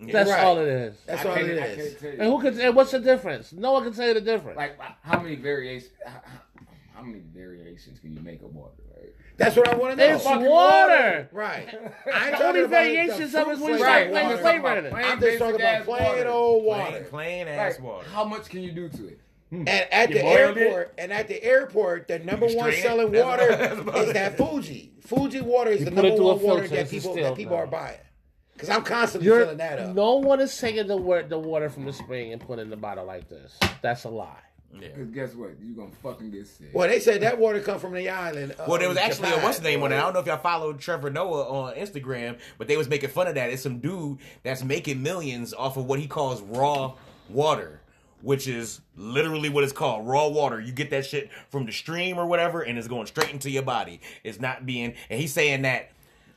That's 0.02 0.30
Right. 0.30 0.43
all 0.43 0.58
it 0.60 0.68
is. 0.68 0.95
That's 1.06 1.26
I 1.26 1.30
all 1.30 1.36
can't- 1.36 1.47
it 1.49 1.62
I 1.62 1.66
is. 1.66 1.78
can't 1.89 1.99
tell 1.99 2.12
you. 2.12 2.18
And 2.20 2.28
who 2.32 2.41
can? 2.41 2.60
And 2.62 2.76
what's 2.76 2.91
the 2.91 2.99
difference? 2.99 3.54
No 3.54 3.74
one 3.74 3.84
can 3.84 3.93
tell 3.93 4.08
you 4.08 4.14
the 4.16 4.22
difference. 4.22 4.58
Like 4.58 4.78
uh, 4.80 4.86
how 5.04 5.20
many 5.22 5.36
variations? 5.36 5.91
How, 6.06 6.22
how 6.95 7.02
many 7.04 7.20
variations 7.34 7.99
can 7.99 8.14
you 8.16 8.22
make 8.22 8.41
of 8.41 8.54
water? 8.56 8.74
Right? 8.95 9.10
That's 9.38 9.56
what 9.56 9.68
I 9.70 9.76
want 9.76 9.97
to 9.97 10.08
know. 10.08 10.16
It's 10.16 10.26
water. 10.26 11.30
Right. 11.32 11.68
I 12.14 12.30
ain't 12.30 12.38
The 12.38 12.47
only 12.47 12.66
variations 12.66 13.34
of 13.36 13.41
it 13.41 13.47
when 13.47 13.60
you 13.60 13.66
flavor 13.66 13.78
start 13.80 14.10
playing 14.10 14.28
water. 14.28 14.38
flavor 14.41 14.78
in 14.78 14.86
it. 14.86 14.91
Plain 14.91 15.06
I'm 15.06 15.20
just 15.20 15.39
talking 15.39 15.56
about 15.56 15.66
ass 15.74 15.86
plain 15.86 16.04
water. 16.04 16.28
old 16.30 16.64
Plain, 16.66 16.80
water. 16.80 17.08
plain 17.10 17.47
ass 17.47 17.74
Like, 17.76 17.84
water. 17.84 18.10
how 18.10 18.24
much 18.26 18.49
can 18.49 18.62
you 18.62 18.72
do 18.72 18.89
to 18.89 19.08
it? 19.08 19.20
And 19.52 19.68
at 19.70 20.10
You 20.10 20.16
the 20.16 20.22
boiled 20.22 20.58
it? 20.58 20.62
airport, 20.62 20.93
and 20.97 21.12
at 21.12 21.28
the 21.28 21.43
airport, 21.43 22.08
the 22.08 22.20
number 22.20 22.45
one 22.45 22.54
strain 22.72 22.74
it? 22.74 22.82
selling 22.82 23.12
water 23.12 23.49
what- 23.49 23.60
that's 23.60 23.80
about 23.80 23.97
is 23.97 24.14
that 24.14 24.38
Fuji. 24.38 24.93
Fuji 25.02 25.41
water 25.41 25.72
is 25.72 25.80
You 25.80 25.86
the 25.86 25.91
number 25.91 26.12
one 26.24 26.41
water 26.41 26.68
that 26.70 26.89
people 26.89 27.14
that 27.16 27.36
people 27.36 27.56
are 27.56 27.68
buying. 27.68 27.97
Because 28.62 28.76
I'm 28.76 28.84
constantly 28.84 29.28
You're, 29.28 29.39
filling 29.41 29.57
that 29.57 29.80
up. 29.80 29.95
no 29.95 30.18
one 30.18 30.39
is 30.39 30.55
taking 30.55 30.86
the 30.86 30.95
word 30.97 31.30
the 31.30 31.39
water 31.39 31.68
from 31.68 31.86
the 31.86 31.93
spring 31.93 32.32
and 32.32 32.39
putting 32.39 32.59
it 32.59 32.62
in 32.64 32.70
the 32.70 32.78
bottle 32.78 33.05
like 33.05 33.28
this. 33.28 33.57
That's 33.82 34.03
a 34.03 34.09
lie. 34.09 34.38
Yeah. 34.80 34.88
Because 34.89 35.09
guess 35.09 35.34
what? 35.34 35.49
You're 35.62 35.76
gonna 35.76 35.91
fucking 36.03 36.30
get 36.30 36.47
sick. 36.47 36.68
Well, 36.72 36.88
they 36.88 36.99
said 36.99 37.22
that 37.24 37.39
water 37.39 37.59
come 37.59 37.80
from 37.80 37.93
the 37.93 38.07
island. 38.07 38.53
uh, 38.59 38.66
Well, 38.68 38.78
there 38.80 38.88
was 38.88 38.97
actually 38.99 39.32
a 39.32 39.39
what's 39.39 39.57
the 39.57 39.64
name 39.64 39.82
on 39.82 39.91
it. 39.91 39.95
I 39.95 40.01
don't 40.01 40.14
know 40.14 40.20
if 40.20 40.28
y'all 40.28 40.38
followed 40.38 40.80
Trevor 40.80 41.09
Noah 41.09 41.43
on 41.49 41.76
Instagram, 41.76 42.38
but 42.59 42.68
they 42.68 42.78
was 42.78 42.88
making 42.88 43.09
fun 43.09 43.28
of 43.28 43.34
that. 43.36 43.49
It's 43.49 43.64
some 43.64 43.80
dude 43.80 44.20
that's 44.43 44.64
making 44.64 45.01
millions 45.01 45.53
off 45.55 45.76
of 45.76 45.88
what 45.88 45.99
he 45.99 46.07
calls 46.07 46.41
raw 46.43 46.93
water, 47.30 47.82
which 48.22 48.47
is 48.47 48.80
literally 48.95 49.49
what 49.49 49.64
it's 49.64 49.74
called, 49.74 50.07
raw 50.07 50.28
water. 50.28 50.62
You 50.62 50.72
get 50.72 50.91
that 50.91 51.05
shit 51.05 51.32
from 51.49 51.66
the 51.66 51.72
stream 51.74 52.18
or 52.18 52.26
whatever, 52.28 52.62
and 52.62 52.78
it's 52.78 52.88
going 52.88 53.07
straight 53.07 53.32
into 53.32 53.49
your 53.49 53.64
body. 53.64 53.99
It's 54.24 54.39
not 54.39 54.66
being, 54.68 54.93
and 55.09 55.20
he's 55.20 55.34
saying 55.34 55.64
that. 55.64 55.89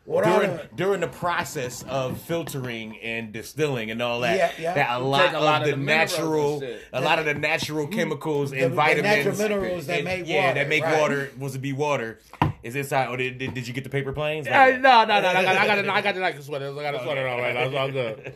What 0.06 0.24
during, 0.24 0.50
the- 0.50 0.68
during 0.74 1.00
the 1.00 1.08
process 1.08 1.82
of 1.88 2.20
filtering 2.20 2.98
and 2.98 3.32
distilling 3.32 3.90
and 3.90 4.02
all 4.02 4.20
that, 4.20 4.36
Yeah, 4.36 4.50
yeah. 4.60 4.74
that 4.74 4.90
a 4.90 5.02
lot, 5.02 5.34
a 5.34 5.40
lot 5.40 5.62
of 5.62 5.68
of 5.68 5.70
the 5.70 5.70
the 5.70 5.76
minerals 5.78 6.12
and 6.12 6.20
natural, 6.20 6.60
shit. 6.60 6.82
a 6.92 7.00
lot 7.00 7.18
of 7.18 7.24
the 7.24 7.34
natural 7.34 7.86
chemicals 7.86 8.50
The- 8.50 8.60
and 8.64 8.72
the 8.72 8.76
vitamins, 8.76 9.24
natural 9.24 9.36
minerals 9.48 9.86
that 9.86 9.96
and- 9.96 10.04
make 10.04 10.26
yeah, 10.26 10.42
water, 10.48 10.54
that 10.60 10.68
make 10.68 10.84
right. 10.84 11.00
water 11.00 11.30
was 11.38 11.52
to 11.54 11.58
be 11.58 11.72
water 11.72 12.18
is 12.62 12.76
inside. 12.76 13.08
Or 13.08 13.16
did, 13.16 13.38
did, 13.38 13.54
did 13.54 13.66
you 13.66 13.72
get 13.72 13.84
the 13.84 13.90
paper 13.90 14.12
planes? 14.12 14.46
Uh, 14.46 14.50
no, 14.50 14.76
no, 14.76 15.04
no, 15.06 15.06
no. 15.06 15.28
I 15.28 15.32
got, 15.42 15.56
I 15.56 15.66
got, 15.66 15.88
I 15.88 16.00
got 16.02 16.14
the 16.14 16.20
Nike 16.20 16.42
sweater. 16.42 16.70
I 16.70 16.82
got 16.82 16.94
a 16.94 17.02
sweater 17.02 17.26
on 17.26 17.38
right 17.40 17.54
now. 17.54 17.60
It's 17.62 17.74
all 17.74 17.90
good. 17.90 18.34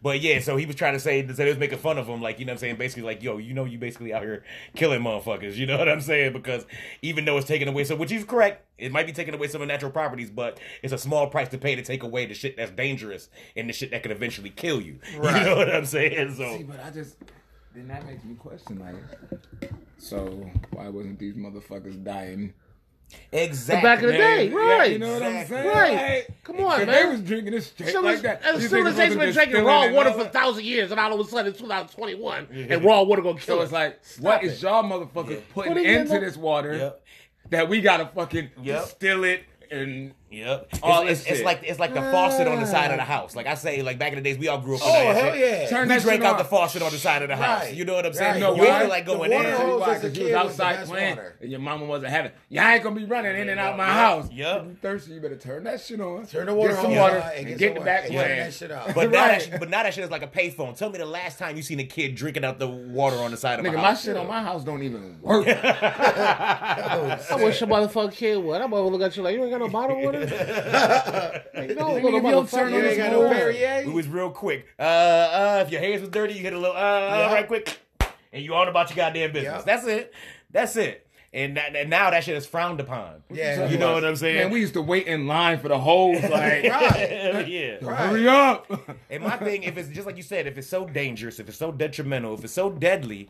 But 0.00 0.20
yeah, 0.20 0.38
so 0.40 0.56
he 0.56 0.64
was 0.64 0.76
trying 0.76 0.92
to 0.92 1.00
say 1.00 1.22
that 1.22 1.36
they 1.36 1.48
was 1.48 1.58
making 1.58 1.78
fun 1.78 1.98
of 1.98 2.06
him, 2.06 2.22
like 2.22 2.38
you 2.38 2.44
know 2.44 2.50
what 2.50 2.56
I'm 2.56 2.60
saying, 2.60 2.76
basically 2.76 3.02
like, 3.02 3.22
yo, 3.22 3.38
you 3.38 3.52
know, 3.52 3.64
you 3.64 3.78
basically 3.78 4.12
out 4.12 4.22
here 4.22 4.44
killing 4.76 5.00
motherfuckers. 5.00 5.56
You 5.56 5.66
know 5.66 5.76
what 5.76 5.88
I'm 5.88 6.00
saying? 6.00 6.32
Because 6.32 6.66
even 7.02 7.24
though 7.24 7.36
it's 7.36 7.48
taking 7.48 7.66
away 7.66 7.82
some, 7.84 7.98
which 7.98 8.10
he's 8.10 8.24
correct, 8.24 8.64
it 8.78 8.92
might 8.92 9.06
be 9.06 9.12
taking 9.12 9.34
away 9.34 9.48
some 9.48 9.60
of 9.60 9.66
the 9.66 9.72
natural 9.72 9.90
properties, 9.90 10.30
but 10.30 10.60
it's 10.82 10.92
a 10.92 10.98
small 10.98 11.26
price 11.28 11.48
to 11.48 11.58
pay 11.58 11.74
to 11.74 11.82
take 11.82 12.04
away 12.04 12.26
the 12.26 12.34
shit 12.34 12.56
that's 12.56 12.70
dangerous 12.70 13.28
and 13.56 13.68
the 13.68 13.72
shit 13.72 13.90
that 13.90 14.02
could 14.02 14.12
eventually 14.12 14.50
kill 14.50 14.80
you. 14.80 14.98
Right. 15.18 15.42
You 15.42 15.48
know 15.48 15.56
what 15.56 15.74
I'm 15.74 15.84
saying? 15.84 16.34
So 16.34 16.56
See, 16.58 16.62
but 16.62 16.84
I 16.84 16.90
just 16.90 17.16
then 17.74 17.88
that 17.88 18.06
makes 18.06 18.24
me 18.24 18.34
question 18.34 18.78
like, 18.78 19.72
so 19.96 20.48
why 20.72 20.88
wasn't 20.88 21.18
these 21.18 21.34
motherfuckers 21.34 22.02
dying 22.04 22.54
Exactly. 23.32 23.82
Back 23.88 24.00
in 24.02 24.06
the 24.06 24.12
day, 24.12 24.48
Yeah, 24.48 24.56
right? 24.56 24.92
you 24.92 24.98
know 24.98 25.12
what 25.12 25.22
I'm 25.22 25.46
saying? 25.46 25.66
Right. 25.68 25.92
Like, 26.28 26.42
Come 26.44 26.56
on, 26.60 26.78
man. 26.78 26.86
They 26.86 27.04
was 27.10 27.20
drinking 27.22 27.52
this 27.52 27.66
straight 27.68 27.88
Civil- 27.90 28.02
like 28.04 28.20
that. 28.22 28.42
you 28.44 28.52
think 28.58 28.70
civilization 28.70 29.12
it's 29.12 29.16
been 29.20 29.32
drinking 29.34 29.64
raw 29.64 29.90
water 29.92 30.12
for 30.12 30.22
a 30.22 30.28
thousand 30.28 30.64
years, 30.64 30.90
and 30.90 30.98
all 31.00 31.12
of 31.18 31.26
a 31.26 31.30
sudden 31.30 31.50
it's 31.50 31.58
2021, 31.58 32.48
and 32.70 32.84
raw 32.84 33.02
water 33.02 33.22
gonna 33.22 33.38
kill 33.38 33.56
So 33.56 33.58
us. 33.60 33.64
it's 33.64 33.72
like, 33.72 34.00
what 34.20 34.42
it. 34.44 34.46
is 34.52 34.62
y'all 34.62 34.82
motherfuckers 34.82 35.42
putting 35.52 35.74
Putting 35.74 35.84
into 35.84 36.18
this 36.20 36.36
water 36.36 36.74
Yep. 36.76 37.04
that 37.50 37.68
we 37.68 37.80
gotta 37.82 38.06
fucking 38.14 38.50
Yep. 38.62 38.80
distill 38.82 39.24
it 39.24 39.42
and 39.70 40.14
Yep. 40.30 40.68
All 40.82 41.06
it's, 41.06 41.20
this 41.20 41.28
it's, 41.30 41.30
it's 41.38 41.44
like 41.44 41.62
it's 41.62 41.78
like 41.80 41.94
the 41.94 42.02
faucet 42.02 42.46
on 42.46 42.60
the 42.60 42.66
side 42.66 42.90
of 42.90 42.98
the 42.98 43.02
ah. 43.02 43.06
house. 43.06 43.34
Like 43.34 43.46
I 43.46 43.54
say, 43.54 43.80
like 43.82 43.98
back 43.98 44.12
in 44.12 44.16
the 44.16 44.22
days, 44.22 44.36
we 44.36 44.48
all 44.48 44.58
grew 44.60 44.74
up. 44.76 44.82
Oh, 44.84 45.06
with 45.08 45.16
that 45.16 45.24
hell 45.24 45.32
shit. 45.34 45.62
yeah. 45.62 45.68
Turn 45.68 45.88
We 45.88 45.94
that 45.94 46.02
drank 46.02 46.22
out 46.22 46.34
off. 46.34 46.38
the 46.38 46.44
faucet 46.44 46.82
on 46.82 46.92
the 46.92 46.98
side 46.98 47.22
of 47.22 47.28
the 47.28 47.36
house. 47.36 47.64
Right. 47.64 47.74
You 47.74 47.84
know 47.86 47.94
what 47.94 48.04
I'm 48.04 48.12
saying? 48.12 48.32
Right. 48.32 48.40
know 48.40 48.54
you 48.54 48.62
why? 48.62 48.80
ain't 48.80 48.88
like 48.90 49.06
The 49.06 49.14
going 49.16 49.30
water 49.30 49.48
in. 49.48 49.56
hose 49.56 49.80
Why? 49.80 49.94
as 49.94 50.04
a 50.04 50.08
Because 50.08 50.18
you 50.18 50.24
kid 50.26 50.34
was 50.34 50.44
was 50.44 50.56
the 50.58 50.62
outside 50.64 50.86
playing 50.86 51.16
water. 51.16 51.36
and 51.40 51.50
your 51.50 51.60
mama 51.60 51.84
wasn't 51.86 52.10
having. 52.12 52.32
Y'all 52.50 52.64
ain't 52.64 52.82
gonna 52.82 52.96
be 52.96 53.04
running 53.06 53.36
in 53.36 53.48
and 53.48 53.58
out 53.58 53.76
my 53.78 53.86
Yep. 53.86 53.94
house. 53.96 54.30
Yep. 54.32 54.60
If 54.60 54.66
you 54.68 54.76
thirsty, 54.82 55.12
you 55.14 55.20
better 55.20 55.36
turn 55.36 55.64
that 55.64 55.80
shit 55.80 56.00
on. 56.00 56.26
Turn 56.26 56.46
the 56.46 56.54
water 56.54 56.68
get 56.70 56.76
some 56.82 56.86
hose 56.90 56.98
water 56.98 57.20
on 57.22 57.30
and, 57.34 57.46
get 57.46 57.58
get 57.58 57.74
the 57.74 57.80
back 57.80 58.04
and 58.04 58.12
playing. 58.12 58.28
turn 58.28 58.38
that 58.38 58.52
shit 58.54 58.70
off. 58.70 58.94
But 58.94 59.10
now, 59.12 59.28
that 59.28 59.42
shit, 59.42 59.58
but 59.58 59.70
now 59.70 59.82
that 59.82 59.94
shit 59.94 60.04
is 60.04 60.10
like 60.10 60.22
a 60.22 60.26
payphone. 60.26 60.76
Tell 60.76 60.90
me 60.90 60.98
the 60.98 61.06
last 61.06 61.38
time 61.38 61.56
you 61.56 61.62
seen 61.62 61.80
a 61.80 61.84
kid 61.84 62.14
drinking 62.14 62.44
out 62.44 62.58
the 62.58 62.68
water 62.68 63.16
on 63.16 63.30
the 63.30 63.36
side 63.38 63.58
of 63.60 63.64
my 63.64 63.70
house. 63.72 63.78
Nigga, 63.78 63.82
my 63.82 63.94
shit 63.94 64.16
on 64.18 64.26
my 64.26 64.42
house 64.42 64.62
don't 64.62 64.82
even 64.82 65.16
work. 65.22 65.46
I 65.48 67.08
wish 67.42 67.62
a 67.62 67.66
motherfucking 67.66 68.12
kid 68.12 68.36
would. 68.42 68.60
I'm 68.60 68.70
gonna 68.70 68.86
look 68.88 69.02
at 69.02 69.16
you 69.16 69.22
like 69.22 69.34
you 69.34 69.42
ain't 69.42 69.50
got 69.50 69.60
no 69.60 69.68
bottle 69.68 70.00
water. 70.02 70.17
Like, 70.20 71.76
no, 71.76 71.94
little 71.94 72.12
you 72.12 72.20
don't 72.22 72.48
turn 72.50 72.72
motherfucker. 72.72 72.74
on 72.76 72.82
You 72.82 72.88
ain't 72.88 72.96
got 72.98 73.12
no 73.12 73.20
water. 73.20 73.34
Perrier? 73.34 73.84
We 73.86 73.92
was 73.92 74.08
real 74.08 74.30
quick. 74.30 74.66
Uh, 74.78 74.82
uh, 74.82 75.64
if 75.66 75.72
your 75.72 75.80
hands 75.80 76.00
was 76.00 76.10
dirty, 76.10 76.34
you 76.34 76.40
hit 76.40 76.52
a 76.52 76.58
little 76.58 76.76
uh, 76.76 76.80
uh 76.80 77.30
right 77.32 77.46
quick, 77.46 77.78
and 78.32 78.44
you 78.44 78.54
on 78.54 78.68
about 78.68 78.90
your 78.90 78.96
goddamn 78.96 79.32
business. 79.32 79.52
Yep. 79.56 79.64
That's 79.64 79.86
it. 79.86 80.14
That's 80.50 80.76
it. 80.76 81.04
And, 81.30 81.58
that, 81.58 81.76
and 81.76 81.90
now 81.90 82.08
that 82.10 82.24
shit 82.24 82.36
is 82.36 82.46
frowned 82.46 82.80
upon. 82.80 83.22
Yeah. 83.30 83.68
you 83.68 83.76
know 83.76 83.92
what 83.92 84.02
I'm 84.04 84.16
saying? 84.16 84.36
Man, 84.36 84.50
we 84.50 84.60
used 84.60 84.72
to 84.74 84.82
wait 84.82 85.06
in 85.06 85.26
line 85.26 85.58
for 85.58 85.68
the 85.68 85.78
whole 85.78 86.14
Like, 86.22 86.30
Right. 86.32 87.46
yeah. 87.46 87.76
hurry 87.82 88.26
up. 88.26 88.70
And 89.10 89.22
my 89.22 89.36
thing, 89.36 89.62
if 89.64 89.76
it's 89.76 89.90
just 89.90 90.06
like 90.06 90.16
you 90.16 90.22
said, 90.22 90.46
if 90.46 90.56
it's 90.56 90.68
so 90.68 90.86
dangerous, 90.86 91.38
if 91.38 91.48
it's 91.50 91.58
so 91.58 91.70
detrimental, 91.70 92.32
if 92.34 92.44
it's 92.44 92.54
so 92.54 92.70
deadly, 92.70 93.28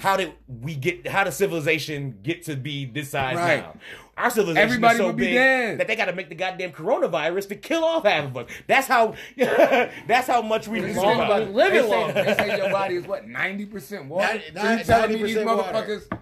how 0.00 0.16
did 0.16 0.32
we 0.48 0.74
get? 0.74 1.06
How 1.06 1.24
does 1.24 1.36
civilization 1.36 2.18
get 2.22 2.44
to 2.44 2.56
be 2.56 2.86
this 2.86 3.10
size 3.10 3.36
Right. 3.36 3.60
now? 3.60 3.74
Our 4.16 4.30
civilization 4.30 4.62
Everybody 4.68 4.94
is 4.94 4.98
so 5.00 5.12
be 5.12 5.24
big 5.26 5.34
dead. 5.34 5.78
that 5.80 5.86
they 5.88 5.96
got 5.96 6.06
to 6.06 6.12
make 6.14 6.28
the 6.30 6.34
goddamn 6.34 6.72
coronavirus 6.72 7.48
to 7.48 7.54
kill 7.56 7.84
off 7.84 8.04
half 8.04 8.24
of 8.24 8.36
us. 8.36 8.50
That's 8.66 8.86
how. 8.86 9.14
that's 9.36 10.26
how 10.26 10.42
much 10.42 10.68
we 10.68 10.80
Think 10.80 10.94
survive. 10.96 11.16
about. 11.20 11.50
Living 11.52 11.82
they 11.82 11.88
long. 11.88 12.14
they 12.14 12.34
say 12.34 12.56
your 12.56 12.70
body 12.70 12.96
is 12.96 13.06
what 13.06 13.28
ninety 13.28 13.66
percent 13.66 14.06
water. 14.06 14.40
Ninety- 14.54 14.58
so 14.58 14.72
you 14.72 14.84
telling 14.84 15.12
me 15.12 15.22
these 15.22 15.36
90% 15.36 15.44
water. 15.46 15.72
motherfuckers? 15.72 16.18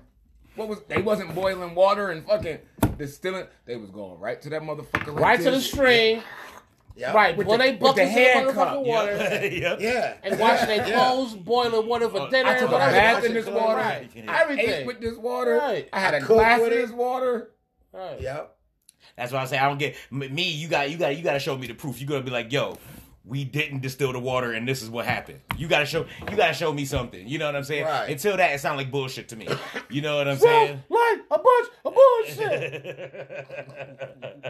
What 0.57 0.68
was 0.68 0.81
they 0.89 1.01
wasn't 1.01 1.35
boiling 1.37 1.74
water 1.76 2.11
and 2.11 2.26
fucking 2.26 2.59
distilling? 2.99 3.47
They 3.64 3.76
was 3.76 3.91
going 3.91 4.18
right 4.18 4.43
to 4.43 4.51
that 4.51 4.62
motherfucker. 4.62 5.18
Right 5.18 5.39
to 5.39 5.45
the 5.45 5.51
there. 5.53 5.61
stream. 5.61 6.22
Yep. 6.99 7.14
Right. 7.14 7.36
With 7.36 7.46
When 7.46 7.59
the- 7.61 7.64
they 7.64 7.70
with 7.72 7.80
buckets 7.80 7.96
the 7.96 8.03
in 8.20 8.34
hand 8.34 8.49
the 8.49 8.53
cup. 8.53 8.68
motherfucking 8.74 8.84
water. 8.86 9.46
yep. 9.46 9.80
Yeah. 9.80 10.14
And 10.24 10.38
washing 10.40 10.66
their 10.66 10.84
clothes, 10.84 11.34
boiling 11.34 11.86
water 11.86 12.09
for 12.09 12.22
uh, 12.22 12.28
dinner, 12.30 12.51
I 12.51 12.59
took 12.59 12.70
a 12.70 12.72
whatever. 12.72 12.92
bath 12.92 13.24
in 13.24 13.34
this 13.34 13.46
water. 13.46 13.76
Right. 13.76 14.11
I 14.28 14.42
Everything. 14.42 14.68
ate 14.68 14.86
with 14.86 15.01
this 15.01 15.16
water. 15.16 15.55
Right. 15.57 15.88
I 15.92 16.01
had 16.01 16.14
a 16.14 16.18
Cooked 16.18 16.28
glass 16.30 16.61
of 16.61 16.66
with 16.68 16.72
this 16.74 16.90
water. 16.90 17.51
Right. 17.92 18.20
Yep. 18.20 18.55
That's 19.16 19.32
why 19.32 19.40
I 19.42 19.44
say 19.46 19.59
I 19.59 19.68
don't 19.68 19.78
get 19.78 19.96
me. 20.11 20.51
You 20.51 20.66
got 20.68 20.90
you 20.90 20.99
got 20.99 21.16
you 21.16 21.22
got 21.22 21.32
to 21.34 21.38
show 21.38 21.57
me 21.57 21.66
the 21.68 21.74
proof. 21.74 22.01
You 22.01 22.07
got 22.07 22.18
to 22.18 22.22
be 22.24 22.30
like, 22.30 22.53
yo, 22.53 22.76
we 23.29 23.45
didn't 23.45 23.81
distill 23.83 24.12
the 24.12 24.18
water, 24.18 24.53
and 24.53 24.66
this 24.66 24.83
is 24.83 24.89
what 24.91 25.05
happened. 25.05 25.41
You 25.57 25.68
got 25.68 25.81
to 25.81 25.87
show 25.87 26.07
you 26.31 26.37
got 26.37 26.49
to 26.49 26.55
show 26.55 26.72
me 26.72 26.85
something. 26.85 27.29
You 27.29 27.39
know 27.39 27.47
what 27.47 27.57
I'm 27.57 27.64
saying? 27.64 27.85
Right. 27.85 28.11
Until 28.11 28.37
that, 28.39 28.53
it 28.55 28.61
sounds 28.61 28.79
like 28.79 28.91
bullshit 28.91 29.29
to 29.29 29.37
me. 29.37 29.47
You 29.91 30.01
know 30.03 30.16
what 30.16 30.26
I'm 30.29 30.39
saying? 30.39 30.83
Like 30.89 31.18
a 31.31 31.39
bunch 31.39 31.68
of 31.85 31.95
bullshit. 31.95 32.83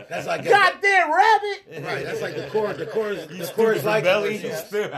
That's 0.09 0.27
like 0.27 0.45
Goddamn 0.45 1.11
rabbit. 1.13 1.85
Right. 1.85 2.05
That's 2.05 2.23
like 2.23 2.37
the 2.37 2.47
core. 2.51 2.73
The 2.73 2.87
core. 2.87 3.15
The 3.15 3.45
Stupid 3.45 3.55
Coors 3.57 3.85
Light. 3.85 4.05
belly. 4.05 4.35
You 4.37 4.41
commercial. 4.41 4.67
stu- 4.67 4.89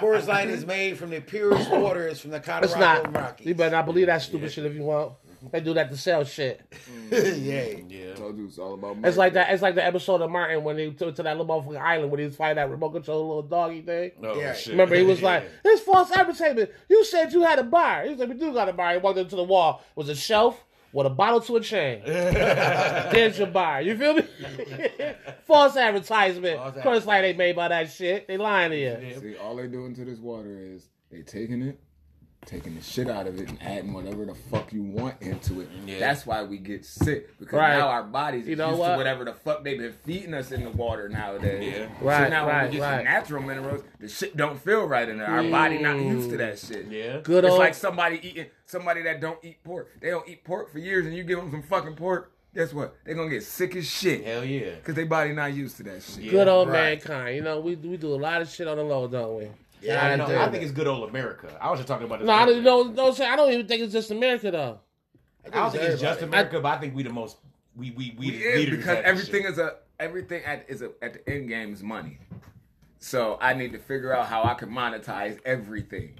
Coors 0.00 0.26
Light 0.26 0.48
is 0.48 0.64
made 0.66 0.96
from 0.98 1.10
the 1.10 1.20
purest 1.20 1.70
waters 1.70 2.20
from 2.20 2.30
the 2.30 2.38
It's 2.38 2.46
Colorado 2.46 2.78
not. 3.10 3.14
Rockies. 3.16 3.46
You 3.46 3.54
better 3.54 3.76
not 3.76 3.86
believe 3.86 4.06
that 4.06 4.22
stupid 4.22 4.50
shit 4.52 4.64
if 4.66 4.74
you 4.74 4.82
want. 4.82 5.12
They 5.50 5.60
do 5.60 5.74
that 5.74 5.90
to 5.90 5.96
sell 5.96 6.24
shit. 6.24 6.60
Mm. 7.10 7.10
yeah. 7.90 7.98
yeah. 8.06 8.14
Told 8.14 8.36
you 8.38 8.46
it's 8.46 8.58
all 8.58 8.74
about. 8.74 8.98
It's 9.04 9.16
like 9.16 9.32
that. 9.32 9.52
It's 9.52 9.62
like 9.62 9.74
the 9.74 9.84
episode 9.84 10.20
of 10.20 10.30
Martin 10.30 10.62
when 10.62 10.78
he 10.78 10.92
took 10.92 11.16
to 11.16 11.22
that 11.22 11.36
little 11.36 11.62
motherfucking 11.62 11.80
island 11.80 12.10
when 12.10 12.20
he 12.20 12.26
was 12.26 12.36
fighting 12.36 12.56
that 12.56 12.70
remote 12.70 12.90
control 12.90 13.26
little 13.26 13.42
doggy 13.42 13.82
thing. 13.82 14.12
Oh, 14.22 14.38
Yeah. 14.38 14.54
shit. 14.54 14.72
Remember, 14.72 14.94
he 14.94 15.02
was 15.02 15.20
Yeah. 15.20 15.26
like, 15.30 15.44
"This 15.62 15.80
false 15.80 16.12
advertisement. 16.12 16.70
You 16.88 17.04
said 17.04 17.32
you 17.32 17.42
had 17.42 17.58
a 17.58 17.64
bar." 17.64 18.04
He 18.04 18.16
said, 18.16 18.28
"We 18.28 18.34
do 18.36 18.52
got 18.52 18.68
a 18.68 18.72
bar." 18.72 18.92
He 18.92 18.98
walked 18.98 19.18
into 19.18 19.36
the 19.36 19.44
wall. 19.44 19.82
It 19.90 19.96
was 19.96 20.08
a 20.08 20.14
shelf 20.14 20.62
with 20.92 21.06
a 21.06 21.10
bottle 21.10 21.40
to 21.40 21.56
a 21.56 21.60
chain. 21.60 22.02
There's 22.06 23.38
your 23.38 23.46
bar. 23.48 23.80
You 23.82 23.96
feel 23.96 24.14
me? 24.14 24.22
false 25.46 25.76
advertisement. 25.76 26.58
False 26.58 26.76
Of 26.76 26.82
course, 26.82 27.06
like 27.06 27.22
they 27.22 27.32
made 27.32 27.56
by 27.56 27.68
that 27.68 27.90
shit. 27.90 28.28
They 28.28 28.36
lying 28.36 28.70
to 28.70 28.78
you. 28.78 29.20
See, 29.20 29.36
all 29.36 29.56
they 29.56 29.66
doing 29.68 29.94
to 29.94 30.04
this 30.04 30.18
water 30.18 30.58
is 30.60 30.88
they 31.10 31.22
taking 31.22 31.62
it, 31.62 31.78
taking 32.46 32.74
the 32.74 32.82
shit 32.82 33.08
out 33.08 33.26
of 33.26 33.38
it, 33.40 33.48
and 33.48 33.62
adding 33.62 33.92
whatever 33.92 34.24
the 34.24 34.34
fuck 34.34 34.72
you 34.72 34.82
want 34.82 35.14
into 35.22 35.60
it. 35.60 35.68
Yeah. 35.86 35.98
That's 36.00 36.26
why 36.26 36.42
we 36.42 36.58
get 36.58 36.84
sick 36.84 37.38
because 37.38 37.54
Right. 37.58 37.78
now 37.78 37.88
our 37.88 38.02
bodies 38.02 38.46
You 38.46 38.56
know 38.56 38.68
used 38.70 38.80
what? 38.80 38.90
to 38.92 38.96
whatever 38.96 39.24
the 39.24 39.32
fuck 39.32 39.62
they've 39.64 39.78
been 39.78 39.92
feeding 40.04 40.34
us 40.34 40.50
in 40.50 40.64
the 40.64 40.70
water 40.70 41.08
nowadays. 41.08 41.72
Yeah. 41.72 41.86
So 42.00 42.04
Right, 42.06 42.30
when 42.30 42.32
right, 42.46 42.70
we 42.70 42.76
get 42.76 42.82
right. 42.82 42.96
some 42.96 43.04
natural 43.04 43.42
minerals, 43.42 43.84
the 44.00 44.08
shit 44.08 44.36
don't 44.36 44.60
feel 44.60 44.86
right 44.86 45.08
in 45.08 45.18
there. 45.18 45.26
Our 45.28 45.42
mm. 45.42 45.50
body 45.50 45.78
not 45.78 45.96
used 45.96 46.30
to 46.30 46.36
that 46.38 46.58
shit. 46.58 46.86
Yeah. 46.88 47.20
Good 47.22 47.44
It's 47.44 47.52
old. 47.52 47.60
like 47.60 47.74
somebody 47.74 48.20
eating 48.22 48.46
somebody 48.66 49.02
that 49.02 49.20
don't 49.20 49.38
eat 49.44 49.62
pork. 49.62 49.90
They 50.00 50.10
don't 50.10 50.28
eat 50.28 50.44
pork 50.44 50.72
for 50.72 50.78
years, 50.78 51.06
and 51.06 51.14
you 51.14 51.24
give 51.24 51.38
them 51.38 51.50
some 51.50 51.62
fucking 51.62 51.94
pork. 51.94 52.32
Guess 52.54 52.74
what? 52.74 52.94
They're 53.04 53.14
gonna 53.14 53.30
get 53.30 53.44
sick 53.44 53.74
as 53.76 53.88
shit 53.88 54.24
Hell 54.26 54.44
yeah. 54.44 54.74
because 54.74 54.94
their 54.94 55.06
body 55.06 55.32
not 55.32 55.54
used 55.54 55.78
to 55.78 55.82
that 55.84 56.02
shit. 56.02 56.30
good 56.30 56.48
old 56.48 56.68
Right. 56.68 56.98
mankind. 57.02 57.36
You 57.36 57.42
know, 57.42 57.60
we 57.60 57.76
we 57.76 57.96
do 57.96 58.14
a 58.14 58.16
lot 58.16 58.42
of 58.42 58.48
shit 58.50 58.68
on 58.68 58.76
the 58.76 58.82
low, 58.82 59.08
don't 59.08 59.38
we? 59.38 59.48
Yeah, 59.82 60.04
I, 60.04 60.12
I 60.12 60.16
know. 60.16 60.26
I 60.40 60.48
think 60.50 60.62
it's 60.62 60.72
good 60.72 60.86
old 60.86 61.08
America. 61.08 61.48
I 61.60 61.70
was 61.70 61.80
just 61.80 61.88
talking 61.88 62.06
about 62.06 62.20
this. 62.20 62.26
No, 62.26 62.32
I 62.32 62.46
don't. 62.46 62.62
No, 62.62 62.82
no, 62.84 63.12
I 63.24 63.36
don't 63.36 63.52
even 63.52 63.66
think 63.66 63.82
it's 63.82 63.92
just 63.92 64.10
America 64.10 64.50
though. 64.50 64.80
I 65.46 65.50
don't 65.50 65.70
think 65.72 65.82
it's 65.84 66.00
just 66.00 66.20
everybody. 66.20 66.40
America, 66.42 66.60
but 66.60 66.68
I 66.76 66.80
think 66.80 66.94
we 66.94 67.02
the 67.02 67.10
most 67.10 67.36
we 67.76 67.90
we 67.90 68.14
we, 68.18 68.30
We 68.30 68.36
is 68.36 68.58
leaders 68.60 68.76
because 68.78 68.98
everything 69.04 69.42
shit. 69.42 69.50
is 69.52 69.58
a 69.58 69.76
everything 69.98 70.44
at 70.44 70.66
is 70.68 70.82
a 70.82 70.90
at 71.02 71.14
the 71.14 71.28
end 71.30 71.48
game 71.48 71.72
is 71.72 71.82
money. 71.82 72.18
So 72.98 73.38
I 73.40 73.54
need 73.54 73.72
to 73.72 73.78
figure 73.78 74.14
out 74.14 74.26
how 74.26 74.44
I 74.44 74.54
can 74.54 74.70
monetize 74.70 75.38
everything. 75.44 76.14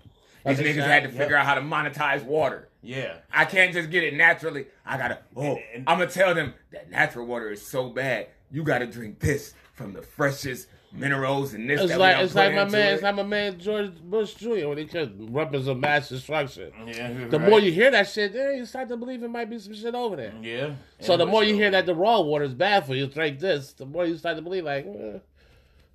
These 0.44 0.58
niggas 0.58 0.70
exact- 0.70 0.88
had 0.90 1.02
to 1.04 1.08
yep. 1.10 1.18
figure 1.18 1.36
out 1.36 1.46
how 1.46 1.54
to 1.54 1.60
monetize 1.60 2.24
water. 2.24 2.68
yeah. 2.82 3.18
I 3.32 3.44
can't 3.44 3.72
just 3.72 3.90
get 3.90 4.02
it 4.02 4.14
naturally. 4.14 4.66
I 4.84 4.98
gotta. 4.98 5.18
Oh, 5.36 5.42
And- 5.42 5.58
and- 5.74 5.84
I'm 5.86 5.98
gonna 5.98 6.10
tell 6.10 6.34
them 6.34 6.54
that 6.72 6.90
natural 6.90 7.26
water 7.26 7.50
is 7.50 7.64
so 7.64 7.90
bad. 7.90 8.26
You 8.50 8.64
gotta 8.64 8.86
drink 8.86 9.20
this 9.20 9.54
from 9.74 9.92
the 9.92 10.02
freshest 10.02 10.66
minerals 10.92 11.54
and 11.54 11.68
this. 11.68 11.80
It's 11.80 11.92
that 11.92 11.98
like 11.98 12.18
it's 12.18 12.34
like 12.34 12.54
my 12.54 12.64
man, 12.64 12.88
it. 12.88 12.94
it's 12.94 13.02
like 13.02 13.14
my 13.14 13.22
man 13.22 13.58
George 13.58 13.92
Bush 14.02 14.34
Jr. 14.34 14.68
when 14.68 14.78
he 14.78 14.84
could 14.84 15.30
weapons 15.30 15.66
of 15.66 15.78
mass 15.78 16.08
destruction. 16.08 16.72
Yeah. 16.86 17.26
The 17.28 17.38
right. 17.38 17.48
more 17.48 17.60
you 17.60 17.72
hear 17.72 17.90
that 17.90 18.08
shit, 18.08 18.32
then 18.32 18.56
you 18.56 18.66
start 18.66 18.88
to 18.88 18.96
believe 18.96 19.22
it 19.22 19.28
might 19.28 19.48
be 19.50 19.58
some 19.58 19.74
shit 19.74 19.94
over 19.94 20.16
there. 20.16 20.34
Yeah. 20.42 20.74
So 21.00 21.16
the 21.16 21.26
more 21.26 21.44
you 21.44 21.54
hear 21.54 21.70
that 21.70 21.86
the 21.86 21.94
raw 21.94 22.20
water 22.20 22.44
is 22.44 22.54
bad 22.54 22.86
for 22.86 22.94
you, 22.94 23.06
drink 23.06 23.38
this. 23.38 23.72
The 23.72 23.86
more 23.86 24.06
you 24.06 24.16
start 24.16 24.36
to 24.36 24.42
believe 24.42 24.64
like, 24.64 24.86
eh, 24.86 25.18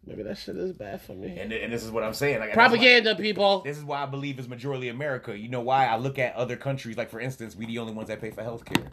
maybe 0.06 0.24
that 0.24 0.38
shit 0.38 0.58
is 0.58 0.74
bad 0.74 1.02
for 1.02 1.14
me. 1.14 1.38
And, 1.38 1.52
and 1.52 1.72
this 1.72 1.84
is 1.84 1.92
what 1.92 2.04
I'm 2.04 2.14
saying. 2.14 2.40
Like, 2.40 2.50
that's 2.50 2.58
why- 2.58 2.68
Propaganda, 2.68 3.16
people. 3.16 3.62
This 3.62 3.78
is 3.78 3.84
why 3.84 4.04
I 4.04 4.06
believe 4.06 4.40
it's 4.40 4.48
majority 4.48 4.90
America. 4.90 5.38
You 5.38 5.50
know 5.50 5.62
why? 5.62 5.86
I 5.86 5.98
look 5.98 6.18
at 6.20 6.36
other 6.36 6.56
countries, 6.56 6.98
like 6.98 7.10
for 7.10 7.20
instance, 7.20 7.56
we 7.56 7.66
the 7.66 7.78
only 7.80 7.94
ones 7.94 8.08
that 8.10 8.20
pay 8.20 8.32
for 8.32 8.42
healthcare. 8.44 8.88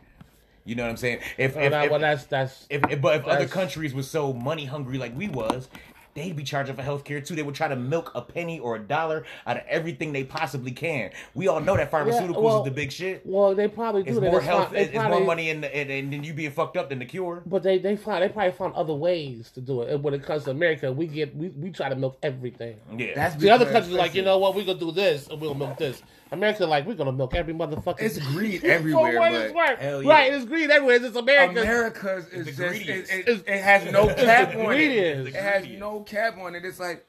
You 0.67 0.75
know 0.75 0.85
what 0.85 0.91
I'm 0.91 0.97
saying? 0.97 1.21
If 1.37 1.57
Well, 1.57 1.65
if, 1.65 1.71
that- 1.73 1.85
if, 1.85 1.91
well, 1.91 2.01
that's 2.01 2.25
that's 2.25 2.67
if, 2.71 2.83
if- 2.91 3.01
but 3.01 3.17
if 3.21 3.27
other 3.27 3.47
countries 3.47 3.95
were 3.95 4.03
so 4.03 4.33
money 4.33 4.65
hungry 4.65 4.99
like 4.99 5.17
we 5.17 5.29
was, 5.29 5.69
they'd 6.15 6.37
be 6.37 6.45
charging 6.45 6.75
for 6.77 6.83
healthcare 6.83 7.25
too. 7.25 7.35
They 7.35 7.43
would 7.43 7.55
try 7.55 7.69
to 7.69 7.77
milk 7.77 8.11
a 8.15 8.23
penny 8.23 8.59
or 8.59 8.77
a 8.77 8.79
dollar 8.79 9.25
out 9.47 9.57
of 9.59 9.62
everything 9.69 10.12
they 10.12 10.25
possibly 10.25 10.71
can. 10.71 11.11
We 11.35 11.49
all 11.49 11.61
know 11.61 11.77
that 11.77 11.91
pharmaceuticals 11.91 12.41
well, 12.43 12.59
is 12.61 12.65
the 12.65 12.71
big 12.71 12.93
shit. 12.93 13.23
well, 13.27 13.55
they 13.55 13.69
probably 13.69 14.03
do. 14.05 14.11
It's 14.11 14.21
They 14.21 14.27
more 14.31 14.39
just 14.41 14.47
health. 14.47 14.65
found- 14.67 14.77
they 14.77 14.85
It's 14.85 14.95
more 14.95 15.21
money 15.21 15.51
in 15.51 15.61
the 15.61 15.75
and, 15.75 15.91
and 15.91 16.12
then 16.12 16.25
you 16.25 16.33
being 16.35 16.51
fucked 16.51 16.77
up 16.77 16.89
than 16.89 16.99
the 17.01 17.05
cure. 17.05 17.43
But 17.47 17.62
they 17.62 17.79
they 17.79 17.97
found 17.97 18.23
they 18.23 18.29
probably 18.29 18.53
found 18.53 18.75
other 18.75 18.95
ways 18.95 19.51
to 19.53 19.61
do 19.61 19.83
it. 19.83 19.91
And 19.93 20.03
when 20.03 20.15
it 20.15 20.23
comes 20.23 20.45
to 20.45 20.51
America, 20.51 20.93
we 20.93 21.07
get 21.07 21.35
we, 21.37 21.49
we 21.49 21.71
try 21.71 21.89
to 21.89 21.97
milk 21.97 22.19
everything. 22.23 22.77
Yeah, 22.97 23.15
That's 23.15 23.37
The 23.37 23.51
other 23.51 23.65
because- 23.65 23.75
countries 23.83 23.95
are 23.97 23.99
like, 23.99 24.15
you 24.15 24.23
know 24.23 24.39
what, 24.39 24.55
we 24.55 24.65
gonna 24.65 24.79
do 24.79 24.93
this 24.93 25.29
and 25.29 25.41
we'll 25.41 25.55
milk 25.55 25.79
this. 25.79 26.03
America 26.35 26.66
like 26.66 26.87
we're 26.87 26.95
gonna 26.95 27.12
milk 27.12 27.35
every 27.35 27.55
motherfucker. 27.55 28.01
It's 28.01 28.18
greed 28.18 28.64
everywhere, 28.64 29.18
what 29.18 29.32
it's 29.32 29.53
but 29.53 29.57
worth. 29.57 29.78
hell 29.78 30.03
yeah. 30.03 30.11
Right, 30.11 30.32
it's 30.32 30.45
greed 30.45 30.70
everywhere. 30.70 30.97
It's 30.97 31.05
just 31.05 31.16
America. 31.16 31.61
America 31.61 32.24
is 32.32 32.47
the 32.47 32.53
just 32.53 32.89
it, 32.89 33.28
it, 33.28 33.45
it 33.47 33.61
has 33.62 33.91
no 33.93 34.07
cap 34.14 34.55
on 34.55 34.74
it. 34.74 35.26
It 35.28 35.35
has 35.35 35.66
no 35.68 36.01
cap 36.01 36.37
on 36.39 36.55
it. 36.55 36.64
It's 36.64 36.78
like 36.78 37.07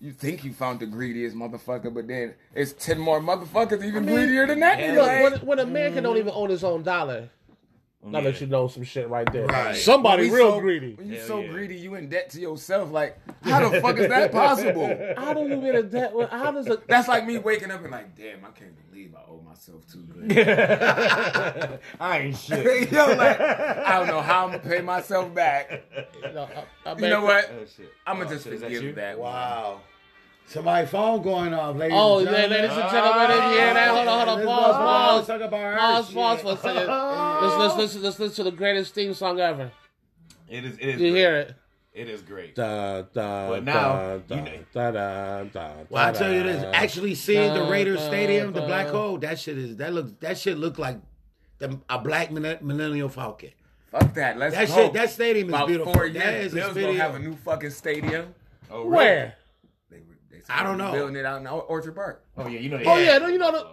you 0.00 0.12
think 0.12 0.44
you 0.44 0.52
found 0.52 0.80
the 0.80 0.86
greediest 0.86 1.34
motherfucker, 1.36 1.92
but 1.92 2.06
then 2.06 2.34
it's 2.54 2.72
ten 2.72 2.98
more 2.98 3.20
motherfuckers 3.20 3.84
even 3.84 4.04
greedier 4.04 4.46
than 4.46 4.60
that. 4.60 4.78
hell 4.78 5.06
nigga. 5.06 5.22
Look, 5.22 5.32
when, 5.32 5.46
when 5.46 5.58
America 5.60 6.00
don't 6.00 6.12
mm-hmm. 6.12 6.28
even 6.28 6.32
own 6.34 6.50
its 6.50 6.64
own 6.64 6.82
dollar, 6.82 7.30
Now 8.06 8.20
that 8.20 8.40
you 8.40 8.46
know 8.46 8.68
some 8.68 8.84
shit 8.84 9.08
right 9.08 9.30
there. 9.32 9.46
Right. 9.46 9.76
Somebody 9.76 10.24
When 10.30 10.32
real 10.38 10.50
so- 10.52 10.60
greedy. 10.60 10.94
When 10.94 11.08
you 11.10 11.18
Hell 11.18 11.26
so 11.26 11.40
yeah. 11.40 11.48
greedy, 11.48 11.76
you 11.76 11.94
in 11.96 12.08
debt 12.08 12.30
to 12.30 12.40
yourself. 12.40 12.90
Like, 12.92 13.18
how 13.42 13.68
the 13.68 13.80
fuck 13.80 13.98
is 13.98 14.08
that 14.08 14.30
possible? 14.32 14.86
How 15.16 15.34
do 15.34 15.40
you 15.48 15.56
get 15.60 15.74
a 15.74 15.82
debt? 15.82 16.12
How 16.30 16.52
does 16.52 16.66
it? 16.68 16.86
That's 16.88 17.08
like 17.08 17.26
me 17.26 17.38
waking 17.38 17.70
up 17.70 17.82
and 17.82 17.90
like, 17.90 18.16
damn, 18.16 18.44
I 18.44 18.50
can't 18.50 18.74
believe 18.90 19.14
I 19.14 19.20
owe 19.30 19.40
myself 19.44 19.86
too 19.90 20.00
good. 20.02 20.38
I 22.00 22.18
ain't 22.18 22.36
shit. 22.36 22.90
Yo, 22.92 23.06
like, 23.14 23.40
I 23.40 23.98
don't 23.98 24.06
know 24.08 24.20
how 24.20 24.44
I'm 24.46 24.50
gonna 24.52 24.62
pay 24.62 24.80
myself 24.80 25.34
back. 25.34 25.82
You 26.22 26.32
know, 26.32 26.48
I- 26.84 26.90
I 26.90 26.94
You 26.96 27.08
know 27.08 27.24
what? 27.24 27.50
Oh, 27.52 27.64
shit. 27.64 27.92
I'm 28.06 28.18
gonna 28.18 28.28
Oh, 28.30 28.32
just 28.32 28.44
shit, 28.44 28.52
is 28.54 28.60
that 28.60 28.66
forgive 28.68 28.82
you? 28.82 28.92
that. 28.94 29.18
one. 29.18 29.78
Wow. 30.46 30.52
Somebody 30.52 30.86
phone 30.86 31.22
going 31.22 31.54
off, 31.54 31.76
ladies. 31.76 31.96
Oh, 31.98 32.18
and 32.18 32.26
yeah, 32.26 32.32
gentlemen. 32.32 32.60
ladies 32.62 32.76
and 32.78 32.90
gentlemen, 32.90 33.30
if 33.30 33.36
you 33.44 33.50
hear 33.58 33.74
that, 33.74 33.88
hold 33.94 34.08
on, 34.08 34.26
hold 34.28 34.38
on, 34.40 34.46
pause, 34.46 34.74
pause. 34.76 35.16
Let's 35.16 35.26
talk 35.26 35.48
about 35.48 35.60
our 35.60 35.76
Pause, 35.76 36.12
pause 36.12 36.40
for 36.40 36.52
a 36.52 36.56
second. 36.56 36.86
Let's, 37.42 37.56
let's, 37.58 37.76
listen, 37.76 38.02
let's 38.02 38.18
listen 38.18 38.36
to 38.44 38.50
the 38.50 38.56
greatest 38.56 38.94
theme 38.94 39.12
song 39.14 39.40
ever. 39.40 39.70
It 40.48 40.64
is. 40.64 40.78
It 40.78 40.88
is. 40.88 41.00
You 41.00 41.10
great. 41.10 41.18
hear 41.20 41.36
it? 41.36 41.54
It 41.92 42.08
is 42.10 42.22
great. 42.22 42.54
Da, 42.54 43.02
da, 43.02 43.48
But 43.48 43.64
now, 43.64 44.18
da, 44.28 44.36
you 44.36 44.42
know- 44.42 44.50
da, 44.72 44.90
da, 44.90 45.44
da, 45.44 45.72
Well, 45.88 46.06
I 46.08 46.12
tell 46.12 46.32
you 46.32 46.42
this, 46.42 46.62
actually 46.74 47.14
seeing 47.14 47.54
the 47.54 47.64
Raiders 47.64 47.98
dun, 48.00 48.08
Stadium, 48.08 48.52
the 48.52 48.60
black 48.62 48.88
hole, 48.88 49.16
that 49.18 49.38
shit 49.38 49.56
is 49.58 49.76
that 49.78 49.94
looks 49.94 50.12
that 50.20 50.36
shit 50.36 50.58
look 50.58 50.78
like 50.78 50.98
the, 51.58 51.78
a 51.88 51.98
black 51.98 52.30
millennial 52.30 53.08
falcon. 53.08 53.50
Fuck 53.90 54.12
that. 54.14 54.36
Let's 54.36 54.54
That 54.54 54.68
go. 54.68 54.74
shit, 54.74 54.92
that 54.92 55.10
stadium 55.10 55.48
is 55.48 55.54
About 55.54 55.68
beautiful. 55.68 55.92
four 55.94 56.06
years, 56.06 56.46
is 56.48 56.54
Bills 56.54 56.74
gonna 56.74 56.94
have 56.94 57.14
a 57.14 57.18
new 57.18 57.34
fucking 57.36 57.70
stadium. 57.70 58.34
Oh, 58.70 58.82
really? 58.84 58.90
Where? 58.96 59.34
They, 60.48 60.54
I 60.54 60.62
don't 60.62 60.78
know. 60.78 60.92
Building 60.92 61.16
it 61.16 61.24
out 61.26 61.40
in 61.40 61.46
Or- 61.46 61.62
Orchard 61.62 61.94
Park. 61.94 62.24
Oh 62.36 62.46
yeah, 62.48 62.58
you 62.60 62.68
know. 62.68 62.80
Oh 62.84 62.98
yeah, 62.98 63.18
no, 63.18 63.26
you 63.28 63.38
know 63.38 63.50
the. 63.52 63.66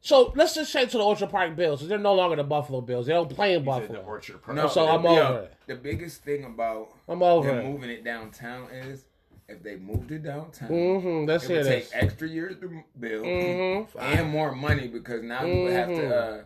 So 0.00 0.32
let's 0.36 0.54
just 0.54 0.72
change 0.72 0.92
to 0.92 0.98
the 0.98 1.04
Orchard 1.04 1.30
Park 1.30 1.56
Bills, 1.56 1.86
They're 1.88 1.98
no 1.98 2.14
longer 2.14 2.36
the 2.36 2.44
Buffalo 2.44 2.80
Bills. 2.80 3.06
They 3.06 3.12
don't 3.12 3.28
play 3.28 3.54
in 3.54 3.64
You 3.64 3.72
said 3.72 3.82
the 3.82 3.86
Buffalo. 3.94 4.00
Orchard 4.04 4.42
Park. 4.42 4.56
No, 4.56 4.68
So 4.68 4.86
I'm 4.88 5.02
the, 5.02 5.08
over 5.08 5.38
it. 5.40 5.54
The 5.66 5.74
biggest 5.74 6.22
thing 6.22 6.44
about 6.44 6.88
I'm 7.08 7.22
over 7.22 7.48
them 7.48 7.58
it. 7.58 7.64
moving 7.64 7.90
it 7.90 8.04
downtown 8.04 8.68
is 8.70 9.06
if 9.48 9.62
they 9.64 9.74
moved 9.76 10.12
it 10.12 10.22
downtown, 10.22 10.68
Mm-hmm. 10.68 11.28
Let's 11.28 11.44
it 11.44 11.48
hear 11.48 11.56
would 11.58 11.66
take 11.66 11.84
this. 11.84 11.92
extra 11.92 12.28
years 12.28 12.56
to 12.60 12.82
build 13.00 13.24
Mm-hmm. 13.24 13.98
and 13.98 14.28
more 14.30 14.52
money 14.54 14.86
because 14.86 15.22
now 15.24 15.44
you 15.44 15.62
would 15.62 15.72
have 15.72 15.88
to 15.88 16.16
uh, 16.16 16.42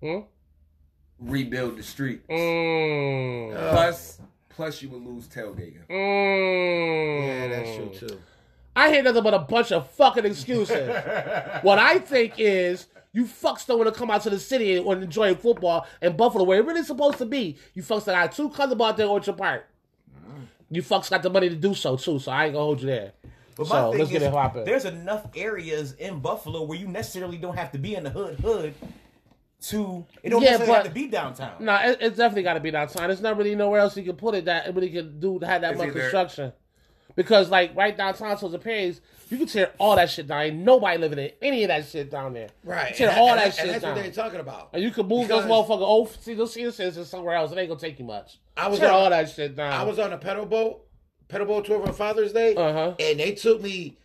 Hmm? 0.00 0.18
rebuild 1.18 1.78
the 1.78 1.82
street. 1.82 2.28
Mm. 2.28 3.70
Plus, 3.72 4.20
plus 4.50 4.82
you 4.82 4.88
would 4.90 5.02
lose 5.04 5.26
tailgating. 5.26 5.84
Mm. 5.90 7.26
Yeah, 7.26 7.48
that's 7.48 7.74
true 7.76 8.08
too. 8.08 8.18
I 8.78 8.90
hear 8.92 9.02
nothing 9.02 9.22
but 9.22 9.34
a 9.34 9.38
bunch 9.40 9.72
of 9.72 9.90
fucking 9.92 10.24
excuses. 10.24 10.88
what 11.62 11.78
I 11.78 11.98
think 11.98 12.34
is 12.38 12.86
you 13.12 13.24
fucks 13.24 13.66
don't 13.66 13.78
want 13.78 13.92
to 13.92 13.98
come 13.98 14.10
out 14.10 14.22
to 14.22 14.30
the 14.30 14.38
city 14.38 14.76
and 14.76 14.84
want 14.86 15.02
enjoy 15.02 15.34
football 15.34 15.86
in 16.00 16.16
Buffalo 16.16 16.44
where 16.44 16.60
it 16.60 16.64
really 16.66 16.84
supposed 16.84 17.18
to 17.18 17.26
be. 17.26 17.56
You 17.74 17.82
fucks 17.82 18.04
that 18.04 18.12
got 18.12 18.32
too 18.32 18.48
comfortable 18.50 18.86
out 18.86 18.96
there 18.96 19.06
in 19.06 19.10
Orchard 19.12 19.36
Park. 19.36 19.66
Mm-hmm. 20.16 20.42
You 20.70 20.82
fucks 20.82 21.10
got 21.10 21.22
the 21.22 21.30
money 21.30 21.48
to 21.48 21.56
do 21.56 21.74
so 21.74 21.96
too, 21.96 22.18
so 22.18 22.30
I 22.30 22.44
ain't 22.44 22.54
gonna 22.54 22.64
hold 22.64 22.80
you 22.80 22.86
there. 22.86 23.12
But 23.56 23.66
So, 23.66 23.74
my 23.74 23.86
let's 23.88 23.96
thing 24.04 24.12
get 24.12 24.22
is, 24.22 24.28
it 24.28 24.32
hopping. 24.32 24.64
There's 24.64 24.84
enough 24.84 25.26
areas 25.34 25.94
in 25.94 26.20
Buffalo 26.20 26.62
where 26.62 26.78
you 26.78 26.86
necessarily 26.86 27.38
don't 27.38 27.56
have 27.56 27.72
to 27.72 27.78
be 27.78 27.96
in 27.96 28.04
the 28.04 28.10
hood 28.10 28.38
hood 28.38 28.74
to. 29.62 30.06
It 30.22 30.30
don't 30.30 30.42
Yeah, 30.42 30.50
necessarily 30.50 30.74
have 30.76 30.84
to 30.84 30.90
be 30.90 31.08
downtown. 31.08 31.54
No, 31.58 31.74
it, 31.74 31.98
it's 32.00 32.16
definitely 32.16 32.44
got 32.44 32.54
to 32.54 32.60
be 32.60 32.70
downtown. 32.70 33.08
There's 33.08 33.20
not 33.20 33.36
really 33.36 33.56
nowhere 33.56 33.80
else 33.80 33.96
you 33.96 34.04
can 34.04 34.14
put 34.14 34.36
it 34.36 34.44
that 34.44 34.68
it 34.68 34.74
really 34.76 34.90
can 34.90 35.18
do 35.18 35.40
have 35.40 35.62
that 35.62 35.72
It's 35.72 35.78
much 35.78 35.88
either- 35.88 36.00
construction. 36.00 36.52
Because 37.18 37.50
like 37.50 37.74
right 37.74 37.96
downtown 37.96 38.36
to 38.38 38.48
the 38.48 38.60
Perry's, 38.60 39.00
you 39.28 39.38
can 39.38 39.46
tear 39.48 39.72
all 39.78 39.96
that 39.96 40.08
shit 40.08 40.28
down. 40.28 40.40
Ain't 40.40 40.56
nobody 40.58 40.98
living 40.98 41.18
in 41.18 41.32
any 41.42 41.64
of 41.64 41.68
that 41.68 41.84
shit 41.84 42.12
down 42.12 42.32
there. 42.32 42.46
Right. 42.62 42.94
Tear 42.94 43.08
And- 43.10 43.18
all 43.18 43.30
and- 43.30 43.38
that 43.40 43.44
and 43.46 43.54
shit 43.54 43.66
that's 43.66 43.82
down. 43.82 43.96
what 43.96 44.02
they're 44.04 44.12
talking 44.12 44.38
about. 44.38 44.68
And 44.72 44.84
you 44.84 44.92
can 44.92 45.08
move 45.08 45.26
Because- 45.26 45.42
those 45.44 45.50
motherfucking 45.50 45.80
old 45.80 46.10
see 46.22 46.34
those 46.34 46.52
senior 46.52 46.70
citizens 46.70 47.08
somewhere 47.08 47.34
else. 47.34 47.50
It 47.50 47.58
ain't 47.58 47.68
gonna 47.70 47.80
take 47.80 47.98
you 47.98 48.04
much. 48.04 48.38
I 48.56 48.68
was 48.68 48.78
tear 48.78 48.90
on- 48.90 48.94
all 48.94 49.10
that 49.10 49.28
shit 49.30 49.56
down. 49.56 49.72
I 49.72 49.82
was 49.82 49.98
on 49.98 50.12
a 50.12 50.16
pedal 50.18 50.46
boat, 50.46 50.86
pedal 51.26 51.48
boat 51.48 51.64
tour 51.64 51.84
for 51.84 51.92
Father's 51.92 52.32
Day, 52.32 52.54
Uh-huh. 52.54 52.94
and 53.00 53.18
they 53.18 53.32
took 53.32 53.60
me 53.60 53.96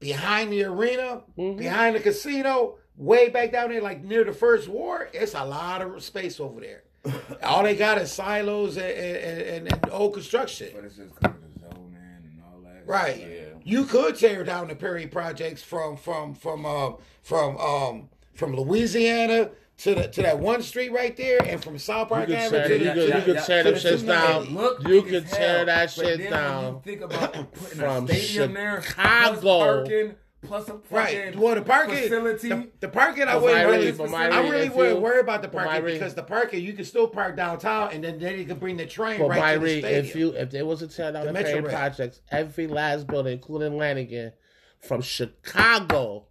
behind 0.00 0.50
the 0.50 0.64
arena, 0.64 1.20
Mm-hmm. 1.36 1.58
behind 1.58 1.96
the 1.96 2.00
casino, 2.00 2.76
way 2.96 3.28
back 3.28 3.52
down 3.52 3.68
there, 3.68 3.82
like 3.82 4.02
near 4.02 4.24
the 4.24 4.32
First 4.32 4.68
Ward. 4.68 5.08
It's 5.12 5.34
a 5.34 5.44
lot 5.44 5.82
of 5.82 6.02
space 6.02 6.40
over 6.40 6.60
there. 6.62 6.84
all 7.42 7.62
they 7.62 7.76
got 7.76 7.98
is 7.98 8.10
silos 8.10 8.78
and, 8.78 8.86
and, 8.86 9.42
and, 9.68 9.72
and 9.74 9.90
old 9.92 10.14
construction. 10.14 10.70
But 10.74 10.84
it's 10.84 10.96
just 10.96 11.14
because 11.14 11.36
of 11.36 11.42
the 11.54 11.60
zoning 11.60 11.94
and 11.96 12.40
all 12.42 12.60
that. 12.62 12.73
Right. 12.86 13.18
Yeah. 13.20 13.40
You 13.62 13.84
could 13.84 14.16
tear 14.16 14.44
down 14.44 14.68
the 14.68 14.74
Perry 14.74 15.06
projects 15.06 15.62
from 15.62 15.96
from 15.96 16.34
from 16.34 16.66
um 16.66 16.96
from 17.22 17.56
um 17.58 18.08
from 18.34 18.54
Louisiana 18.56 19.50
to 19.78 19.94
the 19.94 20.08
to 20.08 20.22
that 20.22 20.38
one 20.38 20.62
street 20.62 20.90
right 20.92 21.16
there, 21.16 21.38
and 21.44 21.62
from 21.62 21.78
South 21.78 22.08
Park 22.10 22.26
could 22.26 22.34
Avenue 22.36 22.58
tear- 22.58 22.68
to 22.68 22.84
you 22.84 22.92
could- 22.92 23.14
you 23.26 23.34
could 23.34 23.44
tear 23.44 23.62
to 23.64 23.70
them 23.72 23.80
shits 23.80 24.06
down. 24.06 24.54
Look, 24.54 24.80
You 24.82 25.02
big 25.02 25.04
can 25.06 25.24
as 25.24 25.30
tear 25.32 25.56
hell. 25.56 25.66
that 25.66 25.90
shit 25.90 26.30
down. 26.30 26.80
Think 26.82 27.00
about 27.00 27.32
putting 27.54 27.78
From 27.78 28.04
a 28.04 28.08
stadium 28.08 28.54
there, 28.54 28.82
Chicago. 28.82 29.40
plus 29.40 29.42
parking, 29.64 30.14
plus 30.44 30.68
a 30.68 30.80
Right. 30.90 31.36
Well, 31.36 31.54
the 31.54 31.62
parking, 31.62 31.96
facility. 31.96 32.48
the, 32.48 32.68
the 32.80 32.88
parking, 32.88 33.24
I 33.24 33.36
wouldn't 33.36 33.52
my 33.58 33.62
really, 33.64 33.86
read- 33.86 33.98
but 33.98 34.10
my 34.10 34.28
I 34.28 34.40
really 34.48 34.68
wouldn't 34.68 35.00
worry 35.00 35.20
about 35.20 35.42
the 35.42 35.48
parking 35.48 35.82
read- 35.84 35.92
because 35.94 36.14
the 36.14 36.22
parking 36.22 36.62
you 36.64 36.72
can 36.72 36.84
still 36.84 37.08
park 37.08 37.36
downtown, 37.36 37.90
and 37.92 38.02
then 38.04 38.18
then 38.18 38.38
you 38.38 38.44
can 38.44 38.58
bring 38.58 38.76
the 38.76 38.86
train 38.86 39.18
But 39.20 39.28
right 39.30 39.54
to 39.54 39.60
the 39.60 39.80
stadium. 39.80 40.04
if 40.04 40.14
you 40.16 40.30
if 40.30 40.50
there 40.50 40.64
was 40.66 40.82
a 40.82 40.88
tear 40.88 41.12
down 41.12 41.26
The 41.26 41.32
the, 41.32 41.42
Metro 41.42 41.62
projects, 41.62 42.20
every 42.30 42.66
last 42.66 43.06
building, 43.06 43.32
including 43.34 43.76
Lanigan, 43.76 44.32
from 44.80 45.00
Chicago 45.02 46.26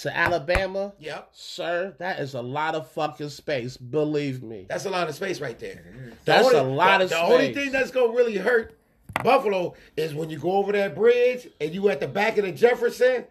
to 0.00 0.14
Alabama, 0.14 0.92
yep, 0.98 1.30
sir, 1.32 1.94
that 1.98 2.20
is 2.20 2.34
a 2.34 2.42
lot 2.42 2.74
of 2.74 2.90
fucking 2.90 3.30
space. 3.30 3.76
Believe 3.78 4.42
me. 4.42 4.66
that's 4.68 4.84
a 4.84 4.90
lot 4.90 5.08
of 5.08 5.14
space 5.14 5.40
right 5.40 5.58
there. 5.58 5.84
The 5.94 6.16
That's 6.24 6.46
only- 6.48 6.58
a 6.58 6.62
lot 6.62 6.98
the, 6.98 7.04
of 7.04 7.10
The 7.10 7.20
only 7.22 7.54
thing 7.54 7.72
that's 7.72 7.90
gonna 7.90 8.12
really 8.12 8.36
hurt 8.36 8.76
Buffalo 9.24 9.74
is 9.96 10.14
when 10.14 10.28
you 10.28 10.38
go 10.38 10.52
over 10.52 10.72
that 10.72 10.94
bridge 10.94 11.48
and 11.60 11.72
you 11.72 11.88
at 11.88 12.00
the 12.00 12.08
back 12.08 12.36
of 12.36 12.44
the 12.44 12.52
Jefferson, 12.52 13.24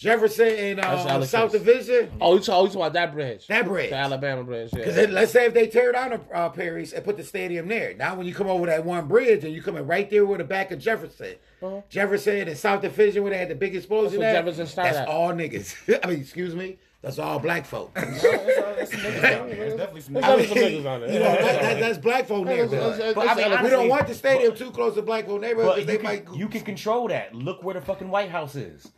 Jefferson 0.00 0.48
and 0.48 0.78
That's 0.78 1.04
uh, 1.04 1.08
Alex. 1.10 1.30
South 1.30 1.52
Division. 1.52 2.10
Oh, 2.22 2.32
you 2.34 2.40
talk, 2.40 2.54
oh, 2.56 2.62
you 2.62 2.66
talking 2.68 2.80
about 2.80 2.92
that 2.94 3.12
bridge? 3.12 3.46
That 3.48 3.66
bridge. 3.66 3.90
the 3.90 3.96
Alabama 3.96 4.42
bridge. 4.42 4.70
Yeah. 4.72 4.78
Because 4.86 5.10
let's 5.10 5.30
say 5.30 5.44
if 5.44 5.52
they 5.52 5.66
tear 5.66 5.92
down 5.92 6.10
the 6.10 6.20
uh, 6.34 6.48
Perry's 6.48 6.94
and 6.94 7.04
put 7.04 7.18
the 7.18 7.22
stadium 7.22 7.68
there. 7.68 7.92
Now, 7.94 8.14
when 8.14 8.26
you 8.26 8.34
come 8.34 8.46
over 8.46 8.64
that 8.64 8.82
one 8.86 9.08
bridge 9.08 9.44
and 9.44 9.52
you 9.52 9.60
coming 9.60 9.86
right 9.86 10.08
there 10.08 10.24
with 10.24 10.38
the 10.38 10.44
back 10.44 10.70
of 10.70 10.78
Jefferson, 10.78 11.34
Uh-huh. 11.62 11.82
Jefferson 11.90 12.48
and 12.48 12.56
South 12.56 12.80
Division 12.80 13.22
where 13.22 13.30
they 13.32 13.38
had 13.38 13.50
the 13.50 13.54
big 13.54 13.76
explosion. 13.76 14.20
That's 14.20 14.36
at, 14.38 14.40
Jefferson 14.44 14.66
started 14.68 14.94
That's 14.94 15.10
all 15.10 15.28
niggas. 15.32 16.00
I 16.04 16.08
mean, 16.08 16.20
excuse 16.20 16.54
me. 16.54 16.78
That's 17.02 17.18
all 17.18 17.38
black 17.38 17.66
folk. 17.66 17.92
I 17.96 18.04
There's 18.04 18.20
definitely 18.22 18.86
some 18.86 19.02
There's 19.02 19.20
niggas. 19.54 19.76
definitely 19.76 20.00
some 20.00 20.14
niggas 20.56 20.86
on 20.86 21.00
there. 21.02 21.12
You 21.12 21.18
know, 21.18 21.24
that, 21.32 21.60
that, 21.62 21.80
that's 21.80 21.98
black 21.98 22.26
folk 22.26 22.46
It's- 22.46 22.70
neighborhood. 22.70 22.94
it's- 23.00 23.14
But 23.14 23.28
I 23.28 23.34
mean, 23.34 23.46
it's- 23.46 23.64
we 23.64 23.68
don't 23.70 23.88
want 23.88 24.06
the 24.06 24.14
stadium 24.14 24.54
too 24.56 24.70
close 24.70 24.94
to 24.94 25.02
black 25.02 25.26
folk 25.26 25.42
neighborhood 25.42 25.76
because 25.76 25.92
you 25.92 25.98
they 25.98 26.02
can, 26.16 26.24
might. 26.32 26.38
you 26.38 26.48
can 26.48 26.62
control 26.62 27.08
that. 27.08 27.34
Look 27.34 27.62
where 27.62 27.74
the 27.74 27.82
fucking 27.82 28.08
White 28.08 28.30
House 28.30 28.54
is. 28.56 28.90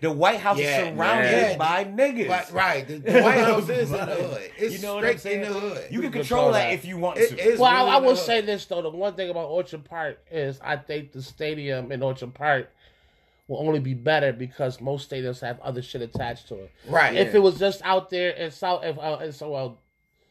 The 0.00 0.10
White 0.10 0.40
House 0.40 0.58
Yeah, 0.58 0.80
is 0.82 0.96
surrounded 0.96 1.30
yeah. 1.30 1.56
by 1.58 1.84
niggas. 1.84 2.28
Right, 2.28 2.52
right. 2.52 2.88
The, 2.88 2.98
the 2.98 3.20
White 3.22 3.38
House 3.40 3.68
is 3.68 3.90
in 3.90 3.96
the 3.96 4.06
hood. 4.06 4.50
It's 4.56 4.74
you 4.76 4.82
know 4.82 4.94
what 4.94 5.04
I'm 5.04 5.18
straight 5.18 5.38
in 5.40 5.44
saying? 5.44 5.54
the 5.54 5.60
hood. 5.60 5.84
You 5.90 6.00
can 6.00 6.12
control 6.12 6.22
control 6.40 6.52
that. 6.52 6.58
that 6.68 6.72
if 6.72 6.84
you 6.86 6.96
want 6.98 7.18
It- 7.18 7.28
to. 7.30 7.36
it's 7.38 7.58
Well, 7.60 7.72
really 7.72 7.90
I, 7.90 7.94
I 7.96 7.98
will 7.98 8.16
say 8.16 8.40
this 8.40 8.64
though: 8.64 8.80
the 8.82 8.88
one 8.90 9.14
thing 9.14 9.28
about 9.30 9.46
Orchard 9.48 9.84
Park 9.84 10.18
is 10.30 10.58
I 10.62 10.76
think 10.76 11.12
the 11.12 11.22
stadium 11.22 11.92
in 11.92 12.02
Orchard 12.02 12.32
Park 12.34 12.70
will 13.48 13.58
only 13.66 13.80
be 13.80 13.94
better 13.94 14.32
because 14.32 14.80
most 14.80 15.10
stadiums 15.10 15.40
have 15.40 15.60
other 15.60 15.82
shit 15.82 16.00
attached 16.02 16.48
to 16.48 16.54
it. 16.54 16.70
Right. 16.88 17.14
If 17.16 17.34
it 17.34 17.40
was 17.40 17.58
just 17.58 17.82
out 17.84 18.08
there 18.08 18.30
in 18.30 18.50
South, 18.52 18.84
if 18.84 18.96
uh, 18.98 19.18
in 19.22 19.32
so 19.32 19.50
well, 19.50 19.78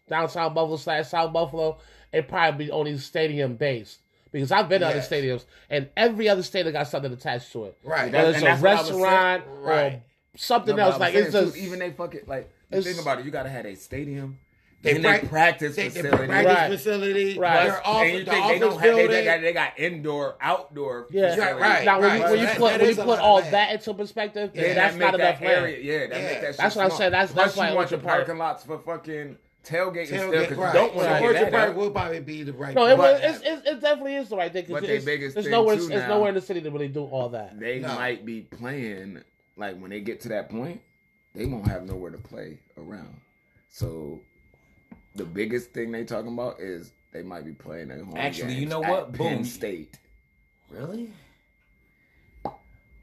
downtown 0.08 0.54
Buffalo 0.54 0.78
slash 0.78 1.10
South 1.10 1.32
Buffalo, 1.34 1.78
it 2.12 2.28
probably 2.28 2.66
be 2.66 2.72
only 2.72 2.98
stadium 2.98 3.56
based. 3.56 4.00
Because 4.32 4.52
I've 4.52 4.70
been 4.70 4.82
to 4.82 4.88
Yes. 4.88 5.08
other 5.12 5.16
stadiums, 5.22 5.46
and 5.70 5.90
every 5.98 6.30
other 6.30 6.44
stadium 6.44 6.74
got 6.74 6.88
something 6.88 7.12
attached 7.12 7.52
to 7.54 7.66
it. 7.66 7.78
Right. 7.84 8.12
Whether 8.12 8.30
it's 8.30 8.42
a 8.42 8.46
that's 8.46 8.62
what 8.62 8.72
I 8.72 8.76
was 8.76 8.88
saying. 8.88 9.02
restaurant 9.02 9.44
or 9.48 9.60
Right. 9.62 10.02
something 10.38 10.76
No, 10.76 10.84
else. 10.84 11.00
Like 11.00 11.14
saying, 11.14 11.26
it's 11.26 11.34
too, 11.36 11.46
just 11.46 11.58
even 11.58 11.80
they 11.80 11.90
fucking 11.92 12.22
like. 12.28 12.50
It's- 12.72 12.84
think 12.86 13.02
about 13.02 13.20
it. 13.20 13.26
You 13.26 13.32
gotta 13.32 13.50
have 13.50 13.66
a 13.66 13.76
stadium. 13.76 14.38
They 14.82 14.94
They, 14.94 15.02
prac- 15.02 15.22
they 15.24 15.28
practice 15.28 15.76
they, 15.76 15.90
they 15.90 15.90
facility. 15.90 16.28
practice 16.28 16.54
Right. 16.56 16.72
facility. 16.72 17.38
Right. 17.40 17.64
Their 17.66 17.86
off, 17.88 18.02
and 18.04 18.14
you 18.14 18.20
the 18.24 18.32
think 18.32 18.46
they 18.46 18.50
office 18.52 18.60
don't 18.62 18.80
have 18.80 18.96
they, 18.96 19.08
they 19.08 19.26
got 19.26 19.42
they 19.42 19.52
got 19.54 19.80
indoor, 19.80 20.38
outdoor. 20.40 21.08
Yeah. 21.10 21.32
facilities. 21.36 21.62
Right, 21.62 21.84
now 21.86 22.00
when 22.00 22.16
you, 22.16 22.22
right. 22.24 22.32
when 22.32 22.40
you 22.40 22.46
That- 22.46 22.58
put 22.58 22.70
that 22.72 22.80
when 22.80 22.90
you 22.90 22.96
put 22.96 23.20
all 23.20 23.40
land. 23.40 23.54
that 23.54 23.72
into 23.74 23.94
perspective, 23.94 24.52
Yeah, 24.54 24.62
then 24.62 24.76
that 24.76 24.82
that's 24.82 24.94
make 24.96 25.02
not 25.12 25.18
that 25.18 25.20
enough 25.20 25.42
land. 25.42 25.54
area. 25.66 25.78
Yeah, 25.82 26.08
that 26.08 26.22
Yeah. 26.22 26.28
make 26.30 26.42
that. 26.42 26.58
That's 26.58 26.76
what 26.78 26.86
I'm 26.86 26.92
saying. 26.92 27.12
That's- 27.12 27.32
Plus 27.34 27.46
that's 27.48 27.58
why 27.58 27.70
you 27.72 27.76
want 27.76 27.90
the 27.90 27.96
Orchard 27.96 28.08
Park- 28.08 28.18
parking 28.28 28.38
lots 28.38 28.64
for 28.64 28.78
fucking 28.80 29.38
tailgating 29.70 30.06
still 30.08 30.32
Tailgate, 30.32 30.50
because 30.50 30.58
right. 30.58 30.74
you 30.74 30.80
don't 30.80 30.96
want 30.96 31.08
Right. 31.08 31.20
to 31.20 31.20
So 31.20 31.26
Orchard 31.34 31.52
Park 31.52 31.76
will 31.76 31.92
probably 31.92 32.20
be 32.20 32.44
the 32.44 32.54
right. 32.54 32.76
No, 32.76 32.86
it, 32.88 32.98
but- 32.98 33.22
was, 33.22 33.36
it's, 33.36 33.44
it's, 33.46 33.68
it 33.68 33.82
definitely 33.82 34.16
is 34.16 34.30
the 34.30 34.38
right 34.38 34.52
thing. 34.52 34.66
But 34.70 34.84
it's, 34.84 35.06
they 35.06 35.12
biggest 35.18 35.36
there's 35.36 35.46
thing, 35.46 35.52
nowhere, 35.52 35.76
too, 35.76 35.82
it's 35.84 35.90
now- 35.92 36.08
nowhere 36.08 36.30
in 36.30 36.36
the 36.36 36.42
city 36.42 36.62
to 36.62 36.70
really 36.72 36.88
do 36.88 37.04
all 37.06 37.30
that. 37.30 37.60
They 37.60 37.80
No. 37.80 37.96
might 37.96 38.26
be 38.26 38.42
playing 38.42 39.22
like 39.58 39.78
when 39.80 39.90
they 39.92 40.00
get 40.02 40.22
to 40.22 40.30
that 40.30 40.50
point, 40.50 40.82
they 41.36 41.46
won't 41.46 41.68
have 41.68 41.86
nowhere 41.86 42.12
to 42.12 42.18
play 42.18 42.58
around. 42.78 43.16
So 43.70 44.22
the 45.16 45.26
biggest 45.26 45.72
thing 45.74 45.92
they 45.92 46.04
talking 46.06 46.34
about 46.34 46.60
is 46.60 46.92
they 47.12 47.22
might 47.24 47.46
be 47.46 47.52
playing 47.52 47.92
at 47.92 48.00
home. 48.00 48.14
Actually, 48.18 48.56
you 48.56 48.66
know 48.66 48.84
at 48.84 48.90
what? 48.90 49.14
Penn 49.14 49.38
Boom. 49.38 49.46
State. 49.46 49.98
Really? 50.70 51.12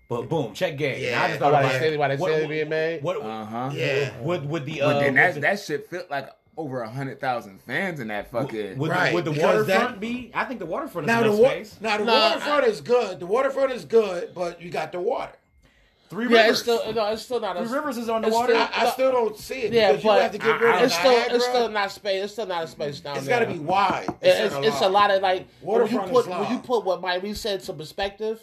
But 0.09 0.29
boom, 0.29 0.55
check 0.55 0.77
game. 0.79 1.03
Yeah. 1.03 1.19
Now 1.19 1.25
I 1.25 1.29
just 1.29 1.41
thought 1.41 1.51
they 1.51 1.59
about 1.67 1.81
say 1.81 1.93
it. 1.95 1.99
why 1.99 2.09
they 2.09 2.17
What- 2.17 2.33
say 2.33 2.41
they 2.41 2.47
being 2.47 2.69
made? 2.69 3.03
What? 3.03 3.21
Uh 3.21 3.45
huh. 3.45 3.71
Yeah. 3.75 4.21
Would 4.21 4.49
would 4.49 4.65
the 4.65 4.83
uh? 4.83 4.93
But 4.93 5.01
then 5.01 5.15
that 5.15 5.35
the- 5.35 5.41
that 5.41 5.59
shit 5.61 5.91
felt 5.91 6.09
like 6.11 6.29
over 6.57 6.83
a 6.83 6.89
hundred 6.89 7.21
thousand 7.21 7.61
fans 7.63 8.01
in 8.01 8.09
that 8.09 8.31
fucking. 8.31 8.79
Would, 8.79 8.91
Right, 8.91 9.13
would 9.13 9.25
the 9.25 9.31
because 9.33 9.67
waterfront 9.67 9.91
that- 9.95 10.01
be? 10.01 10.31
I 10.35 10.45
think 10.45 10.59
the 10.61 10.67
waterfront 10.67 11.07
is 11.07 11.09
Now 11.09 11.21
the 11.21 11.27
enough 11.29 11.39
wa- 11.41 11.49
space. 11.51 11.77
now 11.81 11.99
the 11.99 12.05
No, 12.05 12.13
waterfront 12.13 12.65
is 12.67 12.81
good. 12.81 13.21
The 13.21 13.27
waterfront 13.27 13.73
is 13.73 13.85
good, 13.85 14.35
but 14.35 14.61
you 14.63 14.71
got 14.71 14.93
the 14.93 15.01
water. 15.01 15.33
Three 16.09 16.27
Yeah, 16.31 16.43
rivers. 16.43 16.51
it's 16.51 16.61
still 16.63 16.93
no, 16.95 17.07
it's 17.13 17.23
still 17.23 17.41
not. 17.41 17.57
Three 17.59 17.67
a, 17.67 17.71
rivers 17.71 17.99
is 17.99 18.09
on 18.09 18.23
the 18.23 18.29
water. 18.29 18.55
still- 18.55 18.69
I, 18.73 18.87
I 18.87 18.91
still 18.91 19.11
don't 19.13 19.37
see 19.37 19.63
it 19.63 19.73
Yeah, 19.73 19.89
because 19.93 20.05
you 20.05 20.11
but 20.11 20.23
have 20.23 20.33
to 20.33 20.39
get 20.39 20.47
I- 20.49 20.59
rid 20.59 20.75
of 20.77 20.83
It's 20.83 20.95
still 20.95 21.11
Niagara. 21.13 21.35
it's 21.35 21.45
still 21.47 21.69
not 21.69 21.91
space. 21.93 22.25
It's 22.25 22.33
still 22.33 22.47
not 22.47 22.65
a 22.65 22.67
space 22.69 23.01
down 23.01 23.17
It's 23.17 23.27
there. 23.27 23.43
It's 23.43 23.47
got 23.47 23.53
to 23.53 23.59
be 23.59 23.65
wide. 23.65 24.07
It's, 24.23 24.55
it's 24.67 24.81
a 24.83 24.89
lot 24.89 25.11
of 25.11 25.21
like 25.21 25.47
when 25.61 25.77
you 25.89 25.97
Waterfront 25.99 26.13
put 26.13 26.21
is 26.21 26.27
when 26.29 26.39
long. 26.43 26.53
you 26.53 26.59
put 26.61 26.85
what 26.85 27.01
Mike 27.01 27.23
Reese 27.23 27.41
said 27.41 27.61
to 27.65 27.73
perspective. 27.73 28.41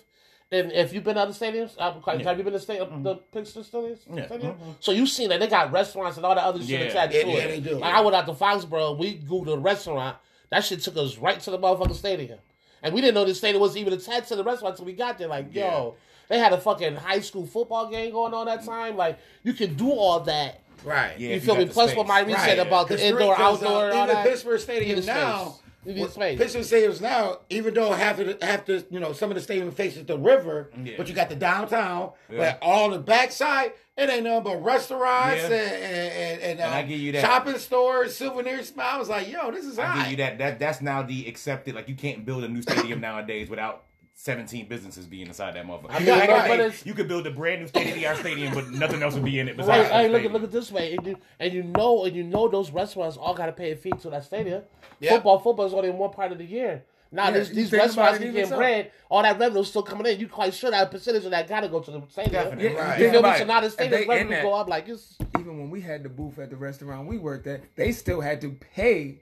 And 0.53 0.71
if 0.71 0.93
you've 0.93 1.03
been 1.03 1.15
to 1.15 1.21
other 1.21 1.33
stadiums, 1.33 1.71
uh, 1.79 1.93
have 2.23 2.37
you 2.37 2.43
been 2.43 2.53
to 2.53 2.59
state, 2.59 2.79
the 3.01 3.15
Pistons 3.33 3.69
stadiums? 3.69 3.99
Yeah. 4.13 4.27
Stadium? 4.27 4.55
So 4.79 4.91
you've 4.91 5.09
seen 5.09 5.29
that 5.29 5.39
they 5.39 5.47
got 5.47 5.71
restaurants 5.71 6.17
and 6.17 6.25
all 6.25 6.35
that 6.35 6.43
other 6.43 6.59
shit 6.59 6.69
Yeah. 6.69 6.77
attached 6.87 7.15
Yeah, 7.15 7.23
to 7.23 7.27
yeah, 7.29 7.37
it. 7.37 7.47
they 7.63 7.69
do. 7.69 7.75
Like 7.79 7.93
I 7.95 8.01
went 8.01 8.15
out 8.15 8.27
to 8.27 8.33
Foxborough, 8.33 8.97
we 8.97 9.17
googled 9.17 9.51
a 9.53 9.57
restaurant. 9.57 10.17
That 10.51 10.63
shit 10.63 10.81
took 10.81 10.95
us 10.97 11.17
right 11.17 11.39
to 11.39 11.49
the 11.49 11.57
motherfucking 11.57 11.95
stadium, 11.95 12.37
and 12.83 12.93
we 12.93 13.01
didn't 13.01 13.15
know 13.15 13.25
the 13.25 13.33
stadium 13.33 13.61
was 13.61 13.75
even 13.75 13.93
attached 13.93 14.27
to 14.27 14.35
the 14.35 14.43
restaurant 14.43 14.73
until 14.73 14.85
we 14.85 14.93
got 14.93 15.17
there. 15.17 15.27
Like, 15.27 15.53
yo, 15.55 15.95
they 16.29 16.37
had 16.37 16.53
a 16.53 16.59
fucking 16.59 16.97
high 16.97 17.21
school 17.21 17.47
football 17.47 17.89
game 17.89 18.11
going 18.11 18.35
on 18.35 18.45
that 18.45 18.63
time. 18.63 18.95
Like, 18.95 19.17
you 19.43 19.53
can 19.53 19.73
do 19.73 19.89
all 19.91 20.19
that. 20.19 20.59
Right. 20.83 21.17
Yeah. 21.17 21.33
You 21.35 21.39
feel 21.39 21.55
you 21.57 21.65
me? 21.65 21.71
Plus, 21.71 21.89
space. 21.91 21.97
what 21.97 22.07
Mike 22.07 22.27
Reese 22.27 22.35
Right. 22.35 22.45
said 22.49 22.59
about 22.59 22.89
the 22.89 23.03
indoor, 23.03 23.19
three- 23.35 23.43
'cause, 23.43 23.63
uh, 23.63 23.65
outdoor, 23.67 23.89
and 23.89 23.97
all 23.97 24.03
even 24.03 24.15
that. 24.15 24.27
Pittsburgh 24.27 24.59
Stadium 24.59 25.05
now. 25.05 25.45
space. 25.45 25.59
You 25.85 25.93
need. 25.95 26.37
Pittsburgh 26.37 26.63
Stadiums 26.63 27.01
now, 27.01 27.39
even 27.49 27.73
though 27.73 27.91
half 27.93 28.19
of 28.19 28.27
the, 28.39 28.45
half 28.45 28.65
the 28.65 28.85
you 28.89 28.99
know 28.99 29.13
some 29.13 29.29
of 29.31 29.35
the 29.35 29.41
stadium 29.41 29.71
faces 29.71 30.05
the 30.05 30.17
river, 30.17 30.71
Yeah. 30.83 30.93
but 30.97 31.07
you 31.09 31.13
got 31.13 31.29
the 31.29 31.35
downtown, 31.35 32.11
Yeah. 32.29 32.37
but 32.37 32.59
all 32.61 32.89
the 32.89 32.99
backside 32.99 33.73
it 33.95 34.09
ain't 34.09 34.23
nothing 34.23 34.43
but 34.43 34.63
restaurants 34.63 35.37
Yeah. 35.41 35.45
and 35.45 35.53
and, 35.53 36.11
and, 36.13 36.41
and, 36.41 36.59
uh, 36.59 36.63
And 36.63 36.73
I 36.73 36.81
give 36.83 36.99
you 36.99 37.11
that. 37.11 37.21
shopping 37.21 37.57
stores, 37.59 38.15
souvenirs. 38.15 38.73
I 38.77 38.97
was 38.97 39.07
like, 39.09 39.29
yo, 39.31 39.51
this 39.51 39.65
is 39.65 39.77
I 39.77 39.85
high. 39.85 40.01
give 40.03 40.11
you 40.11 40.17
that. 40.17 40.37
That 40.39 40.59
that's 40.59 40.81
now 40.81 41.03
the 41.03 41.27
accepted. 41.27 41.75
Like 41.75 41.87
you 41.89 41.95
can't 41.95 42.25
build 42.25 42.43
a 42.43 42.47
new 42.47 42.61
stadium 42.61 43.01
nowadays 43.01 43.49
without. 43.49 43.83
17 44.23 44.67
businesses 44.69 45.05
being 45.05 45.27
inside 45.27 45.53
that 45.55 45.65
motherfucker. 45.67 45.89
I 45.89 45.99
mean, 45.99 46.05
Back 46.07 46.29
right. 46.29 46.57
day, 46.57 46.73
you 46.85 46.93
could 46.93 47.09
build 47.09 47.27
a 47.27 47.31
brand 47.31 47.59
new 47.59 47.67
state 47.67 47.89
of 47.89 47.95
the 47.95 48.07
art 48.07 48.17
stadium, 48.19 48.53
but 48.53 48.71
nothing 48.71 49.03
else 49.03 49.15
would 49.15 49.25
be 49.25 49.37
in 49.37 49.49
it 49.49 49.51
Right, 49.51 49.57
besides. 49.57 49.89
hey, 49.89 50.07
the 50.07 50.13
look 50.13 50.23
at 50.23 50.31
look 50.31 50.43
at 50.43 50.51
this 50.51 50.71
way, 50.71 50.95
and 50.95 51.05
you, 51.05 51.17
and 51.41 51.51
you 51.53 51.63
know, 51.63 52.05
and 52.05 52.15
you 52.15 52.23
know, 52.23 52.47
those 52.47 52.71
restaurants 52.71 53.17
all 53.17 53.33
got 53.33 53.47
to 53.47 53.51
pay 53.51 53.71
a 53.73 53.75
fee 53.75 53.91
to 53.91 54.09
that 54.11 54.23
stadium. 54.23 54.63
Yeah. 55.01 55.15
Football, 55.15 55.39
football 55.39 55.65
is 55.65 55.73
only 55.73 55.89
in 55.89 55.97
one 55.97 56.11
part 56.11 56.31
of 56.31 56.37
the 56.37 56.45
year. 56.45 56.85
Now 57.11 57.25
Yeah, 57.25 57.31
this, 57.31 57.49
these 57.49 57.71
restaurants 57.73 58.21
it 58.21 58.31
getting 58.31 58.55
bread. 58.57 58.91
All 59.09 59.21
that 59.23 59.37
revenue 59.37 59.63
still 59.65 59.83
coming 59.83 60.07
in. 60.11 60.17
You 60.21 60.29
quite 60.29 60.53
sure 60.53 60.71
that 60.71 60.87
a 60.87 60.89
percentage 60.89 61.25
of 61.25 61.31
that 61.31 61.47
got 61.49 61.59
to 61.59 61.67
go 61.67 61.81
to 61.81 61.91
the 61.91 62.01
stadium. 62.09 62.31
Definitely. 62.43 62.63
Yeah, 62.73 62.79
Right. 62.79 62.99
You 62.99 63.09
think 63.11 63.21
feel 63.21 63.31
me? 63.31 63.37
So 63.39 63.43
now 63.43 63.59
the 63.59 63.69
stadium 63.69 64.01
they 64.01 64.07
revenue 64.07 64.41
go 64.41 64.53
up 64.53 64.69
like 64.69 64.87
it's. 64.87 65.17
even 65.37 65.59
when 65.59 65.69
we 65.69 65.81
had 65.81 66.01
the 66.01 66.09
booth 66.09 66.39
at 66.39 66.49
the 66.49 66.55
restaurant 66.55 67.07
we 67.09 67.17
worked 67.17 67.45
at, 67.45 67.61
they 67.75 67.91
still 67.91 68.21
had 68.21 68.39
to 68.41 68.51
pay 68.73 69.19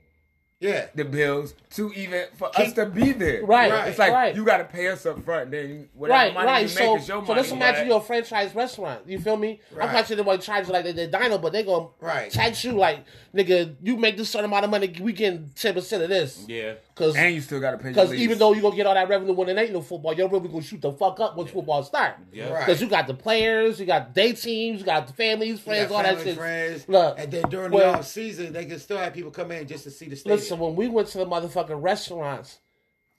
yeah, 0.61 0.87
the 0.95 1.03
bills 1.03 1.53
to 1.71 1.91
even 1.93 2.25
for 2.37 2.49
us 2.57 2.71
to 2.73 2.85
be 2.85 3.11
there. 3.13 3.43
Right, 3.45 3.87
It's 3.89 3.97
like 3.99 4.13
right. 4.13 4.35
you 4.35 4.45
got 4.45 4.57
to 4.57 4.63
pay 4.65 4.87
us 4.89 5.05
up 5.05 5.23
front. 5.23 5.51
Then 5.51 5.89
whatever 5.93 6.17
Right, 6.19 6.33
money 6.33 6.45
right. 6.47 6.61
you 6.63 6.67
So, 6.69 6.93
make 6.93 7.01
is 7.01 7.07
your 7.07 7.17
so 7.17 7.21
money. 7.21 7.33
let's 7.39 7.51
imagine 7.51 7.81
but- 7.81 7.87
you're 7.87 7.97
a 7.97 8.01
franchise 8.01 8.53
restaurant. 8.55 9.01
You 9.07 9.19
feel 9.19 9.37
me? 9.37 9.59
Right. 9.71 9.81
I'm 9.83 9.87
not 9.87 9.89
quite 9.91 10.07
sure 10.07 10.15
they 10.17 10.21
want 10.23 10.39
to 10.41 10.45
charge 10.45 10.67
you 10.67 10.73
like 10.73 10.83
they 10.85 10.93
did 10.93 11.11
Dino, 11.11 11.37
but 11.39 11.51
they 11.53 11.63
gonna 11.63 11.87
Right. 11.99 12.31
tax 12.31 12.63
you 12.63 12.73
like 12.73 13.05
nigga. 13.35 13.75
You 13.81 13.97
make 13.97 14.17
this 14.17 14.29
certain 14.29 14.45
amount 14.45 14.65
of 14.65 14.71
money, 14.71 14.93
we 15.01 15.13
getting 15.13 15.51
ten 15.55 15.73
percent 15.73 16.03
of 16.03 16.09
this. 16.09 16.45
Yeah. 16.47 16.73
Because 16.93 17.15
and 17.15 17.33
you 17.33 17.41
still 17.41 17.59
got 17.59 17.71
to 17.71 17.77
pay. 17.77 17.89
Because 17.89 18.13
even 18.13 18.37
though 18.37 18.53
you 18.53 18.61
gonna 18.61 18.75
get 18.75 18.85
all 18.85 18.93
that 18.93 19.09
revenue 19.09 19.33
when 19.33 19.49
it 19.49 19.57
ain't 19.57 19.71
no 19.73 19.81
football, 19.81 20.13
you're 20.13 20.27
really 20.29 20.49
gonna 20.49 20.61
shoot 20.61 20.81
the 20.81 20.91
fuck 20.91 21.19
up 21.19 21.35
once 21.37 21.49
football 21.49 21.81
start. 21.83 22.15
Yeah. 22.31 22.49
Right. 22.51 22.59
Because 22.65 22.81
you 22.81 22.87
got 22.87 23.07
the 23.07 23.13
players, 23.15 23.79
you 23.79 23.85
got 23.87 24.13
day 24.13 24.33
teams, 24.33 24.81
you 24.81 24.85
got 24.85 25.07
the 25.07 25.13
families, 25.13 25.59
friends, 25.61 25.89
got 25.89 25.95
all 25.95 26.03
that 26.03 26.15
family, 26.17 26.31
shit. 26.31 26.37
friends, 26.37 26.85
Look, 26.87 27.17
and 27.17 27.31
then 27.31 27.43
during 27.49 27.71
when- 27.71 27.81
the 27.87 27.97
off 27.97 28.05
season, 28.07 28.51
they 28.53 28.65
can 28.65 28.77
still 28.77 28.97
have 28.97 29.13
people 29.13 29.31
come 29.31 29.51
in 29.51 29.65
just 29.67 29.85
to 29.85 29.89
see 29.91 30.09
the 30.09 30.15
stadium. 30.17 30.37
Listen, 30.51 30.65
when 30.65 30.75
we 30.75 30.87
went 30.87 31.07
to 31.09 31.17
the 31.17 31.25
motherfucking 31.25 31.81
restaurants 31.81 32.59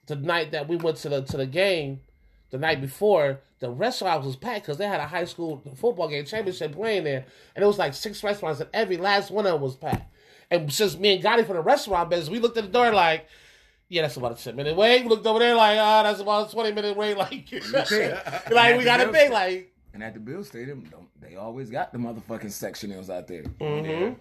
the 0.06 0.16
night 0.16 0.50
that 0.52 0.68
we 0.68 0.76
went 0.76 0.96
to 0.98 1.08
the 1.08 1.22
to 1.22 1.36
the 1.36 1.46
game, 1.46 2.00
the 2.50 2.58
night 2.58 2.80
before, 2.80 3.40
the 3.60 3.70
restaurant 3.70 4.24
was 4.24 4.36
packed 4.36 4.66
because 4.66 4.76
they 4.76 4.86
had 4.86 5.00
a 5.00 5.06
high 5.06 5.24
school 5.24 5.62
football 5.76 6.08
game 6.08 6.24
championship 6.24 6.72
playing 6.72 7.04
there, 7.04 7.24
and 7.54 7.62
it 7.62 7.66
was 7.66 7.78
like 7.78 7.94
six 7.94 8.22
restaurants, 8.22 8.60
and 8.60 8.68
every 8.74 8.96
last 8.96 9.30
one 9.30 9.46
of 9.46 9.52
them 9.52 9.62
was 9.62 9.76
packed. 9.76 10.12
And 10.50 10.70
since 10.72 10.98
me 10.98 11.14
and 11.14 11.24
Gotti 11.24 11.46
from 11.46 11.56
the 11.56 11.62
restaurant 11.62 12.10
business, 12.10 12.28
we 12.28 12.40
looked 12.40 12.56
at 12.58 12.64
the 12.64 12.70
door 12.70 12.92
like. 12.92 13.26
Yeah, 13.88 14.02
that's 14.02 14.16
about 14.16 14.40
a 14.40 14.42
ten 14.42 14.56
minute 14.56 14.74
wait. 14.74 15.02
We 15.02 15.10
looked 15.10 15.26
over 15.26 15.38
there 15.38 15.54
like, 15.54 15.78
ah, 15.78 16.02
that's 16.02 16.18
about 16.20 16.48
a 16.48 16.50
twenty 16.50 16.72
minute 16.72 16.96
wait. 16.96 17.14
Like, 17.18 17.46
like 18.50 18.78
we 18.78 18.84
got 18.84 18.96
to 18.98 19.12
pay. 19.12 19.28
Like, 19.28 19.74
And 19.92 20.02
at 20.02 20.14
the 20.14 20.20
Bill 20.20 20.42
Stadium, 20.42 20.88
don't, 20.90 21.08
they 21.20 21.36
always 21.36 21.68
got 21.68 21.92
the 21.92 21.98
motherfucking 21.98 22.46
sectionals 22.46 23.10
out 23.10 23.26
there. 23.28 23.42
Mm-hmm. 23.42 24.14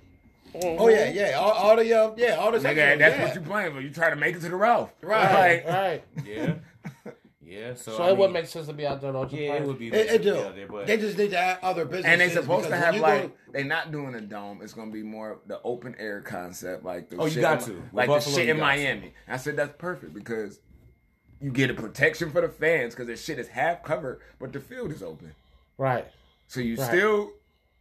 Oh 0.55 0.87
yeah, 0.89 1.09
yeah, 1.11 1.31
all, 1.39 1.51
all 1.51 1.75
the 1.75 1.93
um, 1.93 2.13
yeah, 2.17 2.35
all 2.35 2.51
the 2.51 2.57
Nigga, 2.59 2.61
sections, 2.61 2.99
that's 2.99 3.17
yeah. 3.17 3.25
what 3.25 3.35
you 3.35 3.41
playing 3.41 3.73
for. 3.73 3.81
You 3.81 3.89
try 3.89 4.09
to 4.09 4.15
make 4.15 4.35
it 4.35 4.41
to 4.41 4.49
the 4.49 4.55
Ralph. 4.55 4.91
Right. 5.01 5.63
Like, 5.65 5.67
right. 5.67 6.03
Yeah. 6.25 6.53
Yeah. 7.43 7.73
So, 7.75 7.97
So 7.97 8.03
I 8.03 8.11
it 8.11 8.17
would 8.17 8.27
mean, 8.27 8.33
make 8.35 8.45
sense 8.45 8.67
to 8.67 8.73
be 8.73 8.87
out 8.87 9.01
there. 9.01 9.11
Don't? 9.11 9.29
Yeah, 9.33 9.55
it 9.55 9.63
would 9.65 9.77
be. 9.77 9.89
It, 9.89 10.09
it 10.09 10.21
do. 10.23 10.37
out 10.37 10.55
there, 10.55 10.67
but 10.67 10.87
They 10.87 10.95
just 10.95 11.17
need 11.17 11.31
to 11.31 11.37
add 11.37 11.59
other 11.61 11.83
businesses. 11.83 12.05
and 12.09 12.21
they're 12.21 12.29
supposed 12.29 12.69
to 12.69 12.77
have 12.77 12.93
when 12.93 13.01
like 13.01 13.21
go- 13.23 13.31
they 13.51 13.63
not 13.65 13.91
doing 13.91 14.15
a 14.15 14.21
dome. 14.21 14.61
It's 14.63 14.71
gonna 14.73 14.89
be 14.89 15.03
more 15.03 15.39
the 15.47 15.61
open 15.63 15.93
air 15.99 16.21
concept, 16.21 16.85
like 16.85 17.09
the 17.09 17.17
Oh, 17.17 17.25
you 17.25 17.31
shit 17.31 17.41
got 17.41 17.59
in- 17.61 17.65
to. 17.67 17.73
With 17.81 17.93
like 17.93 18.07
Buffalo, 18.07 18.35
the 18.35 18.41
shit 18.41 18.49
in 18.49 18.55
got 18.57 18.71
to. 18.71 18.77
Miami. 18.81 19.13
I 19.27 19.35
said 19.35 19.57
that's 19.57 19.73
perfect 19.77 20.13
because 20.13 20.61
you 21.41 21.51
get 21.51 21.69
a 21.69 21.73
protection 21.73 22.31
for 22.31 22.39
the 22.39 22.47
fans 22.47 22.93
because 22.95 23.07
the 23.07 23.17
shit 23.17 23.37
is 23.37 23.49
half 23.49 23.83
covered, 23.83 24.21
but 24.39 24.53
the 24.53 24.61
field 24.61 24.91
is 24.93 25.03
open, 25.03 25.33
Right. 25.77 26.07
so 26.47 26.61
you 26.61 26.77
Right. 26.77 26.87
still 26.87 27.31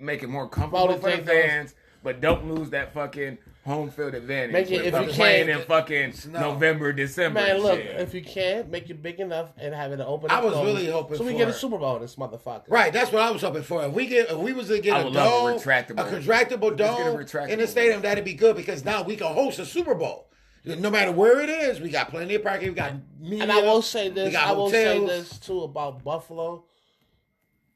make 0.00 0.24
it 0.24 0.28
more 0.28 0.48
comfortable 0.48 0.88
the 0.88 0.94
for 0.94 1.10
the 1.10 1.16
thing 1.18 1.24
goes- 1.26 1.44
fans, 1.44 1.74
but 2.02 2.20
don't 2.20 2.52
lose 2.52 2.70
that 2.70 2.92
fucking 2.94 3.38
home 3.64 3.90
field 3.90 4.14
advantage. 4.14 4.52
Make 4.52 4.70
it- 4.70 4.84
with 4.84 4.94
if 4.94 5.06
you 5.08 5.12
playing 5.12 5.46
can- 5.48 5.60
in 5.60 5.66
fucking 5.66 6.12
Snow. 6.12 6.40
November, 6.40 6.92
December. 6.92 7.40
Man, 7.40 7.56
and 7.56 7.62
look, 7.62 7.78
shit. 7.80 8.00
if 8.00 8.14
you 8.14 8.22
can, 8.22 8.70
make 8.70 8.88
it 8.88 9.02
big 9.02 9.20
enough 9.20 9.52
and 9.58 9.74
have 9.74 9.92
it 9.92 10.00
open. 10.00 10.30
I 10.30 10.40
was 10.40 10.54
dome, 10.54 10.64
really 10.66 10.86
hoping 10.86 11.18
so 11.18 11.24
we 11.24 11.32
for 11.32 11.38
get 11.38 11.48
a. 11.48 11.52
Super 11.52 11.76
Bowl 11.78 11.98
this 11.98 12.16
motherfucker. 12.16 12.64
Right, 12.68 12.92
that's 12.92 13.12
what 13.12 13.22
I 13.22 13.30
was 13.30 13.42
hoping 13.42 13.62
for. 13.62 13.84
If 13.84 13.92
we 13.92 14.06
get, 14.06 14.30
if 14.30 14.36
we 14.38 14.52
was 14.54 14.68
to 14.68 14.80
get 14.80 14.96
I 14.96 15.00
a 15.00 15.10
dome, 15.10 15.14
a 15.14 15.54
retractable. 15.56 16.00
a 16.00 16.04
contractable 16.04 16.70
Let's 16.70 16.74
a 16.74 16.76
dome 16.76 17.16
retractable 17.16 17.48
in 17.50 17.58
the 17.58 17.66
stadium, 17.66 18.00
that'd 18.02 18.24
be 18.24 18.34
good 18.34 18.56
because 18.56 18.84
now 18.84 19.02
we 19.02 19.16
can 19.16 19.32
host 19.34 19.58
a 19.58 19.66
Super 19.66 19.94
Bowl. 19.94 20.26
No 20.64 20.90
matter 20.90 21.10
where 21.12 21.40
it 21.40 21.48
is, 21.48 21.80
we 21.80 21.88
got 21.88 22.10
plenty 22.10 22.34
of 22.34 22.42
parking. 22.42 22.68
We 22.68 22.74
got 22.74 22.92
media. 23.18 23.42
And 23.44 23.52
I 23.52 23.62
will 23.62 23.80
say 23.80 24.10
this. 24.10 24.34
I 24.34 24.52
will 24.52 24.68
say 24.70 24.98
this 25.06 25.38
too 25.38 25.62
about 25.62 26.04
Buffalo. 26.04 26.64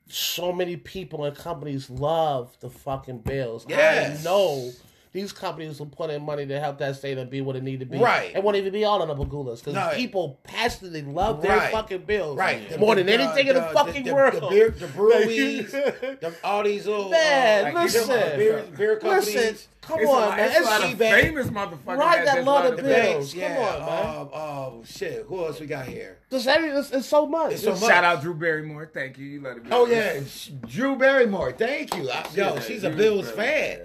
So 0.09 0.53
many 0.53 0.77
people 0.77 1.25
and 1.25 1.37
companies 1.37 1.89
love 1.89 2.57
the 2.61 2.71
fucking 2.71 3.19
Bills. 3.19 3.65
Yes. 3.69 4.21
I 4.21 4.25
know 4.25 4.71
these 5.15 5.33
companies 5.33 5.79
will 5.79 5.87
put 5.87 6.11
in 6.11 6.23
money 6.25 6.45
to 6.45 6.59
help 6.59 6.77
that 6.79 6.97
stadium 6.97 7.29
be 7.29 7.41
what 7.41 7.55
it 7.55 7.63
need 7.63 7.79
to 7.79 7.87
be. 7.87 7.99
Right. 7.99 8.35
It 8.35 8.43
won't 8.43 8.57
even 8.57 8.73
be 8.73 8.85
all 8.85 9.01
on 9.01 9.07
the 9.07 9.15
Pegulas 9.15 9.61
because 9.61 9.75
No. 9.75 9.91
people 9.95 10.41
passionately 10.43 11.03
love 11.03 11.41
their 11.41 11.57
Right. 11.57 11.71
fucking 11.73 12.03
Bills. 12.03 12.37
Right, 12.37 12.69
The- 12.69 12.79
More 12.79 12.97
the- 12.97 13.05
than 13.05 13.21
anything 13.21 13.47
in 13.47 13.55
the, 13.55 13.63
fucking 13.63 14.03
the, 14.03 14.13
world. 14.13 14.35
The, 14.43 14.49
beer, 14.49 14.71
the 14.71 14.89
breweries, 14.89 15.71
the, 15.73 16.35
all 16.43 16.65
these 16.65 16.85
little 16.87 17.11
Man, 17.11 17.61
uh, 17.61 17.65
Like, 17.75 17.85
listen. 17.85 18.09
beer, 18.39 18.65
beer 18.77 18.97
companies. 18.97 19.35
Listen, 19.37 19.57
come 19.83 20.01
It's 20.01 20.09
a 20.11 20.13
on, 20.13 20.21
lot- 20.21 20.37
man. 20.37 20.51
It's 20.51 20.59
a 20.59 20.63
lot 20.63 20.75
It's 20.81 20.85
of 20.85 20.91
G-Bag. 20.99 21.23
famous 21.23 21.47
motherfuckers. 21.47 21.97
Right, 21.97 22.25
that 22.25 22.35
just 22.35 22.47
love 22.49 22.65
love 22.65 22.77
the 22.77 22.83
the 22.83 22.89
Bills. 22.89 23.35
Banks, 23.35 23.55
Come 23.55 23.65
on, 23.65 23.87
man. 23.87 24.17
Um, 24.17 24.29
oh 24.35 24.83
shit, 24.85 25.25
who 25.29 25.45
else 25.47 25.61
we 25.61 25.67
got 25.67 25.87
here? 25.87 26.19
just 26.29 26.49
every, 26.49 26.71
it's, 26.71 26.91
it's 26.91 27.07
so 27.07 27.25
much. 27.27 27.53
It's 27.53 27.63
so 27.63 27.71
much. 27.71 27.81
Shout 27.83 28.03
out 28.03 28.21
Drew 28.21 28.35
Barrymore. 28.35 28.91
Thank 28.93 29.17
you. 29.19 29.27
You 29.27 29.41
let 29.43 29.59
it 29.59 29.63
be. 29.63 29.71
Oh 29.71 29.87
yeah, 29.87 30.19
Drew 30.67 30.97
Barrymore. 30.97 31.53
Thank 31.53 31.95
you. 31.97 32.11
I, 32.11 32.27
yo, 32.35 32.55
Yeah, 32.55 32.61
she's 32.61 32.83
a 32.83 32.89
Drew 32.89 32.99
Bills 32.99 33.31
Barrymore. 33.31 33.77
fan. 33.77 33.81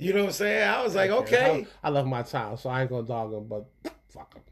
You 0.00 0.12
know 0.14 0.20
what 0.20 0.26
I'm 0.28 0.32
saying? 0.32 0.68
I 0.68 0.82
was 0.82 0.94
like, 0.94 1.10
okay. 1.10 1.66
I, 1.82 1.88
I 1.88 1.90
love 1.90 2.06
my 2.06 2.22
town, 2.22 2.56
so 2.56 2.70
I 2.70 2.80
ain't 2.82 2.90
gonna 2.90 3.06
dog 3.06 3.30
them, 3.32 3.46
but 3.46 3.66
fuck 4.08 4.32
them. 4.34 4.42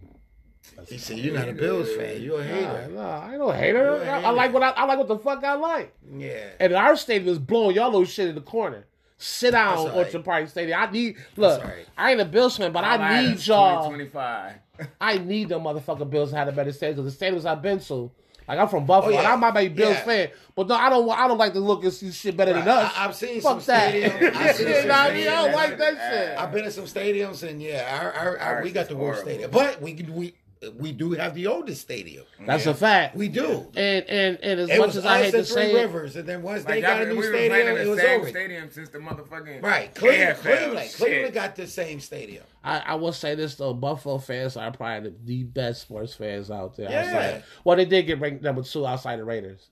He 0.88 0.96
said, 0.99 1.18
"You're 1.18 1.34
not 1.34 1.49
a 1.49 1.53
Bills 1.53 1.92
fan. 1.96 2.22
You're 2.22 2.40
a 2.40 2.44
Nah, 2.46 2.55
hater." 2.55 2.88
nah, 2.92 3.18
I 3.20 3.30
ain't 3.30 3.38
no 3.40 3.51
hater. 3.51 3.96
You 3.96 4.11
I, 4.11 4.20
hater. 4.20 4.32
like 4.32 4.53
what 4.53 4.62
I, 4.62 4.68
I 4.70 4.84
like 4.84 4.99
what 4.99 5.09
the 5.09 5.18
fuck 5.18 5.42
I 5.42 5.55
like. 5.55 5.92
Yeah. 6.16 6.51
And 6.61 6.72
our 6.74 6.94
stadium 6.96 7.28
is 7.32 7.38
blowing 7.38 7.74
y'all 7.74 7.86
little 7.90 8.05
shit 8.05 8.28
in 8.28 8.34
the 8.36 8.40
corner. 8.40 8.86
Sit 9.16 9.51
down, 9.51 9.70
That's 9.70 9.80
all 9.80 9.86
right. 9.88 9.96
Orchard 10.07 10.24
Park 10.24 10.49
Stadium. 10.49 10.80
I 10.80 10.88
need 10.92 11.16
look. 11.36 11.64
right. 11.64 11.86
I 11.96 12.12
ain't 12.12 12.20
a 12.20 12.24
Bills 12.24 12.57
fan, 12.57 12.70
but 12.70 12.84
I 12.84 13.24
need 13.24 13.44
y'all. 13.44 13.90
2025. 13.90 14.53
I 15.01 15.18
need 15.18 15.49
the 15.49 15.59
motherfucking 15.59 16.09
Bills 16.11 16.30
to 16.30 16.36
have 16.36 16.46
a 16.46 16.53
better 16.53 16.72
stadium 16.72 17.05
because 17.05 17.18
the 17.18 17.26
stadiums 17.26 17.44
I've 17.44 17.61
been 17.62 17.80
to. 17.80 18.12
Like 18.49 18.59
I'm 18.59 18.68
from 18.68 18.84
oh, 18.84 18.86
Buffalo, 18.86 19.12
Oh, 19.12 19.20
yeah. 19.20 19.32
and 19.34 19.44
I 19.44 19.51
might 19.51 19.61
be 19.61 19.66
a 19.66 19.68
Bills 19.68 19.94
Yeah. 19.96 20.05
fan, 20.05 20.30
but 20.57 20.68
no, 20.68 20.74
I 20.74 20.88
don't. 20.88 21.09
I 21.11 21.28
don't 21.28 21.36
like 21.38 21.53
to 21.53 21.61
look 21.61 21.84
and 21.84 21.92
see 21.92 22.11
shit 22.11 22.36
better 22.36 22.55
Right. 22.55 22.64
than 22.64 22.68
us. 22.76 22.92
I- 22.96 23.05
I've 23.05 23.14
seen 23.14 23.40
Fuck 23.42 23.61
some 23.61 23.74
that. 23.74 23.92
stadiums. 23.94 24.34
I've 24.36 24.57
seen 24.57 24.68
you 24.68 24.74
some 24.78 24.88
know 24.88 24.94
I 24.94 25.12
mean? 25.12 25.28
I 25.28 25.30
don't 25.44 25.53
like 25.53 25.78
that 25.78 25.94
shit. 25.94 26.38
I've 26.38 26.53
been 26.53 26.64
in 26.64 26.70
some 26.70 26.84
stadiums, 26.84 27.46
and 27.46 27.61
yeah, 27.62 27.99
our, 28.01 28.12
our, 28.12 28.38
our, 28.38 28.55
Ours 28.57 28.64
we 28.64 28.70
got 28.72 28.82
is 28.82 28.88
the 28.88 28.96
worst 28.96 29.20
stadium, 29.22 29.51
but 29.51 29.82
we 29.82 29.94
we 30.11 30.34
we 30.77 30.93
do 30.93 31.13
have 31.13 31.35
the 31.35 31.47
oldest 31.47 31.81
stadium. 31.83 32.25
That's 32.45 32.67
a 32.67 32.75
fact. 32.75 33.15
We 33.17 33.29
do. 33.29 33.67
and 33.77 34.05
and 34.07 34.39
and 34.43 34.61
as 34.61 34.71
It 34.71 34.79
much 34.79 34.87
was 34.89 34.97
as 34.99 35.07
I 35.07 35.19
hate 35.23 35.35
and 35.35 35.45
to 35.47 35.53
Three 35.53 35.63
say 35.63 35.73
it, 35.73 35.83
Rivers, 35.83 36.17
and 36.17 36.29
then 36.29 36.43
once 36.43 36.65
they 36.65 36.75
Like, 36.75 36.83
got 36.83 37.03
a 37.03 37.07
new 37.07 37.17
we 37.17 37.23
stadium, 37.23 37.69
in 37.69 37.77
it 37.77 37.85
the 37.85 37.91
was 37.91 38.01
same 38.01 38.21
over. 38.21 38.29
stadium 38.31 38.71
since 38.71 38.89
the 38.89 38.99
motherfucking 38.99 39.63
Right, 39.63 39.95
Cleveland, 39.95 40.37
AFL. 40.37 40.41
Cleveland, 40.43 40.89
Shit. 40.91 40.97
Cleveland 40.97 41.35
got 41.35 41.57
the 41.57 41.67
same 41.67 42.01
stadium. 42.01 42.45
I, 42.65 42.79
I 42.81 42.95
will 42.97 43.13
say 43.13 43.35
this 43.35 43.55
though: 43.55 43.75
Buffalo 43.75 44.19
fans 44.19 44.57
are 44.57 44.73
probably 44.73 45.11
the, 45.11 45.17
the 45.25 45.43
best 45.45 45.83
sports 45.83 46.15
fans 46.15 46.51
out 46.51 46.77
there. 46.77 46.91
Yeah. 46.91 47.01
Outside. 47.01 47.45
Well, 47.65 47.77
they 47.77 47.85
did 47.85 48.07
get 48.07 48.21
ranked 48.21 48.43
number 48.43 48.63
two 48.63 48.87
outside 48.87 49.19
the 49.21 49.25
Raiders. 49.25 49.69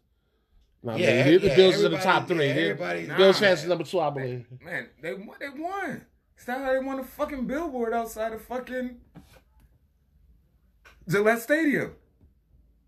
No, 0.82 0.92
I 0.92 0.96
Yeah, 0.98 1.24
mean, 1.24 1.32
the, 1.32 1.38
the 1.38 1.46
yeah, 1.48 1.56
Bills 1.56 1.74
is 1.76 1.84
in 1.84 1.90
the 1.92 1.98
top 1.98 2.28
three. 2.28 2.46
yeah, 2.46 2.72
The 2.74 3.14
Bills 3.16 3.40
Nah, 3.40 3.46
fans 3.46 3.62
is 3.62 3.68
number 3.68 3.82
two, 3.84 3.98
I 3.98 4.10
believe. 4.10 4.46
Man, 4.62 4.88
they 5.02 5.14
won. 5.14 5.36
They 5.40 5.48
won. 5.48 6.06
Is 6.38 6.44
that 6.44 6.58
how 6.62 6.70
they 6.72 6.78
won 6.78 7.00
a 7.00 7.02
fucking 7.04 7.46
billboard 7.46 7.94
outside 7.94 8.32
of 8.34 8.42
fucking 8.42 8.98
Gillette 11.08 11.40
Stadium? 11.40 11.92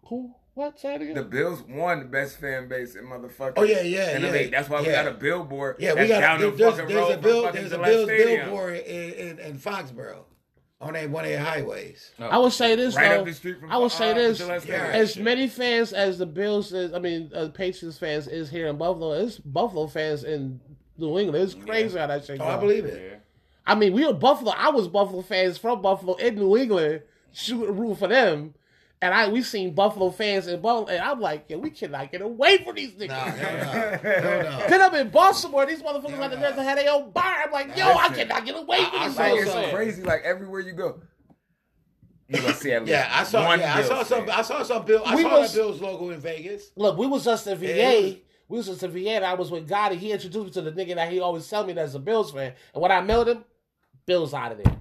Who? 0.06 0.34
What? 0.54 0.78
Say 0.80 0.94
it 0.96 1.02
again. 1.02 1.14
The 1.14 1.22
Bills 1.22 1.62
won 1.68 2.00
the 2.00 2.04
best 2.06 2.40
fan 2.40 2.68
base 2.68 2.96
in 2.96 3.04
motherfucking. 3.04 3.52
Oh, 3.56 3.62
yeah, 3.62 3.80
yeah, 3.82 4.16
in 4.16 4.22
the 4.22 4.28
yeah, 4.28 4.32
league. 4.34 4.50
That's 4.50 4.68
why 4.68 4.80
we 4.80 4.86
got 4.86 5.06
a 5.06 5.12
billboard. 5.12 5.76
Yeah, 5.78 5.94
we 5.94 6.08
got 6.08 6.20
down 6.20 6.40
there- 6.40 6.50
the 6.50 6.56
there's, 6.56 6.74
fucking 6.74 6.88
there's 6.88 7.00
road 7.08 7.12
a 7.12 7.18
bill, 7.22 7.42
fucking 7.44 7.60
there's 7.60 7.72
a 7.72 7.76
Gillette 7.76 7.90
Bills 7.92 8.08
Stadium. 8.08 8.40
billboard 8.46 8.74
in, 8.78 9.12
in, 9.12 9.38
in 9.38 9.58
Foxborough 9.58 10.24
on 10.80 10.94
that 10.94 11.10
one 11.10 11.24
of 11.24 11.30
their 11.30 11.38
highways. 11.40 12.10
I 12.18 12.38
would 12.38 12.52
say 12.52 12.74
this 12.74 12.96
Right 12.96 13.08
though. 13.10 13.20
up 13.20 13.26
the 13.26 13.34
street 13.34 13.60
from 13.60 13.70
I 13.70 13.76
would 13.78 13.92
say 13.92 14.10
uh, 14.10 14.14
this: 14.14 14.38
Gillette 14.38 14.62
Stadium. 14.62 14.86
as 14.86 15.16
many 15.16 15.46
fans 15.46 15.92
as 15.92 16.18
the 16.18 16.26
Bills 16.26 16.72
is, 16.72 16.92
I 16.92 16.98
mean, 16.98 17.30
uh, 17.34 17.48
Patriots 17.54 17.98
fans 17.98 18.26
is 18.26 18.50
here 18.50 18.66
in 18.66 18.78
Buffalo. 18.78 19.12
It's 19.12 19.38
Buffalo 19.38 19.86
fans 19.86 20.24
in 20.24 20.60
New 20.96 21.18
England. 21.20 21.44
It's 21.44 21.54
crazy 21.54 21.96
how 21.96 22.08
that 22.08 22.24
shit 22.24 22.40
Oh, 22.40 22.44
goes. 22.44 22.54
I 22.54 22.58
believe 22.58 22.84
it. 22.84 23.20
I 23.64 23.76
mean, 23.76 23.92
we 23.92 24.04
were 24.04 24.12
Buffalo. 24.14 24.52
I 24.56 24.70
was 24.70 24.88
Buffalo 24.88 25.22
fans 25.22 25.56
from 25.58 25.82
Buffalo 25.82 26.14
in 26.16 26.34
New 26.36 26.56
England, 26.56 27.02
shooting 27.32 27.76
root 27.76 27.98
for 27.98 28.08
them. 28.08 28.54
And 29.00 29.14
I 29.14 29.28
we've 29.28 29.46
seen 29.46 29.74
Buffalo 29.74 30.10
fans 30.10 30.48
in 30.48 30.60
Buffalo, 30.60 30.86
and 30.88 31.00
I'm 31.00 31.20
like, 31.20 31.44
yeah, 31.48 31.56
we 31.56 31.70
cannot 31.70 32.10
get 32.10 32.20
away 32.20 32.58
from 32.64 32.74
these 32.74 32.94
niggas. 32.94 33.08
Nah, 33.08 33.14
hell 33.26 33.52
no. 34.02 34.10
Hell 34.10 34.42
no. 34.60 34.66
Then 34.68 34.82
I'm 34.82 34.94
in 34.96 35.08
Baltimore. 35.10 35.66
These 35.66 35.82
motherfuckers 35.82 36.16
had, 36.18 36.56
the, 36.56 36.62
had 36.64 36.78
their 36.78 36.92
own 36.92 37.12
bar. 37.12 37.44
I'm 37.44 37.52
like, 37.52 37.76
yo, 37.76 37.86
I 37.94 38.08
cannot 38.08 38.44
get 38.44 38.56
away 38.56 38.84
from 38.84 39.00
these 39.08 39.16
Like, 39.16 39.32
it's 39.38 39.50
motherfuckers. 39.52 39.70
crazy. 39.72 40.02
Like 40.02 40.22
everywhere 40.24 40.60
you 40.62 40.72
go, 40.72 41.00
you 42.28 42.40
gonna 42.40 42.54
see 42.54 42.72
at 42.72 42.82
least 42.82 42.90
Yeah, 42.90 43.08
I 43.12 43.22
saw. 43.22 43.44
one 43.46 43.60
Yeah, 43.60 43.76
I 43.76 43.82
saw 43.82 43.94
Bills 43.94 44.08
some. 44.08 44.26
fan. 44.26 44.30
I 44.38 44.42
saw 44.42 44.62
some 44.64 44.84
Bill. 44.84 45.02
I 45.06 45.14
We 45.14 45.22
saw 45.22 45.38
was- 45.40 45.52
the 45.52 45.58
Bills 45.60 45.80
logo 45.80 46.10
in 46.10 46.18
Vegas. 46.20 46.70
Look, 46.74 46.98
we 46.98 47.06
was 47.06 47.24
just 47.24 47.46
in 47.46 47.56
VA. 47.56 47.76
Yeah, 47.76 48.14
we 48.48 48.56
was 48.56 48.66
just 48.66 48.82
in 48.82 48.90
VA, 48.90 49.10
and 49.10 49.24
I 49.24 49.34
was 49.34 49.52
with 49.52 49.68
Gotti. 49.68 49.94
He 49.94 50.10
introduced 50.10 50.44
me 50.46 50.50
to 50.60 50.62
the 50.62 50.72
nigga 50.72 50.96
that 50.96 51.12
he 51.12 51.20
always 51.20 51.48
tell 51.48 51.64
me 51.64 51.72
that's 51.72 51.94
a 51.94 52.00
Bills 52.00 52.32
fan. 52.32 52.52
And 52.74 52.82
when 52.82 52.90
I 52.90 53.00
met 53.00 53.28
him, 53.28 53.44
Bills 54.06 54.34
out 54.34 54.50
of 54.50 54.58
there. 54.64 54.76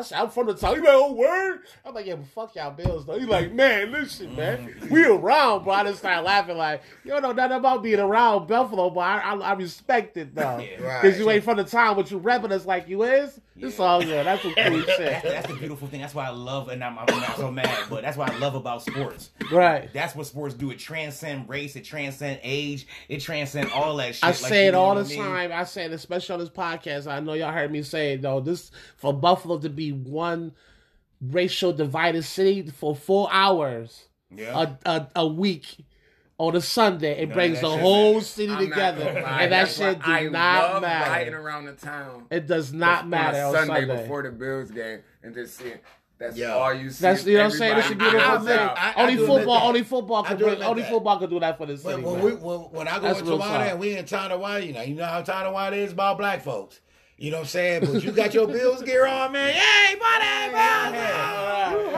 I 0.00 0.02
said, 0.02 0.18
I'm 0.18 0.30
from 0.30 0.46
the 0.46 0.54
town. 0.54 0.76
He 0.76 0.80
like, 0.80 0.88
oh, 0.92 1.12
word? 1.12 1.60
I'm 1.84 1.94
like, 1.94 2.06
yeah, 2.06 2.14
but 2.14 2.26
fuck 2.28 2.54
y'all 2.54 2.70
Bills, 2.70 3.04
though. 3.04 3.18
He 3.18 3.26
like, 3.26 3.52
man, 3.52 3.92
listen, 3.92 4.34
man. 4.34 4.74
Mm. 4.80 4.90
We 4.90 5.04
around, 5.04 5.64
bro. 5.64 5.74
I 5.74 5.84
just 5.84 5.98
started 5.98 6.22
laughing 6.22 6.56
like, 6.56 6.82
you 7.04 7.10
don't 7.10 7.20
know 7.20 7.32
nothing 7.32 7.58
about 7.58 7.82
being 7.82 8.00
around 8.00 8.48
Buffalo, 8.48 8.88
but 8.88 9.00
I, 9.00 9.18
I, 9.18 9.34
I 9.34 9.52
respect 9.52 10.16
it, 10.16 10.34
though. 10.34 10.58
Yeah. 10.58 11.02
Because 11.02 11.18
you 11.18 11.28
ain't 11.30 11.44
from 11.44 11.58
the 11.58 11.64
town, 11.64 11.96
but 11.96 12.10
you 12.10 12.18
repping 12.18 12.50
us 12.50 12.64
like 12.64 12.88
you 12.88 13.02
is. 13.02 13.38
It's 13.62 13.78
all 13.78 14.02
good. 14.02 14.24
That's 14.26 14.42
some 14.42 14.54
cool 14.54 14.80
shit. 14.82 15.22
that's 15.22 15.46
the 15.48 15.54
beautiful 15.54 15.86
thing. 15.88 16.00
That's 16.00 16.14
why 16.14 16.26
I 16.26 16.30
love, 16.30 16.68
and 16.68 16.82
I'm, 16.82 16.98
I'm 16.98 17.06
not 17.06 17.36
so 17.36 17.50
mad, 17.50 17.68
but 17.90 18.02
that's 18.02 18.16
what 18.16 18.30
I 18.30 18.38
love 18.38 18.54
about 18.54 18.82
sports. 18.82 19.30
Right. 19.52 19.88
That's 19.92 20.14
what 20.14 20.26
sports 20.26 20.54
do. 20.54 20.70
It 20.70 20.78
transcend 20.78 21.48
race. 21.48 21.76
It 21.76 21.84
transcend 21.84 22.40
age. 22.42 22.86
It 23.08 23.20
transcend 23.20 23.70
all 23.72 23.96
that 23.96 24.14
shit. 24.14 24.24
I 24.24 24.28
Like, 24.28 24.36
say 24.36 24.66
it 24.66 24.74
all 24.74 24.94
the 24.94 25.02
I 25.02 25.08
mean? 25.08 25.18
time. 25.18 25.52
I 25.52 25.64
say 25.64 25.84
it, 25.84 25.92
especially 25.92 26.32
on 26.34 26.40
this 26.40 26.48
podcast. 26.48 27.06
I 27.06 27.20
know 27.20 27.34
y'all 27.34 27.52
heard 27.52 27.70
me 27.70 27.82
say 27.82 28.14
it 28.14 28.22
though. 28.22 28.40
This 28.40 28.70
for 28.96 29.12
Buffalo 29.12 29.58
to 29.58 29.68
be 29.68 29.92
one 29.92 30.52
racial 31.20 31.72
divided 31.72 32.22
city 32.24 32.70
for 32.70 32.94
four 32.96 33.28
hours 33.30 34.08
Yeah. 34.34 34.74
a, 34.86 34.88
a 34.90 35.06
a 35.16 35.26
week 35.26 35.76
on 36.40 36.56
a 36.56 36.60
Sunday, 36.60 37.20
it 37.22 37.28
None 37.28 37.36
brings 37.36 37.60
the 37.60 37.68
whole 37.68 38.14
matters. 38.14 38.26
city 38.28 38.52
I'm 38.52 38.58
together, 38.70 39.08
and 39.08 39.24
that 39.24 39.50
That's 39.50 39.76
shit 39.76 40.02
do 40.02 40.10
I 40.10 40.22
not 40.28 40.72
love 40.74 40.82
riding 40.82 41.32
matter. 41.34 41.38
around 41.46 41.64
the 41.66 41.72
town. 41.72 42.26
It 42.30 42.46
does 42.46 42.72
not 42.72 43.04
on 43.04 43.10
matter 43.10 43.38
a 43.38 43.46
on 43.48 43.54
Sunday, 43.54 43.80
Sunday. 43.86 44.02
before 44.02 44.22
the 44.22 44.30
Bills 44.30 44.70
game 44.70 45.00
and 45.22 45.34
just 45.34 45.56
seeing. 45.58 45.78
That's 46.18 46.36
Yo. 46.36 46.50
all 46.52 46.74
you 46.74 46.90
see. 46.90 47.02
That's 47.02 47.24
you 47.24 47.34
know 47.38 47.44
what 47.44 47.52
I'm 47.52 47.58
saying. 47.58 47.78
It's 47.78 47.86
a 47.88 47.92
Everybody 47.92 48.10
beautiful 48.10 48.34
out 48.34 48.44
thing. 48.46 48.58
I- 48.58 48.92
I 48.96 49.02
only 49.02 49.16
football, 49.16 49.68
only 49.68 49.82
football 49.82 50.22
can 50.22 50.36
do 50.36 50.44
bring, 50.44 50.52
admit 50.54 50.68
only 50.68 50.82
that. 50.82 50.90
football 50.90 51.18
can 51.18 51.30
do 51.30 51.40
that 51.40 51.56
for 51.58 51.66
the 51.66 51.76
city. 51.78 52.02
When, 52.02 52.04
when, 52.04 52.22
we, 52.24 52.32
when, 52.32 52.58
when 52.60 52.88
I 52.88 52.96
go 52.96 53.00
That's 53.02 53.18
into 53.20 53.30
real 53.32 53.38
Tonawanda 53.40 53.58
talk. 53.64 53.70
and 53.70 53.78
we 53.80 53.96
in 53.96 54.04
Tonawanda, 54.04 54.66
you 54.66 54.72
know, 54.74 54.82
you 54.82 54.94
know 54.96 55.06
how 55.06 55.22
Tonawanda 55.22 55.76
is 55.76 55.92
about 55.92 56.18
black 56.18 56.42
folks. 56.42 56.80
You 57.16 57.30
know 57.30 57.38
what 57.38 57.42
I'm 57.42 57.48
saying? 57.48 57.80
But 57.90 58.02
you 58.04 58.12
got 58.12 58.32
your 58.34 58.46
Bills 58.58 58.82
gear 58.82 59.06
on, 59.06 59.32
man. 59.32 59.52
Hey, 59.54 59.94
buddy, 59.94 60.52
man. 60.52 60.94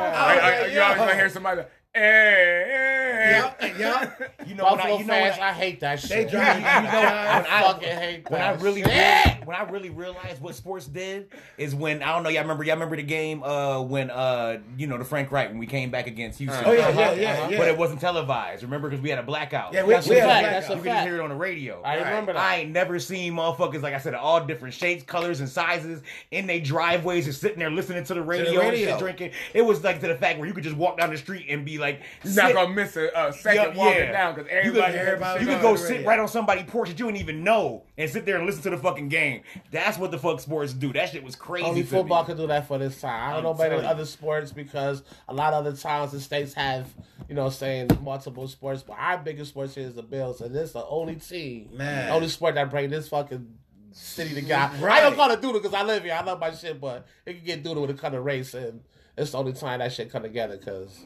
I- 0.07 0.39
I- 0.65 0.67
you 0.67 0.81
always 0.81 0.99
gonna 0.99 1.15
hear 1.15 1.29
somebody. 1.29 1.59
Like, 1.59 1.71
hey, 1.95 2.01
hey, 2.01 3.12
Yeah, 3.23 3.53
yeah. 3.79 4.11
You 4.47 4.55
know, 4.55 4.65
when 4.71 4.81
I, 4.81 4.89
you 4.99 5.05
know 5.05 5.13
fans, 5.13 5.39
I, 5.39 5.49
I 5.49 5.53
hate 5.53 5.81
that 5.81 6.01
shit. 6.01 6.11
They 6.11 6.25
drive 6.25 6.57
you 6.57 6.63
when 6.65 6.73
I 7.07 7.39
I- 7.51 7.63
fucking 7.63 7.89
hate 7.89 8.25
that. 8.25 8.31
when 8.33 8.41
I 8.43 8.51
really, 8.55 8.83
shit. 8.83 8.91
realized, 8.93 9.47
when 9.47 9.57
I 9.57 9.63
really 9.71 9.91
realized 9.91 10.41
what 10.43 10.55
sports 10.55 10.87
did 10.87 11.29
is 11.59 11.75
when 11.75 12.03
I 12.03 12.13
don't 12.15 12.23
know. 12.23 12.29
Y'all 12.31 12.43
remember? 12.43 12.65
Y'all 12.65 12.75
remember 12.75 12.97
the 12.97 13.03
game 13.03 13.43
uh, 13.43 13.81
when 13.83 14.11
uh, 14.11 14.59
you 14.77 14.87
know 14.87 14.99
the 14.99 15.05
Frank 15.05 15.31
Reich 15.31 15.49
when 15.51 15.59
we 15.59 15.67
came 15.67 15.91
back 15.91 16.07
against 16.07 16.39
Houston. 16.39 16.65
Oh, 16.65 16.73
yeah, 16.73 16.89
Uh-huh, 16.89 17.01
yeah, 17.01 17.13
yeah, 17.13 17.33
uh-huh. 17.33 17.49
yeah. 17.51 17.59
But 17.59 17.69
it 17.69 17.77
wasn't 17.79 18.01
televised. 18.01 18.63
Remember 18.63 18.89
because 18.89 19.03
we 19.03 19.11
had 19.11 19.19
a 19.19 19.23
blackout. 19.23 19.73
Yeah, 19.73 19.85
we, 19.85 19.95
That's 19.95 20.09
we 20.09 20.17
a 20.19 20.21
had 20.21 20.29
fact. 20.45 20.53
That's 20.53 20.69
a 20.71 20.77
you 20.77 20.83
could 20.83 21.03
hear 21.03 21.17
it 21.17 21.21
on 21.21 21.31
the 21.31 21.37
radio. 21.37 21.81
I 21.83 21.97
remember 21.97 22.33
that. 22.33 22.43
I 22.43 22.57
ain't 22.57 22.71
never 22.71 22.99
seen 22.99 23.35
motherfuckers 23.35 23.83
like 23.83 23.95
I 23.95 23.99
said, 23.99 24.15
all 24.15 24.45
different 24.45 24.75
shapes, 24.75 25.03
colors, 25.05 25.41
and 25.41 25.49
sizes 25.49 26.03
in 26.31 26.47
their 26.47 26.61
driveways, 26.61 27.27
just 27.27 27.41
sitting 27.41 27.59
there 27.59 27.71
listening 27.71 28.05
to 28.05 28.15
the 28.15 28.23
radio, 28.23 28.61
and 28.61 28.71
radio. 28.71 28.91
shit, 28.91 28.99
drinking. 28.99 29.31
It 29.55 29.63
was 29.63 29.83
like 29.85 30.01
to 30.01 30.09
the 30.09 30.15
fact 30.17 30.39
where 30.39 30.49
you 30.49 30.55
could 30.55 30.65
just 30.65 30.77
walk 30.77 30.99
down 30.99 31.11
the 31.11 31.19
street 31.19 31.47
and 31.49 31.65
be 31.65 31.79
like, 31.79 32.01
not 32.25 32.53
gonna 32.55 32.75
miss 32.75 32.97
a, 33.15 33.29
a 33.29 33.33
second 33.33 33.75
Yeah, 33.75 33.77
walking 33.77 33.99
yeah. 34.03 34.13
down 34.13 34.35
because 34.35 34.51
You 34.65 34.73
could, 34.73 34.81
everybody, 34.83 34.99
everybody 34.99 35.41
you 35.45 35.47
could 35.51 35.63
go 35.63 35.77
sit 35.77 36.05
right 36.07 36.19
on 36.19 36.29
somebody's 36.29 36.65
porch 36.65 36.89
that 36.89 36.99
you 36.99 37.07
didn't 37.07 37.21
even 37.21 37.45
know 37.45 37.85
and 37.99 38.11
sit 38.11 38.25
there 38.27 38.37
and 38.37 38.47
listen 38.47 38.63
to 38.63 38.71
the 38.71 38.77
fucking 38.79 39.09
game. 39.09 39.43
That's 39.71 39.99
what 39.99 40.11
the 40.11 40.19
fuck 40.19 40.41
sports 40.41 40.73
do. 40.73 40.93
That 40.93 41.11
shit 41.11 41.23
was 41.25 41.37
crazy. 41.37 41.67
Only 41.67 41.83
football 41.83 42.23
me. 42.23 42.27
can 42.27 42.37
do 42.37 42.47
that 42.49 42.67
for 42.69 42.79
this 42.79 43.01
time. 43.01 43.29
I 43.31 43.31
don't 43.31 43.39
I'm 43.39 43.43
know 43.45 43.51
about 43.51 43.63
telling 43.65 43.77
the 43.79 43.85
you. 43.85 43.89
other 43.91 44.05
sports 44.07 44.53
because 44.53 45.03
a 45.29 45.35
lot 45.35 45.53
of 45.55 45.67
other 45.67 45.77
towns 45.77 46.13
and 46.13 46.23
states 46.23 46.55
have, 46.55 46.87
you 47.29 47.35
know, 47.35 47.49
saying 47.51 47.89
multiple 48.03 48.49
sports. 48.49 48.83
But 48.83 48.97
our 48.99 49.19
biggest 49.19 49.51
sports 49.51 49.75
here 49.75 49.87
is 49.87 49.95
the 49.95 50.03
Bills, 50.03 50.41
and 50.41 50.55
this 50.55 50.73
the 50.73 50.85
only 50.87 51.17
team, 51.17 51.71
Man. 51.75 52.07
the 52.09 52.13
only 52.15 52.29
sport 52.29 52.55
that 52.57 52.71
bring 52.71 52.91
this 52.91 53.09
fucking 53.09 53.47
city 53.93 54.35
together. 54.35 54.75
I 54.79 54.81
Right. 54.81 55.01
don't 55.03 55.15
call 55.17 55.31
it 55.31 55.41
doodle 55.43 55.61
because 55.61 55.75
I 55.75 55.83
live 55.83 56.03
here. 56.05 56.15
I 56.15 56.23
love 56.25 56.41
my 56.41 56.51
shit, 56.53 56.81
but 56.81 57.07
it 57.27 57.35
can 57.35 57.45
get 57.45 57.63
doodle 57.63 57.83
with 57.83 57.91
a 57.91 57.95
kind 58.01 58.15
of 58.15 58.25
race, 58.25 58.55
and 58.55 58.81
it's 59.19 59.33
the 59.33 59.39
only 59.39 59.53
time 59.53 59.81
that 59.81 59.93
shit 59.93 60.11
come 60.11 60.23
together 60.23 60.57
because 60.57 60.99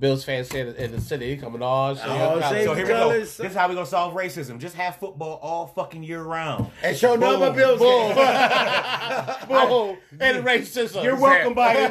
Bills 0.00 0.24
fans 0.24 0.50
here 0.50 0.66
in 0.66 0.90
the 0.90 1.00
city 1.00 1.36
coming 1.36 1.62
all 1.62 1.94
shit. 1.94 2.04
All 2.08 2.40
colors. 2.40 2.64
So 2.64 2.74
here 2.74 2.84
we 2.84 2.88
go. 2.88 3.12
This 3.20 3.38
is 3.38 3.54
how 3.54 3.68
we 3.68 3.74
gonna 3.74 3.86
solve 3.86 4.14
racism. 4.14 4.58
Just 4.58 4.74
have 4.74 4.96
football 4.96 5.38
all 5.40 5.68
fucking 5.68 6.02
year 6.02 6.22
round. 6.22 6.70
And 6.82 6.96
show 6.96 7.14
number 7.14 7.46
Boom. 7.48 7.56
Bills 7.56 7.78
Boom. 7.78 8.14
game. 8.16 9.68
Boom. 9.68 9.96
and 10.20 10.44
racism. 10.44 11.04
You're 11.04 11.16
welcome, 11.16 11.54
by 11.54 11.74
You're 11.74 11.82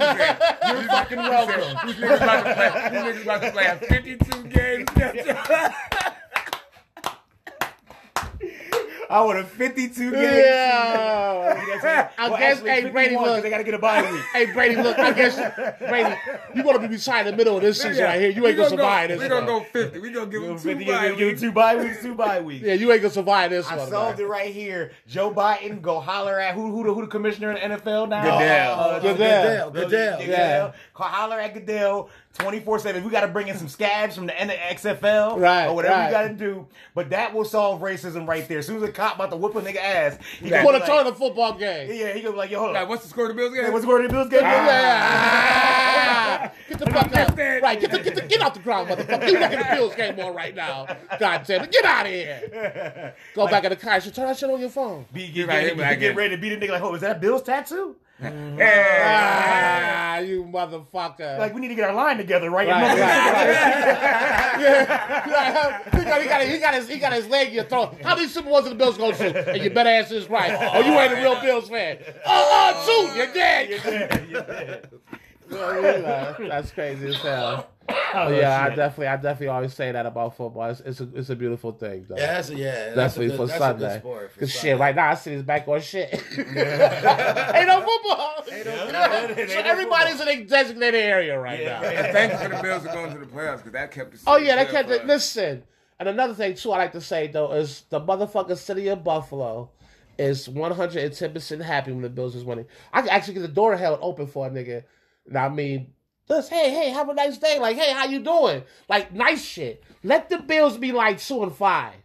You're 0.81 0.87
fucking 0.89 1.17
welcome. 1.17 1.87
These 1.87 1.95
niggas 1.95 2.17
about 2.17 2.43
to 2.43 2.53
play. 2.53 2.89
These 2.89 3.01
niggas 3.01 3.23
about 3.23 3.41
to 3.41 3.51
play 3.51 3.87
52 3.87 4.43
games. 4.49 4.89
I 9.11 9.21
want 9.23 9.39
a 9.39 9.43
52 9.43 10.11
game. 10.11 10.21
Yeah. 10.21 12.09
I 12.17 12.29
Well, 12.29 12.37
guess, 12.37 12.57
actually, 12.57 12.69
hey, 12.69 12.89
Brady, 12.89 13.15
look. 13.17 13.43
they 13.43 13.49
gotta 13.49 13.63
get 13.63 13.73
a 13.73 13.79
bye 13.79 14.09
week. 14.09 14.21
Hey 14.33 14.45
Brady, 14.53 14.75
look, 14.77 14.97
I 14.97 15.11
guess 15.11 15.35
Brady, 15.79 16.15
you 16.55 16.63
gonna 16.63 16.79
be 16.79 16.87
beside 16.87 17.27
in 17.27 17.33
the 17.33 17.37
middle 17.37 17.55
of 17.57 17.61
this 17.61 17.81
season 17.81 18.03
right 18.05 18.19
here. 18.21 18.29
You 18.29 18.47
ain't 18.47 18.57
gonna 18.57 18.69
survive 18.69 19.09
this. 19.09 19.17
We're 19.19 19.23
this 19.27 19.29
gonna 19.29 19.45
go 19.45 19.59
50. 19.61 19.99
We're 19.99 20.13
gonna 20.13 20.25
give 20.31 20.41
them 20.41 20.57
two 20.57 20.69
50 20.69 20.85
give, 20.85 20.93
bye 20.95 21.07
give, 21.09 21.17
give 21.17 21.27
weeks. 21.27 21.41
two 21.41 21.51
bye 21.51 21.75
weeks, 21.75 22.01
two 22.01 22.15
bye 22.15 22.41
weeks. 22.49 22.65
Yeah, 22.65 22.73
you 22.73 22.91
ain't 22.91 23.01
gonna 23.01 23.13
survive 23.13 23.49
this 23.51 23.67
I 23.67 23.77
one. 23.77 23.87
I 23.87 23.89
solved 23.89 24.17
man. 24.19 24.27
it 24.27 24.29
right 24.29 24.53
here. 24.53 24.91
Joe 25.07 25.31
Biden 25.33 25.81
go 25.81 25.99
holler 25.99 26.39
at 26.39 26.55
who 26.55 26.71
who 26.71 26.83
the, 26.85 26.93
who 26.93 27.01
the 27.01 27.07
commissioner 27.07 27.51
in 27.51 27.71
the 27.71 27.77
NFL 27.77 28.09
now? 28.09 28.21
Goodell. 28.23 28.79
Uh, 28.79 28.99
Goodell. 28.99 29.71
Goodell. 29.71 29.89
Goodell. 29.89 30.21
Yeah. 30.21 30.71
Call 30.93 31.07
holler 31.07 31.39
at 31.39 31.53
Goodell 31.53 32.09
24 32.33 32.79
7. 32.79 33.03
We 33.03 33.09
got 33.11 33.21
to 33.21 33.27
bring 33.27 33.47
in 33.49 33.57
some 33.57 33.67
scabs 33.67 34.15
from 34.15 34.25
the 34.25 34.39
N- 34.39 34.49
XFL 34.49 35.37
Right, 35.39 35.67
or 35.67 35.75
whatever 35.75 35.95
right. 35.95 36.05
we 36.07 36.11
got 36.11 36.27
to 36.29 36.33
do. 36.33 36.65
But 36.95 37.09
that 37.09 37.33
will 37.33 37.43
solve 37.45 37.81
racism 37.81 38.27
right 38.27 38.47
there. 38.47 38.59
As 38.59 38.67
soon 38.67 38.77
as 38.77 38.83
a 38.83 38.91
cop 38.91 39.15
about 39.15 39.31
to 39.31 39.37
whip 39.37 39.53
a 39.55 39.61
nigga 39.61 39.77
ass, 39.77 40.17
he 40.39 40.45
You 40.45 40.51
gotta 40.51 40.65
wanna 40.65 40.79
turn 40.85 40.97
like, 40.97 41.05
the 41.07 41.15
football 41.15 41.53
game. 41.57 41.89
Yeah, 41.93 42.13
he 42.13 42.21
gonna 42.21 42.31
be 42.33 42.37
like, 42.37 42.51
yo, 42.51 42.59
hold 42.59 42.73
Like, 42.73 42.83
on. 42.83 42.89
what's 42.89 43.03
the 43.03 43.09
score 43.09 43.25
of 43.25 43.29
the 43.29 43.35
Bills 43.35 43.53
game? 43.53 43.63
Hey, 43.65 43.69
what's 43.69 43.83
the 43.83 43.87
score 43.87 43.99
in 44.01 44.07
the 44.07 44.13
Bills 44.13 44.29
game? 44.29 44.41
Ah, 44.43 46.51
get 46.69 46.79
the 46.79 46.85
fuck 46.89 47.13
out! 47.15 47.37
Right, 47.37 47.79
get 47.79 47.91
the, 47.91 47.99
get 47.99 48.15
the 48.15 48.21
get 48.21 48.41
out 48.41 48.53
the 48.53 48.59
ground, 48.61 48.89
motherfucker! 48.89 49.27
You 49.27 49.39
looking 49.39 49.57
at 49.57 49.69
the 49.69 49.75
Bills 49.75 49.95
game 49.95 50.19
on 50.19 50.33
right 50.35 50.55
now? 50.55 50.87
God 51.19 51.43
damn 51.45 51.63
it! 51.63 51.71
Get 51.71 51.85
out 51.85 52.05
of 52.05 52.11
here! 52.11 53.13
Go 53.35 53.47
back 53.47 53.63
in 53.65 53.69
the 53.71 53.75
car. 53.75 53.95
You 53.95 54.01
should 54.01 54.15
turn 54.15 54.27
that 54.27 54.37
shit 54.37 54.49
on 54.49 54.59
your 54.59 54.69
phone. 54.69 55.05
Be, 55.13 55.27
get, 55.29 55.47
Right, 55.47 55.75
get, 55.75 55.89
he 55.93 55.95
get 55.97 56.15
ready 56.15 56.35
to 56.35 56.41
beat 56.41 56.53
a 56.53 56.57
nigga 56.57 56.71
like, 56.71 56.81
oh, 56.81 56.95
is 56.95 57.01
that 57.01 57.17
a 57.17 57.19
Bills 57.19 57.43
tattoo? 57.43 57.95
Ah, 58.23 60.19
you 60.19 60.43
motherfucker! 60.43 61.39
Like, 61.39 61.53
we 61.53 61.61
need 61.61 61.69
to 61.69 61.75
get 61.75 61.89
our 61.89 61.95
line 61.95 62.17
together, 62.17 62.49
right? 62.49 62.67
Right, 62.67 62.81
right, 62.81 62.99
right. 62.99 64.61
yeah. 64.61 65.83
he, 65.83 66.03
got, 66.03 66.21
he, 66.21 66.27
got, 66.27 66.41
he, 66.41 66.57
got 66.59 66.73
his, 66.73 66.87
he 66.87 66.97
got 66.99 67.13
his 67.13 67.27
leg 67.27 67.47
in 67.49 67.53
your 67.55 67.63
throat. 67.63 67.95
How 68.03 68.15
many 68.15 68.27
Super 68.27 68.49
Bowls 68.49 68.63
did 68.63 68.73
the 68.73 68.75
Bills 68.75 68.97
go 68.97 69.11
to? 69.11 69.51
And 69.51 69.63
you 69.63 69.69
better 69.69 69.89
answer 69.89 70.19
this 70.19 70.29
right. 70.29 70.51
Or 70.51 70.83
you 70.83 70.91
ain't 70.99 71.13
a 71.13 71.15
real 71.15 71.39
Bills 71.41 71.69
fan. 71.69 71.97
Oh, 72.25 72.73
oh, 72.85 73.07
shoot, 73.07 73.15
you're 73.17 73.33
dead. 73.33 73.69
Yeah, 73.69 74.25
yeah. 74.29 74.79
That's 76.47 76.71
crazy 76.71 77.07
as 77.07 77.15
hell. 77.17 77.67
Oh, 78.13 78.29
yeah, 78.29 78.63
I 78.63 78.69
definitely, 78.69 79.07
I 79.07 79.15
definitely 79.17 79.47
always 79.49 79.73
say 79.73 79.91
that 79.91 80.05
about 80.05 80.37
football. 80.37 80.69
It's, 80.69 80.79
it's 80.81 81.01
a, 81.01 81.09
it's 81.13 81.29
a 81.29 81.35
beautiful 81.35 81.71
thing, 81.73 82.05
though. 82.07 82.15
Yeah, 82.15 82.33
that's 82.33 82.49
a, 82.49 82.55
yeah. 82.55 82.93
That's 82.93 83.17
a 83.17 83.27
good, 83.27 83.35
for 83.37 83.47
that's 83.47 83.57
Sunday. 83.59 83.85
A 83.85 83.89
good 83.95 83.99
sport 84.01 84.31
for 84.31 84.39
Cause 84.39 84.51
shit, 84.51 84.77
right 84.79 84.95
now 84.95 85.09
I 85.09 85.13
see 85.15 85.31
his 85.31 85.43
back 85.43 85.67
on 85.67 85.81
shit. 85.81 86.13
Ain't 86.37 86.47
no 87.67 87.81
football. 87.81 88.43
Ain't 88.51 89.49
so 89.49 89.59
everybody's 89.59 90.21
in 90.21 90.27
a 90.27 90.43
designated 90.45 91.01
area 91.03 91.37
right 91.39 91.59
Yeah. 91.61 91.81
now. 91.81 91.87
And 91.87 92.13
thank 92.13 92.31
you 92.33 92.37
for 92.49 92.55
the 92.55 92.61
Bills 92.61 92.83
for 92.85 92.93
going 92.93 93.13
to 93.13 93.19
the 93.19 93.25
playoffs 93.25 93.57
because 93.57 93.73
that 93.73 93.91
kept 93.91 94.11
the 94.13 94.19
Oh 94.27 94.37
yeah, 94.37 94.55
they 94.55 94.63
fair 94.65 94.71
kept 94.73 94.87
for 94.89 94.95
it. 94.95 95.01
us. 95.01 95.07
Listen, 95.07 95.63
and 95.99 96.09
another 96.09 96.33
thing 96.33 96.55
too, 96.55 96.71
I 96.71 96.77
like 96.77 96.91
to 96.93 97.01
say 97.01 97.27
though 97.27 97.51
is 97.53 97.83
the 97.89 97.99
motherfucking 97.99 98.57
city 98.57 98.87
of 98.87 99.03
Buffalo 99.03 99.69
is 100.17 100.47
one 100.47 100.71
hundred 100.71 101.03
and 101.05 101.13
ten 101.13 101.33
percent 101.33 101.61
happy 101.61 101.91
when 101.91 102.01
the 102.03 102.09
Bills 102.09 102.35
is 102.35 102.43
winning. 102.43 102.65
I 102.93 103.01
can 103.01 103.09
actually 103.09 103.33
get 103.35 103.41
the 103.41 103.47
door 103.49 103.75
held 103.75 103.99
open 104.01 104.27
for 104.27 104.47
a 104.47 104.49
nigga. 104.49 104.83
I 105.35 105.49
mean, 105.49 105.93
just 106.27 106.49
hey, 106.49 106.71
hey, 106.71 106.89
have 106.89 107.09
a 107.09 107.13
nice 107.13 107.37
day. 107.37 107.59
Like, 107.59 107.77
hey, 107.77 107.93
how 107.93 108.05
you 108.05 108.19
doing? 108.19 108.63
Like, 108.87 109.13
nice 109.13 109.43
shit. 109.43 109.83
Let 110.03 110.29
the 110.29 110.39
Bills 110.39 110.77
be 110.77 110.91
like 110.91 111.19
two 111.19 111.43
and 111.43 111.53
five. 111.53 111.95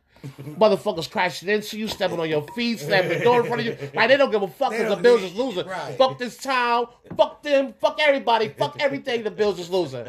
Motherfuckers 0.43 1.11
crashing 1.11 1.49
into 1.49 1.79
you, 1.79 1.89
stepping 1.89 2.19
on 2.19 2.29
your 2.29 2.43
feet, 2.55 2.81
slamming 2.81 3.19
the 3.19 3.25
door 3.25 3.41
in 3.41 3.47
front 3.47 3.61
of 3.61 3.67
you. 3.67 3.77
Like 3.95 4.09
they 4.09 4.17
don't 4.17 4.31
give 4.31 4.43
a 4.43 4.49
fuck 4.49 4.71
They 4.71 4.79
because 4.79 4.91
the 4.91 4.95
don't 4.97 5.03
Bills 5.03 5.21
give- 5.21 5.31
is 5.33 5.37
losing. 5.37 5.67
right. 5.67 5.95
Fuck 5.97 6.19
this 6.19 6.37
town, 6.37 6.87
fuck 7.17 7.43
them, 7.43 7.75
fuck 7.81 7.99
everybody, 8.01 8.49
fuck 8.49 8.77
everything. 8.81 9.23
The 9.23 9.31
Bills 9.31 9.59
is 9.59 9.71
losing. 9.71 10.07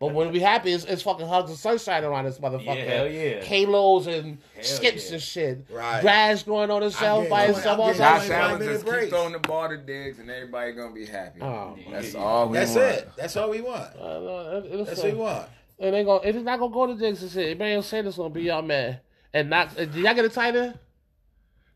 But 0.00 0.12
when 0.14 0.30
we 0.32 0.40
happy, 0.40 0.72
it's, 0.72 0.84
it's 0.84 1.02
fucking 1.02 1.26
hugs 1.26 1.50
and 1.50 1.58
sunshine 1.58 2.04
around 2.04 2.26
this 2.26 2.38
motherfucker. 2.38 2.64
Yeah, 2.76 2.84
hell 2.84 3.08
yeah. 3.10 3.42
Halos 3.42 4.06
and 4.06 4.38
skips 4.60 5.08
yeah. 5.08 5.14
and 5.14 5.22
shit. 5.22 5.66
Right. 5.70 6.00
Grass 6.00 6.42
growing 6.44 6.70
on 6.70 6.82
itself 6.84 7.24
I'm 7.24 7.30
by 7.30 7.40
getting- 7.46 7.56
itself. 7.56 7.74
I'm 7.74 7.80
all 7.80 7.86
getting- 7.92 8.00
Josh 8.00 8.30
Allen 8.30 8.62
just 8.62 8.84
keep 8.84 8.92
breaks. 8.92 9.08
throwing 9.10 9.32
the 9.32 9.38
ball 9.40 9.68
to 9.68 9.76
Diggs, 9.76 10.18
and 10.20 10.30
everybody 10.30 10.72
gonna 10.72 10.94
be 10.94 11.06
happy. 11.06 11.40
Oh, 11.42 11.76
That's 11.90 12.14
all 12.14 12.48
we 12.48 12.58
That's 12.58 12.70
want. 12.74 12.80
That's 12.88 12.98
it. 13.02 13.08
That's 13.16 13.36
all 13.36 13.50
we 13.50 13.60
want. 13.60 13.96
Uh, 13.96 14.20
no, 14.20 14.62
it- 14.64 14.80
it's 14.80 14.88
That's 14.90 15.00
a- 15.00 15.02
what 15.06 15.12
we 15.12 15.18
want. 15.18 15.48
It 15.80 15.94
ain't 15.94 16.06
gonna. 16.06 16.20
It's 16.24 16.38
not 16.44 16.58
gonna 16.58 16.72
go 16.74 16.86
to 16.88 16.94
Diggs 16.94 17.22
and 17.22 17.30
shit. 17.30 17.50
Emmanuel 17.52 17.82
Sanders 17.82 18.16
gonna 18.16 18.30
be 18.30 18.42
y'all 18.42 18.62
man. 18.62 18.98
And 19.34 19.50
Knox, 19.50 19.74
uh, 19.74 19.84
did 19.84 19.94
y'all 19.96 20.14
get 20.14 20.24
a 20.24 20.28
tight 20.28 20.56
end? 20.56 20.78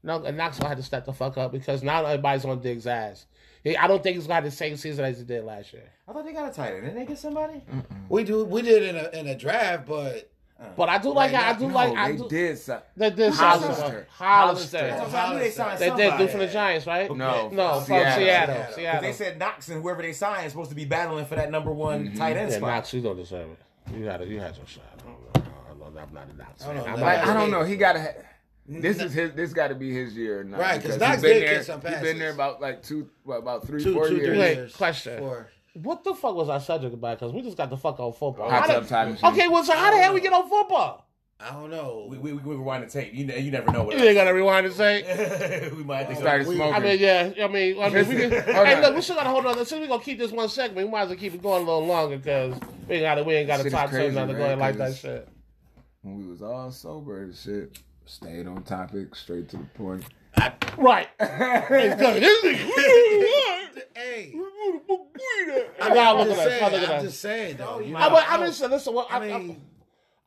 No, 0.03 0.23
and 0.25 0.37
Knox 0.37 0.59
gonna 0.59 0.69
have 0.71 0.79
to 0.79 0.83
step 0.85 1.05
the 1.05 1.13
fuck 1.13 1.37
up 1.39 1.53
because 1.53 1.83
now 1.83 2.05
everybody's 2.05 2.45
on 2.45 2.61
Diggs' 2.61 2.87
ass. 2.87 3.27
I 3.65 3.87
don't 3.87 4.03
think 4.03 4.17
he's 4.17 4.25
gonna 4.27 4.35
have 4.37 4.45
the 4.45 4.51
same 4.51 4.77
season 4.77 5.05
as 5.05 5.19
he 5.19 5.25
did 5.25 5.45
last 5.45 5.73
year. 5.73 5.85
I 6.09 6.13
thought 6.13 6.25
they 6.25 6.33
got 6.33 6.51
a 6.51 6.55
tight 6.55 6.73
end. 6.75 6.83
Didn't 6.87 6.97
they 6.99 7.07
get 7.07 7.19
somebody? 7.19 7.63
We 8.09 8.25
do. 8.25 8.45
We 8.45 8.63
did 8.63 8.83
in 8.83 8.97
a 8.97 9.09
in 9.21 9.27
a 9.29 9.37
draft, 9.39 9.87
but 9.87 10.29
But 10.77 10.89
I 10.89 10.99
do 10.99 11.13
like. 11.13 11.33
Right 11.33 11.55
I 11.55 11.59
do 11.59 11.69
No, 11.69 11.75
like. 11.75 11.95
I 11.97 12.11
they 12.13 12.19
do. 12.19 12.29
did. 12.29 12.59
si- 12.59 12.73
They 12.97 13.11
did 13.11 13.33
sign 13.35 13.59
Hollister. 13.61 13.75
someone. 13.75 14.05
Hollister. 14.11 14.91
Hollister. 14.97 15.17
I 15.17 15.33
knew 15.33 15.39
they 15.39 15.51
signed 15.51 15.79
They 15.79 15.89
somebody. 15.89 16.11
did 16.11 16.19
do 16.19 16.29
from 16.29 16.41
the 16.41 16.47
Giants, 16.49 16.87
right? 16.89 17.09
No, 17.17 17.49
No, 17.51 17.75
from 17.81 17.85
Seattle. 17.85 18.15
Seattle. 18.15 18.55
Seattle. 18.57 18.75
Seattle. 18.75 19.03
they 19.03 19.13
said 19.13 19.39
Knox 19.39 19.69
and 19.69 19.81
whoever 19.83 20.03
they 20.03 20.13
signed 20.13 20.47
is 20.47 20.53
supposed 20.53 20.71
to 20.71 20.77
be 20.77 20.85
battling 20.85 21.27
for 21.27 21.37
that 21.37 21.51
number 21.53 21.71
one 21.71 22.07
Mm-hmm. 22.09 22.19
tight 22.19 22.37
end 22.37 22.51
Yeah, 22.51 22.57
spot. 22.57 22.69
Knox, 22.71 22.93
you 22.95 23.01
don't 23.03 23.17
deserve 23.17 23.51
it. 23.51 23.95
You 23.97 24.05
had 24.07 24.21
a, 24.23 24.27
you 24.27 24.41
had 24.41 24.57
your 24.57 24.67
shot. 24.67 24.83
I'm 26.03 26.13
not 26.15 26.29
a 26.29 26.37
Knox. 26.37 26.65
I 26.65 26.75
don't 26.75 26.87
know. 26.87 26.97
Like, 27.05 27.19
I 27.27 27.33
don't 27.35 27.51
know. 27.51 27.63
He 27.65 27.77
got 27.77 27.93
to. 27.95 27.99
Mm-hmm. 28.01 28.81
This 28.81 29.01
is 29.01 29.13
his. 29.13 29.33
This 29.33 29.53
got 29.53 29.69
to 29.69 29.75
be 29.75 29.93
his 29.93 30.15
year 30.17 30.45
now. 30.45 30.59
Right, 30.59 30.75
'cause 30.75 30.83
because 30.97 31.01
Knox 31.01 31.23
did 31.23 31.43
there. 31.43 31.57
catch 31.59 31.67
some 31.67 31.81
He's 31.81 32.01
been 32.01 32.19
there 32.19 32.31
about 32.33 32.61
like 32.61 32.83
two, 32.83 33.09
what, 33.25 33.39
about 33.39 33.67
three, 33.67 33.83
two, 33.83 33.95
four 33.95 34.09
two, 34.09 34.17
years. 34.17 34.29
three 34.29 34.39
Wait, 34.39 34.55
years. 34.55 34.77
question. 34.77 35.19
Four. 35.19 35.49
What 35.75 36.05
the 36.05 36.15
fuck 36.15 36.35
was 36.35 36.49
our 36.49 36.61
subject 36.61 36.93
about? 36.95 37.19
Because 37.19 37.33
we 37.33 37.41
just 37.43 37.57
got 37.57 37.71
the 37.71 37.77
fuck 37.77 37.99
on 37.99 38.13
football. 38.13 38.51
Hot 38.51 38.61
How 38.63 38.67
tub 38.75 38.83
the- 38.85 38.89
time 38.89 39.11
machine. 39.13 39.31
Okay, 39.31 39.49
well, 39.49 39.65
so 39.65 39.73
how 39.75 39.91
the 39.91 39.97
hell 40.03 40.13
we 40.15 40.21
get 40.21 40.33
on 40.33 40.49
football? 40.49 41.07
I 41.41 41.51
don't 41.55 41.71
know. 41.71 42.07
We, 42.09 42.19
we, 42.19 42.33
we 42.35 42.55
rewind 42.55 42.85
the 42.85 42.89
tape. 42.89 43.13
You, 43.15 43.25
you 43.25 43.51
never 43.51 43.73
know 43.73 43.83
what. 43.83 43.99
You 43.99 44.05
ain't 44.05 44.15
gotta 44.15 44.33
rewind 44.33 44.65
and 44.67 44.75
say. 44.77 45.71
we 45.77 45.83
might 45.83 46.05
have 46.07 46.11
to 46.11 46.17
Started 46.17 46.47
We- 46.47 46.55
smoking. 46.55 46.75
I 46.75 46.79
mean, 46.79 46.99
yeah. 47.01 47.33
I 47.43 47.49
mean, 47.49 47.83
I 47.83 47.89
mean, 47.89 48.09
we 48.09 48.15
can. 48.17 48.31
Hold 48.31 48.67
hey, 48.67 48.75
on. 48.77 48.83
look, 48.83 48.95
we 48.95 49.01
still 49.01 49.17
gotta 49.17 49.31
hold 49.31 49.47
on. 49.47 49.57
Since 49.67 49.73
we 49.81 49.89
gonna 49.89 50.01
keep 50.03 50.19
this 50.21 50.31
one 50.31 50.49
segment, 50.49 50.87
we 50.87 50.93
might 50.93 51.03
as 51.03 51.09
well 51.09 51.19
keep 51.19 51.35
it 51.35 51.43
going 51.43 51.63
a 51.65 51.67
little 51.67 51.85
longer 51.87 52.17
because 52.19 52.55
we 52.87 52.97
ain't 52.97 53.03
got 53.17 53.27
we 53.27 53.35
ain't 53.35 53.49
got 53.49 53.55
a 53.59 53.63
Shit 53.65 53.67
is 53.67 53.73
top 53.73 53.91
crazy, 53.91 54.15
ten 54.15 54.29
to 54.29 54.35
go 54.35 54.41
right? 54.51 54.57
like 54.59 54.77
that 54.77 54.87
'Cause- 54.91 54.99
shit. 55.01 55.29
When 56.03 56.19
we 56.19 56.27
was 56.27 56.43
all 56.43 56.71
sober 56.71 57.23
and 57.23 57.35
shit, 57.35 57.79
stayed 58.05 58.47
on 58.47 58.63
topic, 58.65 59.15
straight 59.15 59.49
to 59.51 59.57
the 59.57 59.65
point. 59.75 60.05
Right. 60.77 61.09
It's 61.21 62.01
good. 62.01 62.23
This 62.23 62.45
nigga. 62.45 63.83
Hey, 63.95 64.35
I 65.81 65.95
gotta 65.95 66.19
I'm 66.21 66.27
just 66.29 66.43
saying. 66.43 66.91
I'm 66.91 67.03
just 67.03 67.21
saying 67.21 67.57
though. 67.57 67.79
You 67.81 67.93
know, 67.93 67.99
I, 67.99 68.09
but, 68.09 68.25
I'm 68.29 68.41
just 68.41 68.61
listen. 68.63 68.95
What, 68.95 69.11
I 69.11 69.17
I, 69.17 69.21
mean, 69.21 69.31
am 69.31 69.57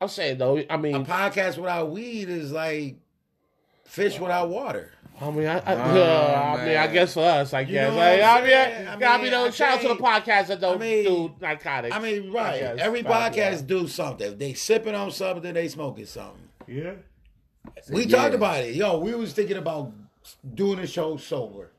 I'm 0.02 0.07
saying 0.07 0.38
though. 0.38 0.57
I 0.57 0.65
a 0.69 0.77
mean, 0.77 0.95
A 0.95 1.06
podcast 1.06 1.57
without 1.57 1.91
weed 1.91 2.30
is 2.30 2.52
like 2.52 2.97
fish 3.85 4.19
without 4.19 4.49
water. 4.49 4.91
I 5.22 5.32
mean, 5.32 5.48
I, 5.48 5.60
I, 5.60 5.74
Oh, 5.92 5.96
yeah, 5.96 6.56
I 6.62 6.66
mean, 6.66 6.78
I 6.78 6.88
guess 6.88 7.14
for 7.14 7.22
us, 7.22 7.54
I 7.54 7.62
You 7.62 7.68
guess. 7.72 7.92
know 7.92 7.98
Like, 7.98 8.22
I 8.22 8.38
I'm 8.38 8.44
mean, 8.44 8.52
saying? 8.52 8.88
I, 8.88 8.92
I 8.92 8.94
I 8.94 9.14
mean, 9.16 9.22
mean, 9.24 9.32
no, 9.32 9.46
I 9.46 9.50
shout 9.50 9.70
out 9.76 9.82
to 9.82 9.88
the 9.88 9.96
think- 9.96 10.06
podcast 10.08 10.48
that 10.48 10.60
don't 10.62 10.76
I 10.76 10.80
mean- 10.80 11.04
do 11.06 11.34
narcotics. 11.42 11.96
I 11.96 12.00
mean, 12.00 12.32
right. 12.32 12.60
guess. 12.60 12.80
Every 12.82 13.02
Fuck, 13.04 13.36
yeah. 13.36 13.52
podcast 13.54 13.68
do 13.68 13.88
something. 13.88 14.28
If 14.34 14.38
they 14.40 14.54
sipping 14.54 14.94
on 14.96 15.12
something, 15.12 15.54
they 15.54 15.68
smoking 15.70 16.06
something. 16.06 16.50
Yeah. 16.68 16.92
We 17.90 18.06
Yeah. 18.06 18.18
talked 18.18 18.36
about 18.36 18.64
it. 18.64 18.76
Yo, 18.76 19.00
we 19.00 19.14
was 19.16 19.32
thinking 19.34 19.58
about 19.58 19.92
doing 20.54 20.80
a 20.80 20.88
show 20.88 21.18
sober. 21.18 21.72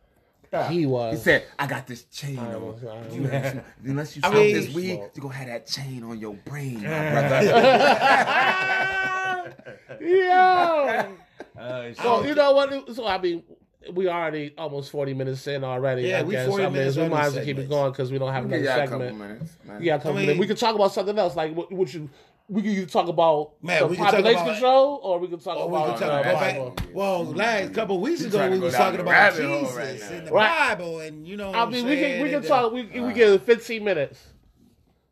he 0.70 0.86
was. 0.86 1.18
He 1.18 1.22
said, 1.24 1.44
"I 1.58 1.66
got 1.66 1.86
this 1.86 2.04
chain 2.04 2.38
I 2.38 2.54
on. 2.54 2.62
was- 2.66 2.82
I 2.84 2.96
was- 3.06 3.14
You- 3.14 3.62
Unless 3.90 4.16
you 4.16 4.22
I 4.24 4.30
smoke 4.30 4.42
mean- 4.42 4.54
this 4.54 4.74
weed, 4.74 5.00
you 5.14 5.20
gonna 5.20 5.34
have 5.34 5.48
that 5.48 5.66
chain 5.66 6.02
on 6.02 6.18
your 6.18 6.32
brain, 6.32 6.82
my 6.82 6.82
brother." 7.12 7.42
Yo. 10.00 10.06
Uh, 11.66 11.94
So 11.94 12.24
you 12.24 12.34
know 12.34 12.52
what? 12.52 12.94
So 12.94 13.06
I 13.06 13.18
mean, 13.18 13.42
we 13.92 14.08
already 14.08 14.54
almost 14.58 14.90
forty 14.90 15.14
minutes 15.14 15.46
in 15.46 15.64
already. 15.64 16.02
Yeah, 16.02 16.20
I 16.20 16.22
we 16.22 16.32
guess. 16.32 16.46
40 16.48 16.62
I 16.64 16.66
mean, 16.66 16.72
minutes 16.78 16.96
we 16.96 17.08
might 17.08 17.20
the 17.22 17.26
as 17.28 17.34
well 17.36 17.44
keep 17.44 17.58
it 17.58 17.68
going 17.68 17.92
because 17.92 18.10
we 18.12 18.18
don't 18.18 18.32
have 18.32 18.44
We 18.46 18.54
another 18.58 18.64
got 18.64 18.78
a 18.78 18.82
couple 18.88 18.98
segment. 19.06 19.18
minutes. 19.18 19.56
man. 19.64 19.78
We 19.80 19.86
got 19.86 19.94
a 19.94 19.98
couple 19.98 20.10
I 20.10 20.14
mean- 20.14 20.26
minutes. 20.26 20.40
We 20.40 20.46
could 20.46 20.58
talk 20.58 20.74
about 20.74 20.92
something 20.92 21.18
else. 21.18 21.36
Like 21.36 21.54
what, 21.54 21.70
what 21.72 21.92
you. 21.94 22.08
We 22.48 22.62
could 22.62 22.70
either 22.70 22.86
talk 22.86 23.08
about 23.08 23.54
Man, 23.60 23.80
the 23.82 23.86
we 23.88 23.96
could 23.96 24.02
talk 24.04 24.12
population 24.14 24.42
about- 24.42 24.52
control, 24.52 25.00
or 25.02 25.18
we 25.18 25.26
could 25.26 25.42
talk 25.42 25.56
Or 25.58 25.68
we 25.68 25.76
about 25.76 25.96
could 25.98 26.06
talk 26.06 26.24
uh, 26.26 26.28
about 26.30 26.40
Bible. 26.40 26.76
well, 26.94 27.24
last 27.24 27.74
couple 27.74 28.00
weeks 28.00 28.20
ago 28.20 28.38
trying 28.38 28.52
we 28.52 28.58
go 28.58 28.64
was 28.66 28.74
talking 28.74 29.00
about 29.00 29.34
Jesus 29.34 29.74
right 29.74 29.98
now. 30.00 30.16
in 30.16 30.24
the 30.26 30.30
Right. 30.30 30.68
Bible, 30.78 31.00
and 31.00 31.26
you 31.26 31.36
know, 31.36 31.48
what 31.48 31.56
I 31.56 31.62
I'm 31.62 31.72
mean, 31.72 31.84
we 31.86 31.94
can 31.96 32.00
saying? 32.02 32.22
we 32.22 32.28
can 32.28 32.38
And, 32.38 32.46
talk. 32.46 32.72
We 32.72 32.82
we 32.84 33.12
give 33.14 33.32
it 33.32 33.42
fifteen 33.42 33.82
minutes. 33.82 34.24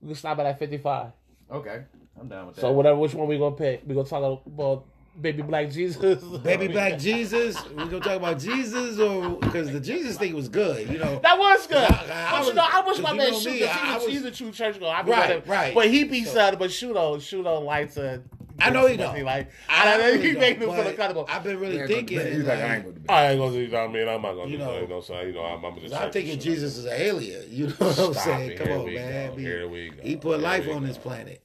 We 0.00 0.08
can 0.10 0.14
stop 0.16 0.38
at 0.38 0.44
that 0.44 0.58
fifty 0.60 0.78
five. 0.78 1.10
okay. 1.50 1.82
I'm 2.20 2.28
down 2.28 2.46
with 2.46 2.54
that. 2.54 2.60
So 2.60 2.70
whatever, 2.70 2.98
which 2.98 3.14
one 3.14 3.26
we 3.26 3.36
gonna 3.36 3.56
pick? 3.56 3.82
We 3.84 3.96
gonna 3.96 4.06
talk 4.06 4.42
about 4.46 4.84
baby 5.20 5.42
black 5.42 5.70
Jesus. 5.70 6.22
Baby 6.42 6.68
Black 6.68 6.98
Jesus. 6.98 7.56
We 7.70 7.84
gonna 7.84 8.00
talk 8.00 8.16
about 8.16 8.38
Jesus, 8.38 8.98
or 8.98 9.36
because 9.36 9.70
the 9.72 9.80
Jesus 9.80 10.16
thing 10.18 10.34
was 10.34 10.48
good, 10.48 10.88
you 10.90 10.98
know. 10.98 11.20
That 11.22 11.38
was 11.38 11.66
good. 11.66 11.78
I- 11.78 12.28
I 12.28 12.30
but 12.32 12.38
was- 12.40 12.48
you 12.48 12.54
know, 12.54 12.66
I 12.70 12.80
wish 12.80 12.96
'cause 12.96 13.02
my 13.02 13.12
man 13.14 13.30
know 13.32 13.38
shoot 13.38 13.52
me, 13.52 13.58
because 13.60 13.76
I- 13.76 13.80
I 13.80 13.92
he's, 13.94 14.02
was- 14.04 14.12
he's 14.12 14.24
a 14.24 14.30
true 14.30 14.50
church 14.50 14.78
girl. 14.80 14.90
I 14.90 15.02
be 15.02 15.10
Right, 15.12 15.36
with 15.36 15.44
him. 15.44 15.50
right. 15.50 15.74
But 15.74 15.90
he 15.90 16.04
be 16.04 16.24
sad, 16.24 16.58
but 16.58 16.70
Shudo, 16.70 17.16
Shudo 17.16 17.64
likes 17.64 17.94
to. 17.94 18.22
I 18.60 18.70
know 18.70 18.86
he 18.86 18.96
don't. 18.96 19.16
He 19.16 19.22
like, 19.24 19.50
I 19.68 19.88
I, 19.88 19.92
I, 19.94 19.96
really 19.96 20.22
he 20.22 20.30
don't, 20.32 20.40
make 20.40 20.58
me 20.60 20.66
feel 20.66 20.76
but 20.76 20.86
uncomfortable. 20.86 21.26
I've 21.28 21.42
been 21.42 21.58
really 21.58 21.86
thinking. 21.88 22.20
He's 22.20 22.44
like, 22.44 22.58
I 22.60 22.74
ain't 22.76 22.84
gonna 22.84 22.94
do 22.96 23.04
I 23.08 23.30
ain't 23.30 23.40
gonna 23.40 23.52
do. 23.52 23.58
You 23.60 23.68
know 23.68 23.80
what 23.80 23.90
I 23.90 23.92
mean, 23.92 24.08
I'm 24.08 24.22
not 24.22 24.34
gonna 24.34 24.50
You 24.50 24.58
do 24.58 24.64
know, 24.64 24.72
that. 24.74 24.82
You 24.82 24.88
know, 24.88 25.00
so 25.00 25.20
you 25.22 25.32
know, 25.32 25.42
I'm, 25.42 25.64
I'm 25.64 25.80
just. 25.80 25.92
I'm 25.94 26.12
thinking 26.12 26.38
Jesus 26.38 26.76
is 26.76 26.84
an 26.84 26.92
alien. 26.94 27.42
You 27.48 27.66
know 27.68 27.72
what 27.78 27.98
I'm 27.98 28.14
saying? 28.14 28.58
Come 28.58 28.68
on, 28.72 28.94
man. 28.94 29.32
He- 29.36 29.42
Here 29.42 29.68
we 29.68 29.90
go. 29.90 30.02
He 30.02 30.16
put 30.16 30.38
life 30.40 30.68
on 30.68 30.84
this 30.84 30.98
planet. 30.98 31.42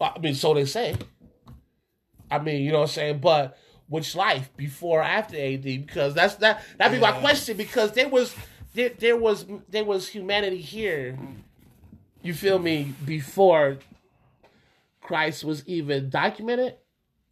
I 0.00 0.18
mean, 0.18 0.34
so 0.34 0.52
they 0.54 0.64
say. 0.66 0.96
I 2.32 2.38
mean, 2.42 2.62
you 2.62 2.72
know 2.72 2.78
what 2.80 2.84
I'm 2.90 2.94
saying, 2.94 3.18
but 3.18 3.58
which 3.88 4.14
life 4.16 4.50
before 4.56 5.00
or 5.00 5.04
after 5.04 5.36
AD? 5.36 5.62
Because 5.62 6.14
that's 6.14 6.36
that. 6.36 6.62
That'd 6.78 6.94
be 6.98 7.00
my 7.00 7.12
question. 7.20 7.56
Because 7.56 7.92
there 7.92 8.08
was 8.08 8.34
there, 8.74 8.88
there 8.90 9.16
was 9.16 9.44
there 9.68 9.84
was 9.84 10.08
humanity 10.08 10.60
here. 10.60 11.18
You 12.22 12.32
feel 12.34 12.58
me? 12.58 12.94
Before 13.04 13.78
Christ 15.00 15.44
was 15.44 15.66
even 15.66 16.10
documented, 16.10 16.76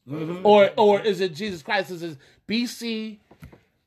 Mm-hmm. 0.08 0.44
or 0.44 0.70
or 0.76 1.00
is 1.00 1.20
it 1.20 1.34
Jesus 1.34 1.62
Christ? 1.62 1.90
Is 1.90 2.02
it 2.02 2.16
BC? 2.48 3.18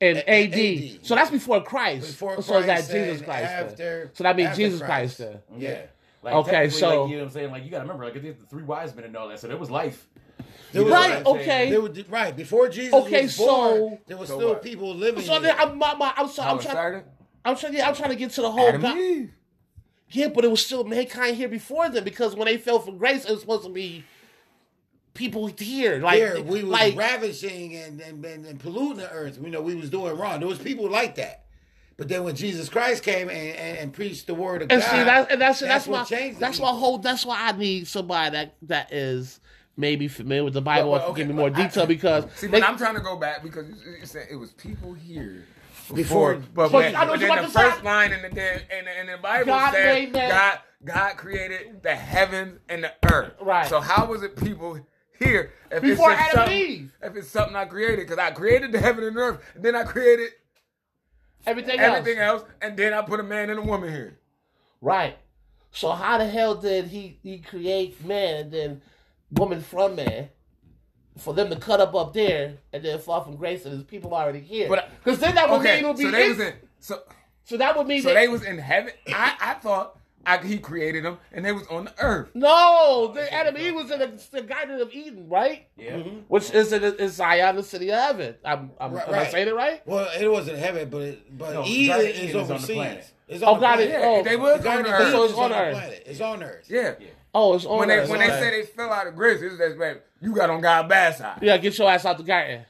And 0.00 0.18
A- 0.18 0.30
AD. 0.30 0.54
AD. 0.54 1.06
so 1.06 1.14
that's 1.14 1.30
before 1.30 1.62
Christ. 1.62 2.06
Before 2.06 2.40
so 2.40 2.58
is 2.58 2.66
that 2.66 2.88
Jesus 2.90 3.20
Christ? 3.22 3.44
after- 3.50 4.10
so 4.14 4.24
that 4.24 4.36
means 4.36 4.50
after 4.50 4.62
Jesus 4.62 4.80
Christ. 4.80 5.16
Christ. 5.18 5.32
then. 5.50 5.60
Yeah. 5.60 5.80
Like, 6.22 6.34
Okay, 6.34 6.68
so- 6.70 7.02
like, 7.02 7.10
you 7.10 7.16
know 7.16 7.22
what 7.22 7.28
I'm 7.28 7.32
saying? 7.34 7.50
Like 7.50 7.64
you 7.64 7.70
got 7.70 7.78
to 7.78 7.82
remember, 7.82 8.04
like 8.04 8.14
the 8.14 8.32
three 8.48 8.62
wise 8.62 8.94
men 8.94 9.04
and 9.04 9.16
all 9.16 9.28
that, 9.28 9.38
so 9.40 9.48
there 9.48 9.56
was 9.56 9.70
life. 9.70 10.08
There 10.74 10.82
was 10.84 10.92
Right, 10.92 11.24
okay. 11.24 11.70
There 11.70 11.80
was, 11.80 12.08
right 12.08 12.36
before 12.36 12.68
Jesus 12.68 12.92
Okay, 12.92 13.22
was 13.22 13.36
born, 13.36 13.76
so- 13.76 13.98
there 14.08 14.16
was 14.16 14.28
So 14.28 14.36
still 14.36 14.48
what? 14.50 14.62
people 14.62 14.94
living. 14.94 15.22
So 15.22 15.32
here. 15.34 15.42
then 15.42 15.56
I'm, 15.56 15.78
my, 15.78 15.94
my, 15.94 16.12
I'm, 16.16 16.28
sorry, 16.28 16.50
I'm 16.50 16.58
trying. 16.58 17.02
I'm 17.44 17.56
trying. 17.56 17.74
Yeah, 17.74 17.88
I'm 17.88 17.94
trying 17.94 18.10
to 18.10 18.16
get 18.16 18.32
to 18.32 18.42
the 18.42 18.50
whole. 18.50 18.68
Adam 18.68 18.82
God- 18.82 19.30
yeah, 20.10 20.28
but 20.28 20.44
it 20.44 20.50
was 20.50 20.64
still 20.64 20.84
mankind 20.84 21.36
here 21.36 21.48
before 21.48 21.88
them 21.88 22.04
because 22.04 22.34
when 22.36 22.46
they 22.46 22.56
fell 22.56 22.78
from 22.80 22.98
grace, 22.98 23.24
it 23.24 23.30
was 23.30 23.40
supposed 23.40 23.64
to 23.64 23.70
be 23.70 24.04
people 25.14 25.46
here. 25.46 25.98
Like, 26.00 26.16
Here, 26.16 26.42
we 26.42 26.62
was 26.62 26.72
like 26.72 26.96
ravishing 26.96 27.76
and, 27.76 28.00
and, 28.00 28.24
and, 28.24 28.44
and 28.44 28.60
polluting 28.60 28.98
the 28.98 29.10
earth. 29.10 29.38
You 29.42 29.50
know, 29.50 29.62
we 29.62 29.74
was 29.74 29.90
doing 29.90 30.16
wrong. 30.16 30.40
There 30.40 30.48
was 30.48 30.58
people 30.58 30.88
like 30.88 31.14
that. 31.16 31.44
But 31.96 32.08
then 32.08 32.24
when 32.24 32.34
Jesus 32.34 32.68
Christ 32.68 33.04
came 33.04 33.28
and, 33.28 33.56
and, 33.56 33.78
and 33.78 33.92
preached 33.92 34.26
the 34.26 34.34
word 34.34 34.62
of 34.62 34.70
and 34.72 34.80
God, 34.82 34.90
see 34.90 35.04
that, 35.04 35.30
and 35.30 35.40
that's 35.40 35.60
that's, 35.60 35.86
why 35.86 36.00
what 36.00 36.08
changed. 36.08 36.40
that's 36.40 36.58
why 36.58 36.70
whole 36.70 36.98
that's 36.98 37.24
why 37.24 37.48
I 37.48 37.52
need 37.52 37.86
somebody 37.86 38.32
that 38.32 38.56
that 38.62 38.92
is 38.92 39.38
maybe 39.76 40.08
familiar 40.08 40.44
with 40.44 40.54
the 40.54 40.62
Bible 40.62 40.92
But- 40.92 40.98
but, 41.00 41.08
okay, 41.10 41.20
give 41.22 41.28
me 41.28 41.34
more 41.34 41.50
but 41.50 41.60
I- 41.60 41.66
detail 41.66 41.86
because 41.86 42.24
See, 42.36 42.46
they- 42.46 42.60
but 42.60 42.68
I'm 42.68 42.76
trying 42.78 42.94
to 42.94 43.00
go 43.00 43.16
back 43.16 43.42
because 43.42 43.66
you, 43.68 44.06
said 44.06 44.28
it 44.30 44.36
was 44.36 44.52
people 44.52 44.94
here. 44.94 45.44
Before- 45.94 46.36
but, 46.36 46.54
But 46.54 46.72
when, 46.72 46.96
I 46.96 47.00
know 47.04 47.06
but 47.06 47.08
what 47.10 47.20
then 47.20 47.28
you're 47.28 47.36
the 47.42 47.46
to 47.46 47.50
say. 47.52 47.62
first 47.70 47.84
line 47.84 48.12
in 48.12 48.22
the 48.22 48.28
in 48.28 48.84
the, 48.86 49.00
in 49.00 49.06
the 49.08 49.18
Bible 49.18 49.46
God 49.46 49.74
said 49.74 50.12
made. 50.12 50.12
God 50.12 50.58
God 50.84 51.16
created 51.16 51.82
the 51.82 51.94
heavens 51.94 52.58
and 52.68 52.84
the 52.84 52.92
earth. 53.12 53.32
Right. 53.40 53.66
So 53.68 53.80
how 53.80 54.06
was 54.06 54.22
it 54.22 54.36
people 54.36 54.78
here 55.18 55.52
if 55.70 55.82
Before 55.82 56.10
it's 56.12 56.20
Adam 56.34 56.52
Eve. 56.52 56.92
If 57.02 57.16
it's 57.16 57.28
something 57.28 57.54
I 57.56 57.64
created, 57.66 58.00
because 58.06 58.18
I 58.18 58.30
created 58.30 58.72
the 58.72 58.80
heaven 58.80 59.04
and 59.04 59.16
earth, 59.16 59.40
then 59.56 59.74
I 59.76 59.84
created 59.84 60.30
everything, 61.46 61.78
everything 61.80 62.18
else. 62.18 62.42
else, 62.42 62.50
and 62.62 62.76
then 62.76 62.92
I 62.92 63.02
put 63.02 63.20
a 63.20 63.22
man 63.22 63.50
and 63.50 63.58
a 63.58 63.62
woman 63.62 63.90
here. 63.90 64.18
right. 64.80 65.18
So 65.70 65.90
how 65.90 66.18
the 66.18 66.26
hell 66.26 66.54
did 66.54 66.86
he 66.86 67.18
he 67.22 67.38
create 67.40 68.04
man 68.04 68.36
and 68.36 68.52
then 68.52 68.82
woman 69.34 69.60
from 69.60 69.96
man? 69.96 70.28
for 71.16 71.32
them 71.32 71.48
to 71.48 71.54
cut 71.54 71.80
up 71.80 71.94
up 71.94 72.12
there 72.12 72.56
and 72.72 72.84
then 72.84 72.98
fall 72.98 73.22
from 73.22 73.36
grace 73.36 73.64
and 73.64 73.72
there's 73.74 73.84
people 73.84 74.12
already 74.12 74.40
here. 74.40 74.68
But- 74.68 74.90
Because 75.04 75.20
then 75.20 75.36
that 75.36 75.48
would 75.48 75.60
Okay, 75.60 75.76
mean 75.76 75.84
it 75.84 75.86
would 75.86 75.96
be 75.96 76.02
so 76.02 76.10
they 76.10 76.24
in- 76.24 76.30
was 76.30 76.40
in. 76.40 76.54
So 76.80 77.02
so 77.44 77.56
that 77.56 77.76
would 77.76 77.86
mean 77.86 78.02
so 78.02 78.08
that- 78.08 78.14
they 78.14 78.26
was 78.26 78.42
in 78.42 78.58
heaven. 78.58 78.92
I 79.06 79.36
I 79.40 79.54
thought 79.54 79.96
I, 80.26 80.38
he 80.38 80.58
created 80.58 81.04
them 81.04 81.18
and 81.30 81.44
they 81.44 81.52
was 81.52 81.68
on 81.68 81.84
the 81.84 81.94
earth. 82.00 82.30
no, 82.34 83.12
the 83.14 83.32
Adam 83.32 83.54
and 83.54 83.64
Eve 83.64 83.74
was 83.76 83.92
in 83.92 84.00
the, 84.00 84.20
the 84.32 84.42
Garden 84.42 84.80
of 84.80 84.92
Eden, 84.92 85.28
right? 85.28 85.68
Yeah. 85.76 85.98
Mm-hmm. 85.98 86.16
Which 86.26 86.50
is 86.50 86.72
in, 86.72 86.82
in 86.82 87.08
Zion, 87.10 87.54
the 87.54 87.62
city 87.62 87.92
of 87.92 88.00
heaven. 88.00 88.34
I'm, 88.44 88.72
I'm, 88.80 88.92
Right, 88.94 89.06
am 89.08 89.14
I 89.14 89.26
saying 89.28 89.46
it 89.46 89.54
right? 89.54 89.86
Well, 89.86 90.08
it 90.20 90.26
wasn't 90.28 90.58
heaven, 90.58 90.88
but 90.90 91.02
it, 91.02 91.38
but 91.38 91.52
No, 91.54 91.64
Eden 91.64 91.86
Garden 91.96 92.10
is 92.10 92.18
Eden 92.18 92.28
is 92.42 92.50
on 92.50 92.60
the 92.60 92.66
planet. 92.74 93.12
It's 93.28 93.44
Oh, 93.46 93.54
the 93.54 93.60
got 93.60 93.78
it. 93.80 93.94
Oh, 94.02 94.22
they 94.24 94.36
were 94.36 94.58
The 94.58 94.68
on 94.68 94.80
of 94.80 94.86
earth. 94.86 95.12
So 95.12 95.22
it's 95.24 95.32
is 95.34 95.38
on 95.38 95.44
on 95.44 95.50
the 95.52 95.56
Earth. 95.58 95.74
planet. 95.74 96.02
It's 96.06 96.20
on 96.20 96.42
Earth. 96.42 96.66
Yeah. 96.68 96.94
Oh, 97.34 97.54
it's 97.54 97.64
on 97.64 97.78
When 97.78 97.88
they 97.88 97.96
Earth. 97.98 98.08
when 98.08 98.20
they 98.20 98.26
Okay. 98.26 98.40
say 98.40 98.50
they 98.50 98.62
fell 98.66 98.92
out 98.92 99.06
of 99.08 99.16
grace, 99.16 99.42
it's 99.42 99.56
just 99.58 99.76
man, 99.76 99.98
you 100.20 100.32
got 100.34 100.50
on 100.50 100.60
God's 100.60 100.88
bad 100.88 101.16
side. 101.16 101.38
Yeah, 101.42 101.56
get 101.58 101.76
your 101.76 101.90
ass 101.90 102.04
out 102.04 102.16
the 102.16 102.22
garden. 102.22 102.64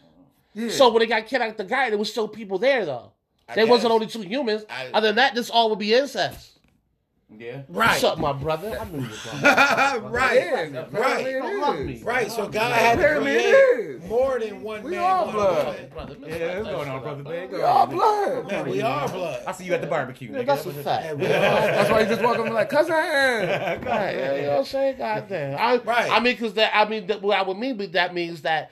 Yeah. 0.55 0.71
So 0.71 0.91
when 0.91 1.01
they 1.01 1.07
got 1.07 1.27
kicked 1.27 1.43
out 1.43 1.57
the 1.57 1.65
garden, 1.65 1.91
there 1.91 1.99
was 1.99 2.11
still 2.11 2.29
people 2.29 2.59
there 2.59 2.87
though. 2.87 3.13
I 3.49 3.55
They 3.57 3.65
wasn't 3.65 3.93
only 3.93 4.07
two 4.07 4.23
humans. 4.23 4.65
I- 4.71 4.87
Other 4.95 5.09
than 5.09 5.17
that, 5.17 5.35
this 5.35 5.51
all 5.51 5.69
would 5.71 5.79
be 5.79 5.93
incest. 5.93 6.54
Yeah. 7.39 7.63
Right. 7.69 7.89
What's 7.91 8.05
up, 8.05 8.19
my 8.19 8.33
brother? 8.33 8.79
I 8.81 8.85
knew 8.91 9.03
you, 9.03 9.09
brother. 9.41 10.01
right. 10.09 10.35
Yeah, 10.37 10.81
apparently 10.81 11.35
Right. 11.35 11.43
Don't 11.43 11.61
love 11.61 11.79
me. 11.81 12.01
Right. 12.03 12.31
So 12.31 12.49
God 12.49 12.73
had 12.73 12.99
to 12.99 13.21
create 13.21 13.45
is. 13.55 14.03
more 14.05 14.39
than 14.39 14.63
one 14.63 14.83
We 14.83 14.93
man. 14.93 15.01
all 15.01 15.31
blood. 15.33 15.91
brother. 15.93 16.17
Yeah, 16.27 16.59
what's 16.61 16.71
going 16.71 16.89
on, 16.89 17.03
brother? 17.03 17.23
Man, 17.23 17.51
We 17.51 17.63
all 17.63 17.87
blood. 17.87 18.51
Man, 18.51 18.69
we 18.69 18.81
are 18.83 19.09
blood. 19.09 19.43
I 19.47 19.53
see 19.53 19.65
you 19.65 19.75
at 19.75 19.81
the 19.81 19.87
barbecue. 19.87 20.31
Yeah, 20.31 20.39
nigga. 20.43 20.47
that's 20.47 20.67
a 20.67 20.73
fact. 20.75 21.17
we. 21.17 21.27
That's 21.27 21.91
why 21.91 22.01
you 22.01 22.07
just 22.07 22.23
walk 22.23 22.35
up 22.35 22.41
and 22.41 22.49
be 22.51 22.55
like, 22.55 22.69
cousin. 22.71 22.95
Right, 22.95 23.81
yeah, 24.17 24.35
you 24.37 24.43
know 24.43 24.49
what 24.51 24.59
I'm 24.61 24.65
saying? 24.65 24.99
God 24.99 25.29
damn. 25.29 25.59
I, 25.59 25.77
Right. 25.83 26.11
I 26.11 26.21
mean, 26.21 26.35
because 26.35 26.55
that, 26.55 26.75
I 26.75 26.89
mean, 26.89 27.07
that, 27.09 27.23
what 27.23 27.39
I 27.39 27.43
would 27.43 27.57
mean 27.59 27.77
by 27.77 27.87
that 27.87 28.15
means 28.15 28.43
that 28.43 28.71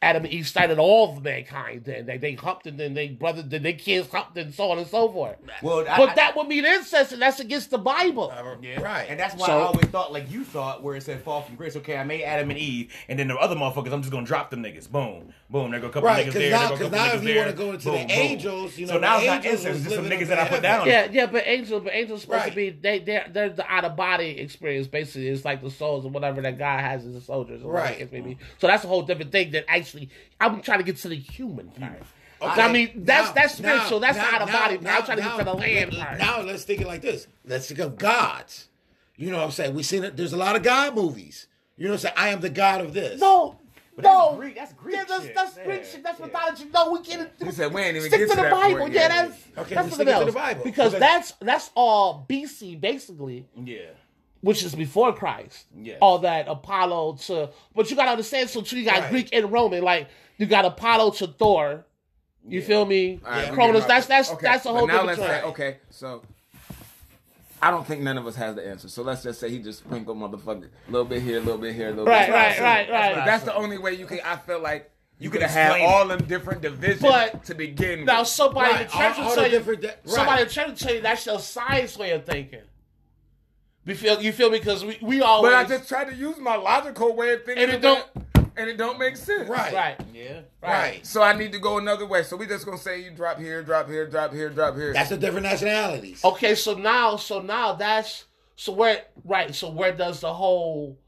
Adam 0.00 0.24
and 0.24 0.32
Eve 0.32 0.46
started 0.46 0.78
all 0.78 1.16
of 1.16 1.24
mankind. 1.24 1.82
Then 1.84 2.06
they 2.06 2.18
they 2.18 2.34
humped 2.34 2.66
and 2.68 2.78
then 2.78 2.94
they 2.94 3.08
brothers, 3.08 3.44
then 3.48 3.64
they 3.64 3.72
kids 3.72 4.08
humped 4.08 4.36
and 4.38 4.54
so 4.54 4.70
on 4.70 4.78
and 4.78 4.86
so 4.86 5.08
forth. 5.10 5.36
Well, 5.60 5.80
I- 5.88 5.96
But 5.98 6.10
I- 6.10 6.14
that 6.14 6.36
would 6.36 6.46
mean 6.46 6.64
incest, 6.64 7.10
and 7.12 7.20
that's 7.20 7.40
against 7.40 7.70
the 7.70 7.78
Bible. 7.78 8.30
Uh, 8.32 8.54
yeah. 8.62 8.80
Right. 8.80 9.06
And 9.08 9.18
that's 9.18 9.34
why 9.34 9.46
So- 9.46 9.58
I 9.58 9.62
always 9.62 9.86
thought 9.86 10.12
like 10.12 10.30
you 10.30 10.44
thought 10.44 10.84
where 10.84 10.94
it 10.94 11.02
said 11.02 11.20
fall 11.22 11.42
from 11.42 11.56
grace. 11.56 11.74
Okay, 11.74 11.96
I 11.96 12.04
made 12.04 12.22
Adam 12.22 12.48
and 12.50 12.58
Eve, 12.58 12.92
and 13.08 13.18
then 13.18 13.26
the 13.26 13.36
other 13.36 13.56
motherfuckers, 13.56 13.92
I'm 13.92 14.02
just 14.02 14.12
gonna 14.12 14.24
drop 14.26 14.50
them 14.50 14.62
niggas. 14.62 14.88
Boom. 14.88 15.34
Boom. 15.50 15.70
There 15.70 15.80
go 15.80 15.86
a 15.86 15.90
couple 15.90 16.06
Right, 16.08 16.26
niggas 16.26 16.32
'cause 16.32 16.34
there. 16.34 16.50
now- 16.50 16.58
there 16.58 16.68
go 16.68 16.74
a 16.74 16.76
'cause 16.76 16.78
couple 16.90 16.98
now 16.98 17.04
niggas 17.06 17.14
if 17.16 17.22
you 17.22 17.28
there. 17.28 17.38
wanna 17.44 17.52
go 17.56 17.70
into 17.72 17.84
the 17.86 17.90
Boom, 17.90 18.00
boom. 18.02 18.10
angels, 18.10 18.78
you 18.78 18.86
know, 18.86 18.92
so 18.92 18.98
now 18.98 19.12
the 19.16 19.18
it's 19.22 19.26
not 19.26 19.34
angels 19.36 19.52
incest, 19.54 19.68
was 19.68 19.76
it's 19.78 19.84
just 19.84 19.96
some 19.96 20.04
niggas 20.18 20.26
that 20.28 20.38
I 20.38 20.48
put 20.48 20.62
down. 20.62 20.86
Yeah, 20.86 21.08
yeah, 21.10 21.26
but 21.26 21.42
angels, 21.46 21.84
but 21.84 21.94
angels 21.94 22.20
supposed 22.22 22.44
to 22.48 22.54
be 22.54 22.68
they 22.70 22.98
they 22.98 23.22
they're 23.30 23.48
the 23.48 23.66
out 23.66 23.84
of 23.86 23.96
body 23.96 24.38
experience. 24.40 24.88
Basically, 24.88 25.28
it's 25.28 25.46
like 25.46 25.62
the 25.62 25.70
souls 25.70 26.04
or 26.04 26.10
whatever 26.10 26.42
that 26.42 26.58
God 26.58 26.80
has 26.80 27.06
as 27.06 27.14
the 27.14 27.20
soldiers. 27.22 27.62
Or 27.62 27.72
Right. 27.72 27.98
the 28.10 28.20
case. 28.20 28.36
So 28.58 28.66
that's 28.66 28.84
a 28.84 28.88
whole 28.88 29.00
different 29.02 29.32
thing. 29.32 29.52
That 29.52 29.64
actually, 29.68 30.10
I'm 30.38 30.60
trying 30.60 30.80
to 30.80 30.84
get 30.84 30.98
to 30.98 31.08
the 31.08 31.16
human 31.16 31.68
part. 31.70 32.02
Okay, 32.42 32.60
I 32.62 32.70
mean, 32.70 32.90
that's 33.04 33.28
now- 33.28 33.32
that's 33.34 33.54
spiritual. 33.56 34.00
now- 34.00 34.06
that's 34.12 34.18
now- 34.18 34.34
out 34.36 34.42
of 34.42 34.48
now- 34.48 34.60
body. 34.60 34.74
Now, 34.78 34.90
I'm 34.90 34.98
now- 34.98 35.00
trying 35.00 35.16
to 35.16 35.22
get 35.24 35.38
to 35.38 35.44
the 35.44 35.54
land 35.54 35.92
part. 35.92 36.18
Now 36.18 36.40
let's 36.42 36.62
think 36.64 36.80
it 36.82 36.86
like 36.86 37.00
this. 37.00 37.26
Let's 37.46 37.66
think 37.68 37.80
of 37.80 37.96
gods. 37.96 38.68
You 39.16 39.30
know 39.30 39.38
what 39.38 39.44
I'm 39.46 39.50
saying? 39.50 39.74
We've 39.74 39.84
seen 39.86 40.04
it. 40.04 40.16
There's 40.16 40.34
a 40.34 40.36
lot 40.36 40.54
of 40.56 40.62
God 40.62 40.94
movies. 40.94 41.46
You 41.76 41.86
know 41.86 41.92
what 41.92 41.94
I'm 41.94 42.00
saying? 42.00 42.14
I 42.16 42.28
am 42.28 42.40
the 42.40 42.50
God 42.50 42.80
of 42.82 42.92
this. 42.94 43.20
no, 43.20 43.56
But 44.00 44.04
no, 44.04 44.26
that's 44.28 44.36
Greek- 44.38 44.54
that's 44.54 44.72
Greek 44.74 44.94
Yeah, 44.96 45.04
that's, 45.08 45.24
shit. 45.24 45.34
that's 45.34 45.56
Yeah, 45.56 45.64
Greek 45.64 45.84
shit. 45.84 46.02
That's 46.04 46.20
yeah. 46.20 46.26
mythology. 46.26 46.64
No, 46.72 46.92
we 46.92 47.00
can't. 47.00 47.30
He 47.42 47.50
said 47.50 47.74
we 47.74 47.82
ain't 47.82 47.96
even 47.96 48.08
Stick 48.08 48.20
get 48.20 48.24
to 48.26 48.30
to 48.30 48.36
the 48.36 48.42
that 48.42 48.52
Bible. 48.52 48.78
point 48.78 48.92
yeah, 48.94 49.08
that's 49.08 49.32
Okay, 49.58 49.74
that's 49.74 49.88
something 49.90 49.92
stick 50.06 50.08
it 50.08 50.18
to 50.20 50.24
the 50.26 50.32
Bible. 50.32 50.64
because 50.64 50.92
Okay. 50.94 51.00
that's 51.00 51.32
that's 51.40 51.70
all 51.74 52.24
BC 52.28 52.80
basically. 52.80 53.46
Yeah. 53.56 53.78
which 54.40 54.62
is 54.62 54.72
before 54.72 55.12
Christ. 55.12 55.66
Yeah. 55.76 55.96
All 56.00 56.20
that 56.20 56.46
Apollo 56.46 57.16
to, 57.26 57.50
but 57.74 57.90
you 57.90 57.96
gotta 57.96 58.12
understand. 58.12 58.48
So 58.48 58.60
too, 58.62 58.78
you 58.78 58.84
got 58.84 59.00
Right. 59.00 59.10
Greek 59.10 59.28
and 59.32 59.50
Roman. 59.50 59.82
Like 59.82 60.06
you 60.36 60.46
got 60.46 60.64
Apollo 60.64 61.10
to 61.14 61.26
Thor. 61.26 61.84
You 62.46 62.62
feel 62.62 62.86
me? 62.86 63.20
All 63.26 63.30
right, 63.32 63.50
we 63.50 63.56
Cronus. 63.56 63.84
That's 63.86 64.06
that's 64.06 64.30
okay, 64.30 64.46
that's 64.46 64.64
a 64.64 64.68
but 64.68 64.74
whole 64.78 64.86
now 64.86 64.98
different 65.06 65.18
let's 65.20 65.42
say, 65.42 65.48
okay, 65.48 65.76
so 65.90 66.22
I 67.60 67.70
don't 67.70 67.86
think 67.86 68.02
none 68.02 68.16
of 68.18 68.26
us 68.26 68.36
has 68.36 68.54
the 68.54 68.66
answer. 68.66 68.88
So 68.88 69.02
let's 69.02 69.22
just 69.22 69.40
say 69.40 69.50
he 69.50 69.58
just 69.58 69.80
sprinkled 69.80 70.16
motherfucker 70.18 70.64
a 70.88 70.90
little 70.90 71.04
bit 71.06 71.22
here, 71.22 71.38
a 71.38 71.40
little 71.40 71.58
bit 71.60 71.74
here, 71.74 71.88
a 71.88 71.90
little 71.90 72.04
Right, 72.06 72.26
bit. 72.26 72.32
right, 72.32 72.52
here. 72.54 72.62
right, 72.64 72.90
right. 72.90 73.14
But 73.16 73.24
That's 73.24 73.44
the 73.44 73.54
only 73.54 73.78
way 73.78 73.94
you 73.94 74.06
can. 74.06 74.20
I 74.24 74.36
feel 74.36 74.60
like 74.60 74.90
you, 75.18 75.24
You 75.24 75.30
could 75.30 75.42
have 75.42 75.50
had 75.50 75.80
all 75.80 76.06
them 76.06 76.20
different 76.26 76.62
divisions 76.62 77.02
But- 77.02 77.44
to 77.46 77.54
begin 77.54 78.04
Now 78.04 78.20
with. 78.20 78.28
somebody 78.28 78.70
in 78.70 78.76
Right, 78.76 78.86
the 78.88 78.92
church 78.92 79.18
all- 79.18 79.22
will 79.24 79.28
all 79.30 79.34
tell 79.34 79.44
you. 79.44 79.50
different 79.50 79.82
right. 79.84 79.96
Somebody 80.04 80.42
in 80.42 80.48
the 80.48 80.54
church 80.54 80.68
will 80.68 80.76
tell 80.76 80.94
you 80.94 81.00
that's 81.00 81.26
your 81.26 81.40
science 81.40 81.98
way 81.98 82.10
of 82.12 82.24
thinking. 82.24 82.62
You 83.84 83.94
feel 83.96 84.22
you 84.22 84.32
feel 84.32 84.50
me? 84.50 84.58
Because 84.58 84.84
we 84.84 84.98
we 85.02 85.22
always 85.22 85.52
But 85.52 85.56
I 85.56 85.64
just 85.64 85.88
tried 85.88 86.10
to 86.10 86.14
use 86.14 86.36
my 86.38 86.56
logical 86.56 87.16
way 87.16 87.32
of 87.32 87.44
thinking, 87.44 87.64
And 87.64 87.72
it 87.72 87.84
of 87.84 88.04
and 88.58 88.68
it 88.68 88.76
don't 88.76 88.98
make 88.98 89.16
sense. 89.16 89.48
Right. 89.48 89.72
right 89.72 90.00
Yeah. 90.12 90.40
Right. 90.62 91.06
So 91.06 91.22
I 91.22 91.32
need 91.32 91.52
to 91.52 91.58
go 91.58 91.78
another 91.78 92.06
way. 92.06 92.24
So 92.24 92.36
we 92.36 92.46
just 92.46 92.64
gonna 92.66 92.76
say 92.76 93.02
you 93.02 93.10
drop 93.12 93.38
here, 93.38 93.62
drop 93.62 93.88
here, 93.88 94.06
drop 94.06 94.32
here, 94.32 94.50
drop 94.50 94.74
here. 94.74 94.92
That's 94.92 95.10
the 95.10 95.16
different 95.16 95.44
nationalities. 95.44 96.24
Okay, 96.24 96.54
so 96.54 96.74
now, 96.74 97.16
so 97.16 97.40
now 97.40 97.72
that's 97.74 98.24
so 98.56 98.72
where 98.72 99.04
right. 99.24 99.54
So 99.54 99.70
where 99.70 99.92
does 99.92 100.20
the 100.20 100.34
whole 100.34 100.98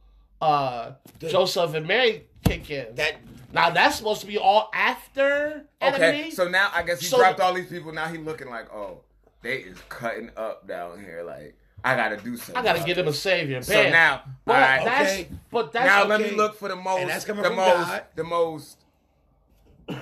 uh 0.41 0.93
Joseph 1.19 1.75
and 1.75 1.87
Mary 1.87 2.27
kick 2.45 2.71
in? 2.71 2.95
That 2.95 3.17
now 3.53 3.71
that's 3.71 3.97
supposed 3.97 4.21
to 4.21 4.27
be 4.29 4.39
all 4.39 4.71
after 4.73 5.67
Okay, 5.83 6.31
so 6.31 6.47
now 6.47 6.71
I 6.73 6.83
guess 6.85 7.01
he 7.01 7.07
So- 7.07 7.19
dropped 7.19 7.41
all 7.41 7.53
these 7.53 7.69
people. 7.69 7.93
Now 7.93 8.07
he 8.07 8.19
looking 8.19 8.49
like, 8.49 8.73
oh, 8.73 9.01
they 9.43 9.57
is 9.57 9.79
cutting 9.89 10.31
up 10.37 10.69
down 10.69 11.01
here. 11.01 11.25
Like 11.25 11.57
I 11.85 11.97
gotta 11.97 12.17
do 12.17 12.37
something. 12.37 12.57
I 12.57 12.63
gotta 12.63 12.79
about 12.79 12.87
get 12.87 12.99
him 12.99 13.07
a 13.07 13.11
this. 13.11 13.21
savior. 13.23 13.63
So 13.63 13.73
Bam. 13.75 13.93
now, 13.93 14.23
but 14.45 14.55
all 14.57 14.61
right, 14.61 14.85
that's 14.85 15.13
okay. 15.13 15.29
but 15.51 15.73
that's 15.73 15.87
now 15.87 16.01
okay. 16.01 16.09
let 16.09 16.21
me 16.21 16.31
look 16.37 16.57
for 16.57 16.69
the 16.69 16.77
most, 16.77 17.07
that's 17.07 17.25
the 17.25 17.35
from 17.35 17.57
most, 17.57 17.89
God. 17.89 18.03
the 18.17 18.25
most 18.25 18.79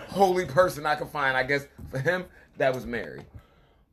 holy 0.09 0.45
person 0.47 0.87
I 0.87 0.95
can 0.97 1.09
find. 1.09 1.37
I 1.37 1.43
guess 1.43 1.67
for 1.91 1.99
him 1.99 2.25
that 2.57 2.75
was 2.75 2.85
Mary. 2.87 3.23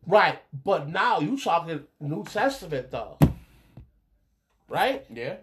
right. 0.08 0.40
But 0.64 0.90
now 0.90 1.20
you 1.20 1.38
talking 1.40 1.84
New 2.00 2.24
Testament 2.24 2.92
though, 2.92 3.18
right? 4.68 5.06
Yeah. 5.14 5.36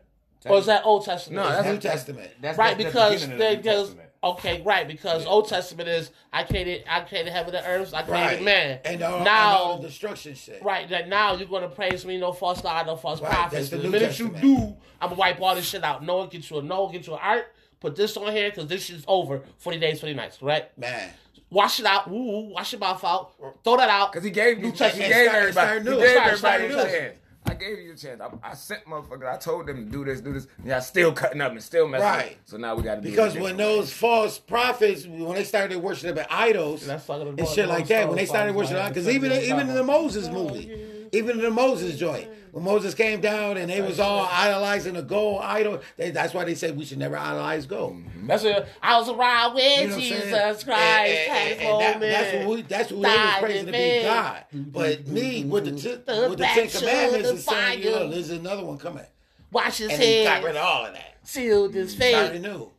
Or 0.47 0.59
is 0.59 0.66
that 0.66 0.85
Old 0.85 1.05
Testament? 1.05 1.44
No, 1.44 1.48
that's 1.48 1.69
New 1.69 1.78
Testament. 1.78 2.31
That's 2.40 2.59
right 2.59 2.77
that's 2.77 2.93
the 2.93 2.98
because 3.01 3.28
the 3.28 3.36
they 3.36 3.51
New 3.52 3.62
because 3.62 3.86
Testament. 3.89 4.09
Okay 4.24 4.62
right 4.62 4.86
because 4.86 5.27
Old 5.27 5.49
Testament 5.49 5.89
is 5.89 6.11
I 6.32 6.44
created 6.44 6.85
I 6.89 7.01
created 7.01 7.32
heaven 7.32 7.55
and 7.55 7.66
earth 7.66 7.93
I 7.93 8.03
created 8.03 8.27
Right. 8.36 8.43
man 8.43 8.81
And 8.85 9.03
all, 9.03 9.16
and 9.16 9.24
now 9.24 9.57
all 9.57 9.78
the 9.78 9.89
destruction 9.89 10.35
shit. 10.35 10.62
Right, 10.62 10.89
that 10.90 11.09
now 11.09 11.35
you're 11.35 11.49
gonna 11.49 11.69
praise 11.69 12.05
me, 12.07 12.19
no 12.19 12.32
false 12.32 12.61
God, 12.61 12.86
no 12.86 12.97
false 12.97 13.20
Right, 13.20 13.31
prophets. 13.31 13.70
the 13.70 13.78
The, 13.78 13.82
New 13.85 13.90
minute 13.90 14.19
you 14.19 14.28
do, 14.28 14.77
I'm 15.01 15.09
gonna 15.11 15.15
wipe 15.16 15.40
all 15.40 15.55
this 15.55 15.69
shit 15.69 15.82
out. 15.82 16.05
No 16.05 16.19
one 16.19 16.28
gets 16.28 16.51
you 16.51 16.59
a 16.59 16.62
no 16.62 16.85
one 16.85 16.93
get 16.93 17.07
you 17.07 17.15
an 17.15 17.20
art. 17.23 17.53
Put 17.81 17.97
this 17.97 18.16
on 18.16 18.31
here 18.32 18.51
because 18.51 18.69
this 18.69 18.85
shit's 18.85 19.05
over. 19.09 19.43
Forty 19.59 19.78
days, 19.81 19.99
forty 20.01 20.15
nights. 20.15 20.40
Right? 20.40 20.77
Man. 20.78 21.11
Wash 21.51 21.81
it 21.81 21.86
out. 21.86 22.09
Ooh, 22.09 22.15
ooh, 22.15 22.49
wash 22.55 22.73
your 22.73 22.78
mouth 22.78 23.03
out. 23.05 23.32
Throw 23.65 23.77
that 23.77 23.90
out. 23.90 24.12
Cause 24.12 24.23
he 24.24 24.31
gave 24.31 24.57
New 24.59 24.66
me, 24.66 24.70
he 24.70 24.77
Testament. 24.78 25.11
gave 25.12 25.28
everybody, 25.28 25.53
start 25.53 25.78
he 25.82 25.85
gave 25.85 26.16
everybody 26.16 26.36
start 26.39 26.61
a 26.62 26.69
new. 26.69 27.12
Chance. 27.47 27.51
I 27.51 27.55
gave 27.64 27.78
you 27.78 27.93
a 27.93 27.97
chance. 27.97 28.20
I, 28.20 28.51
I 28.51 28.55
sent 28.55 28.85
motherfuckers. 28.86 29.32
I 29.32 29.36
told 29.36 29.66
them 29.66 29.77
to 29.85 29.90
do 29.90 30.05
this, 30.05 30.20
do 30.20 30.32
this. 30.32 30.47
Yeah, 30.64 30.77
I 30.78 30.81
still 30.81 31.12
cutting 31.12 31.40
up 31.40 31.52
and 31.52 31.62
still 31.62 31.89
messing. 31.89 32.06
up. 32.06 32.16
Right. 32.16 32.36
So 32.44 32.56
now 32.56 32.74
we 32.74 32.82
got 32.82 32.97
to 32.97 33.01
do 33.01 33.09
it 33.09 33.10
Because 33.10 33.36
a 33.36 33.40
when 33.40 33.56
different 33.56 33.70
way. 33.70 33.77
those 33.81 33.93
false 33.93 34.39
prophets, 34.39 35.06
when 35.06 35.35
they 35.35 35.44
started 35.44 35.78
worshiping 35.78 36.24
idols 36.31 36.86
That's 36.86 37.09
and 37.09 37.48
shit 37.48 37.69
like 37.69 37.86
that, 37.89 38.09
when 38.09 38.16
they 38.16 38.27
started 38.27 38.55
worshiping, 38.55 38.89
because 38.89 39.09
even 39.09 39.32
even 39.32 39.69
in 39.69 39.74
the 39.74 39.85
Moses 39.85 40.28
movie, 40.28 41.02
even 41.13 41.39
in 41.39 41.43
the 41.43 41.51
Moses 41.51 41.99
joint, 41.99 42.29
when 42.53 42.65
Moses 42.65 42.95
came 42.95 43.21
down 43.21 43.59
and 43.59 43.71
they 43.71 43.83
was 43.83 44.01
all 44.01 44.27
idolizing 44.31 44.95
the 44.95 45.03
gold 45.03 45.43
idol, 45.43 45.81
they, 45.97 46.11
that's 46.11 46.33
why 46.33 46.45
they 46.45 46.55
said 46.55 46.77
we 46.77 46.87
should 46.87 46.99
never 46.99 47.17
idolize 47.17 47.67
gold. 47.67 47.97
Mm-hmm. 47.97 48.27
That's 48.27 48.45
it. 48.45 48.67
I 48.83 48.99
was 48.99 49.11
around 49.11 49.55
with 49.55 49.81
You 49.81 49.89
know 49.89 49.99
Jesus? 49.99 50.65
Christ. 50.65 50.71
And- 50.71 51.31
and- 51.31 51.61
had 51.61 51.67
and 51.67 51.81
that- 51.81 52.01
that's 52.01 52.37
what 52.47 52.57
we 52.57 52.63
that's 52.63 52.93
what 52.93 53.03
they 53.03 53.09
was 53.09 53.35
praising 53.41 53.67
to 53.67 53.73
be. 53.73 54.03
God. 54.03 54.45
But 54.53 55.05
mm-hmm. 55.05 55.15
me 55.15 55.45
with 55.45 55.65
the 55.67 55.73
t- 55.73 56.03
The 56.05 56.27
with 56.31 56.39
the 56.39 56.45
Ten 56.45 56.69
Commandments 56.69 57.29
is 57.29 57.45
the 57.45 57.51
saying, 57.51 57.83
you 57.83 57.91
know, 57.91 58.09
there's 58.09 58.31
another 58.31 58.65
one 58.65 58.79
coming, 58.79 59.07
Wash 59.51 59.79
his 59.79 59.91
and 59.91 60.03
he 60.03 60.25
got 60.25 60.43
rid 60.43 60.57
of 60.57 60.65
all 60.65 60.87
of 60.87 60.95
that. 60.95 61.19
Sealed 61.25 61.75
his 61.75 61.95
mm-hmm. 61.95 62.03
Started 62.09 62.33
face. 62.33 62.43
new. 62.43 62.71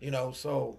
You 0.00 0.10
know, 0.10 0.32
so 0.32 0.76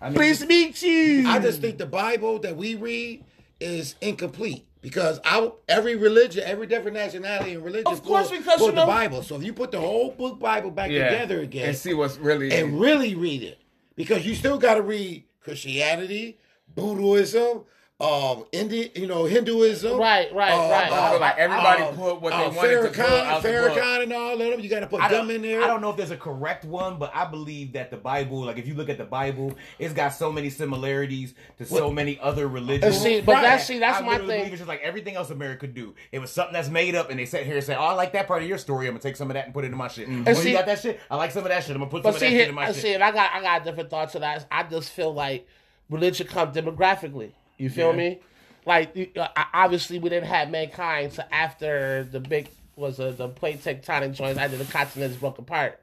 I 0.00 0.06
mean, 0.06 0.14
Please 0.14 0.44
meet 0.44 0.82
you. 0.82 1.28
I 1.28 1.38
just 1.38 1.60
think 1.60 1.78
the 1.78 1.86
Bible 1.86 2.40
that 2.40 2.56
we 2.56 2.74
read 2.74 3.24
is 3.62 3.94
incomplete 4.00 4.66
because 4.80 5.20
I, 5.24 5.50
every 5.68 5.96
religion, 5.96 6.42
every 6.44 6.66
different 6.66 6.96
nationality 6.96 7.54
and 7.54 7.64
religion, 7.64 7.86
Of 7.86 8.02
course, 8.02 8.28
pull- 8.28 8.38
because, 8.38 8.58
pull 8.58 8.66
you 8.66 8.72
the 8.72 8.80
know- 8.82 8.86
Bible. 8.86 9.22
So 9.22 9.36
if 9.36 9.44
you 9.44 9.52
put 9.52 9.70
the 9.70 9.80
whole 9.80 10.10
book 10.10 10.38
Bible 10.40 10.70
back 10.70 10.90
yeah. 10.90 11.08
together 11.10 11.40
again 11.40 11.68
and 11.68 11.76
see 11.76 11.94
what's 11.94 12.18
really 12.18 12.50
and 12.52 12.80
really 12.80 13.14
read 13.14 13.42
it, 13.42 13.58
because 13.94 14.26
you 14.26 14.34
still 14.34 14.58
got 14.58 14.74
to 14.74 14.82
read 14.82 15.24
Christianity, 15.40 16.38
Buddhism, 16.74 17.62
um, 18.02 18.44
Indian, 18.50 18.90
you 18.96 19.06
know, 19.06 19.24
Hinduism. 19.26 19.96
Right, 19.96 20.32
right, 20.34 20.50
Uh, 20.52 20.70
right. 20.70 20.90
I 20.92 21.10
feel 21.12 21.20
like 21.20 21.38
everybody 21.38 21.82
uh, 21.84 21.92
put 21.92 22.20
what 22.20 22.30
they 22.30 22.36
uh, 22.44 22.50
wanted 22.50 22.70
to 22.74 22.80
put 22.88 22.92
Farrakhan, 22.94 23.24
out 23.26 23.42
the 23.42 23.48
book. 23.48 23.72
Farrakhan 23.78 24.02
and 24.02 24.12
all 24.12 24.32
of 24.32 24.38
them. 24.38 24.58
You 24.60 24.68
got 24.68 24.80
to 24.80 24.88
put 24.88 25.00
I 25.00 25.08
them 25.08 25.30
in 25.30 25.42
there. 25.42 25.62
I 25.62 25.68
don't 25.68 25.80
know 25.80 25.90
if 25.90 25.96
there's 25.96 26.10
a 26.10 26.16
correct 26.16 26.64
one, 26.64 26.98
but 26.98 27.12
I 27.14 27.24
believe 27.26 27.74
that 27.74 27.92
the 27.92 27.96
Bible, 27.96 28.40
like 28.44 28.58
if 28.58 28.66
you 28.66 28.74
look 28.74 28.88
at 28.88 28.98
the 28.98 29.04
Bible, 29.04 29.54
it's 29.78 29.94
got 29.94 30.08
so 30.10 30.32
many 30.32 30.50
similarities 30.50 31.34
to 31.58 31.64
so 31.64 31.92
many 31.92 32.18
other 32.20 32.48
religions. 32.48 32.98
See, 32.98 33.20
but 33.20 33.34
Right. 33.34 33.42
that's 33.42 33.66
see, 33.66 33.78
that's 33.78 33.98
I 33.98 34.00
my 34.00 34.12
literally 34.12 34.26
believe 34.26 34.42
thing. 34.46 34.52
It's 34.54 34.58
just 34.60 34.68
like 34.68 34.80
everything 34.82 35.14
else 35.14 35.30
America 35.30 35.60
could 35.60 35.74
do. 35.74 35.94
It 36.10 36.18
was 36.18 36.32
something 36.32 36.54
that's 36.54 36.68
made 36.68 36.96
up, 36.96 37.08
and 37.10 37.20
they 37.20 37.24
sat 37.26 37.44
here 37.46 37.54
and 37.56 37.64
said, 37.64 37.76
"Oh, 37.78 37.82
I 37.84 37.92
like 37.94 38.12
that 38.14 38.26
part 38.26 38.42
of 38.42 38.48
your 38.48 38.58
story. 38.58 38.88
I'm 38.88 38.94
gonna 38.94 39.02
take 39.02 39.14
some 39.16 39.30
of 39.30 39.34
that 39.34 39.44
and 39.44 39.54
put 39.54 39.64
it 39.64 39.70
in 39.70 39.76
my 39.76 39.86
shit." 39.86 40.08
Oh, 40.26 40.32
see- 40.32 40.50
you 40.50 40.56
got 40.56 40.66
that 40.66 40.80
shit? 40.80 40.98
I 41.08 41.14
like 41.16 41.30
some 41.30 41.44
of 41.44 41.50
that 41.50 41.62
shit. 41.62 41.70
I'm 41.76 41.78
gonna 41.80 41.90
put 41.90 42.02
some 42.02 42.10
But 42.12 42.16
of 42.16 42.20
see, 42.20 42.26
that 42.34 42.38
shit 42.40 42.48
in 42.48 42.54
my 42.56 42.64
I 42.64 42.72
shit. 42.72 42.82
see, 42.82 42.94
and 42.94 43.04
I 43.04 43.12
got 43.12 43.30
I 43.32 43.40
got 43.42 43.62
different 43.64 43.90
thoughts 43.90 44.16
of 44.16 44.22
that. 44.22 44.44
I 44.50 44.64
just 44.64 44.90
feel 44.90 45.14
like 45.14 45.46
religion 45.88 46.26
comes 46.26 46.56
demographically. 46.56 47.32
You 47.62 47.70
feel 47.70 47.90
Yeah. 47.92 47.96
me? 47.96 48.20
Like 48.66 49.12
uh, 49.16 49.28
obviously 49.54 50.00
we 50.00 50.08
didn't 50.10 50.28
have 50.28 50.50
mankind. 50.50 51.12
So 51.12 51.22
after 51.30 52.02
the 52.10 52.18
big 52.18 52.48
was 52.74 52.98
uh, 52.98 53.12
the 53.12 53.28
plate 53.28 53.62
tectonic 53.62 54.14
joints, 54.14 54.38
after 54.38 54.56
the 54.56 54.64
continents 54.64 55.16
broke 55.16 55.38
apart. 55.38 55.80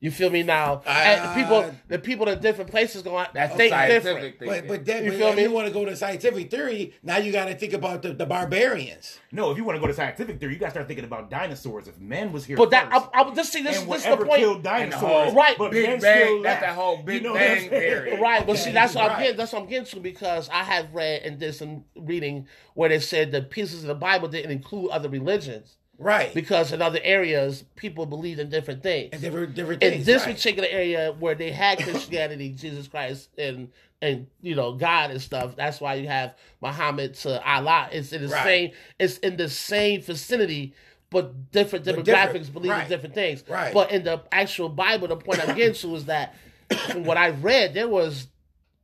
You 0.00 0.12
feel 0.12 0.30
me 0.30 0.44
now? 0.44 0.80
and 0.86 1.20
Uh, 1.20 1.34
people, 1.34 1.74
the 1.88 1.98
people 1.98 2.28
in 2.28 2.38
different 2.40 2.70
places 2.70 3.02
going 3.02 3.26
That's 3.34 3.56
think 3.56 3.74
different. 3.74 4.38
thing. 4.38 4.48
But 4.48 4.68
but 4.68 4.84
then 4.84 5.04
You 5.04 5.10
feel 5.10 5.28
if 5.30 5.36
me? 5.36 5.42
you 5.42 5.50
want 5.50 5.66
to 5.66 5.72
go 5.72 5.84
to 5.84 5.96
scientific 5.96 6.52
theory, 6.52 6.94
now 7.02 7.16
you 7.16 7.32
got 7.32 7.46
to 7.46 7.54
think 7.56 7.72
about 7.72 8.02
the, 8.02 8.12
the 8.12 8.24
barbarians. 8.24 9.18
no, 9.32 9.50
if 9.50 9.56
you 9.56 9.64
want 9.64 9.74
to 9.74 9.80
go 9.80 9.88
to 9.88 9.94
scientific 9.94 10.38
theory, 10.38 10.52
you 10.52 10.58
gotta 10.60 10.70
start 10.70 10.86
thinking 10.86 11.04
about 11.04 11.30
dinosaurs. 11.30 11.88
If 11.88 11.98
man 11.98 12.30
was 12.32 12.44
here, 12.44 12.56
But 12.56 12.70
that 12.70 12.92
first, 12.92 13.06
I, 13.12 13.22
I 13.22 13.34
just 13.34 13.52
see 13.52 13.62
this. 13.62 13.80
and 13.80 13.90
This 13.90 14.04
is 14.06 14.16
the 14.16 14.24
point. 14.24 14.38
killed 14.38 14.62
dinosaurs, 14.62 15.00
whole 15.02 15.34
Right. 15.34 15.58
But 15.58 15.72
Big 15.72 15.88
men 15.88 16.00
Bang, 16.00 16.42
that's 16.42 16.60
that 16.60 16.74
whole 16.76 16.98
Big 17.02 17.22
You 17.22 17.28
know 17.28 17.34
Bang 17.34 17.64
I'm 17.64 17.68
theory. 17.70 18.20
Right, 18.20 18.46
but 18.46 18.56
see, 18.56 18.70
that's 18.70 18.94
what 18.94 19.10
I'm 19.10 19.18
getting. 19.20 19.36
That's 19.36 19.52
what 19.52 19.62
I'm 19.62 19.68
getting 19.68 19.86
to 19.86 20.00
because 20.00 20.48
I 20.50 20.62
have 20.62 20.94
read 20.94 21.22
and 21.22 21.40
did 21.40 21.54
some 21.56 21.84
reading 21.96 22.46
where 22.74 22.88
they 22.88 23.00
said 23.00 23.32
the 23.32 23.42
pieces 23.42 23.82
of 23.82 23.88
the 23.88 23.94
Bible 23.96 24.28
didn't 24.28 24.52
include 24.52 24.90
other 24.92 25.08
religions 25.08 25.74
Right. 25.98 26.32
because 26.32 26.72
in 26.72 26.80
other 26.80 27.00
areas 27.02 27.64
people 27.76 28.06
believed 28.06 28.38
in 28.40 28.48
different 28.50 28.82
things. 28.82 29.10
and 29.12 29.20
different 29.20 29.54
different 29.54 29.82
In 29.82 30.04
this 30.04 30.24
right. 30.24 30.34
particular 30.36 30.68
area 30.70 31.12
where 31.18 31.34
they 31.34 31.50
had 31.50 31.78
Christianity, 31.82 32.50
Jesus 32.56 32.86
Christ, 32.88 33.28
and 33.36 33.70
and 34.00 34.28
you 34.40 34.54
know 34.54 34.74
God 34.74 35.10
and 35.10 35.20
stuff, 35.20 35.56
that's 35.56 35.80
why 35.80 35.94
you 35.94 36.06
have 36.06 36.34
Muhammad 36.62 37.14
to 37.14 37.42
Allah. 37.44 37.88
It's 37.90 38.12
in 38.12 38.22
the 38.22 38.28
Right. 38.28 38.44
same. 38.44 38.70
It's 38.98 39.18
in 39.18 39.36
the 39.36 39.48
same 39.48 40.00
vicinity. 40.02 40.74
But 41.10 41.50
different 41.52 41.84
But 41.86 41.96
demographics 41.96 42.04
different, 42.04 42.52
believe 42.52 42.70
right. 42.70 42.82
in 42.84 42.88
different 42.90 43.14
things. 43.14 43.42
Right. 43.48 43.72
But 43.72 43.90
in 43.90 44.04
the 44.04 44.22
actual 44.30 44.68
Bible, 44.68 45.08
the 45.08 45.16
point 45.16 45.40
I'm 45.40 45.56
getting 45.56 45.74
to 45.74 45.94
is 45.96 46.04
that 46.04 46.34
from 46.90 47.04
what 47.04 47.16
I 47.16 47.30
read, 47.30 47.72
there 47.74 47.88
was 47.88 48.28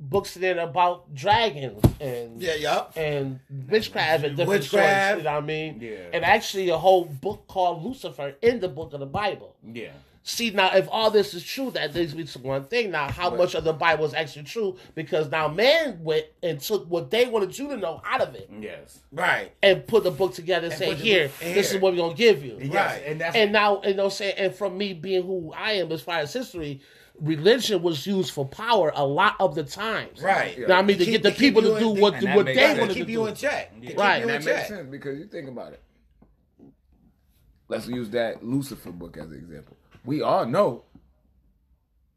books 0.09 0.37
in 0.37 0.43
there 0.43 0.59
about 0.59 1.15
dragons 1.15 1.83
and 2.01 2.41
yeah, 2.43 2.55
yup. 2.55 2.93
and 2.97 3.41
witchcraft 3.69 4.25
and 4.25 4.37
different 4.37 4.61
Witchcraft. 4.61 5.09
sorts, 5.11 5.19
you 5.19 5.25
know 5.25 5.35
what 5.35 5.43
I 5.43 5.47
mean? 5.47 5.79
Yeah. 5.81 5.97
And 6.13 6.25
actually 6.25 6.69
a 6.69 6.79
whole 6.79 7.05
book 7.05 7.45
called 7.49 7.83
Lucifer 7.85 8.35
in 8.43 8.61
the 8.61 8.69
book 8.69 8.93
of 8.93 9.01
the 9.01 9.07
Bible. 9.07 9.55
Yeah. 9.73 9.91
See 10.27 10.49
now 10.51 10.75
if 10.75 10.89
all 10.91 11.11
this 11.11 11.35
is 11.35 11.45
true, 11.45 11.71
that 11.73 11.95
leads 11.95 12.15
me 12.15 12.25
to 12.25 12.39
one 12.39 12.65
thing. 12.65 12.91
Now, 12.91 13.11
how 13.11 13.35
much 13.35 13.55
of 13.55 13.63
the 13.65 13.75
Bible 13.75 14.07
is 14.07 14.15
actually 14.15 14.45
true? 14.45 14.77
Because 14.95 15.31
now 15.31 15.49
man 15.49 16.03
went 16.03 16.25
and 16.43 16.59
took 16.59 16.87
what 16.89 17.11
they 17.11 17.27
wanted 17.27 17.59
you 17.59 17.69
to 17.69 17.77
know 17.77 18.01
out 18.07 18.23
of 18.23 18.35
it 18.35 18.49
Yes. 18.59 19.01
Right. 19.13 19.53
and 19.63 19.87
put 19.87 20.03
the 20.03 20.11
book 20.11 20.33
together 20.33 20.65
and, 20.69 20.73
And 20.73 20.79
say, 20.79 20.91
put 20.95 20.99
Here, 21.05 21.31
this 21.41 21.75
is 21.75 21.81
what 21.81 21.93
we're 21.93 21.99
gonna 21.99 22.15
give 22.15 22.43
you. 22.43 22.57
Yes. 22.59 22.73
Right. 22.75 23.03
And 23.07 23.21
that's 23.21 23.37
And 23.37 23.53
now, 23.53 23.83
you 23.85 23.93
know, 23.93 24.09
saying, 24.09 24.35
and 24.39 24.55
from 24.55 24.79
me 24.79 24.95
being 24.95 25.25
who 25.25 25.53
I 25.55 25.73
am 25.73 25.93
as 25.93 26.01
far 26.01 26.21
as 26.21 26.33
history, 26.33 26.81
religion 27.21 27.83
was 27.83 28.07
used 28.07 28.33
for 28.33 28.47
power 28.47 28.93
a 28.95 29.07
lot 29.07 29.37
of 29.41 29.55
the 29.55 29.63
times. 29.65 30.21
Right. 30.21 30.59
Now, 30.69 30.79
I 30.79 30.83
mean, 30.83 30.99
to 30.99 31.05
Keep- 31.05 31.13
get 31.13 31.23
the 31.23 31.31
to 31.31 31.37
people 31.39 31.63
to 31.63 31.79
do 31.79 31.89
what, 31.91 32.15
and 32.15 32.35
what 32.35 32.47
makes 32.47 32.59
they 32.59 32.65
sense. 32.67 32.79
wanted 32.81 32.93
to 32.95 32.99
keep 33.01 33.09
you 33.09 33.27
in 33.27 33.35
check. 33.35 33.75
To 33.81 33.87
keep 33.87 33.99
Right. 33.99 34.17
you 34.17 34.23
And 34.23 34.23
in 34.23 34.29
that 34.29 34.45
makes 34.45 34.59
check. 34.61 34.67
sense 34.69 34.89
because 34.91 35.19
you 35.19 35.27
think 35.27 35.49
about 35.49 35.73
it. 35.73 35.81
Let's 37.69 37.87
use 37.89 38.11
that 38.11 38.45
Lucifer 38.45 38.91
book 38.93 39.17
as 39.17 39.31
an 39.31 39.37
example. 39.39 39.77
We 40.05 40.21
all 40.23 40.45
know 40.45 40.85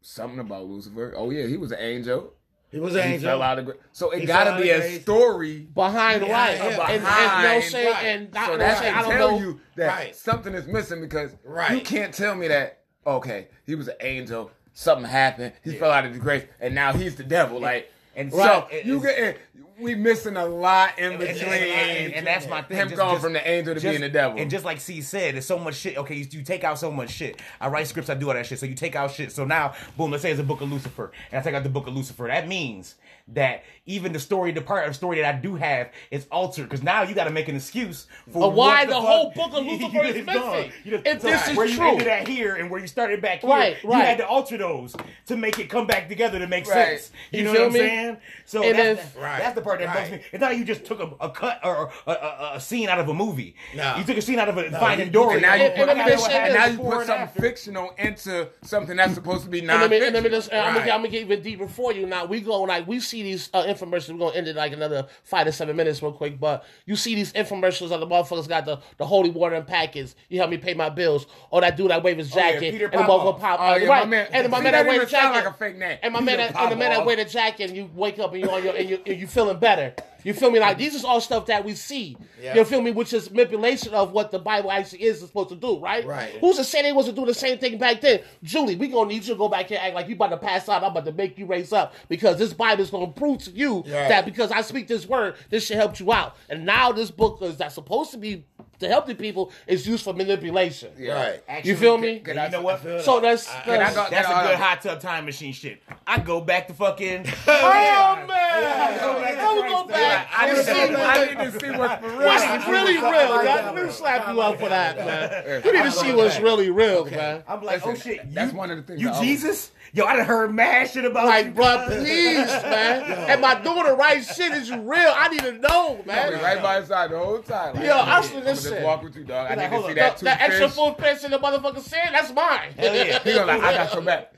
something 0.02 0.38
about 0.40 0.64
Lucifer. 0.66 1.14
Oh 1.16 1.30
yeah, 1.30 1.46
he 1.46 1.56
was 1.56 1.72
an 1.72 1.78
angel. 1.80 2.34
He 2.70 2.78
was 2.78 2.92
He 2.92 3.00
an 3.00 3.04
fell 3.06 3.14
angel. 3.14 3.42
out 3.42 3.58
of 3.58 3.64
grace. 3.64 3.78
So 3.92 4.10
it 4.10 4.20
He 4.20 4.26
gotta 4.26 4.60
be 4.60 4.68
a 4.68 4.78
grace. 4.78 5.00
story 5.02 5.60
Behind 5.74 6.22
Yeah, 6.26 6.32
right, 6.32 6.56
yeah, 6.56 6.62
and, 6.64 6.70
and, 6.70 7.02
behind, 7.02 7.46
and, 7.46 7.54
you 7.54 7.60
know, 7.60 7.60
say, 7.68 7.90
right. 7.90 8.04
and 8.04 8.36
I, 8.36 8.44
so 8.46 8.52
you 8.52 8.58
know, 8.58 8.64
that 8.64 8.78
say, 8.78 8.84
can 8.90 8.94
I 8.98 9.02
don't 9.02 9.10
tell 9.12 9.30
know. 9.30 9.38
you 9.38 9.60
that 9.76 9.86
Right. 9.88 10.14
something 10.16 10.54
is 10.54 10.66
missing 10.66 11.00
because 11.00 11.30
Right. 11.44 11.70
you 11.72 11.80
can't 11.80 12.12
tell 12.12 12.34
me 12.34 12.48
that 12.48 12.80
okay 13.06 13.48
he 13.64 13.74
was 13.74 13.88
an 13.88 13.94
angel 14.00 14.50
something 14.78 15.08
happened 15.10 15.52
he 15.64 15.72
fell 15.72 15.90
out 15.90 16.06
of 16.06 16.12
the 16.12 16.18
grace 16.20 16.44
and 16.60 16.72
now 16.74 16.92
he's 16.92 17.16
the 17.16 17.24
devil 17.24 17.58
like 17.60 17.90
And 18.14 18.30
so 18.32 18.38
right, 18.38 18.66
it- 18.72 18.84
you 18.86 18.98
it's- 18.98 19.16
get 19.16 19.38
we 19.80 19.94
missing 19.94 20.36
a 20.36 20.44
lot 20.44 20.98
in 20.98 21.12
And, 21.12 21.18
between 21.20 21.44
and- 21.44 21.52
and- 21.52 22.14
and 22.14 22.26
that's 22.26 22.48
my 22.48 22.62
thing. 22.62 22.76
him 22.78 22.88
Just- 22.88 22.98
going 23.00 23.12
just- 23.14 23.22
from 23.24 23.32
the 23.32 23.48
angel 23.48 23.74
to 23.74 23.80
just- 23.80 23.90
being 23.92 24.00
the 24.00 24.08
devil 24.08 24.36
And 24.40 24.50
just 24.50 24.64
like 24.64 24.80
C 24.80 25.00
said, 25.02 25.34
there's 25.34 25.46
so 25.46 25.56
much 25.56 25.76
shit. 25.76 25.96
Okay, 25.98 26.16
you, 26.16 26.26
you 26.32 26.42
take 26.42 26.64
out 26.64 26.80
so 26.80 26.90
much 26.90 27.10
shit. 27.10 27.40
I 27.60 27.68
write 27.68 27.86
scripts, 27.86 28.10
I 28.10 28.14
do 28.14 28.26
all 28.28 28.34
that 28.34 28.44
shit. 28.46 28.58
So 28.58 28.66
you 28.66 28.74
take 28.74 28.96
out 28.96 29.12
shit. 29.12 29.30
So 29.30 29.44
now, 29.44 29.74
boom, 29.96 30.10
let's 30.10 30.22
say 30.22 30.32
it's 30.32 30.40
a 30.40 30.44
book 30.44 30.60
of 30.62 30.70
Lucifer, 30.72 31.12
and 31.30 31.40
I 31.40 31.42
take 31.44 31.54
out 31.54 31.62
the 31.62 31.68
book 31.68 31.86
of 31.86 31.94
Lucifer. 31.94 32.26
That 32.26 32.48
means 32.48 32.96
that 33.34 33.64
even 33.84 34.12
the 34.12 34.18
story, 34.18 34.52
the 34.52 34.60
part 34.60 34.84
of 34.86 34.90
the 34.90 34.94
story 34.94 35.20
that 35.20 35.34
I 35.34 35.38
do 35.38 35.54
have, 35.56 35.90
is 36.10 36.26
altered 36.30 36.64
because 36.64 36.82
now 36.82 37.02
you 37.02 37.14
got 37.14 37.24
to 37.24 37.30
make 37.30 37.48
an 37.48 37.56
excuse 37.56 38.06
for 38.30 38.50
why 38.50 38.84
what 38.84 38.88
the 38.88 38.94
fuck 38.94 39.02
whole 39.04 39.30
book 39.32 39.52
of 39.54 39.64
Lucifer 39.66 40.04
is 40.04 40.14
missing. 40.26 40.32
gone. 40.42 40.72
Just- 40.84 41.06
If 41.06 41.20
so 41.22 41.26
this 41.28 41.48
is 41.48 41.56
where 41.56 41.66
you 41.66 41.82
ended 41.82 42.06
at 42.08 42.28
here 42.28 42.56
and 42.56 42.70
where 42.70 42.80
you 42.80 42.86
started 42.86 43.20
back 43.22 43.40
here, 43.40 43.50
Right, 43.50 43.82
you 43.82 43.90
had 43.92 44.18
to 44.18 44.26
alter 44.26 44.58
those 44.58 44.94
to 45.26 45.36
make 45.36 45.58
it 45.58 45.68
come 45.70 45.86
back 45.86 46.08
together 46.08 46.38
to 46.38 46.46
make 46.46 46.66
Right. 46.66 46.98
sense. 47.00 47.12
You, 47.30 47.38
You 47.38 47.44
know 47.44 47.52
feel 47.52 47.60
what 47.62 47.66
I'm 47.68 47.72
saying? 47.74 48.16
So 48.44 48.62
And 48.62 48.78
that's, 48.78 49.00
if- 49.00 49.16
Right, 49.16 49.38
that's 49.38 49.54
the 49.54 49.62
part 49.62 49.78
that 49.80 49.94
bugs 49.94 50.10
me. 50.10 50.20
It's 50.32 50.40
not 50.40 50.56
you 50.58 50.64
just 50.64 50.84
took 50.84 51.00
a, 51.00 51.10
a 51.24 51.30
cut 51.30 51.60
or 51.64 51.90
a, 52.06 52.10
a, 52.10 52.50
a 52.56 52.60
scene 52.60 52.88
out 52.88 52.98
of 53.00 53.08
a 53.08 53.14
movie. 53.14 53.54
No. 53.74 53.96
You 53.96 54.04
took 54.04 54.16
a 54.18 54.22
scene 54.22 54.38
out 54.38 54.48
of 54.48 54.58
a 54.58 54.70
Finding 54.72 55.10
Dory. 55.10 55.34
and 55.34 55.42
now 55.42 55.54
you 55.54 55.70
put, 55.70 55.88
and 55.88 55.88
let 55.88 55.96
me 55.98 56.04
just 56.12 56.26
say 56.26 56.34
and 56.38 56.54
now 56.54 56.66
you 56.66 56.78
put 56.78 56.96
and 56.98 57.06
something 57.06 57.42
fictional 57.42 57.94
into 57.98 58.48
something 58.62 58.96
that's 58.96 59.14
supposed 59.14 59.44
to 59.44 59.50
be 59.50 59.60
And 59.60 59.68
let 59.68 59.80
and 59.82 59.90
let 59.90 59.90
me 59.90 59.98
non-fictional. 60.30 60.30
just, 60.40 60.52
uh, 60.52 60.56
I'm, 60.56 60.74
gonna, 60.74 60.78
Right. 60.80 60.90
I'm 60.92 60.98
gonna 61.00 61.08
get 61.08 61.20
even 61.22 61.42
deeper 61.42 61.68
for 61.68 61.92
you. 61.92 62.06
Now 62.06 62.24
we 62.26 62.40
go 62.40 62.62
like 62.62 62.86
we 62.86 63.00
see 63.00 63.17
these 63.22 63.50
uh, 63.54 63.64
infomercials. 63.64 64.12
We're 64.12 64.18
gonna 64.18 64.36
end 64.36 64.48
it 64.48 64.56
like 64.56 64.72
another 64.72 65.06
five 65.22 65.46
to 65.46 65.52
seven 65.52 65.76
minutes 65.76 66.02
real 66.02 66.12
quick. 66.12 66.38
But 66.40 66.64
you 66.86 66.96
see 66.96 67.14
these 67.14 67.32
infomercials 67.32 67.90
of 67.90 68.00
the 68.00 68.06
motherfuckers 68.06 68.48
got 68.48 68.64
the, 68.64 68.78
the 68.96 69.06
holy 69.06 69.30
water 69.30 69.54
and 69.56 69.66
packets. 69.66 70.14
You 70.28 70.38
help 70.38 70.50
me 70.50 70.56
pay 70.58 70.74
my 70.74 70.88
bills. 70.90 71.26
Or 71.50 71.60
that 71.60 71.76
dude 71.76 71.90
that 71.90 72.02
wave 72.02 72.18
his 72.18 72.32
Oh, 72.34 72.38
yeah, 72.38 72.52
jacket 72.52 72.72
Peter 72.72 72.86
and 72.86 72.94
the 73.00 73.04
motherfucker 73.04 73.40
pop. 73.40 73.60
Oh, 73.60 73.72
uh, 73.72 73.76
yeah, 73.76 73.88
right. 73.88 74.04
my 74.04 74.10
man- 74.10 74.28
And 74.32 74.44
the 74.46 74.48
my 74.48 74.58
See, 74.58 74.64
man 74.64 74.72
that 74.72 75.00
the 75.00 75.06
jacket. 75.06 75.34
like 75.44 75.46
a 75.46 75.52
fake 75.52 75.76
name. 75.76 75.98
And 76.02 76.12
my 76.12 76.20
Peter 76.20 76.36
man 76.36 76.52
that, 76.52 76.60
and 76.62 76.72
the 76.72 76.76
man 76.76 76.90
that 76.90 76.94
Popoff. 76.96 77.06
wear 77.06 77.16
the 77.16 77.24
jacket 77.24 77.68
and 77.68 77.76
you 77.76 77.90
wake 77.94 78.18
up 78.18 78.32
and 78.32 78.40
you're 78.42 78.52
on 78.52 78.62
your 78.64 78.74
and 78.76 78.88
you 78.88 79.00
and 79.06 79.18
you 79.20 79.26
feeling 79.26 79.58
better. 79.58 79.94
You 80.24 80.34
feel 80.34 80.50
me? 80.50 80.58
Like 80.58 80.78
these 80.78 80.94
is 80.94 81.04
all 81.04 81.20
stuff 81.20 81.46
that 81.46 81.64
we 81.64 81.74
see. 81.74 82.16
Yeah. 82.42 82.54
You 82.56 82.64
feel 82.64 82.82
me? 82.82 82.90
Which 82.90 83.12
is 83.12 83.30
manipulation 83.30 83.94
of 83.94 84.12
what 84.12 84.30
the 84.30 84.38
Bible 84.38 84.70
actually 84.70 85.02
is 85.04 85.20
supposed 85.20 85.50
to 85.50 85.54
do, 85.56 85.78
right? 85.78 86.04
Right. 86.04 86.30
Who's 86.40 86.56
to 86.56 86.64
say 86.64 86.82
they 86.82 86.92
wasn't 86.92 87.16
doing 87.16 87.28
the 87.28 87.34
same 87.34 87.58
thing 87.58 87.78
back 87.78 88.00
then? 88.00 88.20
Julie, 88.42 88.76
we 88.76 88.88
gonna 88.88 89.08
need 89.08 89.24
you 89.24 89.34
to 89.34 89.38
go 89.38 89.48
back 89.48 89.66
here 89.66 89.78
and 89.78 89.86
act 89.88 89.94
like 89.94 90.08
you 90.08 90.14
about 90.16 90.28
to 90.30 90.36
pass 90.36 90.68
out. 90.68 90.82
I'm 90.82 90.90
about 90.90 91.04
to 91.06 91.12
make 91.12 91.38
you 91.38 91.46
raise 91.46 91.72
up 91.72 91.94
because 92.08 92.38
this 92.38 92.52
Bible 92.52 92.82
is 92.82 92.90
gonna 92.90 93.06
prove 93.08 93.38
to 93.44 93.50
you 93.52 93.82
Yeah. 93.86 94.08
that 94.08 94.24
because 94.24 94.50
I 94.50 94.62
speak 94.62 94.88
this 94.88 95.06
word, 95.06 95.34
this 95.50 95.66
should 95.66 95.76
help 95.76 95.98
you 96.00 96.12
out. 96.12 96.36
And 96.48 96.66
now 96.66 96.92
this 96.92 97.10
book 97.10 97.38
is 97.42 97.56
that's 97.56 97.74
supposed 97.74 98.10
to 98.12 98.18
be 98.18 98.44
to 98.80 98.86
help 98.88 99.06
the 99.06 99.14
people 99.14 99.50
is 99.66 99.88
used 99.88 100.04
for 100.04 100.12
manipulation. 100.14 100.90
Right. 100.98 101.42
Actually, 101.48 101.70
You 101.70 101.76
feel 101.76 101.98
me? 101.98 102.20
Can 102.20 102.30
And 102.32 102.40
I- 102.40 102.44
you 102.46 102.52
know 102.52 102.62
what? 102.62 102.74
I 102.74 102.78
feel 102.78 103.00
So 103.00 103.14
that. 103.20 103.22
that's, 103.22 103.48
I- 103.48 103.60
Can 103.62 103.74
I 103.74 103.76
that's 103.78 103.94
go- 103.96 104.06
That's 104.10 104.26
can 104.28 104.36
a 104.36 104.38
I- 104.38 104.46
good 104.46 104.56
hot 104.56 104.82
tub 104.82 105.00
time 105.00 105.24
machine 105.24 105.52
shit. 105.52 105.82
I 106.06 106.18
go 106.20 106.40
back 106.40 106.68
to 106.68 106.74
fucking. 106.74 107.26
Oh 107.48 108.16
man! 108.28 108.28
Yeah. 108.28 109.38
I 109.40 109.54
would 109.54 109.68
go 109.68 109.84
back. 109.84 110.07
I 110.08 110.48
and 110.48 110.56
need, 110.56 110.64
see 110.66 110.72
to, 110.72 111.02
I 111.02 111.26
need 111.26 111.52
to 111.52 111.60
see 111.60 111.70
what's 111.78 112.02
for 112.02 112.08
real. 112.10 112.26
what's 112.28 112.66
really 112.68 112.96
real. 112.96 113.10
man. 113.42 113.74
Let 113.74 113.84
me 113.86 113.90
slap 113.90 114.32
you 114.34 114.40
up 114.40 114.58
for 114.58 114.68
that, 114.68 114.96
man. 114.98 115.62
You 115.64 115.72
need 115.72 115.82
to 115.84 115.90
see 115.92 116.12
what's 116.12 116.38
really 116.40 116.70
real, 116.70 117.04
man. 117.06 117.42
I'm 117.48 117.62
like, 117.62 117.86
oh 117.86 117.94
shit, 117.94 118.32
that's 118.34 118.52
one 118.52 118.70
of 118.70 118.76
the 118.78 118.82
things 118.82 119.00
You 119.00 119.12
Jesus? 119.20 119.72
Yo, 119.94 120.04
I 120.04 120.16
done 120.16 120.26
heard 120.26 120.54
mad 120.54 120.90
shit 120.90 121.06
about 121.06 121.22
you. 121.22 121.28
Like, 121.30 121.54
bro, 121.54 121.84
please, 121.86 122.46
man. 122.46 123.10
Am 123.30 123.42
I 123.42 123.54
doing 123.62 123.84
the 123.84 123.94
right 123.94 124.22
shit? 124.22 124.52
Is 124.52 124.68
you 124.68 124.80
real? 124.82 125.12
I 125.16 125.28
need 125.28 125.40
to 125.40 125.52
know, 125.52 125.96
I'll 125.96 126.02
be 126.02 126.06
man. 126.08 126.42
right 126.42 126.60
by 126.62 126.80
his 126.80 126.88
side 126.88 127.10
the 127.10 127.18
whole 127.18 127.38
time. 127.38 127.74
Like, 127.74 127.84
Yo, 127.86 127.98
I'm 127.98 128.22
I'm 128.22 128.30
gonna 128.30 128.44
just 128.54 128.80
walk 128.82 129.02
with 129.02 129.16
you, 129.16 129.24
dog. 129.24 129.50
I 129.50 129.54
Like, 129.54 129.70
need 129.70 129.76
to 129.78 129.82
see 129.84 129.88
on. 129.90 129.94
that 129.96 130.18
The, 130.18 130.24
the 130.24 130.42
extra 130.42 130.66
toothfish. 130.68 130.70
footprints 130.74 131.24
in 131.24 131.30
the 131.30 131.38
motherfucker 131.38 131.80
sand, 131.80 132.14
that's 132.14 132.30
mine. 132.32 132.72
Hell 132.76 132.94
yeah. 132.94 133.18
He 133.24 133.32
gonna 133.32 133.46
like, 133.46 133.62
I 133.62 133.72
got 133.72 133.94
your 133.94 134.02
back. 134.02 134.32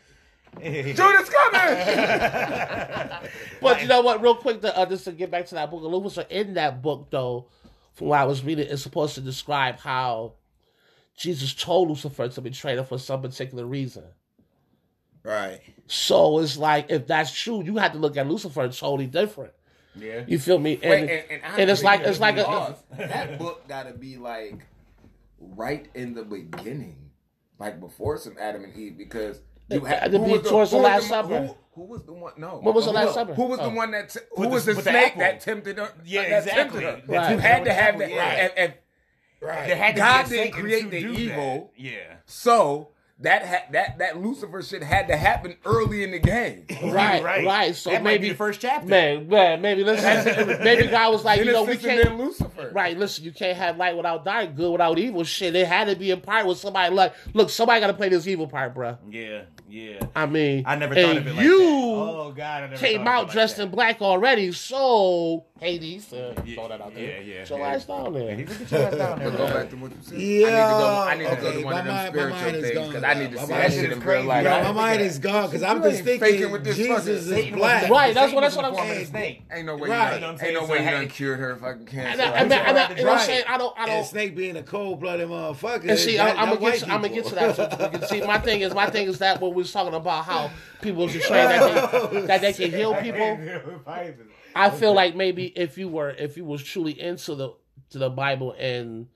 Judas 0.62 1.30
coming. 1.30 3.10
But 3.60 3.82
you 3.82 3.88
know 3.88 4.00
what? 4.00 4.22
Real 4.22 4.34
quick, 4.34 4.62
to, 4.62 4.76
uh, 4.76 4.86
just 4.86 5.04
to 5.04 5.12
get 5.12 5.30
back 5.30 5.46
to 5.46 5.54
that 5.54 5.70
book 5.70 5.84
of 5.84 5.92
Lucifer, 5.92 6.26
in 6.30 6.54
that 6.54 6.82
book, 6.82 7.08
though, 7.10 7.46
from 7.92 8.08
what 8.08 8.20
I 8.20 8.24
was 8.24 8.42
reading, 8.42 8.66
it's 8.68 8.82
supposed 8.82 9.14
to 9.16 9.20
describe 9.20 9.78
how 9.78 10.34
Jesus 11.16 11.54
told 11.54 11.90
Lucifer 11.90 12.28
to 12.28 12.40
betray 12.40 12.76
him 12.76 12.84
for 12.84 12.98
some 12.98 13.20
particular 13.20 13.66
reason. 13.66 14.04
Right. 15.22 15.60
So 15.86 16.38
it's 16.38 16.56
like, 16.56 16.90
if 16.90 17.06
that's 17.06 17.32
true, 17.32 17.62
you 17.62 17.76
have 17.76 17.92
to 17.92 17.98
look 17.98 18.16
at 18.16 18.26
Lucifer 18.26 18.66
totally 18.68 19.06
different. 19.06 19.52
Yeah. 19.94 20.24
You 20.26 20.38
feel 20.38 20.58
me? 20.58 20.74
And, 20.82 20.90
Wait, 20.90 21.00
and, 21.00 21.30
and, 21.30 21.42
and 21.58 21.70
it's 21.70 21.82
like 21.82 22.00
it's 22.02 22.20
like 22.20 22.36
a 22.36 22.76
that 22.96 23.38
book 23.38 23.66
got 23.68 23.88
to 23.88 23.92
be 23.92 24.16
like 24.16 24.66
right 25.40 25.88
in 25.94 26.14
the 26.14 26.22
beginning, 26.22 27.10
like 27.58 27.80
before 27.80 28.16
some 28.16 28.36
Adam 28.38 28.62
and 28.64 28.74
Eve, 28.76 28.96
because 28.96 29.40
You 29.70 29.80
had, 29.84 29.98
Had 30.02 30.12
to 30.12 30.18
who 30.18 30.24
be 30.26 30.32
was 30.32 30.42
the- 30.42 30.48
towards 30.50 30.70
the 30.70 30.76
who 30.78 30.82
was 30.82 30.90
Last 30.92 31.02
the- 31.02 31.08
Supper. 31.08 31.46
Who, 31.46 31.54
who 31.74 31.82
was 31.84 32.02
the 32.04 32.12
one? 32.12 32.32
No. 32.36 32.48
What 32.60 32.74
was 32.74 32.84
the 32.86 32.92
Last 32.92 33.14
Supper? 33.14 33.34
Who 33.34 33.44
was 33.44 33.58
the 33.58 33.64
Oh. 33.66 33.70
one 33.74 33.90
that? 33.92 34.16
Who 34.36 34.48
was 34.48 34.64
the- 34.64 34.72
the, 34.72 34.76
with 34.76 34.84
the 34.84 34.90
snake 34.90 35.16
that 35.18 35.40
tempted 35.40 35.78
her? 35.78 35.92
Yeah, 36.04 36.28
that 36.28 36.38
exactly. 36.44 36.80
tempted 36.82 37.04
her? 37.06 37.12
That 37.12 37.30
You 37.32 37.38
had 37.38 37.64
to 37.64 37.72
have 37.72 37.98
that. 37.98 38.10
yeah. 38.10 38.24
and- 38.24 38.52
and- 38.56 38.74
Right. 39.42 39.68
There 39.68 39.76
had 39.76 39.94
to 39.94 40.00
God 40.02 40.28
didn't 40.28 40.52
create 40.52 40.90
the 40.90 40.98
evil. 40.98 41.72
That. 41.74 41.82
Yeah. 41.82 41.92
So 42.26 42.88
that 43.20 43.46
ha- 43.46 43.64
that 43.72 43.96
that 43.98 44.18
Lucifer 44.20 44.60
shit 44.62 44.82
had 44.82 45.08
to 45.08 45.16
happen 45.16 45.56
early 45.64 46.02
in 46.02 46.10
the 46.10 46.18
game. 46.18 46.66
Right, 46.82 47.22
Right. 47.22 47.46
right. 47.46 47.74
So 47.74 47.88
That 47.88 48.02
might 48.02 48.10
maybe 48.12 48.22
be 48.24 48.28
the 48.32 48.34
first 48.36 48.60
chapter. 48.60 48.86
Man, 48.86 49.28
man, 49.30 49.62
maybe 49.62 49.82
listen. 49.82 50.46
maybe 50.62 50.88
God 50.88 51.10
was 51.12 51.24
like, 51.24 51.38
you 51.38 51.52
know, 51.52 51.62
we 51.62 51.76
Genesis 51.78 51.84
and 51.86 51.98
then 52.00 52.06
can't. 52.08 52.18
Lucifer. 52.18 52.70
Right, 52.74 52.98
listen, 52.98 53.24
you 53.24 53.32
can't 53.32 53.56
have 53.56 53.78
light 53.78 53.96
without 53.96 54.26
dark, 54.26 54.54
good 54.56 54.72
without 54.72 54.98
evil. 54.98 55.24
Shit, 55.24 55.56
it 55.56 55.66
had 55.66 55.88
to 55.88 55.96
be 55.96 56.10
a 56.10 56.18
part 56.18 56.44
with 56.46 56.58
somebody 56.58 56.94
like, 56.94 57.14
look, 57.32 57.48
somebody 57.48 57.80
got 57.80 57.86
to 57.86 57.94
play 57.94 58.10
this 58.10 58.26
evil 58.26 58.46
part, 58.46 58.74
bruh. 58.74 58.98
Yeah. 59.10 59.42
Yeah. 59.70 60.00
I 60.16 60.26
mean, 60.26 60.64
I 60.66 60.74
never 60.76 60.94
and 60.94 61.06
thought 61.06 61.16
of 61.18 61.26
it 61.28 61.34
like 61.36 61.44
you 61.44 61.58
that. 61.58 61.64
Oh 61.66 62.32
God, 62.36 62.62
I 62.64 62.66
never 62.66 62.76
came 62.76 63.06
out 63.06 63.24
like 63.24 63.32
dressed 63.32 63.56
that. 63.58 63.62
in 63.64 63.70
black 63.70 64.02
already, 64.02 64.50
so 64.52 65.44
Hades, 65.60 66.12
uh, 66.12 66.34
Yeah, 66.44 66.54
throw 66.56 66.68
that 66.68 66.80
out 66.80 66.94
there. 66.94 67.04
yeah, 67.04 67.20
yeah, 67.20 67.38
Get 67.40 67.50
your 67.50 67.58
yeah. 67.60 67.66
ass 67.68 67.84
down 67.84 68.12
there. 68.14 68.34
He 68.34 68.44
look 68.46 68.60
at 68.62 68.70
your 68.72 68.82
ass 68.82 68.94
down 68.96 69.18
there, 69.18 69.30
go 69.30 69.46
back 69.46 69.70
to 69.70 69.76
what 69.76 69.90
you 69.92 69.96
said. 70.02 70.18
Yeah. 70.18 71.04
I 71.06 71.14
need 71.14 71.24
to 71.24 71.30
go, 71.30 71.30
I 71.30 71.30
need 71.30 71.36
to 71.36 71.42
go 71.42 71.52
to 71.60 71.64
one 71.64 71.74
of 71.78 71.84
them 71.84 71.94
mind- 71.94 72.08
spiritual 72.08 72.38
things 72.40 72.70
because 72.88 73.04
I 73.04 73.14
need 73.14 73.30
to 73.30 73.36
My 73.36 73.44
see 73.44 73.50
mind 73.52 73.62
that 73.62 73.68
is 73.72 73.74
shit 73.80 73.92
in 73.92 74.00
real 74.00 74.24
life. 74.24 74.42
bro. 74.44 74.52
Yo, 74.52 74.58
I 74.58 74.62
my 74.62 74.72
mind 74.72 75.00
that- 75.00 75.06
is 75.06 75.18
gone 75.18 75.46
because 75.46 75.62
I'm 75.62 75.82
just 75.82 76.02
thinking 76.04 76.20
faking 76.20 76.50
with 76.50 76.64
this 76.64 76.76
Jesus 76.76 77.28
fucking- 77.28 77.48
is 77.48 77.54
black. 77.54 77.90
Right, 77.90 78.14
that's 78.14 78.32
what- 78.32 78.40
that's 78.40 78.56
what 78.56 78.64
I'm 78.64 78.74
saying. 78.74 79.42
Ain't 79.52 79.66
no 79.66 79.76
way 79.76 79.88
you 79.88 79.94
You 79.94 79.98
know 79.98 79.98
what 79.98 80.12
I'm 80.14 80.20
done, 80.20 80.38
saying? 80.38 80.56
ain't 80.56 80.62
no 80.62 80.68
way 80.72 80.78
you 80.78 80.84
had- 80.84 80.90
done 80.92 81.08
cured 81.08 81.38
her 81.40 81.56
fucking 81.56 81.86
cancer. 81.86 82.18
Right? 82.22 82.34
I- 82.34 82.42
you 82.42 82.48
know 83.04 83.10
what 83.10 83.18
I'm 83.20 83.26
saying? 83.26 83.44
I 83.48 83.58
don't, 83.58 83.74
I 83.78 83.86
don't. 83.86 84.04
Snake 84.04 84.34
being 84.34 84.56
a 84.56 84.62
cold 84.62 85.00
blooded 85.00 85.28
motherfucker. 85.28 85.88
And 85.90 85.98
see, 85.98 86.18
I'm, 86.18 86.38
I'm 86.38 86.48
gonna 86.58 86.60
get, 86.72 86.78
to, 86.80 86.84
I'm 86.90 87.02
gonna 87.02 87.14
get 87.14 87.26
to 87.26 87.34
that. 87.34 87.56
So 87.56 87.62
you 87.62 87.88
can 87.98 88.08
see, 88.08 88.20
my 88.22 88.38
thing 88.38 88.62
is, 88.62 88.72
my 88.74 88.88
thing 88.88 89.06
is 89.08 89.18
that 89.18 89.40
when 89.42 89.52
we 89.52 89.59
was 89.60 89.72
talking 89.72 89.94
about 89.94 90.24
how 90.24 90.50
people 90.82 91.08
should 91.08 91.22
train 91.22 91.48
that 91.48 92.10
they, 92.10 92.20
that 92.22 92.40
they 92.40 92.52
can 92.52 92.70
heal 92.70 92.94
people. 93.02 93.38
I 94.54 94.70
feel 94.70 94.92
like 94.92 95.14
maybe 95.14 95.46
if 95.46 95.78
you 95.78 95.88
were, 95.88 96.10
if 96.10 96.36
you 96.36 96.44
was 96.44 96.62
truly 96.62 97.00
into 97.00 97.34
the 97.34 97.54
to 97.90 97.98
the 97.98 98.10
Bible 98.10 98.54
and 98.58 99.06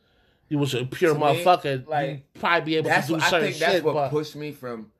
you 0.48 0.58
was 0.58 0.74
a 0.74 0.84
pure 0.84 1.14
To 1.14 1.18
me, 1.18 1.24
motherfucker, 1.24 1.86
like, 1.86 2.08
you'd 2.10 2.34
probably 2.34 2.64
be 2.64 2.76
able 2.76 2.90
to 2.90 3.04
do 3.06 3.12
what, 3.14 3.22
I 3.22 3.30
certain 3.30 3.46
think 3.48 3.58
that's 3.58 3.72
shit. 3.72 3.84
what 3.84 3.94
But 3.94 4.10
pushed 4.10 4.36
me 4.36 4.52
from 4.52 4.90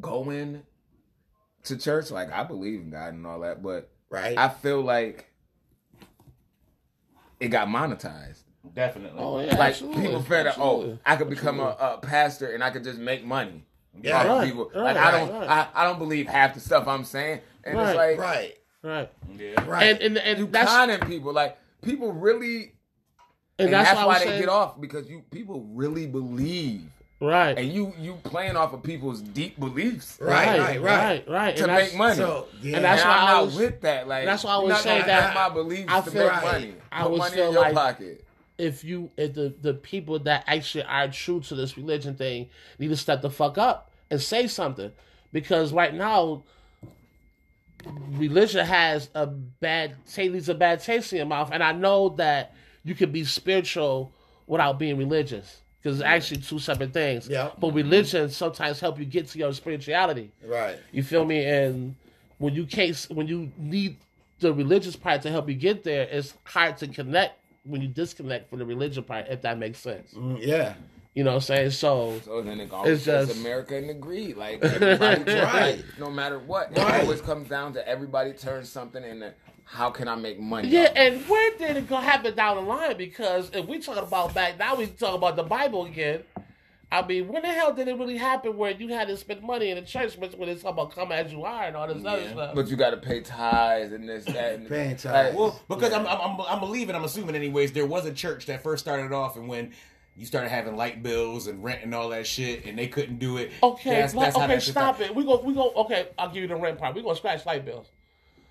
going 0.00 0.62
to 1.64 1.78
church. 1.78 2.10
Like 2.10 2.30
I 2.32 2.44
believe 2.44 2.80
in 2.80 2.90
God 2.90 3.14
and 3.14 3.26
all 3.26 3.40
that, 3.40 3.62
but 3.62 3.90
Right. 4.14 4.38
I 4.38 4.48
feel 4.48 4.80
like 4.80 5.28
it 7.40 7.48
got 7.48 7.66
monetized. 7.66 8.42
Definitely. 8.74 9.20
oh 9.20 9.40
yeah, 9.40 9.56
like 9.56 9.72
absolutely, 9.72 10.02
people 10.02 10.22
feel 10.22 10.44
that 10.44 10.58
oh. 10.58 10.98
I 11.04 11.16
could 11.16 11.28
become 11.28 11.60
a, 11.60 11.76
a 11.78 11.98
pastor 12.00 12.52
and 12.52 12.62
I 12.62 12.70
could 12.70 12.84
just 12.84 12.98
make 12.98 13.24
money. 13.24 13.64
Yeah. 14.02 14.18
off 14.20 14.26
Right, 14.26 14.46
people. 14.48 14.70
right, 14.74 14.94
like 14.94 14.96
I 14.96 15.10
don't 15.12 15.30
right. 15.32 15.48
I, 15.48 15.68
I 15.74 15.84
don't 15.84 15.98
believe 15.98 16.26
half 16.26 16.54
the 16.54 16.60
stuff 16.60 16.86
I'm 16.88 17.04
saying. 17.04 17.40
And 17.64 17.76
Right, 17.78 17.88
it's 17.88 17.96
like 17.96 18.18
right. 18.18 18.58
right, 18.82 19.12
Yeah. 19.38 19.64
Right. 19.66 19.82
and 19.92 20.00
and, 20.02 20.18
and 20.18 20.38
you 20.40 20.46
that's 20.46 20.70
conning 20.70 21.00
people. 21.00 21.32
Like 21.32 21.56
people 21.82 22.12
really 22.12 22.72
and, 23.58 23.66
and, 23.66 23.72
that's, 23.72 23.90
that's, 23.90 23.98
why, 24.00 24.06
why 24.06 24.18
they 24.18 24.24
saying, 24.26 24.40
get 24.40 24.48
off 24.48 24.80
because 24.80 25.08
you 25.08 25.22
people 25.30 25.64
really 25.72 26.06
believe. 26.06 26.82
right, 27.20 27.56
And 27.56 27.72
you 27.72 27.94
you 27.98 28.18
playing 28.24 28.56
off 28.56 28.72
of 28.74 28.82
people's 28.82 29.20
deep 29.22 29.58
beliefs 29.60 30.18
Right, 30.20 30.58
right, 30.58 30.58
right, 30.58 30.80
right. 30.82 30.82
right, 30.82 31.28
right, 31.28 31.56
to 31.56 31.62
and 31.64 31.72
make 31.72 31.94
money. 31.96 32.16
So, 32.16 32.48
yeah. 32.60 32.76
And 32.76 32.84
that's 32.84 33.02
and 33.02 33.10
why 33.10 33.16
I'm 33.16 33.28
I 33.28 33.32
not 33.32 33.44
was- 33.46 33.56
with 33.56 33.80
that. 33.82 34.08
Like 34.08 34.24
that's 34.26 34.42
why 34.44 34.54
I 34.54 34.58
you're 34.58 34.68
was 34.68 34.80
saying 34.80 35.06
that 35.06 35.22
have 35.22 35.34
my 35.34 35.48
beliefs 35.54 35.86
I 35.92 36.00
to 36.00 36.10
feel- 36.10 36.28
make 36.30 36.42
money. 36.42 36.74
I 36.90 37.02
Put 37.04 37.16
money 37.18 37.34
feel 37.36 37.46
in 37.46 37.52
your 37.52 37.62
like- 37.62 37.74
pocket. 37.74 38.23
If 38.58 38.84
you 38.84 39.10
if 39.16 39.34
the 39.34 39.52
the 39.62 39.74
people 39.74 40.18
that 40.20 40.44
actually 40.46 40.84
are 40.84 41.08
true 41.08 41.40
to 41.40 41.54
this 41.54 41.76
religion 41.76 42.14
thing 42.14 42.48
need 42.78 42.88
to 42.88 42.96
step 42.96 43.20
the 43.22 43.30
fuck 43.30 43.58
up 43.58 43.90
and 44.10 44.20
say 44.20 44.46
something 44.46 44.92
because 45.32 45.72
right 45.72 45.94
now 45.94 46.42
religion 48.12 48.64
has 48.64 49.10
a 49.14 49.26
bad 49.26 49.94
taste 50.06 50.32
leaves 50.32 50.48
a 50.48 50.54
bad 50.54 50.80
taste 50.80 51.12
in 51.12 51.18
your 51.18 51.26
mouth 51.26 51.50
and 51.52 51.62
i 51.62 51.72
know 51.72 52.08
that 52.10 52.54
you 52.84 52.94
can 52.94 53.10
be 53.12 53.24
spiritual 53.24 54.10
without 54.46 54.78
being 54.78 54.96
religious 54.96 55.60
because 55.82 55.98
it's 56.00 56.06
actually 56.06 56.40
two 56.40 56.58
separate 56.58 56.92
things 56.92 57.28
Yeah. 57.28 57.50
but 57.58 57.74
religion 57.74 58.30
sometimes 58.30 58.80
help 58.80 58.98
you 58.98 59.04
get 59.04 59.28
to 59.28 59.38
your 59.38 59.52
spirituality 59.52 60.32
Right. 60.46 60.78
you 60.92 61.02
feel 61.02 61.24
me? 61.24 61.44
And 61.44 61.94
when 62.38 62.54
you 62.54 62.66
can't, 62.66 62.96
when 63.10 63.26
you 63.26 63.52
need 63.58 63.96
the 64.40 64.52
religious 64.52 64.96
part 64.96 65.22
to 65.22 65.30
help 65.30 65.48
you 65.48 65.54
get 65.54 65.84
there, 65.84 66.02
it's 66.10 66.34
hard 66.44 66.76
to 66.78 66.88
connect 66.88 67.38
when 67.64 67.80
you 67.82 67.88
disconnect 67.88 68.50
from 68.50 68.58
the 68.60 68.64
religion 68.66 69.02
part. 69.04 69.26
If 69.28 69.42
that 69.42 69.58
makes 69.58 69.78
sense, 69.78 70.12
Mm, 70.14 70.38
Yeah. 70.40 70.74
you 71.14 71.24
know 71.24 71.30
what 71.30 71.36
I'm 71.36 71.40
saying? 71.42 71.70
So 71.70 72.20
So 72.24 72.42
then 72.42 72.60
it 72.60 72.70
always 72.72 72.96
It's 72.96 73.04
just- 73.04 73.40
America 73.40 73.76
and 73.76 73.88
the 73.88 73.94
greed. 73.94 74.36
Like 74.36 74.62
everybody 74.62 75.22
Right. 75.32 75.42
right. 75.44 75.84
no 75.98 76.10
matter 76.10 76.38
what. 76.38 76.72
It 76.72 76.78
Right. 76.78 77.00
always 77.02 77.20
comes 77.20 77.48
down 77.48 77.72
to 77.74 77.88
everybody 77.88 78.32
turns 78.32 78.68
something 78.68 79.02
into 79.02 79.32
how 79.66 79.90
can 79.90 80.08
I 80.08 80.14
make 80.14 80.38
money? 80.38 80.68
yeah, 80.68 80.82
off 80.84 80.92
and 80.96 81.20
where 81.28 81.56
did 81.56 81.76
it 81.78 81.88
go 81.88 81.96
happen 81.96 82.34
down 82.34 82.56
the 82.56 82.62
line? 82.62 82.96
Because 82.98 83.50
if 83.54 83.66
we 83.66 83.78
talk 83.78 83.96
about 83.96 84.34
back 84.34 84.58
now, 84.58 84.74
we 84.76 84.86
talk 84.86 85.14
about 85.14 85.36
the 85.36 85.42
Bible 85.42 85.86
again. 85.86 86.22
I 86.90 87.06
mean, 87.06 87.28
when 87.28 87.42
the 87.42 87.48
hell 87.48 87.72
did 87.72 87.88
it 87.88 87.98
really 87.98 88.16
happen 88.16 88.56
where 88.56 88.70
you 88.70 88.88
had 88.88 89.08
to 89.08 89.16
spend 89.16 89.42
money 89.42 89.70
in 89.70 89.76
the 89.76 89.82
church 89.82 90.16
when 90.16 90.48
it's 90.48 90.62
talking 90.62 90.78
about 90.78 90.94
come 90.94 91.12
as 91.12 91.32
you 91.32 91.44
are 91.44 91.64
and 91.64 91.76
all 91.76 91.86
this 91.86 92.04
other 92.04 92.28
stuff? 92.28 92.54
But 92.54 92.68
you 92.68 92.76
got 92.76 92.90
to 92.90 92.96
pay 92.96 93.20
tithes 93.20 93.92
and 93.92 94.08
this 94.08 94.24
that. 94.26 94.54
And, 94.54 94.68
Paying 94.68 94.96
tithes. 94.96 95.36
Well, 95.36 95.60
because 95.68 95.92
I'm, 95.92 96.06
I'm, 96.06 96.20
I'm, 96.20 96.40
I'm 96.40 96.60
believing, 96.60 96.94
I'm 96.94 97.04
assuming, 97.04 97.34
anyways, 97.34 97.72
there 97.72 97.86
was 97.86 98.06
a 98.06 98.12
church 98.12 98.46
that 98.46 98.62
first 98.62 98.84
started 98.84 99.12
off, 99.12 99.36
and 99.36 99.48
when 99.48 99.72
you 100.16 100.26
started 100.26 100.50
having 100.50 100.76
light 100.76 101.02
bills 101.02 101.48
and 101.48 101.62
rent 101.64 101.82
and 101.82 101.94
all 101.94 102.10
that 102.10 102.26
shit, 102.26 102.64
and 102.66 102.78
they 102.78 102.86
couldn't 102.86 103.18
do 103.18 103.38
it. 103.38 103.50
Okay, 103.62 103.90
that's, 103.90 104.14
but- 104.14 104.20
that's 104.20 104.36
how 104.36 104.44
okay, 104.44 104.54
that 104.54 104.62
stop 104.62 105.00
it. 105.00 105.14
We 105.14 105.24
go, 105.24 105.40
we 105.42 105.54
go. 105.54 105.72
Okay, 105.76 106.08
I'll 106.18 106.28
give 106.28 106.42
you 106.42 106.48
the 106.48 106.56
rent 106.56 106.78
part. 106.78 106.94
We 106.94 107.02
gonna 107.02 107.16
scratch 107.16 107.44
light 107.46 107.64
bills 107.64 107.90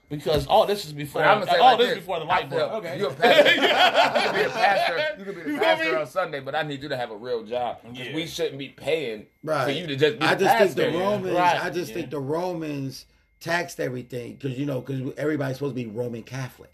because 0.10 0.46
all 0.48 0.66
this 0.66 0.86
is 0.86 0.94
before. 0.94 1.22
But 1.22 1.28
I'm 1.28 1.40
gonna 1.40 1.52
say 1.52 1.58
all 1.58 1.64
oh, 1.68 1.72
like 1.72 1.78
this 1.80 1.90
this. 1.90 1.98
before 2.00 2.20
the 2.20 2.26
light 2.26 2.50
feel- 2.50 2.58
bill. 2.60 2.70
Okay. 2.78 3.00
You're 3.00 3.10
a 3.10 3.14
pastor. 3.16 3.52
you 3.56 3.62
can 3.62 4.36
be 4.36 4.42
a 4.42 4.50
pastor. 4.50 5.00
You 5.20 5.26
can 5.26 5.34
be 5.34 5.40
You 5.40 5.44
the 5.46 5.52
feel 5.52 5.60
pastor 5.60 5.92
me? 5.92 5.98
on 5.98 6.08
Sunday, 6.08 6.40
but 6.40 6.56
I 6.56 6.64
need 6.64 6.82
you 6.84 6.90
to 6.90 6.98
have 6.98 7.12
a 7.12 7.16
real 7.18 7.44
job. 7.44 7.78
Yeah. 7.94 8.14
We 8.16 8.28
shouldn't 8.28 8.58
be 8.58 8.70
paying 8.70 9.26
Right. 9.44 9.66
for 9.66 9.72
you 9.72 9.88
to 9.88 9.96
just 9.96 10.20
be 10.20 10.26
I 10.26 10.36
the 10.36 10.46
just 10.46 10.58
think 10.76 10.92
the 10.94 10.98
Romans. 11.00 11.36
Right. 11.36 11.64
I 11.64 11.70
just 11.70 11.90
Yeah. 11.90 11.96
think 11.96 12.10
the 12.12 12.20
Romans 12.20 13.06
taxed 13.40 13.80
everything 13.80 14.34
because 14.36 14.58
you 14.58 14.66
know 14.66 14.82
because 14.82 15.14
everybody's 15.18 15.58
supposed 15.58 15.76
to 15.76 15.84
be 15.84 15.90
Roman 15.90 16.24
Catholic. 16.24 16.70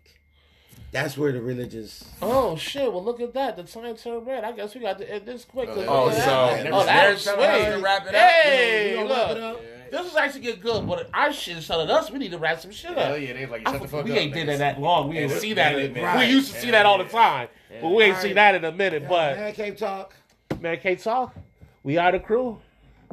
That's 0.92 1.16
where 1.18 1.32
the 1.32 1.40
religious. 1.42 2.04
Oh 2.20 2.56
shit! 2.56 2.92
Well, 2.92 3.04
look 3.04 3.22
at 3.22 3.34
that. 3.36 3.56
The 3.56 3.62
time 3.64 3.96
turned 3.96 4.26
red. 4.26 4.44
I 4.44 4.52
guess 4.54 4.74
we 4.74 4.82
got 4.82 4.98
to 4.98 5.08
end 5.12 5.24
this 5.28 5.46
quick. 5.46 5.70
Oh, 5.72 5.76
Look 5.76 5.86
oh, 5.88 6.10
at 6.10 6.16
so 6.16 6.22
that. 6.64 6.74
Oh, 6.74 6.84
that 6.86 7.02
there's 7.04 7.14
was 7.14 7.24
something 7.26 7.46
else 7.46 7.62
sweet. 7.64 7.76
to 7.76 7.82
wrap 7.84 8.02
it 8.08 8.16
up. 8.16 8.16
Hey, 8.16 8.90
You 8.90 8.96
gonna 8.98 9.10
wrap 9.10 9.28
look, 9.30 9.38
it 9.38 9.44
up? 9.44 9.62
This 9.92 10.08
is 10.08 10.16
actually 10.16 10.42
get 10.42 10.62
good, 10.62 10.88
but 10.88 11.10
our 11.14 11.32
shit 11.34 11.58
is 11.58 11.68
telling 11.68 11.90
us 11.90 12.10
we 12.12 12.20
need 12.20 12.32
to 12.32 12.38
wrap 12.38 12.60
some 12.60 12.72
shit 12.72 12.92
up. 12.92 12.98
Hell 12.98 13.18
yeah, 13.18 13.34
they 13.34 13.46
like, 13.46 13.68
shut 13.68 13.82
the 13.82 13.88
fuck 13.88 14.06
we 14.06 14.12
up. 14.12 14.18
ain't 14.18 14.34
did 14.34 14.46
niggas. 14.48 14.58
that 14.58 14.76
that 14.76 14.82
long. 14.82 15.10
We 15.10 15.16
Yeah, 15.16 15.28
didn't 15.28 15.40
see 15.42 15.54
that. 15.54 15.76
we 15.76 15.86
In, 15.86 15.94
did, 15.94 16.18
we 16.20 16.26
used 16.26 16.54
to 16.54 16.60
see 16.60 16.72
that 16.72 16.86
all 16.86 16.98
the 16.98 17.04
yeah. 17.06 17.10
time, 17.10 17.48
but 17.82 17.90
we 17.90 18.04
ain't 18.04 18.14
Right. 18.16 18.22
seen 18.24 18.36
that 18.36 18.56
in 18.56 18.66
a 18.66 18.72
minute. 18.72 19.08
But 19.08 19.38
Man, 19.38 19.54
can't 19.54 19.78
Talk. 19.78 20.14
man, 20.62 20.78
can't 20.80 21.00
Talk, 21.00 21.36
we 21.84 21.98
are 21.98 22.12
the 22.12 22.20
crew. 22.20 22.60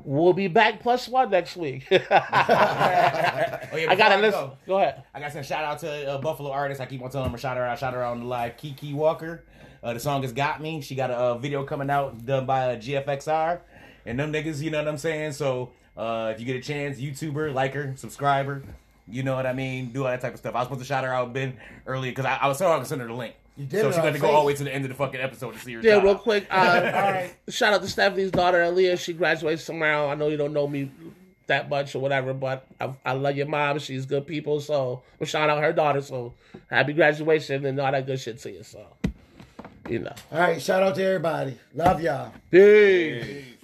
We'll 0.05 0.35
be 0.35 0.47
back 0.47 0.81
plus 0.81 1.09
one 1.09 1.31
next 1.31 1.57
week. 1.57 1.87
Oh, 1.91 3.77
yeah, 3.77 3.91
I 3.91 3.95
gotta 3.97 4.17
go, 4.17 4.21
listen. 4.21 4.51
Go 4.67 4.77
ahead. 4.79 5.03
I 5.15 5.21
got 5.21 5.27
to 5.27 5.33
send 5.33 5.47
shout 5.47 5.65
out 5.65 5.79
to 5.81 6.11
uh, 6.13 6.19
Buffalo 6.19 6.51
artist. 6.51 6.81
I 6.81 6.87
keep 6.87 7.03
on 7.03 7.11
telling 7.11 7.31
her 7.31 7.39
shout 7.39 7.57
her 7.57 7.65
out, 7.65 7.79
shout 7.79 7.95
her 7.95 8.03
out 8.03 8.13
on 8.13 8.21
the 8.21 8.27
live. 8.27 8.57
Kiki 8.57 8.93
Walker. 8.95 9.45
Uh, 9.83 9.93
the 9.95 10.01
song 10.01 10.23
has 10.23 10.33
got 10.33 10.61
me. 10.61 10.81
She 10.81 10.95
got 10.95 11.11
a 11.11 11.17
uh, 11.17 11.39
video 11.39 11.65
coming 11.65 11.91
out 11.91 12.25
done 12.25 12.47
by 12.47 12.75
uh, 12.75 12.77
GFXR, 12.77 13.61
and 14.05 14.19
them 14.19 14.33
niggas, 14.33 14.63
you 14.63 14.71
know 14.71 14.79
what 14.79 14.89
I'm 14.89 14.99
saying. 14.99 15.33
So 15.33 15.73
uh, 15.97 16.33
if 16.35 16.41
you 16.41 16.47
get 16.47 16.57
a 16.57 16.61
chance, 16.61 16.99
YouTuber, 16.99 17.53
like 17.55 17.75
her, 17.75 17.95
subscriber, 17.97 18.63
you 19.09 19.23
know 19.23 19.35
what 19.35 19.47
I 19.47 19.53
mean. 19.53 19.93
Do 19.93 20.05
all 20.05 20.11
that 20.11 20.21
type 20.21 20.33
of 20.35 20.39
stuff. 20.39 20.55
I 20.55 20.59
was 20.59 20.67
supposed 20.67 20.83
to 20.83 20.87
shout 20.87 21.05
her 21.05 21.13
out 21.13 21.33
Ben 21.33 21.57
earlier 21.87 22.11
because 22.11 22.25
I, 22.25 22.37
I 22.37 22.49
was 22.49 22.59
so 22.59 22.71
I 22.71 22.79
could 22.79 22.87
send 22.87 23.01
her 23.01 23.07
the 23.07 23.15
link. 23.15 23.35
You 23.57 23.65
did 23.65 23.81
so 23.81 23.91
she 23.91 23.99
on 23.99 24.05
got 24.05 24.13
to 24.13 24.19
go 24.19 24.31
all 24.31 24.43
the 24.43 24.47
way 24.49 24.55
to 24.55 24.65
the 24.65 24.75
end 24.75 24.85
of 24.85 24.91
the 24.91 24.95
fucking 24.95 25.21
episode 25.21 25.53
to 25.53 25.59
see 25.59 25.75
her. 25.75 25.81
Yeah, 25.81 25.95
shout 25.95 26.05
real 26.05 26.19
quick. 26.19 26.47
Uh, 26.51 26.55
all 26.95 27.13
right. 27.13 27.35
Shout 27.49 27.73
out 27.73 27.83
to 27.83 27.89
Stephanie's 27.89 28.31
daughter, 28.31 28.59
Aaliyah. 28.59 28.99
She 28.99 29.15
graduates 29.15 29.65
tomorrow. 29.65 30.11
I 30.11 30.15
know 30.15 30.29
you 30.29 30.37
don't 30.37 30.53
know 30.53 30.69
me 30.69 30.91
that 31.47 31.71
much 31.71 31.95
or 31.95 32.01
whatever, 32.01 32.35
but 32.35 32.67
I, 32.81 32.93
I 33.05 33.13
love 33.13 33.37
your 33.37 33.47
mom. 33.47 33.79
She's 33.79 34.05
good 34.05 34.27
people. 34.27 34.61
So 34.61 35.03
I'm 35.19 35.27
shout 35.27 35.49
out 35.49 35.63
her 35.63 35.73
daughter. 35.73 36.03
So 36.03 36.35
happy 36.69 36.93
graduation 36.93 37.65
and 37.65 37.81
all 37.81 37.93
that 37.93 38.05
good 38.05 38.21
shit 38.21 38.39
to 38.41 38.51
you. 38.51 38.63
So, 38.63 38.85
you 39.89 40.01
know. 40.01 40.13
All 40.33 40.41
right, 40.41 40.61
shout 40.61 40.83
out 40.83 40.95
to 40.97 41.03
everybody. 41.03 41.59
Love 41.75 42.03
y'all. 42.03 42.33
Peace. 42.51 43.56